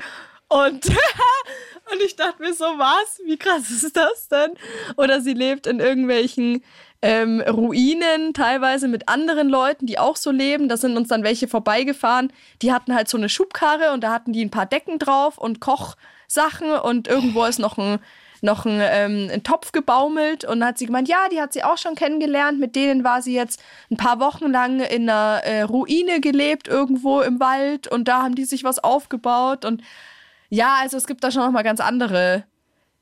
Und, 0.48 0.86
und 1.92 2.02
ich 2.06 2.16
dachte 2.16 2.42
mir 2.42 2.54
so, 2.54 2.64
was? 2.64 3.20
Wie 3.26 3.36
krass 3.36 3.70
ist 3.70 3.98
das 3.98 4.30
denn? 4.30 4.52
Oder 4.96 5.20
sie 5.20 5.34
lebt 5.34 5.68
in 5.68 5.82
irgendwelchen 5.82 6.64
ähm, 7.02 7.42
Ruinen, 7.42 8.34
teilweise 8.34 8.88
mit 8.88 9.10
anderen 9.10 9.50
Leuten, 9.50 9.88
die 9.88 10.00
auch 10.00 10.16
so 10.16 10.32
leben. 10.32 10.70
Da 10.70 10.78
sind 10.78 10.96
uns 10.96 11.10
dann 11.10 11.24
welche 11.24 11.50
vorbeigefahren. 11.50 12.32
Die 12.62 12.72
hatten 12.72 12.96
halt 12.96 13.10
so 13.10 13.18
eine 13.18 13.28
Schubkarre 13.28 13.92
und 13.92 14.06
da 14.06 14.14
hatten 14.14 14.32
die 14.32 14.46
ein 14.46 14.52
paar 14.52 14.68
Decken 14.68 15.00
drauf 15.00 15.38
und 15.38 15.60
Kochsachen 15.60 16.72
und 16.72 17.10
irgendwo 17.10 17.44
ist 17.44 17.60
noch 17.60 17.78
ein 17.78 18.00
noch 18.44 18.66
ein, 18.66 18.80
ähm, 18.82 19.30
ein 19.32 19.44
Topf 19.44 19.72
gebaumelt 19.72 20.44
und 20.44 20.60
dann 20.60 20.70
hat 20.70 20.78
sie 20.78 20.86
gemeint, 20.86 21.08
ja, 21.08 21.30
die 21.32 21.42
hat 21.42 21.54
sie 21.54 21.64
auch 21.64 21.78
schon 21.78 21.96
kennengelernt. 21.96 22.60
Mit 22.60 22.76
denen 22.76 23.04
war 23.04 23.22
sie 23.22 23.34
jetzt 23.34 23.62
ein 23.90 23.98
paar 23.98 24.20
Wochen 24.20 24.52
lang 24.52 24.82
in 24.82 25.10
einer 25.10 25.42
äh, 25.44 25.62
Ruine 25.62 26.20
gelebt, 26.20 26.68
irgendwo 26.68 27.22
im 27.22 27.40
Wald 27.40 27.88
und 27.88 28.08
da 28.08 28.22
haben 28.22 28.36
die 28.36 28.46
sich 28.46 28.64
was 28.64 28.84
aufgebaut 28.84 29.66
und 29.66 29.82
ja, 30.50 30.76
also 30.82 30.98
es 30.98 31.08
gibt 31.08 31.24
da 31.24 31.32
schon 31.32 31.44
noch 31.44 31.52
mal 31.52 31.64
ganz 31.64 31.80
andere 31.80 32.44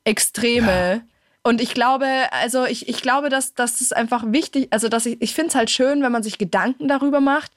Extreme. 0.04 0.94
Ja. 0.94 1.00
Und 1.42 1.60
ich 1.60 1.74
glaube, 1.74 2.06
also 2.30 2.64
ich, 2.64 2.88
ich 2.88 3.02
glaube, 3.02 3.28
dass, 3.28 3.54
dass 3.54 3.80
es 3.80 3.92
einfach 3.92 4.24
wichtig, 4.26 4.68
also 4.70 4.88
dass 4.88 5.06
ich, 5.06 5.20
ich 5.20 5.34
finde 5.34 5.48
es 5.48 5.54
halt 5.56 5.70
schön, 5.70 6.02
wenn 6.02 6.12
man 6.12 6.22
sich 6.22 6.38
Gedanken 6.38 6.86
darüber 6.86 7.20
macht, 7.20 7.50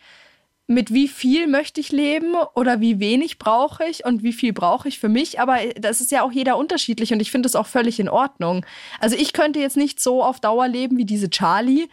mit 0.68 0.92
wie 0.92 1.08
viel 1.08 1.48
möchte 1.48 1.80
ich 1.80 1.92
leben 1.92 2.34
oder 2.56 2.82
wie 2.82 3.00
wenig 3.00 3.38
brauche 3.38 3.84
ich 3.86 4.04
und 4.04 4.24
wie 4.24 4.34
viel 4.34 4.52
brauche 4.52 4.88
ich 4.88 5.00
für 5.00 5.10
mich. 5.10 5.40
Aber 5.40 5.58
das 5.80 6.02
ist 6.02 6.12
ja 6.12 6.24
auch 6.24 6.32
jeder 6.32 6.58
unterschiedlich 6.58 7.14
und 7.14 7.22
ich 7.22 7.32
finde 7.32 7.48
es 7.48 7.56
auch 7.56 7.68
völlig 7.68 8.00
in 8.00 8.10
Ordnung. 8.10 8.66
Also 9.00 9.16
ich 9.16 9.34
könnte 9.34 9.60
jetzt 9.60 9.78
nicht 9.78 10.00
so 10.00 10.24
auf 10.24 10.40
Dauer 10.40 10.68
leben 10.68 10.98
wie 10.98 11.06
diese 11.06 11.30
Charlie. 11.30 11.88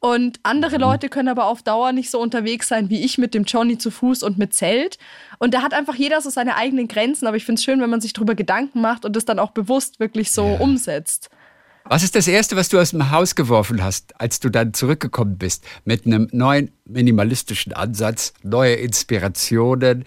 Und 0.00 0.38
andere 0.42 0.76
mhm. 0.76 0.82
Leute 0.82 1.08
können 1.08 1.28
aber 1.28 1.46
auf 1.46 1.62
Dauer 1.62 1.92
nicht 1.92 2.10
so 2.10 2.20
unterwegs 2.20 2.68
sein 2.68 2.90
wie 2.90 3.02
ich 3.02 3.16
mit 3.16 3.32
dem 3.32 3.44
Johnny 3.44 3.78
zu 3.78 3.90
Fuß 3.90 4.22
und 4.22 4.36
mit 4.36 4.52
Zelt. 4.52 4.98
Und 5.38 5.54
da 5.54 5.62
hat 5.62 5.72
einfach 5.72 5.94
jeder 5.94 6.20
so 6.20 6.28
seine 6.28 6.56
eigenen 6.56 6.88
Grenzen. 6.88 7.26
Aber 7.26 7.36
ich 7.36 7.44
finde 7.44 7.58
es 7.58 7.64
schön, 7.64 7.80
wenn 7.80 7.90
man 7.90 8.02
sich 8.02 8.12
darüber 8.12 8.34
Gedanken 8.34 8.80
macht 8.80 9.04
und 9.04 9.16
das 9.16 9.24
dann 9.24 9.38
auch 9.38 9.52
bewusst 9.52 10.00
wirklich 10.00 10.30
so 10.30 10.46
ja. 10.46 10.60
umsetzt. 10.60 11.30
Was 11.86 12.02
ist 12.02 12.14
das 12.16 12.26
Erste, 12.26 12.56
was 12.56 12.70
du 12.70 12.80
aus 12.80 12.92
dem 12.92 13.10
Haus 13.10 13.34
geworfen 13.34 13.84
hast, 13.84 14.18
als 14.18 14.40
du 14.40 14.48
dann 14.48 14.72
zurückgekommen 14.72 15.36
bist 15.36 15.66
mit 15.84 16.06
einem 16.06 16.28
neuen 16.32 16.72
minimalistischen 16.86 17.74
Ansatz, 17.74 18.32
neue 18.42 18.74
Inspirationen? 18.74 20.04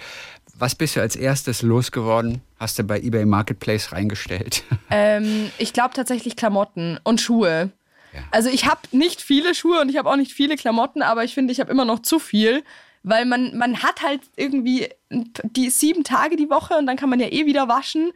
Was 0.58 0.74
bist 0.74 0.96
du 0.96 1.02
als 1.02 1.16
erstes 1.16 1.62
losgeworden? 1.62 2.42
Hast 2.60 2.80
du 2.80 2.84
bei 2.84 3.00
eBay 3.00 3.26
Marketplace 3.26 3.92
reingestellt? 3.92 4.64
Ähm, 4.90 5.52
ich 5.58 5.74
glaube 5.74 5.94
tatsächlich 5.94 6.38
Klamotten 6.38 6.98
und 7.04 7.20
Schuhe. 7.20 7.72
Ja. 8.14 8.22
Also 8.32 8.50
ich 8.50 8.66
habe 8.66 8.80
nicht 8.92 9.22
viele 9.22 9.54
Schuhe 9.54 9.82
und 9.82 9.90
ich 9.90 9.98
habe 9.98 10.10
auch 10.10 10.16
nicht 10.16 10.32
viele 10.32 10.56
Klamotten, 10.56 11.02
aber 11.02 11.26
ich 11.26 11.34
finde, 11.34 11.52
ich 11.52 11.60
habe 11.60 11.70
immer 11.70 11.84
noch 11.84 12.02
zu 12.02 12.20
viel, 12.20 12.64
weil 13.04 13.26
man, 13.26 13.58
man 13.58 13.84
hat 13.84 14.02
halt 14.02 14.22
irgendwie 14.38 14.88
die 15.10 15.70
sieben 15.70 16.06
Tage 16.06 16.38
die 16.38 16.50
Woche 16.50 16.76
und 16.76 16.88
dann 16.88 16.96
kann 16.96 17.10
man 17.10 17.20
ja 17.20 17.28
eh 17.28 17.46
wieder 17.46 17.68
waschen. 17.68 18.14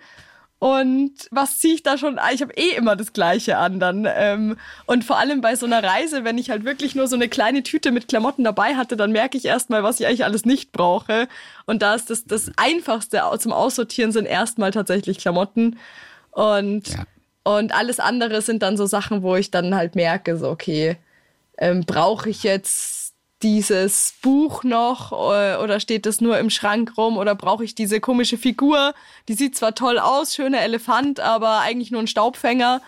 Und 0.62 1.14
was 1.32 1.57
ziehe 1.57 1.74
ich 1.74 1.82
da 1.82 1.97
schon? 1.97 2.20
Ich 2.32 2.43
habe 2.43 2.53
eh 2.53 2.76
immer 2.76 2.95
das 2.95 3.14
Gleiche 3.14 3.57
an 3.57 3.80
dann. 3.80 4.07
Ähm, 4.07 4.57
und 4.86 5.03
vor 5.03 5.18
allem 5.18 5.41
bei 5.41 5.55
so 5.55 5.66
einer 5.66 5.84
Reise, 5.84 6.24
wenn 6.24 6.38
ich 6.38 6.51
halt 6.51 6.66
wirklich 6.66 6.93
nur 6.93 7.07
so 7.07 7.16
eine 7.16 7.30
kleine 7.30 7.64
Tüte 7.64 7.91
mit 7.91 8.07
Klamotten 8.07 8.43
dabei 8.43 8.76
hatte, 8.76 8.95
dann 8.95 9.12
merke 9.12 9.39
ich 9.39 9.45
erstmal, 9.45 9.82
was 9.82 9.99
ich 9.99 10.05
eigentlich 10.05 10.24
alles 10.24 10.45
nicht 10.45 10.72
brauche. 10.72 11.28
Und 11.66 11.82
da 11.82 11.95
ist 11.95 12.12
das, 12.12 12.26
das 12.26 12.51
Einfachste 12.57 13.24
zum 13.39 13.53
Aussortieren 13.53 14.12
sind 14.12 14.28
erstmal 14.28 14.70
tatsächlich 14.70 15.18
Klamotten. 15.18 15.80
Und, 16.30 16.89
ja. 16.89 17.05
und 17.43 17.74
alles 17.74 17.99
andere 17.99 18.43
sind 18.43 18.62
dann 18.62 18.78
so 18.78 18.86
Sachen, 18.86 19.24
wo 19.24 19.36
ich 19.38 19.49
dann 19.49 19.74
halt 19.74 19.95
merke, 19.95 20.38
so, 20.38 20.47
okay, 20.47 20.95
ähm, 21.57 21.86
brauche 21.88 22.30
ich 22.30 22.43
jetzt 22.43 23.01
dieses 23.43 24.13
Buch 24.21 24.63
noch 24.63 25.11
äh, 25.11 25.55
oder 25.57 25.79
steht 25.79 26.05
das 26.05 26.21
nur 26.21 26.37
im 26.37 26.49
Schrank 26.49 26.97
rum 26.97 27.17
oder 27.17 27.35
brauche 27.35 27.63
ich 27.63 27.75
diese 27.75 27.99
komische 27.99 28.37
Figur? 28.37 28.93
Die 29.27 29.33
sieht 29.33 29.55
zwar 29.55 29.75
toll 29.75 29.99
aus, 29.99 30.35
schöner 30.35 30.61
Elefant, 30.61 31.19
aber 31.19 31.59
eigentlich 31.59 31.91
nur 31.91 32.01
ein 32.01 32.07
Staubfänger. 32.07 32.81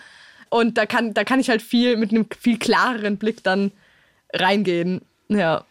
Und 0.49 0.77
da 0.77 0.85
kann, 0.85 1.13
da 1.13 1.23
kann 1.23 1.39
ich 1.39 1.49
halt 1.49 1.61
viel 1.61 1.97
mit 1.97 2.11
einem 2.11 2.27
viel 2.39 2.59
klareren 2.59 3.17
Blick 3.17 3.43
dann 3.43 3.71
reingehen. 4.31 5.01
Ja, 5.29 5.65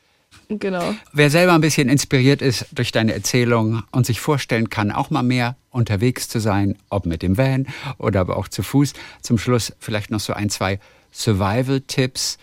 genau. 0.49 0.95
Wer 1.13 1.31
selber 1.31 1.53
ein 1.53 1.61
bisschen 1.61 1.89
inspiriert 1.89 2.43
ist 2.43 2.67
durch 2.73 2.91
deine 2.91 3.13
Erzählung 3.13 3.85
und 3.93 4.07
sich 4.07 4.21
vorstellen 4.21 4.71
kann, 4.71 4.91
auch 4.91 5.11
mal 5.11 5.23
mehr 5.23 5.57
unterwegs 5.71 6.29
zu 6.29 6.41
sein, 6.41 6.77
ob 6.91 7.07
mit 7.07 7.23
dem 7.23 7.39
Van 7.39 7.67
oder 7.99 8.21
aber 8.21 8.37
auch 8.37 8.49
zu 8.49 8.63
Fuß. 8.63 8.93
Zum 9.21 9.39
Schluss 9.39 9.73
vielleicht 9.79 10.11
noch 10.11 10.21
so 10.21 10.33
ein, 10.33 10.51
zwei 10.51 10.81
Survival-Tipps 11.13 12.39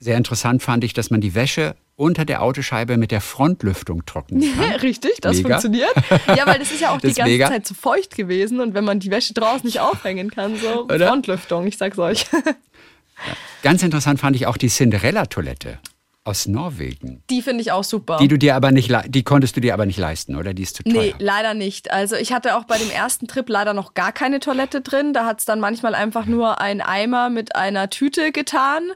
sehr 0.00 0.16
interessant 0.16 0.62
fand 0.62 0.82
ich, 0.82 0.94
dass 0.94 1.10
man 1.10 1.20
die 1.20 1.34
Wäsche 1.34 1.76
unter 1.94 2.24
der 2.24 2.42
Autoscheibe 2.42 2.96
mit 2.96 3.10
der 3.10 3.20
Frontlüftung 3.20 4.06
trocknen 4.06 4.42
kann. 4.56 4.70
Richtig, 4.80 5.20
das 5.20 5.36
mega. 5.36 5.60
funktioniert. 5.60 5.92
Ja, 6.34 6.46
weil 6.46 6.58
das 6.58 6.72
ist 6.72 6.80
ja 6.80 6.90
auch 6.90 7.00
die 7.00 7.08
ganze 7.08 7.24
mega. 7.24 7.48
Zeit 7.48 7.66
zu 7.66 7.74
feucht 7.74 8.16
gewesen 8.16 8.60
und 8.60 8.72
wenn 8.72 8.84
man 8.84 9.00
die 9.00 9.10
Wäsche 9.10 9.34
draußen 9.34 9.66
nicht 9.66 9.80
aufhängen 9.80 10.30
kann, 10.30 10.56
so 10.56 10.84
Oder? 10.84 11.08
Frontlüftung, 11.08 11.66
ich 11.66 11.76
sag's 11.76 11.98
euch. 11.98 12.24
Ja. 12.32 13.34
Ganz 13.62 13.82
interessant 13.82 14.18
fand 14.18 14.34
ich 14.36 14.46
auch 14.46 14.56
die 14.56 14.68
Cinderella-Toilette 14.68 15.78
aus 16.24 16.46
Norwegen. 16.46 17.22
Die 17.28 17.42
finde 17.42 17.60
ich 17.60 17.72
auch 17.72 17.84
super. 17.84 18.18
Die 18.18 18.28
du 18.28 18.38
dir 18.38 18.54
aber 18.54 18.70
nicht, 18.70 18.90
die 19.08 19.22
konntest 19.22 19.56
du 19.56 19.60
dir 19.60 19.74
aber 19.74 19.84
nicht 19.84 19.98
leisten, 19.98 20.36
oder? 20.36 20.54
Die 20.54 20.62
ist 20.62 20.76
zu 20.76 20.82
teuer. 20.82 20.92
Nee, 20.92 21.14
leider 21.18 21.54
nicht. 21.54 21.90
Also 21.90 22.16
ich 22.16 22.32
hatte 22.32 22.56
auch 22.56 22.64
bei 22.64 22.78
dem 22.78 22.90
ersten 22.90 23.26
Trip 23.26 23.48
leider 23.48 23.74
noch 23.74 23.94
gar 23.94 24.12
keine 24.12 24.40
Toilette 24.40 24.80
drin. 24.80 25.12
Da 25.12 25.26
hat 25.26 25.40
es 25.40 25.44
dann 25.44 25.60
manchmal 25.60 25.94
einfach 25.94 26.26
nur 26.26 26.60
ein 26.60 26.80
Eimer 26.80 27.30
mit 27.30 27.56
einer 27.56 27.90
Tüte 27.90 28.32
getan. 28.32 28.92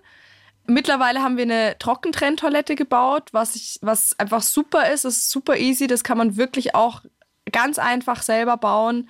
Mittlerweile 0.67 1.23
haben 1.23 1.37
wir 1.37 1.45
eine 1.45 1.77
Trockentrenntoilette 1.79 2.75
gebaut, 2.75 3.29
was, 3.33 3.55
ich, 3.55 3.79
was 3.83 4.19
einfach 4.19 4.43
super 4.43 4.91
ist. 4.91 5.05
Es 5.05 5.19
ist 5.19 5.31
super 5.31 5.57
easy. 5.57 5.87
Das 5.87 6.05
kann 6.05 6.17
man 6.17 6.37
wirklich 6.37 6.75
auch 6.75 7.03
ganz 7.53 7.79
einfach 7.79 8.23
selber 8.23 8.57
bauen. 8.57 9.09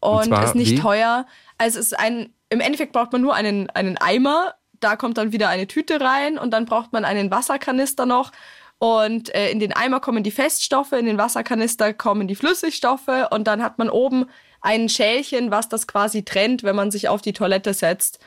und, 0.00 0.32
Und 0.32 0.44
ist 0.44 0.54
nicht 0.54 0.72
wie? 0.72 0.80
teuer. 0.80 1.26
Also 1.58 1.78
es 1.78 1.86
ist 1.86 1.98
ein, 1.98 2.34
im 2.50 2.60
Endeffekt 2.60 2.92
braucht 2.92 3.12
man 3.12 3.22
nur 3.22 3.34
einen, 3.34 3.70
einen 3.70 3.96
Eimer, 3.98 4.54
da 4.80 4.96
kommt 4.96 5.16
dann 5.16 5.32
wieder 5.32 5.48
eine 5.48 5.66
Tüte 5.66 6.00
rein 6.00 6.38
und 6.38 6.50
dann 6.50 6.66
braucht 6.66 6.92
man 6.92 7.04
einen 7.04 7.30
Wasserkanister 7.30 8.04
noch. 8.04 8.32
Und 8.78 9.32
äh, 9.34 9.50
in 9.50 9.60
den 9.60 9.72
Eimer 9.72 10.00
kommen 10.00 10.24
die 10.24 10.32
Feststoffe, 10.32 10.92
in 10.92 11.06
den 11.06 11.18
Wasserkanister 11.18 11.94
kommen 11.94 12.26
die 12.26 12.34
Flüssigstoffe 12.34 13.28
und 13.30 13.46
dann 13.46 13.62
hat 13.62 13.78
man 13.78 13.88
oben 13.88 14.26
ein 14.60 14.88
Schälchen, 14.88 15.52
was 15.52 15.68
das 15.68 15.86
quasi 15.86 16.24
trennt, 16.24 16.64
wenn 16.64 16.74
man 16.74 16.90
sich 16.90 17.08
auf 17.08 17.22
die 17.22 17.32
Toilette 17.32 17.74
setzt. 17.74 18.18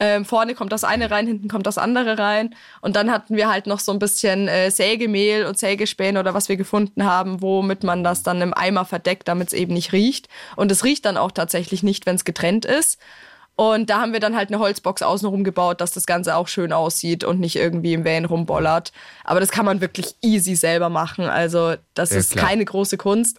Ähm, 0.00 0.24
vorne 0.24 0.54
kommt 0.54 0.72
das 0.72 0.82
eine 0.82 1.10
rein, 1.10 1.26
hinten 1.26 1.48
kommt 1.48 1.66
das 1.66 1.78
andere 1.78 2.18
rein. 2.18 2.54
Und 2.80 2.96
dann 2.96 3.10
hatten 3.12 3.36
wir 3.36 3.48
halt 3.48 3.66
noch 3.66 3.78
so 3.78 3.92
ein 3.92 4.00
bisschen 4.00 4.48
äh, 4.48 4.70
Sägemehl 4.70 5.46
und 5.46 5.56
Sägespäne 5.58 6.18
oder 6.18 6.34
was 6.34 6.48
wir 6.48 6.56
gefunden 6.56 7.04
haben, 7.04 7.40
womit 7.42 7.84
man 7.84 8.02
das 8.02 8.22
dann 8.24 8.40
im 8.42 8.52
Eimer 8.54 8.84
verdeckt, 8.84 9.28
damit 9.28 9.48
es 9.48 9.54
eben 9.54 9.72
nicht 9.72 9.92
riecht. 9.92 10.28
Und 10.56 10.72
es 10.72 10.82
riecht 10.84 11.04
dann 11.04 11.16
auch 11.16 11.30
tatsächlich 11.30 11.82
nicht, 11.84 12.06
wenn 12.06 12.16
es 12.16 12.24
getrennt 12.24 12.64
ist. 12.64 12.98
Und 13.56 13.88
da 13.88 14.00
haben 14.00 14.12
wir 14.12 14.18
dann 14.18 14.34
halt 14.34 14.48
eine 14.48 14.58
Holzbox 14.58 15.02
außenrum 15.02 15.44
gebaut, 15.44 15.80
dass 15.80 15.92
das 15.92 16.06
Ganze 16.06 16.34
auch 16.34 16.48
schön 16.48 16.72
aussieht 16.72 17.22
und 17.22 17.38
nicht 17.38 17.54
irgendwie 17.54 17.92
im 17.92 18.04
Van 18.04 18.24
rumbollert. 18.24 18.92
Aber 19.22 19.38
das 19.38 19.52
kann 19.52 19.64
man 19.64 19.80
wirklich 19.80 20.16
easy 20.22 20.56
selber 20.56 20.88
machen. 20.88 21.26
Also 21.26 21.74
das 21.94 22.10
Ja, 22.10 22.16
ist 22.18 22.32
klar. 22.32 22.48
keine 22.48 22.64
große 22.64 22.96
Kunst. 22.96 23.38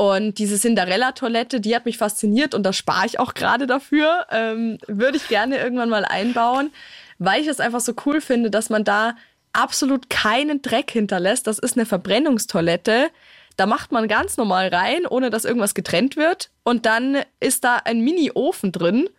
Und 0.00 0.38
diese 0.38 0.58
Cinderella-Toilette, 0.58 1.60
die 1.60 1.76
hat 1.76 1.84
mich 1.84 1.98
fasziniert 1.98 2.54
und 2.54 2.62
da 2.62 2.72
spare 2.72 3.04
ich 3.04 3.18
auch 3.18 3.34
gerade 3.34 3.66
dafür. 3.66 4.26
Ähm, 4.30 4.78
Würde 4.86 5.18
ich 5.18 5.28
gerne 5.28 5.58
irgendwann 5.58 5.90
mal 5.90 6.06
einbauen, 6.06 6.72
weil 7.18 7.42
ich 7.42 7.46
es 7.48 7.60
einfach 7.60 7.80
so 7.80 7.92
cool 8.06 8.22
finde, 8.22 8.50
dass 8.50 8.70
man 8.70 8.82
da 8.82 9.14
absolut 9.52 10.08
keinen 10.08 10.62
Dreck 10.62 10.90
hinterlässt. 10.90 11.46
Das 11.46 11.58
ist 11.58 11.76
eine 11.76 11.84
Verbrennungstoilette. 11.84 13.10
Da 13.58 13.66
macht 13.66 13.92
man 13.92 14.08
ganz 14.08 14.38
normal 14.38 14.68
rein, 14.68 15.06
ohne 15.06 15.28
dass 15.28 15.44
irgendwas 15.44 15.74
getrennt 15.74 16.16
wird. 16.16 16.48
Und 16.62 16.86
dann 16.86 17.18
ist 17.38 17.64
da 17.64 17.76
ein 17.84 18.00
Mini-Ofen 18.00 18.72
drin 18.72 19.10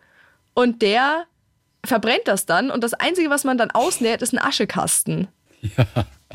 und 0.56 0.82
der 0.82 1.26
verbrennt 1.86 2.24
das 2.26 2.48
dann. 2.48 2.72
Und 2.72 2.84
das 2.84 2.96
Einzige, 2.96 3.30
was 3.30 3.44
man 3.44 3.60
dann 3.60 3.70
ausnäht, 3.70 4.24
ist 4.24 4.34
ein 4.34 4.42
Aschekasten. 4.42 5.28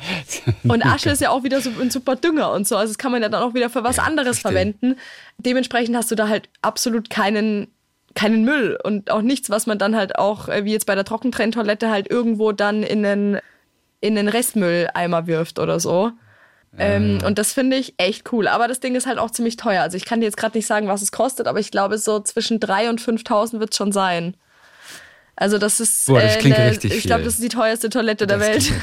Und 0.69 0.85
Asche 0.85 1.11
ist 1.11 1.21
ja 1.21 1.31
auch 1.31 1.43
wieder 1.45 1.61
so 1.61 1.71
ein 1.81 1.91
super 1.91 2.17
Dünger 2.17 2.53
und 2.53 2.67
so. 2.67 2.77
Also 2.77 2.93
das 2.93 2.99
kann 2.99 3.13
man 3.13 3.23
ja 3.23 3.29
dann 3.29 3.43
auch 3.43 3.55
wieder 3.55 3.71
für 3.71 3.85
was 3.85 3.97
Ja, 3.97 4.05
anderes 4.05 4.41
verstehe. 4.41 4.53
verwenden. 4.53 4.97
Dementsprechend 5.39 5.97
hast 5.97 6.11
du 6.11 6.15
da 6.15 6.29
halt 6.29 6.49
absolut 6.63 7.11
keinen, 7.11 7.69
keinen 8.15 8.45
Müll 8.45 8.79
und 8.83 9.11
auch 9.11 9.23
nichts, 9.23 9.51
was 9.51 9.67
man 9.67 9.79
dann 9.79 9.97
halt 9.97 10.19
auch, 10.19 10.49
äh, 10.49 10.65
wie 10.65 10.73
jetzt 10.73 10.87
bei 10.87 10.95
der 10.95 11.05
Trockentrenntoilette, 11.05 11.91
halt 11.91 12.11
irgendwo 12.11 12.53
dann 12.53 12.83
in 12.83 13.03
den, 13.03 13.39
in 14.01 14.15
den 14.15 14.29
Restmülleimer 14.29 15.27
wirft 15.27 15.59
oder 15.59 15.81
so. 15.81 16.13
Ähm, 16.79 17.21
und 17.25 17.39
das 17.39 17.55
finde 17.55 17.77
ich 17.79 17.95
echt 17.97 18.31
cool. 18.33 18.49
Aber 18.49 18.69
das 18.69 18.81
Ding 18.81 18.95
ist 18.97 19.07
halt 19.07 19.19
auch 19.19 19.31
ziemlich 19.31 19.57
teuer. 19.57 19.81
Also 19.83 19.97
ich 19.97 20.05
kann 20.05 20.21
dir 20.21 20.27
jetzt 20.27 20.37
gerade 20.37 20.59
nicht 20.59 20.67
sagen, 20.67 20.89
was 20.89 21.01
es 21.01 21.11
kostet, 21.11 21.47
aber 21.49 21.59
ich 21.59 21.71
glaube, 21.71 21.97
so 21.97 22.21
zwischen 22.21 22.61
3.000 22.61 22.89
und 22.91 23.01
5.000 23.01 23.61
wird 23.61 23.71
es 23.73 23.79
schon 23.79 23.93
sein. 23.93 24.37
Also 25.37 25.59
das 25.59 25.81
ist, 25.81 26.07
Boah, 26.07 26.21
das 26.21 26.39
klingt 26.39 26.59
ne- 26.59 26.71
richtig 26.71 26.95
ich 26.95 27.05
glaube, 27.05 27.23
das 27.23 27.35
ist 27.35 27.43
die 27.43 27.49
teuerste 27.49 27.91
Toilette 27.91 28.27
der 28.27 28.39
Das 28.39 28.49
Welt. 28.49 28.73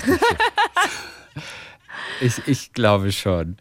Ich, 2.21 2.47
ich 2.47 2.73
glaube 2.73 3.11
schon. 3.11 3.57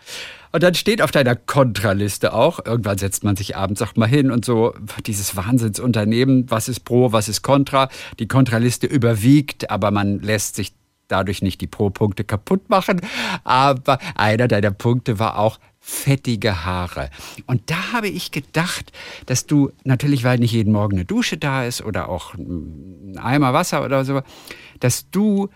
Und 0.53 0.62
dann 0.62 0.74
steht 0.74 1.01
auf 1.01 1.11
deiner 1.11 1.34
Kontraliste 1.34 2.34
auch, 2.34 2.61
irgendwann 2.64 2.99
setzt 2.99 3.24
man 3.24 3.36
sich 3.36 3.57
abends 3.57 3.80
auch 3.80 3.97
mal 3.97 4.07
hin 4.07 4.30
und 4.30 4.45
so, 4.45 4.74
dieses 5.07 5.34
Wahnsinnsunternehmen, 5.34 6.51
was 6.51 6.68
ist 6.68 6.80
Pro, 6.80 7.12
was 7.12 7.28
ist 7.28 7.43
Contra. 7.43 7.88
Die 8.18 8.28
Kontraliste 8.28 8.86
überwiegt, 8.86 9.70
aber 9.70 9.90
man 9.90 10.20
lässt 10.20 10.57
sich 10.57 10.74
dadurch 11.09 11.43
nicht 11.43 11.61
die 11.61 11.66
Pro-Punkte 11.66 12.24
kaputt 12.24 12.68
machen. 12.68 13.01
Aber 13.45 13.99
einer 14.14 14.47
deiner 14.47 14.70
Punkte 14.70 15.18
war 15.18 15.38
auch 15.38 15.59
fettige 15.84 16.64
Haare. 16.64 17.10
Und 17.46 17.68
da 17.68 17.92
habe 17.92 18.08
ich 18.08 18.30
gedacht, 18.30 18.92
dass 19.26 19.46
du 19.46 19.72
natürlich, 19.82 20.22
weil 20.22 20.38
nicht 20.38 20.52
jeden 20.52 20.72
Morgen 20.72 20.96
eine 20.96 21.04
Dusche 21.04 21.36
da 21.36 21.64
ist 21.64 21.82
oder 21.82 22.08
auch 22.08 22.34
ein 22.34 23.18
Eimer 23.20 23.52
Wasser 23.52 23.84
oder 23.84 24.04
so, 24.04 24.22
dass 24.78 25.10
du 25.10 25.50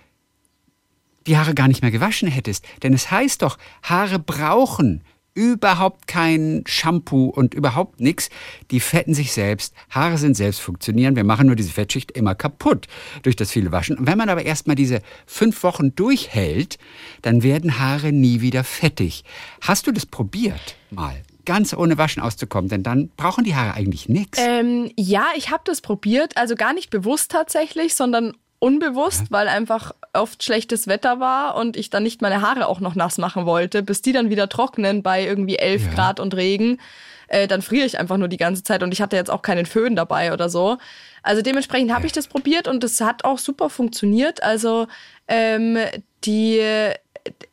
die 1.28 1.38
Haare 1.38 1.54
gar 1.54 1.68
nicht 1.68 1.80
mehr 1.80 1.92
gewaschen 1.92 2.28
hättest. 2.28 2.66
Denn 2.82 2.92
es 2.92 3.10
heißt 3.10 3.42
doch, 3.42 3.56
Haare 3.84 4.18
brauchen 4.18 5.02
überhaupt 5.36 6.06
kein 6.06 6.64
Shampoo 6.66 7.26
und 7.26 7.54
überhaupt 7.54 8.00
nichts. 8.00 8.30
Die 8.70 8.80
fetten 8.80 9.14
sich 9.14 9.32
selbst. 9.32 9.74
Haare 9.90 10.16
sind 10.16 10.36
selbst 10.36 10.60
funktionieren. 10.60 11.14
Wir 11.14 11.24
machen 11.24 11.46
nur 11.46 11.56
diese 11.56 11.70
Fettschicht 11.70 12.10
immer 12.12 12.34
kaputt 12.34 12.86
durch 13.22 13.36
das 13.36 13.52
viele 13.52 13.70
Waschen. 13.70 13.98
Und 13.98 14.06
wenn 14.06 14.16
man 14.18 14.30
aber 14.30 14.44
erstmal 14.44 14.76
diese 14.76 15.02
fünf 15.26 15.62
Wochen 15.62 15.94
durchhält, 15.94 16.78
dann 17.22 17.42
werden 17.42 17.78
Haare 17.78 18.12
nie 18.12 18.40
wieder 18.40 18.64
fettig. 18.64 19.24
Hast 19.60 19.86
du 19.86 19.92
das 19.92 20.06
probiert 20.06 20.76
mal? 20.90 21.22
Ganz 21.44 21.72
ohne 21.74 21.96
Waschen 21.96 22.20
auszukommen, 22.20 22.68
denn 22.68 22.82
dann 22.82 23.08
brauchen 23.16 23.44
die 23.44 23.54
Haare 23.54 23.74
eigentlich 23.74 24.08
nichts. 24.08 24.36
Ähm, 24.40 24.90
ja, 24.96 25.26
ich 25.36 25.52
habe 25.52 25.62
das 25.64 25.80
probiert, 25.80 26.36
also 26.36 26.56
gar 26.56 26.72
nicht 26.72 26.90
bewusst 26.90 27.30
tatsächlich, 27.30 27.94
sondern 27.94 28.32
unbewusst, 28.58 29.30
weil 29.30 29.48
einfach 29.48 29.92
oft 30.12 30.42
schlechtes 30.42 30.86
Wetter 30.86 31.20
war 31.20 31.56
und 31.56 31.76
ich 31.76 31.90
dann 31.90 32.02
nicht 32.02 32.22
meine 32.22 32.40
Haare 32.40 32.66
auch 32.68 32.80
noch 32.80 32.94
nass 32.94 33.18
machen 33.18 33.46
wollte, 33.46 33.82
bis 33.82 34.02
die 34.02 34.12
dann 34.12 34.30
wieder 34.30 34.48
trocknen 34.48 35.02
bei 35.02 35.24
irgendwie 35.24 35.56
11 35.58 35.86
Ja. 35.86 35.92
Grad 35.94 36.20
und 36.20 36.34
Regen. 36.34 36.80
Äh, 37.28 37.48
dann 37.48 37.60
friere 37.60 37.86
ich 37.86 37.98
einfach 37.98 38.16
nur 38.16 38.28
die 38.28 38.36
ganze 38.36 38.62
Zeit 38.62 38.82
und 38.82 38.92
ich 38.92 39.02
hatte 39.02 39.16
jetzt 39.16 39.30
auch 39.30 39.42
keinen 39.42 39.66
Föhn 39.66 39.96
dabei 39.96 40.32
oder 40.32 40.48
so. 40.48 40.78
Also 41.22 41.42
dementsprechend 41.42 41.92
habe 41.92 42.06
ich 42.06 42.12
das 42.12 42.28
probiert 42.28 42.68
und 42.68 42.84
es 42.84 43.00
hat 43.00 43.24
auch 43.24 43.38
super 43.38 43.68
funktioniert. 43.68 44.42
Also 44.42 44.86
ähm, 45.26 45.76
die 46.24 46.60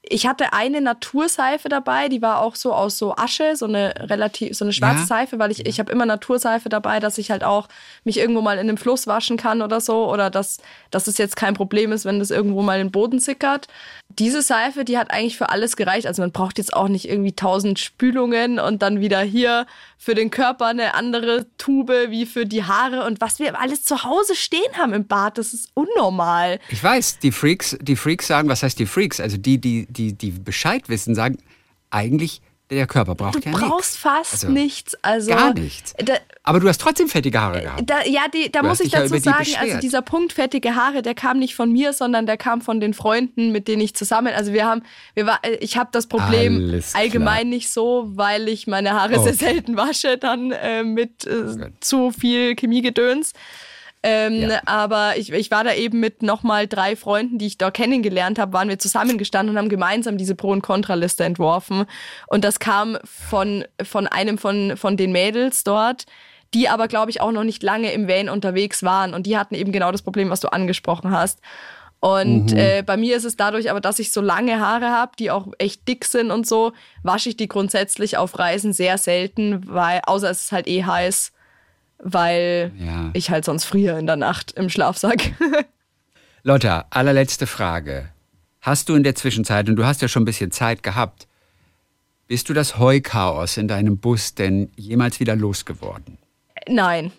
ich 0.02 0.28
hatte 0.28 0.54
eine 0.54 0.82
Naturseife 0.82 1.70
dabei, 1.70 2.10
die 2.10 2.22
war 2.22 2.42
auch 2.42 2.56
so 2.56 2.74
aus 2.74 2.98
so 2.98 3.16
Asche, 3.16 3.56
so 3.56 3.66
eine 3.66 3.94
relativ, 4.10 4.56
so 4.56 4.66
eine 4.66 4.74
schwarze 4.74 5.02
Ja. 5.02 5.06
Seife, 5.06 5.40
weil 5.40 5.52
ich, 5.52 5.66
ich 5.66 5.80
habe 5.80 5.92
immer 5.92 6.06
Naturseife 6.06 6.70
dabei, 6.70 7.00
dass 7.00 7.18
ich 7.18 7.32
halt 7.32 7.44
auch 7.44 7.70
mich 8.04 8.18
irgendwo 8.18 8.42
mal 8.42 8.56
in 8.56 8.68
einem 8.68 8.78
Fluss 8.78 9.08
waschen 9.08 9.38
kann 9.38 9.62
oder 9.62 9.80
so. 9.80 10.12
Oder 10.12 10.30
dass, 10.30 10.58
dass 10.92 11.08
es 11.08 11.18
jetzt 11.18 11.36
kein 11.36 11.54
Problem 11.54 11.92
ist, 11.92 12.06
wenn 12.06 12.20
das 12.20 12.32
irgendwo 12.32 12.62
mal 12.62 12.80
in 12.80 12.88
den 12.88 12.92
Boden 12.92 13.20
sickert. 13.20 13.68
Diese 14.10 14.42
Seife, 14.42 14.84
die 14.84 14.98
hat 14.98 15.10
eigentlich 15.10 15.38
für 15.38 15.50
alles 15.50 15.76
gereicht. 15.78 16.06
Also 16.06 16.22
man 16.22 16.32
braucht 16.32 16.58
jetzt 16.58 16.74
auch 16.74 16.90
nicht 16.90 17.10
irgendwie 17.10 17.34
tausend 17.34 17.80
Spülungen 17.80 18.60
und 18.60 18.82
dann 18.82 19.00
wieder 19.00 19.22
hier 19.22 19.66
für 20.04 20.16
den 20.16 20.32
Körper 20.32 20.66
eine 20.66 20.96
andere 20.96 21.48
Tube 21.58 22.10
wie 22.10 22.26
für 22.26 22.46
die 22.46 22.66
Haare 22.66 23.06
und 23.06 23.22
was 23.22 23.40
wir 23.40 23.58
alles 23.58 23.86
zu 23.86 24.04
Hause 24.04 24.36
stehen 24.36 24.78
haben 24.78 24.92
im 24.92 25.08
Bad, 25.08 25.38
das 25.38 25.54
ist 25.54 25.70
unnormal. 25.76 26.60
Ich 26.70 26.84
weiß, 26.84 27.20
die 27.20 27.32
Freaks, 27.32 27.78
die 27.82 27.96
Freaks 27.96 28.28
sagen, 28.28 28.50
was 28.50 28.64
heißt 28.64 28.78
die 28.78 28.86
Freaks? 28.86 29.22
Also 29.22 29.38
die, 29.38 29.60
die, 29.60 29.88
die, 29.90 30.12
die 30.12 30.32
Bescheid 30.32 30.90
wissen, 30.90 31.16
sagen, 31.16 31.38
eigentlich, 31.90 32.42
der 32.72 32.88
Körper 32.88 33.14
braucht 33.16 33.36
Du 33.46 33.50
ja 33.50 33.52
brauchst 33.52 33.94
nichts. 33.94 33.98
fast 33.98 34.34
Also, 34.34 34.50
nichts. 34.50 34.96
Also 35.04 35.30
Gar 35.30 35.54
nichts. 35.54 35.94
Da, 36.04 36.14
Aber 36.44 36.60
du 36.60 36.68
hast 36.68 36.82
trotzdem 36.82 37.08
fettige 37.08 37.40
Haare 37.40 37.62
gehabt. 37.62 37.88
da, 37.90 38.04
ja, 38.06 38.22
die, 38.34 38.52
da 38.52 38.62
Du 38.62 38.68
muss 38.68 38.80
ich 38.80 38.92
ja 38.94 39.02
dazu 39.02 39.14
die 39.14 39.20
sagen, 39.20 39.38
beschwert. 39.40 39.62
also 39.62 39.80
dieser 39.80 40.02
Punkt 40.02 40.34
fettige 40.34 40.76
Haare, 40.76 41.02
der 41.02 41.14
kam 41.14 41.38
nicht 41.40 41.56
von 41.56 41.72
mir, 41.72 41.94
sondern 41.94 42.26
der 42.26 42.38
kam 42.38 42.62
von 42.62 42.80
den 42.80 42.94
Freunden, 42.94 43.52
mit 43.52 43.68
denen 43.68 43.82
ich 43.82 43.96
zusammen. 43.96 44.34
Also 44.34 44.54
wir 44.54 44.66
haben, 44.66 44.82
wir 45.14 45.26
war, 45.28 45.40
äh, 45.44 45.56
ich 45.62 45.78
habe 45.78 45.90
das 45.92 46.08
Problem 46.08 46.82
allgemein 46.94 47.50
nicht 47.50 47.70
so, 47.72 48.06
weil 48.16 48.48
ich 48.50 48.66
meine 48.68 48.94
Haare 48.94 49.14
sehr 49.16 49.34
Okay. 49.34 49.34
selten 49.54 49.78
wasche, 49.78 50.18
dann 50.18 50.52
äh, 50.52 50.84
mit 50.84 51.26
äh, 51.28 51.70
zu 51.80 52.12
viel 52.12 52.56
Chemiegedöns. 52.56 53.34
Ähm, 54.04 54.50
Ja. 54.50 54.62
Aber 54.66 55.18
ich, 55.18 55.32
ich 55.32 55.50
war 55.50 55.64
da 55.64 55.74
eben 55.74 56.00
mit 56.00 56.22
nochmal 56.22 56.68
drei 56.68 56.96
Freunden, 56.96 57.38
die 57.38 57.48
ich 57.48 57.58
da 57.58 57.72
kennengelernt 57.72 58.38
habe, 58.38 58.54
waren 58.54 58.70
wir 58.70 58.78
zusammengestanden 58.78 59.56
und 59.56 59.60
haben 59.60 59.70
gemeinsam 59.70 60.18
diese 60.18 60.36
Pro- 60.36 60.52
und 60.52 60.62
Kontraliste 60.62 61.24
entworfen. 61.24 61.86
Und 62.28 62.44
das 62.44 62.60
kam 62.60 62.98
von, 63.06 63.66
von 63.82 64.08
einem 64.08 64.38
von, 64.38 64.76
von 64.78 64.98
den 64.98 65.12
Mädels 65.14 65.64
dort, 65.64 66.06
die 66.54 66.70
aber, 66.70 66.88
glaube 66.88 67.10
ich, 67.10 67.22
auch 67.22 67.32
noch 67.32 67.44
nicht 67.44 67.64
lange 67.64 67.92
im 67.94 68.08
Van 68.08 68.30
unterwegs 68.30 68.84
waren. 68.84 69.14
Und 69.14 69.26
die 69.26 69.38
hatten 69.38 69.56
eben 69.56 69.72
genau 69.72 69.92
das 69.92 70.02
Problem, 70.04 70.30
was 70.30 70.42
du 70.42 70.50
angesprochen 70.50 71.12
hast. 71.12 71.40
Und 72.00 72.52
äh, 72.52 72.84
bei 72.86 72.98
mir 72.98 73.16
ist 73.16 73.24
es 73.24 73.38
dadurch 73.38 73.72
aber, 73.72 73.80
dass 73.80 73.98
ich 73.98 74.12
so 74.12 74.20
lange 74.20 74.60
Haare 74.60 74.90
habe, 74.90 75.14
die 75.18 75.32
auch 75.32 75.48
echt 75.58 75.88
dick 75.88 76.04
sind 76.04 76.32
und 76.32 76.46
so, 76.46 76.74
wasche 77.02 77.30
ich 77.30 77.38
die 77.38 77.48
grundsätzlich 77.48 78.18
auf 78.18 78.38
Reisen 78.38 78.74
sehr 78.74 78.98
selten, 78.98 79.62
weil, 79.74 80.02
außer 80.06 80.30
es 80.30 80.44
ist 80.44 80.52
halt 80.52 80.68
eh 80.68 80.84
heiß, 80.84 81.32
weil 82.04 82.72
Ja. 82.78 83.10
ich 83.14 83.30
halt 83.32 83.46
sonst 83.46 83.66
friere 83.66 83.98
in 84.00 84.06
der 84.06 84.16
Nacht 84.18 84.52
im 84.52 84.70
Schlafsack. 84.70 85.32
Lotta, 86.44 86.86
allerletzte 86.90 87.48
Frage. 87.48 88.10
Hast 88.62 88.90
du 88.90 88.96
in 88.96 89.04
der 89.04 89.16
Zwischenzeit, 89.16 89.68
und 89.70 89.76
du 89.76 89.86
hast 89.86 90.02
ja 90.02 90.08
schon 90.08 90.24
ein 90.24 90.26
bisschen 90.26 90.52
Zeit 90.52 90.84
gehabt, 90.84 91.28
bist 92.28 92.50
du 92.50 92.54
das 92.54 92.78
Heuchaos 92.78 93.58
in 93.58 93.68
deinem 93.68 93.98
Bus 93.98 94.36
denn 94.36 94.72
jemals 94.76 95.20
wieder 95.20 95.36
losgeworden? 95.36 96.18
Nein. 96.68 97.12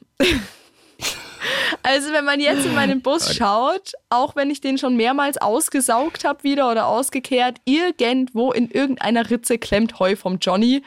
Also 1.82 2.12
wenn 2.12 2.24
man 2.24 2.40
jetzt 2.40 2.64
in 2.64 2.74
meinen 2.74 3.02
Bus 3.02 3.34
schaut, 3.36 3.92
auch 4.08 4.36
wenn 4.36 4.50
ich 4.50 4.62
den 4.62 4.78
schon 4.78 4.96
mehrmals 4.96 5.36
ausgesaugt 5.36 6.24
habe 6.24 6.42
wieder 6.42 6.70
oder 6.70 6.86
ausgekehrt, 6.86 7.58
irgendwo 7.66 8.52
in 8.52 8.70
irgendeiner 8.70 9.28
Ritze 9.28 9.58
klemmt 9.58 9.98
Heu 9.98 10.16
vom 10.16 10.38
Johnny. 10.38 10.82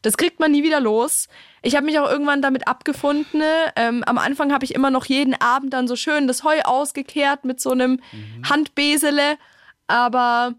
Das 0.00 0.16
kriegt 0.16 0.40
man 0.40 0.52
nie 0.52 0.62
wieder 0.62 0.80
los. 0.80 1.28
Ich 1.62 1.74
habe 1.76 1.86
mich 1.86 1.98
auch 1.98 2.10
irgendwann 2.10 2.42
damit 2.42 2.68
abgefunden. 2.68 3.42
Ähm, 3.76 4.04
am 4.04 4.18
Anfang 4.18 4.52
habe 4.52 4.64
ich 4.64 4.74
immer 4.74 4.90
noch 4.90 5.06
jeden 5.06 5.34
Abend 5.40 5.72
dann 5.72 5.88
so 5.88 5.96
schön 5.96 6.26
das 6.28 6.44
Heu 6.44 6.60
ausgekehrt 6.62 7.44
mit 7.44 7.60
so 7.60 7.70
einem 7.72 8.00
Handbesele. 8.48 9.36
Aber 9.86 10.54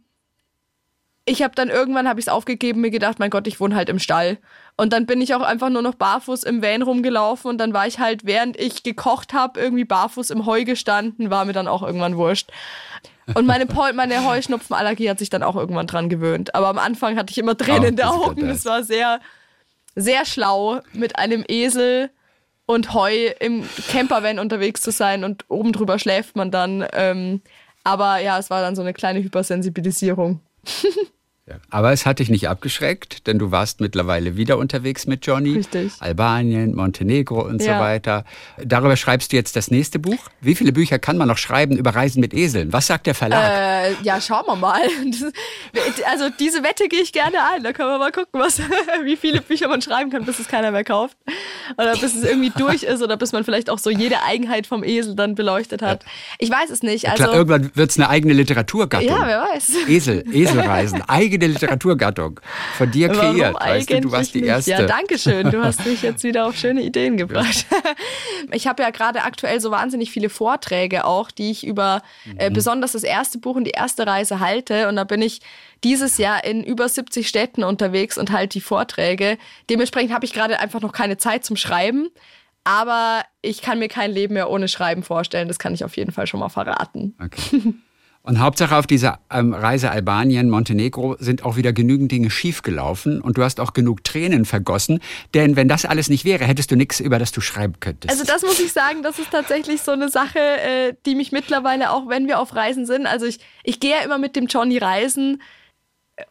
ich 1.25 1.43
habe 1.43 1.53
dann 1.55 1.69
irgendwann 1.69 2.07
habe 2.07 2.19
ich 2.19 2.25
es 2.25 2.31
aufgegeben, 2.31 2.81
mir 2.81 2.89
gedacht, 2.89 3.19
mein 3.19 3.29
Gott, 3.29 3.45
ich 3.47 3.59
wohne 3.59 3.75
halt 3.75 3.87
im 3.89 3.99
Stall 3.99 4.39
Und 4.77 4.93
dann 4.93 5.05
bin 5.05 5.21
ich 5.21 5.35
auch 5.35 5.41
einfach 5.41 5.69
nur 5.69 5.83
noch 5.83 5.93
barfuß 5.95 6.43
im 6.43 6.63
Van 6.63 6.81
rumgelaufen 6.81 7.49
und 7.51 7.57
dann 7.59 7.73
war 7.73 7.85
ich 7.85 7.99
halt, 7.99 8.25
während 8.25 8.59
ich 8.59 8.81
gekocht 8.81 9.33
habe, 9.33 9.59
irgendwie 9.59 9.85
barfuß 9.85 10.31
im 10.31 10.45
Heu 10.45 10.63
gestanden, 10.63 11.29
war 11.29 11.45
mir 11.45 11.53
dann 11.53 11.67
auch 11.67 11.83
irgendwann 11.83 12.17
wurscht. 12.17 12.49
Und 13.35 13.45
meine, 13.45 13.65
Pol 13.67 13.93
meine 13.93 14.25
Heuschnupfenallergie 14.25 15.09
hat 15.09 15.19
sich 15.19 15.29
dann 15.29 15.43
auch 15.43 15.55
irgendwann 15.55 15.85
dran 15.85 16.09
gewöhnt. 16.09 16.55
Aber 16.55 16.67
am 16.67 16.79
Anfang 16.79 17.15
hatte 17.15 17.29
ich 17.31 17.37
immer 17.37 17.55
Tränen 17.55 17.83
Oh, 17.83 17.87
in 17.87 17.95
den 17.95 18.05
Augen. 18.05 18.47
Das 18.47 18.65
war 18.65 18.83
sehr, 18.83 19.19
sehr 19.95 20.25
schlau, 20.25 20.81
mit 20.93 21.17
einem 21.17 21.43
Esel 21.47 22.09
und 22.65 22.93
Heu 22.93 23.29
im 23.39 23.67
Campervan 23.89 24.39
unterwegs 24.39 24.81
zu 24.81 24.91
sein 24.91 25.23
und 25.23 25.45
oben 25.49 25.71
drüber 25.71 25.97
schläft 25.99 26.35
man 26.35 26.51
dann. 26.51 26.85
Ähm, 26.93 27.41
aber 27.83 28.19
ja, 28.19 28.37
es 28.37 28.49
war 28.49 28.61
dann 28.61 28.75
so 28.75 28.81
eine 28.81 28.93
kleine 28.93 29.23
Hypersensibilisierung. 29.23 30.41
Aber 31.69 31.91
es 31.91 32.05
hat 32.05 32.19
dich 32.19 32.29
nicht 32.29 32.47
abgeschreckt, 32.49 33.27
denn 33.27 33.39
du 33.39 33.51
warst 33.51 33.81
mittlerweile 33.81 34.35
wieder 34.37 34.57
unterwegs 34.57 35.07
mit 35.07 35.25
Johnny. 35.25 35.53
Richtig. 35.57 35.93
Albanien, 35.99 36.75
Montenegro 36.75 37.41
und 37.41 37.61
so 37.61 37.69
Ja. 37.69 37.79
weiter. 37.79 38.25
Darüber 38.63 38.95
schreibst 38.95 39.31
du 39.31 39.35
jetzt 39.37 39.55
das 39.55 39.71
nächste 39.71 39.99
Buch. 39.99 40.17
Wie 40.41 40.55
viele 40.55 40.71
Bücher 40.71 40.99
kann 40.99 41.17
man 41.17 41.27
noch 41.27 41.37
schreiben 41.37 41.77
über 41.77 41.95
Reisen 41.95 42.19
mit 42.19 42.33
Eseln? 42.33 42.73
Was 42.73 42.87
sagt 42.87 43.07
der 43.07 43.15
Verlag? 43.15 43.43
Äh, 43.43 43.93
ja, 44.03 44.19
schauen 44.21 44.45
wir 44.47 44.55
mal. 44.55 44.81
Also 46.09 46.29
diese 46.39 46.63
Wette 46.63 46.87
gehe 46.87 47.01
ich 47.01 47.13
gerne 47.13 47.37
ein. 47.53 47.63
Da 47.63 47.73
können 47.73 47.89
wir 47.89 47.97
mal 47.99 48.11
gucken, 48.11 48.39
was, 48.39 48.59
wie 49.03 49.15
viele 49.17 49.41
Bücher 49.41 49.67
man 49.67 49.81
schreiben 49.81 50.09
kann, 50.09 50.25
bis 50.25 50.39
es 50.39 50.47
keiner 50.47 50.71
mehr 50.71 50.83
kauft. 50.83 51.17
Oder 51.77 51.93
bis 51.97 52.15
es 52.15 52.23
irgendwie 52.23 52.51
durch 52.57 52.83
ist 52.83 53.01
oder 53.01 53.17
bis 53.17 53.31
man 53.31 53.43
vielleicht 53.43 53.69
auch 53.69 53.79
so 53.79 53.89
jede 53.89 54.23
Eigenheit 54.23 54.67
vom 54.67 54.83
Esel 54.83 55.15
dann 55.15 55.35
beleuchtet 55.35 55.81
hat. 55.81 56.03
Ich 56.39 56.49
weiß 56.49 56.69
es 56.69 56.83
nicht. 56.83 57.07
Also, 57.09 57.23
Klar, 57.23 57.35
irgendwann 57.35 57.71
wird 57.75 57.91
es 57.91 57.97
eine 57.97 58.09
eigene 58.09 58.33
Literaturgattung. 58.33 59.07
ja, 59.07 59.25
wer 59.27 59.41
weiß. 59.53 59.71
Esel, 59.87 60.23
Eselreisen, 60.33 61.01
eigene 61.07 61.38
Literaturgattung. 61.47 62.39
Von 62.77 62.91
dir 62.91 63.09
Warum 63.09 63.35
kreiert. 63.35 63.55
Weißt 63.59 63.89
du, 63.89 64.01
du 64.01 64.11
warst 64.11 64.33
die 64.33 64.41
nicht? 64.41 64.49
Erste. 64.49 64.71
Ja, 64.71 64.81
danke 64.83 65.17
schön. 65.17 65.49
Du 65.51 65.63
hast 65.63 65.85
mich 65.85 66.01
jetzt 66.01 66.23
wieder 66.23 66.45
auf 66.47 66.55
schöne 66.57 66.81
Ideen 66.81 67.17
gebracht. 67.17 67.65
Ich 68.51 68.67
habe 68.67 68.83
ja 68.83 68.89
gerade 68.89 69.23
aktuell 69.23 69.59
so 69.59 69.71
wahnsinnig 69.71 70.11
viele 70.11 70.29
Vorträge 70.29 71.05
auch, 71.05 71.31
die 71.31 71.51
ich 71.51 71.65
über 71.65 72.01
Mhm. 72.25 72.35
äh, 72.37 72.49
besonders 72.49 72.91
das 72.93 73.03
erste 73.03 73.37
Buch 73.37 73.55
und 73.55 73.63
die 73.65 73.71
erste 73.71 74.05
Reise 74.05 74.39
halte. 74.39 74.87
Und 74.87 74.95
da 74.95 75.03
bin 75.03 75.21
ich 75.21 75.41
dieses 75.83 76.17
Jahr 76.17 76.43
in 76.43 76.63
über 76.63 76.87
70 76.89 77.27
Städten 77.27 77.63
unterwegs 77.63 78.17
und 78.17 78.31
halte 78.31 78.53
die 78.57 78.61
Vorträge. 78.61 79.37
Dementsprechend 79.69 80.13
habe 80.13 80.25
ich 80.25 80.33
gerade 80.33 80.59
einfach 80.59 80.81
noch 80.81 80.91
keine 80.91 81.17
Zeit 81.17 81.45
zum 81.45 81.55
Schreiben. 81.55 82.09
Aber 82.65 83.23
ich 83.41 83.61
kann 83.61 83.79
mir 83.79 83.87
kein 83.87 84.11
Leben 84.11 84.33
mehr 84.33 84.49
ohne 84.49 84.67
Schreiben 84.67 85.01
vorstellen. 85.01 85.47
Das 85.47 85.59
kann 85.59 85.73
ich 85.73 85.83
auf 85.83 85.95
jeden 85.97 86.11
Fall 86.11 86.27
schon 86.27 86.39
mal 86.41 86.49
verraten. 86.49 87.15
Okay. 87.23 87.61
Und 88.29 88.39
Hauptsache 88.39 88.77
auf 88.77 88.85
dieser 88.85 89.17
ähm, 89.31 89.55
Reise 89.55 89.89
Albanien, 89.89 90.51
Montenegro 90.51 91.15
sind 91.17 91.43
auch 91.43 91.55
wieder 91.55 91.73
genügend 91.73 92.11
Dinge 92.11 92.29
schiefgelaufen 92.29 93.21
und 93.21 93.39
du 93.39 93.43
hast 93.43 93.59
auch 93.59 93.73
genug 93.73 94.03
Tränen 94.03 94.45
vergossen, 94.45 94.99
denn 95.33 95.55
wenn 95.55 95.67
das 95.67 95.83
alles 95.83 96.09
nicht 96.09 96.25
wäre, 96.25 96.45
hättest 96.45 96.69
du 96.69 96.75
nichts, 96.75 96.99
über 96.99 97.17
das 97.17 97.31
du 97.31 97.41
schreiben 97.41 97.73
könntest. 97.79 98.11
Also 98.11 98.31
das 98.31 98.43
muss 98.43 98.59
ich 98.59 98.71
sagen, 98.71 99.01
das 99.01 99.17
ist 99.17 99.31
tatsächlich 99.31 99.81
so 99.81 99.93
eine 99.93 100.09
Sache, 100.09 100.37
äh, 100.37 100.93
die 101.07 101.15
mich 101.15 101.31
mittlerweile, 101.31 101.89
auch 101.89 102.07
wenn 102.07 102.27
wir 102.27 102.37
auf 102.37 102.53
Reisen 102.53 102.85
sind, 102.85 103.07
also 103.07 103.25
ich, 103.25 103.39
ich 103.63 103.79
gehe 103.79 103.95
ja 103.97 104.03
immer 104.05 104.19
mit 104.19 104.35
dem 104.35 104.45
Johnny 104.45 104.77
reisen, 104.77 105.41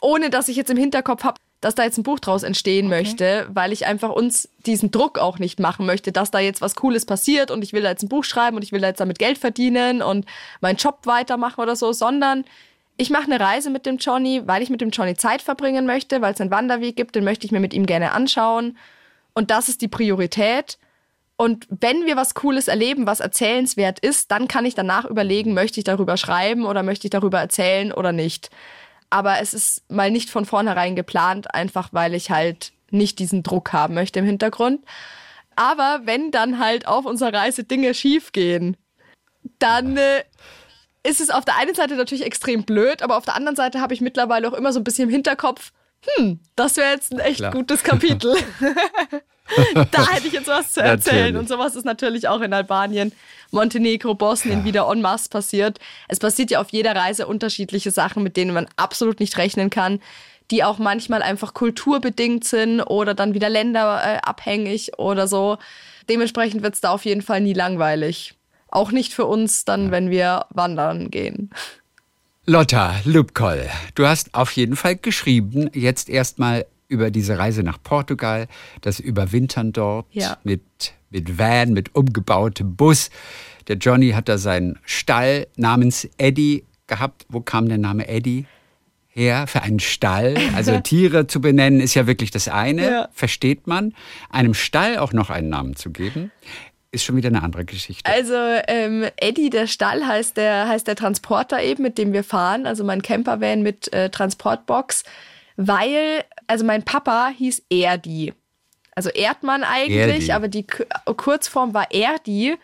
ohne 0.01 0.31
dass 0.31 0.47
ich 0.47 0.55
jetzt 0.55 0.71
im 0.71 0.77
Hinterkopf 0.77 1.25
habe, 1.25 1.41
dass 1.61 1.75
da 1.75 1.83
jetzt 1.83 1.99
ein 1.99 2.05
Buch 2.05 2.21
draus 2.21 2.45
entstehen 2.45 2.89
möchte, 2.89 3.49
weil 3.53 3.73
ich 3.73 3.87
einfach 3.87 4.11
uns 4.11 4.49
diesen 4.65 4.91
Druck 4.91 5.19
auch 5.19 5.39
nicht 5.39 5.59
machen 5.59 5.87
möchte, 5.87 6.13
dass 6.13 6.31
da 6.31 6.39
jetzt 6.39 6.61
was 6.61 6.77
Cooles 6.77 7.05
passiert 7.05 7.51
und 7.51 7.65
ich 7.65 7.73
will 7.73 7.83
da 7.83 7.91
jetzt 7.91 8.05
ein 8.05 8.09
Buch 8.09 8.25
schreiben 8.25 8.57
und 8.57 8.63
ich 8.63 8.71
will 8.71 8.81
da 8.81 8.89
jetzt 8.89 9.01
damit 9.01 9.19
Geld 9.19 9.39
verdienen 9.39 10.01
und 10.01 10.27
meinen 10.61 10.77
Job 10.77 11.01
weitermachen 11.05 11.61
oder 11.61 11.75
so, 11.75 11.93
sondern 11.93 12.45
ich 12.97 13.11
mache 13.11 13.25
eine 13.25 13.41
Reise 13.41 13.71
mit 13.71 13.87
dem 13.87 13.97
Johnny, 13.99 14.43
weil 14.47 14.63
ich 14.63 14.71
mit 14.71 14.81
dem 14.81 14.91
Johnny 14.91 15.15
Zeit 15.15 15.43
verbringen 15.43 15.87
möchte, 15.87 16.21
weil 16.21 16.35
es 16.35 16.41
einen 16.41 16.51
Wanderweg 16.51 16.97
gibt, 16.97 17.15
den 17.15 17.25
möchte 17.25 17.47
ich 17.47 17.53
mir 17.53 17.61
mit 17.61 17.75
ihm 17.75 17.87
gerne 17.87 18.13
anschauen. 18.13 18.77
Und 19.35 19.51
das 19.51 19.69
ist 19.69 19.83
die 19.83 19.89
Priorität. 19.89 20.79
Und 21.37 21.67
wenn 21.71 22.07
wir 22.07 22.17
was 22.17 22.35
Cooles 22.35 22.67
erleben, 22.67 23.07
was 23.07 23.21
erzählenswert 23.21 24.01
ist, 24.01 24.33
dann 24.33 24.49
kann 24.49 24.67
ich 24.67 24.75
danach 24.75 25.05
überlegen, 25.05 25.55
möchte 25.55 25.79
ich 25.79 25.85
darüber 25.85 26.17
schreiben 26.17 26.67
oder 26.67 26.83
möchte 26.83 27.07
ich 27.07 27.11
darüber 27.11 27.39
erzählen 27.39 27.93
oder 27.93 28.11
nicht. 28.11 28.51
Aber 29.11 29.41
es 29.41 29.55
ist 29.55 29.91
mal 29.91 30.11
nicht 30.11 30.31
von 30.31 30.45
vornherein 30.45 30.97
geplant, 30.97 31.55
einfach 31.55 31.89
weil 31.93 32.15
ich 32.15 32.31
halt 32.31 32.73
nicht 32.91 33.19
diesen 33.19 33.43
Druck 33.43 33.73
haben 33.73 33.95
möchte 33.95 34.19
im 34.19 34.25
Hintergrund. 34.25 34.85
Aber 35.57 36.03
wenn 36.05 36.31
dann 36.31 36.59
halt 36.59 36.87
auf 36.87 37.05
unserer 37.05 37.33
Reise 37.33 37.65
Dinge 37.65 37.95
schiefgehen, 37.95 38.77
dann 39.59 39.97
äh, 39.97 40.23
ist 41.03 41.21
es 41.21 41.31
auf 41.31 41.45
der 41.45 41.57
einen 41.57 41.75
Seite 41.75 41.97
natürlich 41.97 42.25
extrem 42.25 42.65
blöd, 42.65 43.03
aber 43.03 43.17
auf 43.17 43.25
der 43.25 43.35
anderen 43.35 43.57
Seite 43.57 43.81
habe 43.81 43.95
ich 43.95 44.01
mittlerweile 44.01 44.49
auch 44.49 44.53
immer 44.53 44.73
so 44.73 44.81
ein 44.81 44.85
bisschen 44.85 45.09
im 45.09 45.15
Hinterkopf, 45.15 45.73
hm, 46.17 46.41
das 46.55 46.77
wäre 46.77 46.93
jetzt 46.93 47.13
ein 47.13 47.19
echt 47.19 47.39
Klar. 47.39 47.53
gutes 47.53 47.83
Kapitel. 47.83 48.37
da 49.91 50.09
hätte 50.09 50.27
ich 50.27 50.33
jetzt 50.33 50.49
was 50.49 50.73
zu 50.73 50.81
erzählen. 50.81 51.17
Natürlich. 51.17 51.37
Und 51.41 51.49
sowas 51.49 51.77
ist 51.77 51.85
natürlich 51.85 52.29
auch 52.29 52.41
in 52.41 52.53
Albanien, 52.53 53.13
Montenegro, 53.51 54.15
Bosnien 54.15 54.65
wieder 54.65 54.89
en 54.91 55.01
masse 55.01 55.29
passiert. 55.29 55.79
Es 56.09 56.19
passiert 56.19 56.51
ja 56.51 56.61
auf 56.61 56.71
jeder 56.71 56.95
Reise 56.95 57.27
unterschiedliche 57.27 57.91
Sachen, 57.91 58.23
mit 58.23 58.37
denen 58.37 58.53
man 58.53 58.67
absolut 58.77 59.21
nicht 59.21 59.37
rechnen 59.39 59.71
kann, 59.71 60.01
die 60.51 60.65
auch 60.65 60.79
manchmal 60.79 61.23
einfach 61.23 61.55
kulturbedingt 61.55 62.45
sind 62.45 62.81
oder 62.81 63.15
dann 63.15 63.35
wieder 63.35 63.49
länderabhängig 63.49 64.99
oder 64.99 65.29
so. 65.29 65.59
Dementsprechend 66.09 66.63
wird 66.63 66.75
es 66.75 66.81
da 66.81 66.91
auf 66.91 67.05
jeden 67.05 67.23
Fall 67.23 67.41
nie 67.41 67.53
langweilig. 67.53 68.35
Auch 68.71 68.91
nicht 68.91 69.15
für 69.15 69.27
uns 69.27 69.65
dann, 69.65 69.91
wenn 69.91 70.11
wir 70.11 70.47
wandern 70.51 71.11
gehen. 71.11 71.51
Lotta 72.45 72.95
Lubkoll, 73.05 73.69
du 73.95 74.07
hast 74.07 74.33
auf 74.35 74.53
jeden 74.53 74.77
Fall 74.77 74.97
geschrieben, 74.97 75.69
jetzt 75.75 76.09
erstmal 76.09 76.65
über 76.89 77.11
diese 77.11 77.39
Reise 77.39 77.63
nach 77.63 77.79
Portugal, 77.83 78.49
das 78.81 78.99
Überwintern 79.01 79.73
dort 79.73 80.07
Ja. 80.11 80.39
mit, 80.43 80.63
mit 81.11 81.39
Van, 81.39 81.73
mit 81.73 81.95
umgebautem 81.95 82.75
Bus. 82.77 83.11
Der 83.69 83.77
Johnny 83.77 84.11
hat 84.11 84.29
da 84.29 84.39
seinen 84.39 84.79
Stall 84.85 85.47
namens 85.57 86.09
Eddie 86.17 86.65
gehabt. 86.87 87.27
Wo 87.29 87.41
kam 87.41 87.69
der 87.69 87.79
Name 87.79 88.09
Eddie 88.09 88.47
her? 89.09 89.47
Für 89.47 89.63
einen 89.63 89.81
Stall. 89.81 90.37
Also 90.57 90.81
Tiere 90.83 91.27
zu 91.27 91.41
benennen 91.43 91.81
ist 91.81 91.95
ja 91.95 92.07
wirklich 92.07 92.31
das 92.31 92.49
eine, 92.49 92.91
Ja. 92.91 93.09
versteht 93.13 93.67
man. 93.67 93.95
Einem 94.31 94.55
Stall 94.55 94.97
auch 94.99 95.13
noch 95.13 95.29
einen 95.29 95.51
Namen 95.51 95.77
zu 95.77 95.91
geben, 95.91 96.31
ist 96.91 97.05
schon 97.05 97.17
wieder 97.17 97.29
eine 97.29 97.43
andere 97.43 97.67
Geschichte. 97.67 98.11
Also 98.11 98.35
ähm, 98.67 99.05
Eddie, 99.17 99.51
der 99.51 99.67
Stall, 99.67 100.07
heißt 100.07 100.39
der, 100.39 100.67
heißt 100.69 100.87
der 100.87 100.97
Transporter 100.97 101.63
eben, 101.63 101.83
mit 101.83 101.99
dem 101.99 102.15
wir 102.15 102.25
fahren. 102.25 102.65
Also 102.67 102.83
mein 102.85 103.03
Campervan 103.03 103.63
mit 103.63 103.93
äh, 103.93 104.09
Transportbox. 104.09 105.05
Weil, 105.61 106.25
also 106.47 106.65
mein 106.65 106.85
Papa 106.85 107.31
hieß 107.37 107.65
Erdi. 107.69 108.33
Also 108.95 109.11
Erdmann 109.11 109.65
eigentlich, 109.65 110.29
Erdi. 110.29 110.33
aber 110.33 110.47
die 110.49 110.65
K 110.67 110.85
Kurzform 111.17 111.75
war 111.75 111.91
Erdi. 111.93 112.57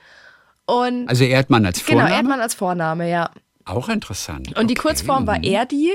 Und 0.66 1.09
Also 1.09 1.25
Erdmann 1.25 1.66
als 1.66 1.85
genau, 1.85 1.99
Vorname? 2.01 2.15
Erdmann 2.16 2.41
als 2.41 2.55
Vorname, 2.55 3.11
ja. 3.11 3.31
Auch 3.65 3.89
interessant. 3.89 4.57
Und 4.57 4.69
die 4.69 4.75
Okay. 4.79 4.89
Kurzform 4.89 5.27
war 5.27 5.43
Erdi 5.43 5.93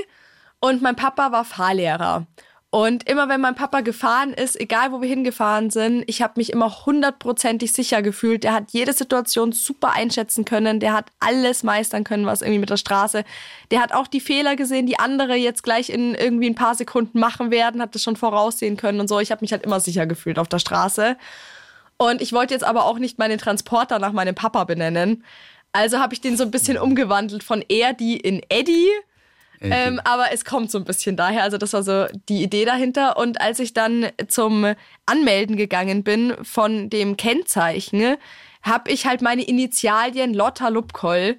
und 0.60 0.82
mein 0.82 0.94
Papa 0.94 1.32
war 1.32 1.44
Fahrlehrer. 1.46 2.26
Und 2.72 3.08
immer 3.08 3.28
wenn 3.28 3.40
mein 3.40 3.56
Papa 3.56 3.80
gefahren 3.80 4.32
ist, 4.32 4.58
egal 4.60 4.92
wo 4.92 5.02
wir 5.02 5.08
hingefahren 5.08 5.70
sind, 5.70 6.04
ich 6.06 6.22
habe 6.22 6.34
mich 6.36 6.52
immer 6.52 6.86
hundertprozentig 6.86 7.72
sicher 7.72 8.00
gefühlt. 8.00 8.44
Der 8.44 8.54
hat 8.54 8.70
jede 8.70 8.92
Situation 8.92 9.50
super 9.50 9.92
einschätzen 9.92 10.44
können. 10.44 10.78
Der 10.78 10.92
hat 10.92 11.06
alles 11.18 11.64
meistern 11.64 12.04
können, 12.04 12.26
was 12.26 12.42
irgendwie 12.42 12.60
mit 12.60 12.70
der 12.70 12.76
Straße. 12.76 13.24
Der 13.72 13.80
hat 13.82 13.92
auch 13.92 14.06
die 14.06 14.20
Fehler 14.20 14.54
gesehen, 14.54 14.86
die 14.86 15.00
andere 15.00 15.34
jetzt 15.34 15.64
gleich 15.64 15.90
in 15.90 16.14
irgendwie 16.14 16.48
ein 16.48 16.54
paar 16.54 16.76
Sekunden 16.76 17.18
machen 17.18 17.50
werden, 17.50 17.82
hat 17.82 17.96
das 17.96 18.04
schon 18.04 18.14
voraussehen 18.14 18.76
können 18.76 19.00
und 19.00 19.08
so. 19.08 19.18
Ich 19.18 19.32
habe 19.32 19.40
mich 19.40 19.50
halt 19.50 19.64
immer 19.64 19.80
sicher 19.80 20.06
gefühlt 20.06 20.38
auf 20.38 20.46
der 20.46 20.60
Straße. 20.60 21.16
Und 21.96 22.22
ich 22.22 22.32
wollte 22.32 22.54
jetzt 22.54 22.64
aber 22.64 22.84
auch 22.84 23.00
nicht 23.00 23.18
meinen 23.18 23.38
Transporter 23.38 23.98
nach 23.98 24.12
meinem 24.12 24.36
Papa 24.36 24.62
benennen. 24.62 25.24
Also 25.72 25.98
habe 25.98 26.14
ich 26.14 26.20
den 26.20 26.36
so 26.36 26.44
ein 26.44 26.52
bisschen 26.52 26.78
umgewandelt 26.78 27.42
von 27.42 27.64
Erdi 27.68 28.16
in 28.16 28.42
Eddie. 28.48 28.88
Ähm, 29.60 30.00
aber 30.04 30.32
es 30.32 30.44
kommt 30.44 30.70
so 30.70 30.78
ein 30.78 30.84
bisschen 30.84 31.16
daher. 31.16 31.42
Also 31.42 31.58
das 31.58 31.72
war 31.72 31.82
so 31.82 32.06
die 32.28 32.42
Idee 32.42 32.64
dahinter. 32.64 33.16
Und 33.16 33.40
als 33.40 33.58
ich 33.58 33.74
dann 33.74 34.06
zum 34.28 34.74
Anmelden 35.06 35.56
gegangen 35.56 36.02
bin 36.02 36.34
von 36.42 36.88
dem 36.88 37.16
Kennzeichen, 37.16 38.16
habe 38.62 38.90
ich 38.90 39.06
halt 39.06 39.22
meine 39.22 39.42
Initialien 39.42 40.34
Lotta 40.34 40.68
Lubkoll 40.68 41.38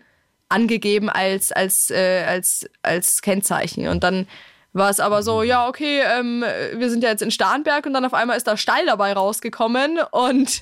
angegeben 0.49 1.09
als, 1.09 1.51
als, 1.51 1.89
äh, 1.89 2.23
als, 2.27 2.69
als 2.83 3.21
Kennzeichen. 3.21 3.87
Und 3.87 4.03
dann 4.03 4.27
war 4.73 4.89
es 4.89 4.99
aber 4.99 5.23
so, 5.23 5.43
ja, 5.43 5.67
okay, 5.67 6.01
ähm, 6.01 6.43
wir 6.75 6.89
sind 6.89 7.03
ja 7.03 7.09
jetzt 7.09 7.21
in 7.21 7.31
Starnberg 7.31 7.85
und 7.85 7.93
dann 7.93 8.05
auf 8.05 8.13
einmal 8.13 8.37
ist 8.37 8.47
da 8.47 8.55
Stall 8.55 8.85
dabei 8.85 9.13
rausgekommen 9.13 9.99
und 10.11 10.61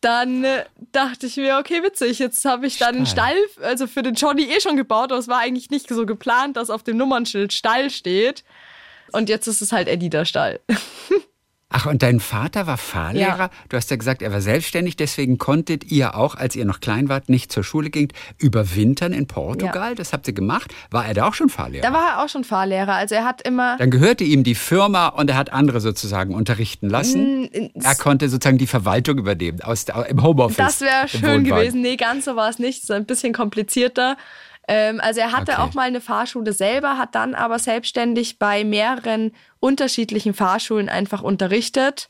dann 0.00 0.44
äh, 0.44 0.64
dachte 0.92 1.26
ich 1.26 1.36
mir, 1.36 1.58
okay, 1.58 1.82
witzig, 1.82 2.18
jetzt 2.18 2.44
habe 2.44 2.66
ich 2.66 2.78
dann 2.78 2.96
einen 2.96 3.06
Stall. 3.06 3.34
Stall, 3.52 3.64
also 3.64 3.86
für 3.86 4.02
den 4.02 4.14
Johnny 4.14 4.44
eh 4.44 4.60
schon 4.60 4.76
gebaut, 4.76 5.10
aber 5.10 5.18
es 5.18 5.28
war 5.28 5.38
eigentlich 5.38 5.70
nicht 5.70 5.88
so 5.88 6.06
geplant, 6.06 6.56
dass 6.56 6.70
auf 6.70 6.82
dem 6.82 6.96
Nummernschild 6.96 7.52
Stall 7.52 7.90
steht. 7.90 8.44
Und 9.12 9.28
jetzt 9.28 9.46
ist 9.46 9.62
es 9.62 9.72
halt 9.72 9.88
Eddie 9.88 10.10
der 10.10 10.24
Stall. 10.24 10.60
Ach, 11.68 11.86
und 11.86 12.02
dein 12.02 12.20
Vater 12.20 12.68
war 12.68 12.76
Fahrlehrer? 12.76 13.38
Ja. 13.38 13.50
Du 13.68 13.76
hast 13.76 13.90
ja 13.90 13.96
gesagt, 13.96 14.22
er 14.22 14.32
war 14.32 14.40
selbstständig, 14.40 14.96
deswegen 14.96 15.36
konntet 15.36 15.90
ihr 15.90 16.14
auch, 16.14 16.36
als 16.36 16.54
ihr 16.54 16.64
noch 16.64 16.78
klein 16.78 17.08
wart, 17.08 17.28
nicht 17.28 17.50
zur 17.50 17.64
Schule 17.64 17.90
gingt, 17.90 18.12
überwintern 18.38 19.12
in 19.12 19.26
Portugal. 19.26 19.96
Das 19.96 20.12
habt 20.12 20.28
ihr 20.28 20.32
gemacht. 20.32 20.72
War 20.90 21.06
er 21.06 21.14
da 21.14 21.26
auch 21.26 21.34
schon 21.34 21.48
Fahrlehrer? 21.48 21.82
Da 21.82 21.92
war 21.92 22.10
er 22.10 22.24
auch 22.24 22.28
schon 22.28 22.44
Fahrlehrer. 22.44 22.94
Also 22.94 23.16
er 23.16 23.24
hat 23.24 23.42
immer. 23.42 23.76
Dann 23.78 23.90
gehörte 23.90 24.22
ihm 24.22 24.44
die 24.44 24.54
Firma 24.54 25.08
und 25.08 25.28
er 25.28 25.36
hat 25.36 25.52
andere 25.52 25.80
sozusagen 25.80 26.36
unterrichten 26.36 26.88
lassen. 26.88 27.50
Er 27.74 27.96
konnte 27.96 28.28
sozusagen 28.28 28.58
die 28.58 28.68
Verwaltung 28.68 29.18
übernehmen 29.18 29.60
aus, 29.60 29.86
im 30.08 30.22
Homeoffice. 30.22 30.56
Das 30.56 30.80
wäre 30.80 31.08
schön 31.08 31.42
gewesen. 31.42 31.82
Nee, 31.82 31.96
ganz 31.96 32.26
so 32.26 32.36
war 32.36 32.48
es 32.48 32.60
nicht. 32.60 32.86
So 32.86 32.94
ein 32.94 33.06
bisschen 33.06 33.32
komplizierter. 33.32 34.16
Ähm, 34.68 35.00
also 35.00 35.20
er 35.20 35.32
hatte 35.32 35.52
Okay. 35.52 35.60
auch 35.62 35.74
mal 35.74 35.82
eine 35.82 36.00
Fahrschule 36.00 36.52
selber, 36.52 36.98
hat 36.98 37.14
dann 37.14 37.34
aber 37.34 37.58
selbstständig 37.58 38.38
bei 38.38 38.64
mehreren 38.64 39.32
unterschiedlichen 39.60 40.34
Fahrschulen 40.34 40.88
einfach 40.88 41.22
unterrichtet. 41.22 42.08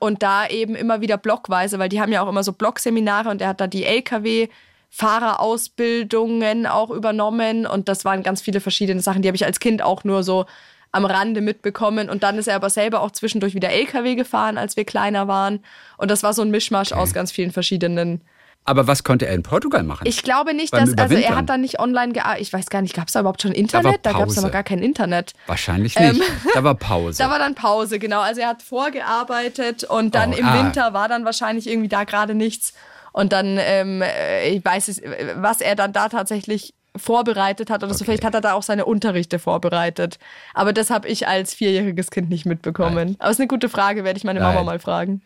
Und 0.00 0.22
da 0.22 0.46
eben 0.48 0.74
immer 0.74 1.00
wieder 1.00 1.16
blockweise, 1.16 1.78
weil 1.78 1.88
die 1.88 2.00
haben 2.00 2.12
ja 2.12 2.22
auch 2.22 2.28
immer 2.28 2.42
so 2.42 2.52
Blockseminare 2.52 3.30
und 3.30 3.40
er 3.40 3.48
hat 3.48 3.60
da 3.60 3.66
die 3.68 3.84
Lkw-Fahrerausbildungen 3.84 6.66
auch 6.66 6.90
übernommen. 6.90 7.66
Und 7.66 7.88
das 7.88 8.04
waren 8.04 8.22
ganz 8.22 8.42
viele 8.42 8.60
verschiedene 8.60 9.00
Sachen, 9.00 9.22
die 9.22 9.28
habe 9.28 9.36
ich 9.36 9.44
als 9.44 9.60
Kind 9.60 9.82
auch 9.82 10.04
nur 10.04 10.22
so 10.22 10.46
am 10.92 11.06
Rande 11.06 11.40
mitbekommen. 11.40 12.10
Und 12.10 12.22
dann 12.22 12.38
ist 12.38 12.48
er 12.48 12.56
aber 12.56 12.70
selber 12.70 13.00
auch 13.00 13.12
zwischendurch 13.12 13.54
wieder 13.54 13.70
Lkw 13.70 14.14
gefahren, 14.14 14.58
als 14.58 14.76
wir 14.76 14.84
kleiner 14.84 15.26
waren. 15.28 15.60
Und 15.96 16.10
das 16.10 16.22
war 16.22 16.34
so 16.34 16.42
ein 16.42 16.50
Mischmasch 16.50 16.92
aus 16.92 17.14
ganz 17.14 17.32
vielen 17.32 17.52
verschiedenen 17.52 18.20
Aber 18.66 18.86
was 18.86 19.04
konnte 19.04 19.26
er 19.26 19.34
in 19.34 19.42
Portugal 19.42 19.82
machen? 19.82 20.06
ich 20.06 20.22
glaube 20.22 20.54
nicht, 20.54 20.70
Beim 20.70 20.86
dass, 20.86 20.96
also 20.96 21.14
er 21.14 21.36
hat 21.36 21.50
da 21.50 21.58
nicht 21.58 21.80
online 21.80 22.12
gearbeitet. 22.12 22.42
Ich 22.42 22.52
weiß 22.52 22.66
gar 22.70 22.80
nicht, 22.80 22.94
gab 22.94 23.08
es 23.08 23.12
da 23.12 23.20
überhaupt 23.20 23.42
schon 23.42 23.52
Internet? 23.52 24.00
Da, 24.02 24.12
gab 24.12 24.28
es 24.28 24.38
aber 24.38 24.50
gar 24.50 24.62
kein 24.62 24.78
Internet. 24.78 25.34
Wahrscheinlich 25.46 25.98
nicht. 25.98 26.22
da 26.54 26.64
war 26.64 26.74
Pause. 26.74 27.22
Ähm, 27.22 27.28
Da 27.28 27.30
war 27.30 27.38
dann 27.38 27.54
Pause, 27.54 27.98
genau. 27.98 28.20
Also 28.20 28.40
er 28.40 28.48
hat 28.48 28.62
vorgearbeitet 28.62 29.84
und 29.84 30.14
dann 30.14 30.32
Oh, 30.32 30.36
im 30.36 30.46
ah. 30.46 30.58
Winter 30.58 30.92
war 30.94 31.08
dann 31.08 31.24
wahrscheinlich 31.24 31.68
irgendwie 31.68 31.88
da 31.88 32.04
gerade 32.04 32.34
nichts. 32.34 32.72
Und 33.12 33.32
dann, 33.32 33.58
ähm, 33.60 34.02
äh, 34.02 34.48
ich 34.48 34.64
weiß 34.64 34.88
es, 34.88 35.02
was 35.36 35.60
er 35.60 35.76
dann 35.76 35.92
da 35.92 36.08
tatsächlich 36.08 36.74
vorbereitet 36.96 37.70
hat 37.70 37.82
oder 37.82 37.92
so. 37.92 37.98
Okay. 37.98 38.04
Vielleicht 38.04 38.24
hat 38.24 38.34
er 38.34 38.40
da 38.40 38.54
auch 38.54 38.62
seine 38.62 38.84
Unterrichte 38.84 39.38
vorbereitet. 39.38 40.18
Aber 40.52 40.72
das 40.72 40.90
habe 40.90 41.08
ich 41.08 41.26
als 41.28 41.54
vierjähriges 41.54 42.10
Kind 42.10 42.30
nicht 42.30 42.46
mitbekommen. 42.46 43.16
Aber 43.18 43.30
es 43.30 43.36
ist 43.36 43.40
eine 43.40 43.48
gute 43.48 43.68
Frage, 43.68 44.04
werde 44.04 44.16
ich 44.16 44.24
meine 44.24 44.40
Mama 44.40 44.54
Nein. 44.54 44.64
mal 44.64 44.78
fragen. 44.78 45.22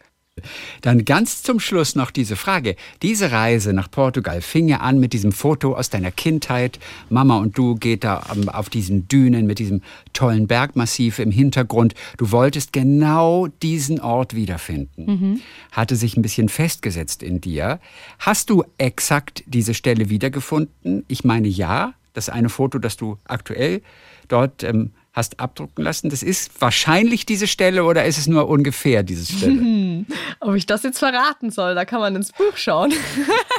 Dann 0.82 1.04
ganz 1.04 1.42
zum 1.42 1.60
Schluss 1.60 1.94
noch 1.94 2.10
diese 2.10 2.36
Frage. 2.36 2.76
Diese 3.02 3.30
Reise 3.32 3.72
nach 3.72 3.90
Portugal 3.90 4.40
fing 4.40 4.68
ja 4.68 4.78
an 4.78 4.98
mit 5.00 5.12
diesem 5.12 5.32
Foto 5.32 5.74
aus 5.74 5.90
deiner 5.90 6.10
Kindheit. 6.10 6.78
Mama 7.10 7.38
und 7.38 7.56
du 7.56 7.74
geht 7.74 8.04
da 8.04 8.24
am- 8.28 8.48
auf 8.48 8.70
diesen 8.70 9.08
Dünen 9.08 9.46
mit 9.46 9.58
diesem 9.58 9.82
tollen 10.12 10.46
Bergmassiv 10.46 11.18
im 11.18 11.30
Hintergrund. 11.30 11.94
Du 12.16 12.30
wolltest 12.32 12.72
genau 12.72 13.46
diesen 13.62 14.00
Ort 14.00 14.34
wiederfinden. 14.34 15.42
Hatte 15.72 15.96
sich 15.96 16.16
ein 16.16 16.22
bisschen 16.22 16.48
festgesetzt 16.48 17.22
in 17.22 17.40
dir. 17.40 17.80
Hast 18.18 18.50
du 18.50 18.64
exakt 18.78 19.42
diese 19.46 19.74
Stelle 19.74 20.08
wiedergefunden? 20.10 21.04
Ich 21.08 21.24
meine 21.24 21.48
ja. 21.48 21.94
Das 22.14 22.28
eine 22.30 22.48
Foto, 22.48 22.78
das 22.78 22.96
du 22.96 23.16
aktuell 23.28 23.80
dort 24.26 24.64
ähm, 24.64 24.90
hast 25.18 25.38
abdrucken 25.40 25.84
lassen, 25.84 26.08
das 26.08 26.22
ist 26.22 26.50
wahrscheinlich 26.60 27.26
diese 27.26 27.46
Stelle 27.46 27.84
oder 27.84 28.06
ist 28.06 28.16
es 28.16 28.26
nur 28.26 28.48
ungefähr 28.48 29.02
diese 29.02 29.30
Stelle? 29.30 30.06
Ob 30.40 30.54
ich 30.54 30.64
das 30.64 30.82
jetzt 30.84 30.98
verraten 30.98 31.50
soll, 31.50 31.74
da 31.74 31.84
kann 31.84 32.00
man 32.00 32.16
ins 32.16 32.32
Buch 32.32 32.56
schauen. 32.56 32.92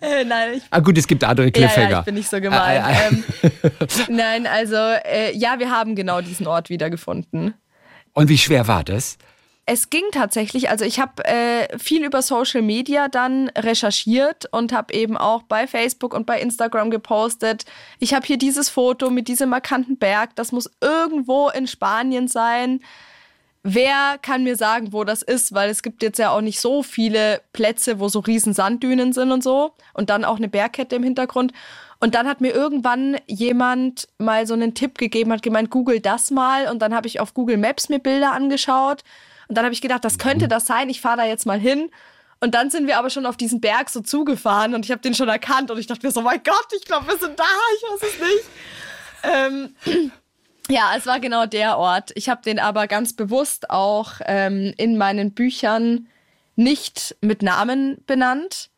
äh, 0.00 0.24
nein, 0.24 0.54
ich 0.56 0.62
Ah 0.70 0.80
gut, 0.80 0.96
es 0.98 1.06
gibt 1.06 1.22
andere 1.24 1.46
Ja, 1.46 1.52
Cliffhanger. 1.52 1.90
ja, 1.90 1.98
ich 2.00 2.04
bin 2.04 2.14
nicht 2.14 2.28
so 2.30 2.40
gemein. 2.40 2.82
Ah, 2.82 2.88
ah, 2.88 2.92
ah. 2.92 3.08
Ähm, 3.08 3.24
nein, 4.16 4.46
also 4.46 4.76
äh, 4.76 5.36
ja, 5.36 5.58
wir 5.58 5.70
haben 5.70 5.94
genau 5.96 6.20
diesen 6.20 6.46
Ort 6.46 6.68
wiedergefunden. 6.70 7.54
Und 8.12 8.28
wie 8.28 8.38
schwer 8.38 8.66
war 8.68 8.84
das? 8.84 9.18
Es 9.68 9.90
ging 9.90 10.04
tatsächlich, 10.12 10.70
also 10.70 10.84
ich 10.84 11.00
habe 11.00 11.24
äh, 11.24 11.76
viel 11.76 12.04
über 12.04 12.22
Social 12.22 12.62
Media 12.62 13.08
dann 13.08 13.48
recherchiert 13.48 14.46
und 14.52 14.72
habe 14.72 14.94
eben 14.94 15.16
auch 15.16 15.42
bei 15.42 15.66
Facebook 15.66 16.14
und 16.14 16.24
bei 16.24 16.40
Instagram 16.40 16.88
gepostet. 16.88 17.64
Ich 17.98 18.14
habe 18.14 18.24
hier 18.24 18.38
dieses 18.38 18.68
Foto 18.68 19.10
mit 19.10 19.26
diesem 19.26 19.48
markanten 19.48 19.98
Berg, 19.98 20.36
das 20.36 20.52
muss 20.52 20.70
irgendwo 20.80 21.48
in 21.48 21.66
Spanien 21.66 22.28
sein. 22.28 22.78
Wer 23.64 24.18
kann 24.22 24.44
mir 24.44 24.54
sagen, 24.54 24.92
wo 24.92 25.02
das 25.02 25.22
ist? 25.22 25.52
Weil 25.52 25.68
es 25.68 25.82
gibt 25.82 26.00
jetzt 26.04 26.20
ja 26.20 26.30
auch 26.30 26.42
nicht 26.42 26.60
so 26.60 26.84
viele 26.84 27.40
Plätze, 27.52 27.98
wo 27.98 28.08
so 28.08 28.20
riesen 28.20 28.52
Sanddünen 28.52 29.12
sind 29.12 29.32
und 29.32 29.42
so. 29.42 29.72
Und 29.92 30.08
dann 30.08 30.24
auch 30.24 30.36
eine 30.36 30.48
Bergkette 30.48 30.94
im 30.94 31.02
Hintergrund. 31.02 31.52
Und 31.98 32.14
dann 32.14 32.28
hat 32.28 32.40
mir 32.40 32.54
irgendwann 32.54 33.16
jemand 33.26 34.06
mal 34.18 34.46
so 34.46 34.54
einen 34.54 34.74
Tipp 34.74 34.98
gegeben, 34.98 35.32
hat 35.32 35.42
gemeint, 35.42 35.70
google 35.70 35.98
das 35.98 36.30
mal. 36.30 36.70
Und 36.70 36.80
dann 36.80 36.94
habe 36.94 37.08
ich 37.08 37.18
auf 37.18 37.34
Google 37.34 37.56
Maps 37.56 37.88
mir 37.88 37.98
Bilder 37.98 38.30
angeschaut. 38.30 39.02
Und 39.48 39.56
dann 39.56 39.64
habe 39.64 39.74
ich 39.74 39.80
gedacht, 39.80 40.04
das 40.04 40.18
könnte 40.18 40.48
das 40.48 40.66
sein. 40.66 40.88
Ich 40.88 41.00
fahre 41.00 41.18
da 41.18 41.24
jetzt 41.24 41.46
mal 41.46 41.58
hin. 41.58 41.90
Und 42.40 42.54
dann 42.54 42.70
sind 42.70 42.86
wir 42.86 42.98
aber 42.98 43.10
schon 43.10 43.26
auf 43.26 43.36
diesen 43.36 43.60
Berg 43.60 43.88
so 43.88 44.00
zugefahren 44.00 44.74
und 44.74 44.84
ich 44.84 44.90
habe 44.90 45.00
den 45.00 45.14
schon 45.14 45.28
erkannt. 45.28 45.70
Und 45.70 45.78
ich 45.78 45.86
dachte 45.86 46.06
mir 46.06 46.12
so, 46.12 46.20
mein 46.20 46.42
Gott, 46.44 46.66
ich 46.76 46.84
glaube, 46.84 47.06
wir 47.06 47.16
sind 47.16 47.38
da. 47.38 47.44
Ich 47.76 47.82
weiß 47.82 48.10
es 48.10 48.20
nicht. 48.20 49.74
Ähm, 49.86 50.12
ja, 50.68 50.92
es 50.96 51.06
war 51.06 51.18
genau 51.20 51.46
der 51.46 51.78
Ort. 51.78 52.12
Ich 52.14 52.28
habe 52.28 52.42
den 52.42 52.58
aber 52.58 52.86
ganz 52.88 53.14
bewusst 53.14 53.70
auch 53.70 54.20
ähm, 54.26 54.74
in 54.76 54.98
meinen 54.98 55.32
Büchern 55.32 56.08
nicht 56.56 57.16
mit 57.20 57.42
Namen 57.42 58.02
benannt. 58.06 58.70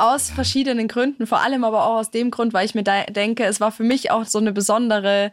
Aus 0.00 0.30
verschiedenen 0.30 0.86
Gründen, 0.86 1.26
vor 1.26 1.40
allem 1.40 1.64
aber 1.64 1.84
auch 1.84 1.96
aus 1.96 2.12
dem 2.12 2.30
Grund, 2.30 2.52
weil 2.52 2.64
ich 2.64 2.76
mir 2.76 2.84
da 2.84 3.02
denke, 3.04 3.44
es 3.44 3.60
war 3.60 3.72
für 3.72 3.82
mich 3.82 4.12
auch 4.12 4.24
so 4.24 4.38
eine 4.38 4.52
besondere 4.52 5.32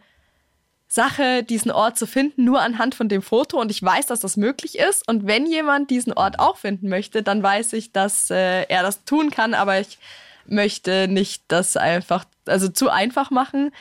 Sache, 0.88 1.44
diesen 1.44 1.72
Ort 1.72 1.98
zu 1.98 2.06
finden, 2.06 2.46
nur 2.46 2.62
anhand 2.62 2.96
von 2.96 3.10
dem 3.10 3.22
Foto. 3.22 3.60
Und 3.60 3.72
ich 3.72 3.82
weiß, 3.82 4.06
dass 4.08 4.20
das 4.20 4.38
möglich 4.38 4.78
ist. 4.78 5.08
Und 5.08 5.28
wenn 5.28 5.46
jemand 5.46 5.90
diesen 5.90 6.14
Ort 6.14 6.40
auch 6.40 6.58
finden 6.58 6.90
möchte, 6.90 7.24
dann 7.24 7.42
weiß 7.44 7.74
ich, 7.74 7.92
dass 7.92 8.30
äh, 8.30 8.64
er 8.64 8.84
das 8.84 9.04
tun 9.04 9.32
kann. 9.32 9.54
Aber 9.54 9.80
ich 9.80 9.98
möchte 10.46 11.08
nicht 11.08 11.44
das 11.48 11.76
einfach, 11.76 12.26
also 12.46 12.70
zu 12.70 12.90
einfach 12.90 13.32
machen. 13.32 13.72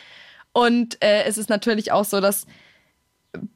Und 0.52 1.02
äh, 1.02 1.24
es 1.24 1.38
ist 1.38 1.50
natürlich 1.50 1.92
auch 1.92 2.04
so, 2.04 2.20
dass 2.20 2.46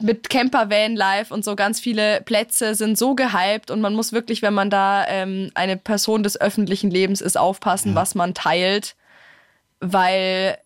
mit 0.00 0.28
Camper 0.28 0.70
Van 0.70 0.96
Life 0.96 1.32
und 1.32 1.44
so 1.44 1.56
ganz 1.56 1.80
viele 1.80 2.20
Plätze 2.22 2.74
sind 2.74 2.98
so 2.98 3.14
gehypt 3.14 3.70
und 3.70 3.80
man 3.80 3.94
muss 3.94 4.12
wirklich, 4.12 4.42
wenn 4.42 4.54
man 4.54 4.70
da 4.70 5.06
ähm, 5.06 5.50
eine 5.54 5.76
Person 5.76 6.22
des 6.22 6.40
öffentlichen 6.40 6.90
Lebens 6.90 7.20
ist, 7.20 7.36
aufpassen, 7.36 7.94
was 7.94 8.14
man 8.14 8.34
teilt, 8.34 8.96
weil 9.80 10.58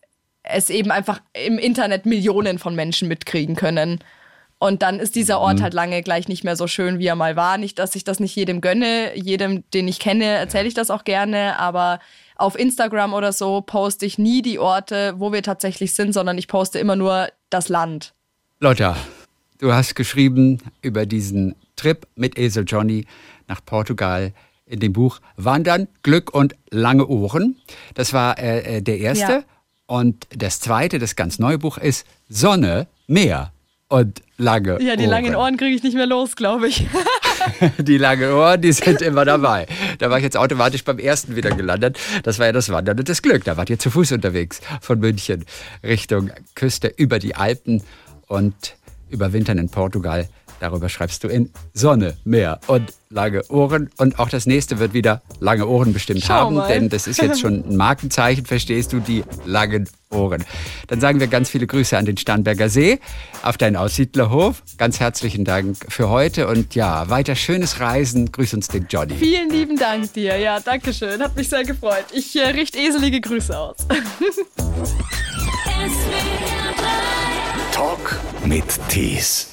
es 0.43 0.69
eben 0.69 0.91
einfach 0.91 1.21
im 1.33 1.57
Internet 1.57 2.05
Millionen 2.05 2.59
von 2.59 2.75
Menschen 2.75 3.07
mitkriegen 3.07 3.55
können. 3.55 3.99
Und 4.59 4.81
dann 4.81 4.99
ist 4.99 5.15
dieser 5.15 5.41
Ort 5.41 5.61
halt 5.61 5.73
lange 5.73 6.01
gleich 6.03 6.29
nicht 6.29 6.45
mehr 6.45 6.55
so 6.55 6.67
schön, 6.67 6.97
wie 6.97 7.07
er 7.07 7.17
mal 7.17 7.35
war. 7.35 7.57
Nicht, 7.57 7.79
dass 7.79 7.95
ich 7.95 8.05
das 8.05 8.21
nicht 8.21 8.33
jedem 8.33 8.61
gönne. 8.61 9.13
Jedem, 9.13 9.69
den 9.71 9.89
ich 9.89 9.99
kenne, 9.99 10.23
erzähle 10.23 10.69
ich 10.69 10.73
das 10.73 10.89
auch 10.89 11.03
gerne. 11.03 11.59
Aber 11.59 11.99
auf 12.37 12.57
Instagram 12.57 13.13
oder 13.13 13.33
so 13.33 13.59
poste 13.59 14.05
ich 14.05 14.17
nie 14.17 14.41
die 14.41 14.59
Orte, 14.59 15.15
wo 15.17 15.33
wir 15.33 15.43
tatsächlich 15.43 15.93
sind, 15.93 16.13
sondern 16.13 16.37
ich 16.37 16.47
poste 16.47 16.79
immer 16.79 16.95
nur 16.95 17.27
das 17.49 17.67
Land. 17.67 18.13
Lotta, 18.61 18.95
du 19.59 19.73
hast 19.73 19.95
geschrieben 19.95 20.59
über 20.81 21.05
diesen 21.05 21.55
Trip 21.75 22.07
mit 22.15 22.37
Esel 22.37 22.63
Johnny 22.65 23.05
nach 23.47 23.59
Portugal 23.65 24.31
in 24.65 24.79
dem 24.79 24.93
Buch 24.93 25.19
Wandern, 25.35 25.89
Glück 26.03 26.33
und 26.33 26.55
lange 26.69 27.05
Ohren. 27.07 27.57
Das 27.95 28.13
war 28.13 28.39
äh, 28.39 28.77
äh, 28.77 28.81
der 28.81 28.99
erste. 28.99 29.31
Ja. 29.31 29.43
Und 29.93 30.25
das 30.35 30.59
zweite, 30.59 30.97
das 30.97 31.15
ganz 31.15 31.37
neue 31.37 31.59
Buch 31.59 31.77
ist 31.77 32.07
Sonne, 32.27 32.87
Meer 33.05 33.53
und 33.89 34.23
lange 34.39 34.81
Ja, 34.81 34.95
die 34.95 35.03
Ohren. 35.03 35.09
langen 35.11 35.35
Ohren 35.35 35.55
kriege 35.55 35.75
ich 35.75 35.83
nicht 35.83 35.93
mehr 35.93 36.07
los, 36.07 36.35
glaube 36.35 36.67
ich. 36.67 36.87
Die 37.77 37.99
langen 37.99 38.31
Ohren, 38.31 38.59
die 38.59 38.71
sind 38.71 39.03
immer 39.03 39.23
dabei. 39.23 39.67
Da 39.99 40.09
war 40.09 40.17
ich 40.17 40.23
jetzt 40.23 40.35
automatisch 40.35 40.83
beim 40.83 40.97
ersten 40.97 41.35
wieder 41.35 41.51
gelandet. 41.51 41.99
Das 42.23 42.39
war 42.39 42.47
ja 42.47 42.51
das 42.51 42.69
Wandern 42.69 42.97
und 42.97 43.07
das 43.07 43.21
Glück. 43.21 43.43
Da 43.43 43.55
wart 43.55 43.69
ihr 43.69 43.77
zu 43.77 43.91
Fuß 43.91 44.13
unterwegs 44.13 44.61
von 44.81 44.99
München 44.99 45.45
Richtung 45.83 46.31
Küste 46.55 46.87
über 46.87 47.19
die 47.19 47.35
Alpen 47.35 47.83
und 48.25 48.55
überwintern 49.11 49.59
in 49.59 49.69
Portugal. 49.69 50.27
Darüber 50.63 50.87
schreibst 50.87 51.21
du 51.25 51.27
in 51.27 51.49
Sonne, 51.73 52.15
Meer 52.23 52.61
und 52.67 52.93
lange 53.09 53.45
Ohren. 53.49 53.89
Und 53.97 54.17
auch 54.17 54.29
das 54.29 54.45
nächste 54.45 54.79
wird 54.79 54.93
wieder 54.93 55.21
lange 55.41 55.67
Ohren 55.67 55.91
bestimmt 55.91 56.23
Schau 56.23 56.35
haben, 56.35 56.55
mal. 56.55 56.69
denn 56.69 56.87
das 56.87 57.05
ist 57.05 57.21
jetzt 57.21 57.41
schon 57.41 57.65
ein 57.67 57.75
Markenzeichen, 57.75 58.45
verstehst 58.45 58.93
du, 58.93 59.01
die 59.01 59.25
langen 59.43 59.89
Ohren. 60.09 60.45
Dann 60.87 61.01
sagen 61.01 61.19
wir 61.19 61.27
ganz 61.27 61.49
viele 61.49 61.67
Grüße 61.67 61.97
an 61.97 62.05
den 62.05 62.15
Starnberger 62.15 62.69
See, 62.69 63.01
auf 63.41 63.57
deinen 63.57 63.75
Aussiedlerhof. 63.75 64.63
Ganz 64.77 65.01
herzlichen 65.01 65.43
Dank 65.43 65.75
für 65.89 66.07
heute 66.07 66.47
und 66.47 66.75
ja, 66.75 67.09
weiter 67.09 67.35
schönes 67.35 67.81
Reisen. 67.81 68.31
Grüß 68.31 68.53
uns 68.53 68.69
den 68.69 68.87
Johnny. 68.89 69.15
Vielen 69.15 69.49
lieben 69.49 69.75
Dank 69.77 70.13
dir. 70.13 70.37
Ja, 70.37 70.61
danke 70.61 70.93
schön. 70.93 71.21
Hat 71.21 71.35
mich 71.35 71.49
sehr 71.49 71.65
gefreut. 71.65 72.05
Ich 72.13 72.37
äh, 72.37 72.47
richte 72.51 72.79
eselige 72.79 73.19
Grüße 73.19 73.59
aus. 73.59 73.75
Talk 77.73 78.17
mit 78.45 78.63
Tees. 78.87 79.52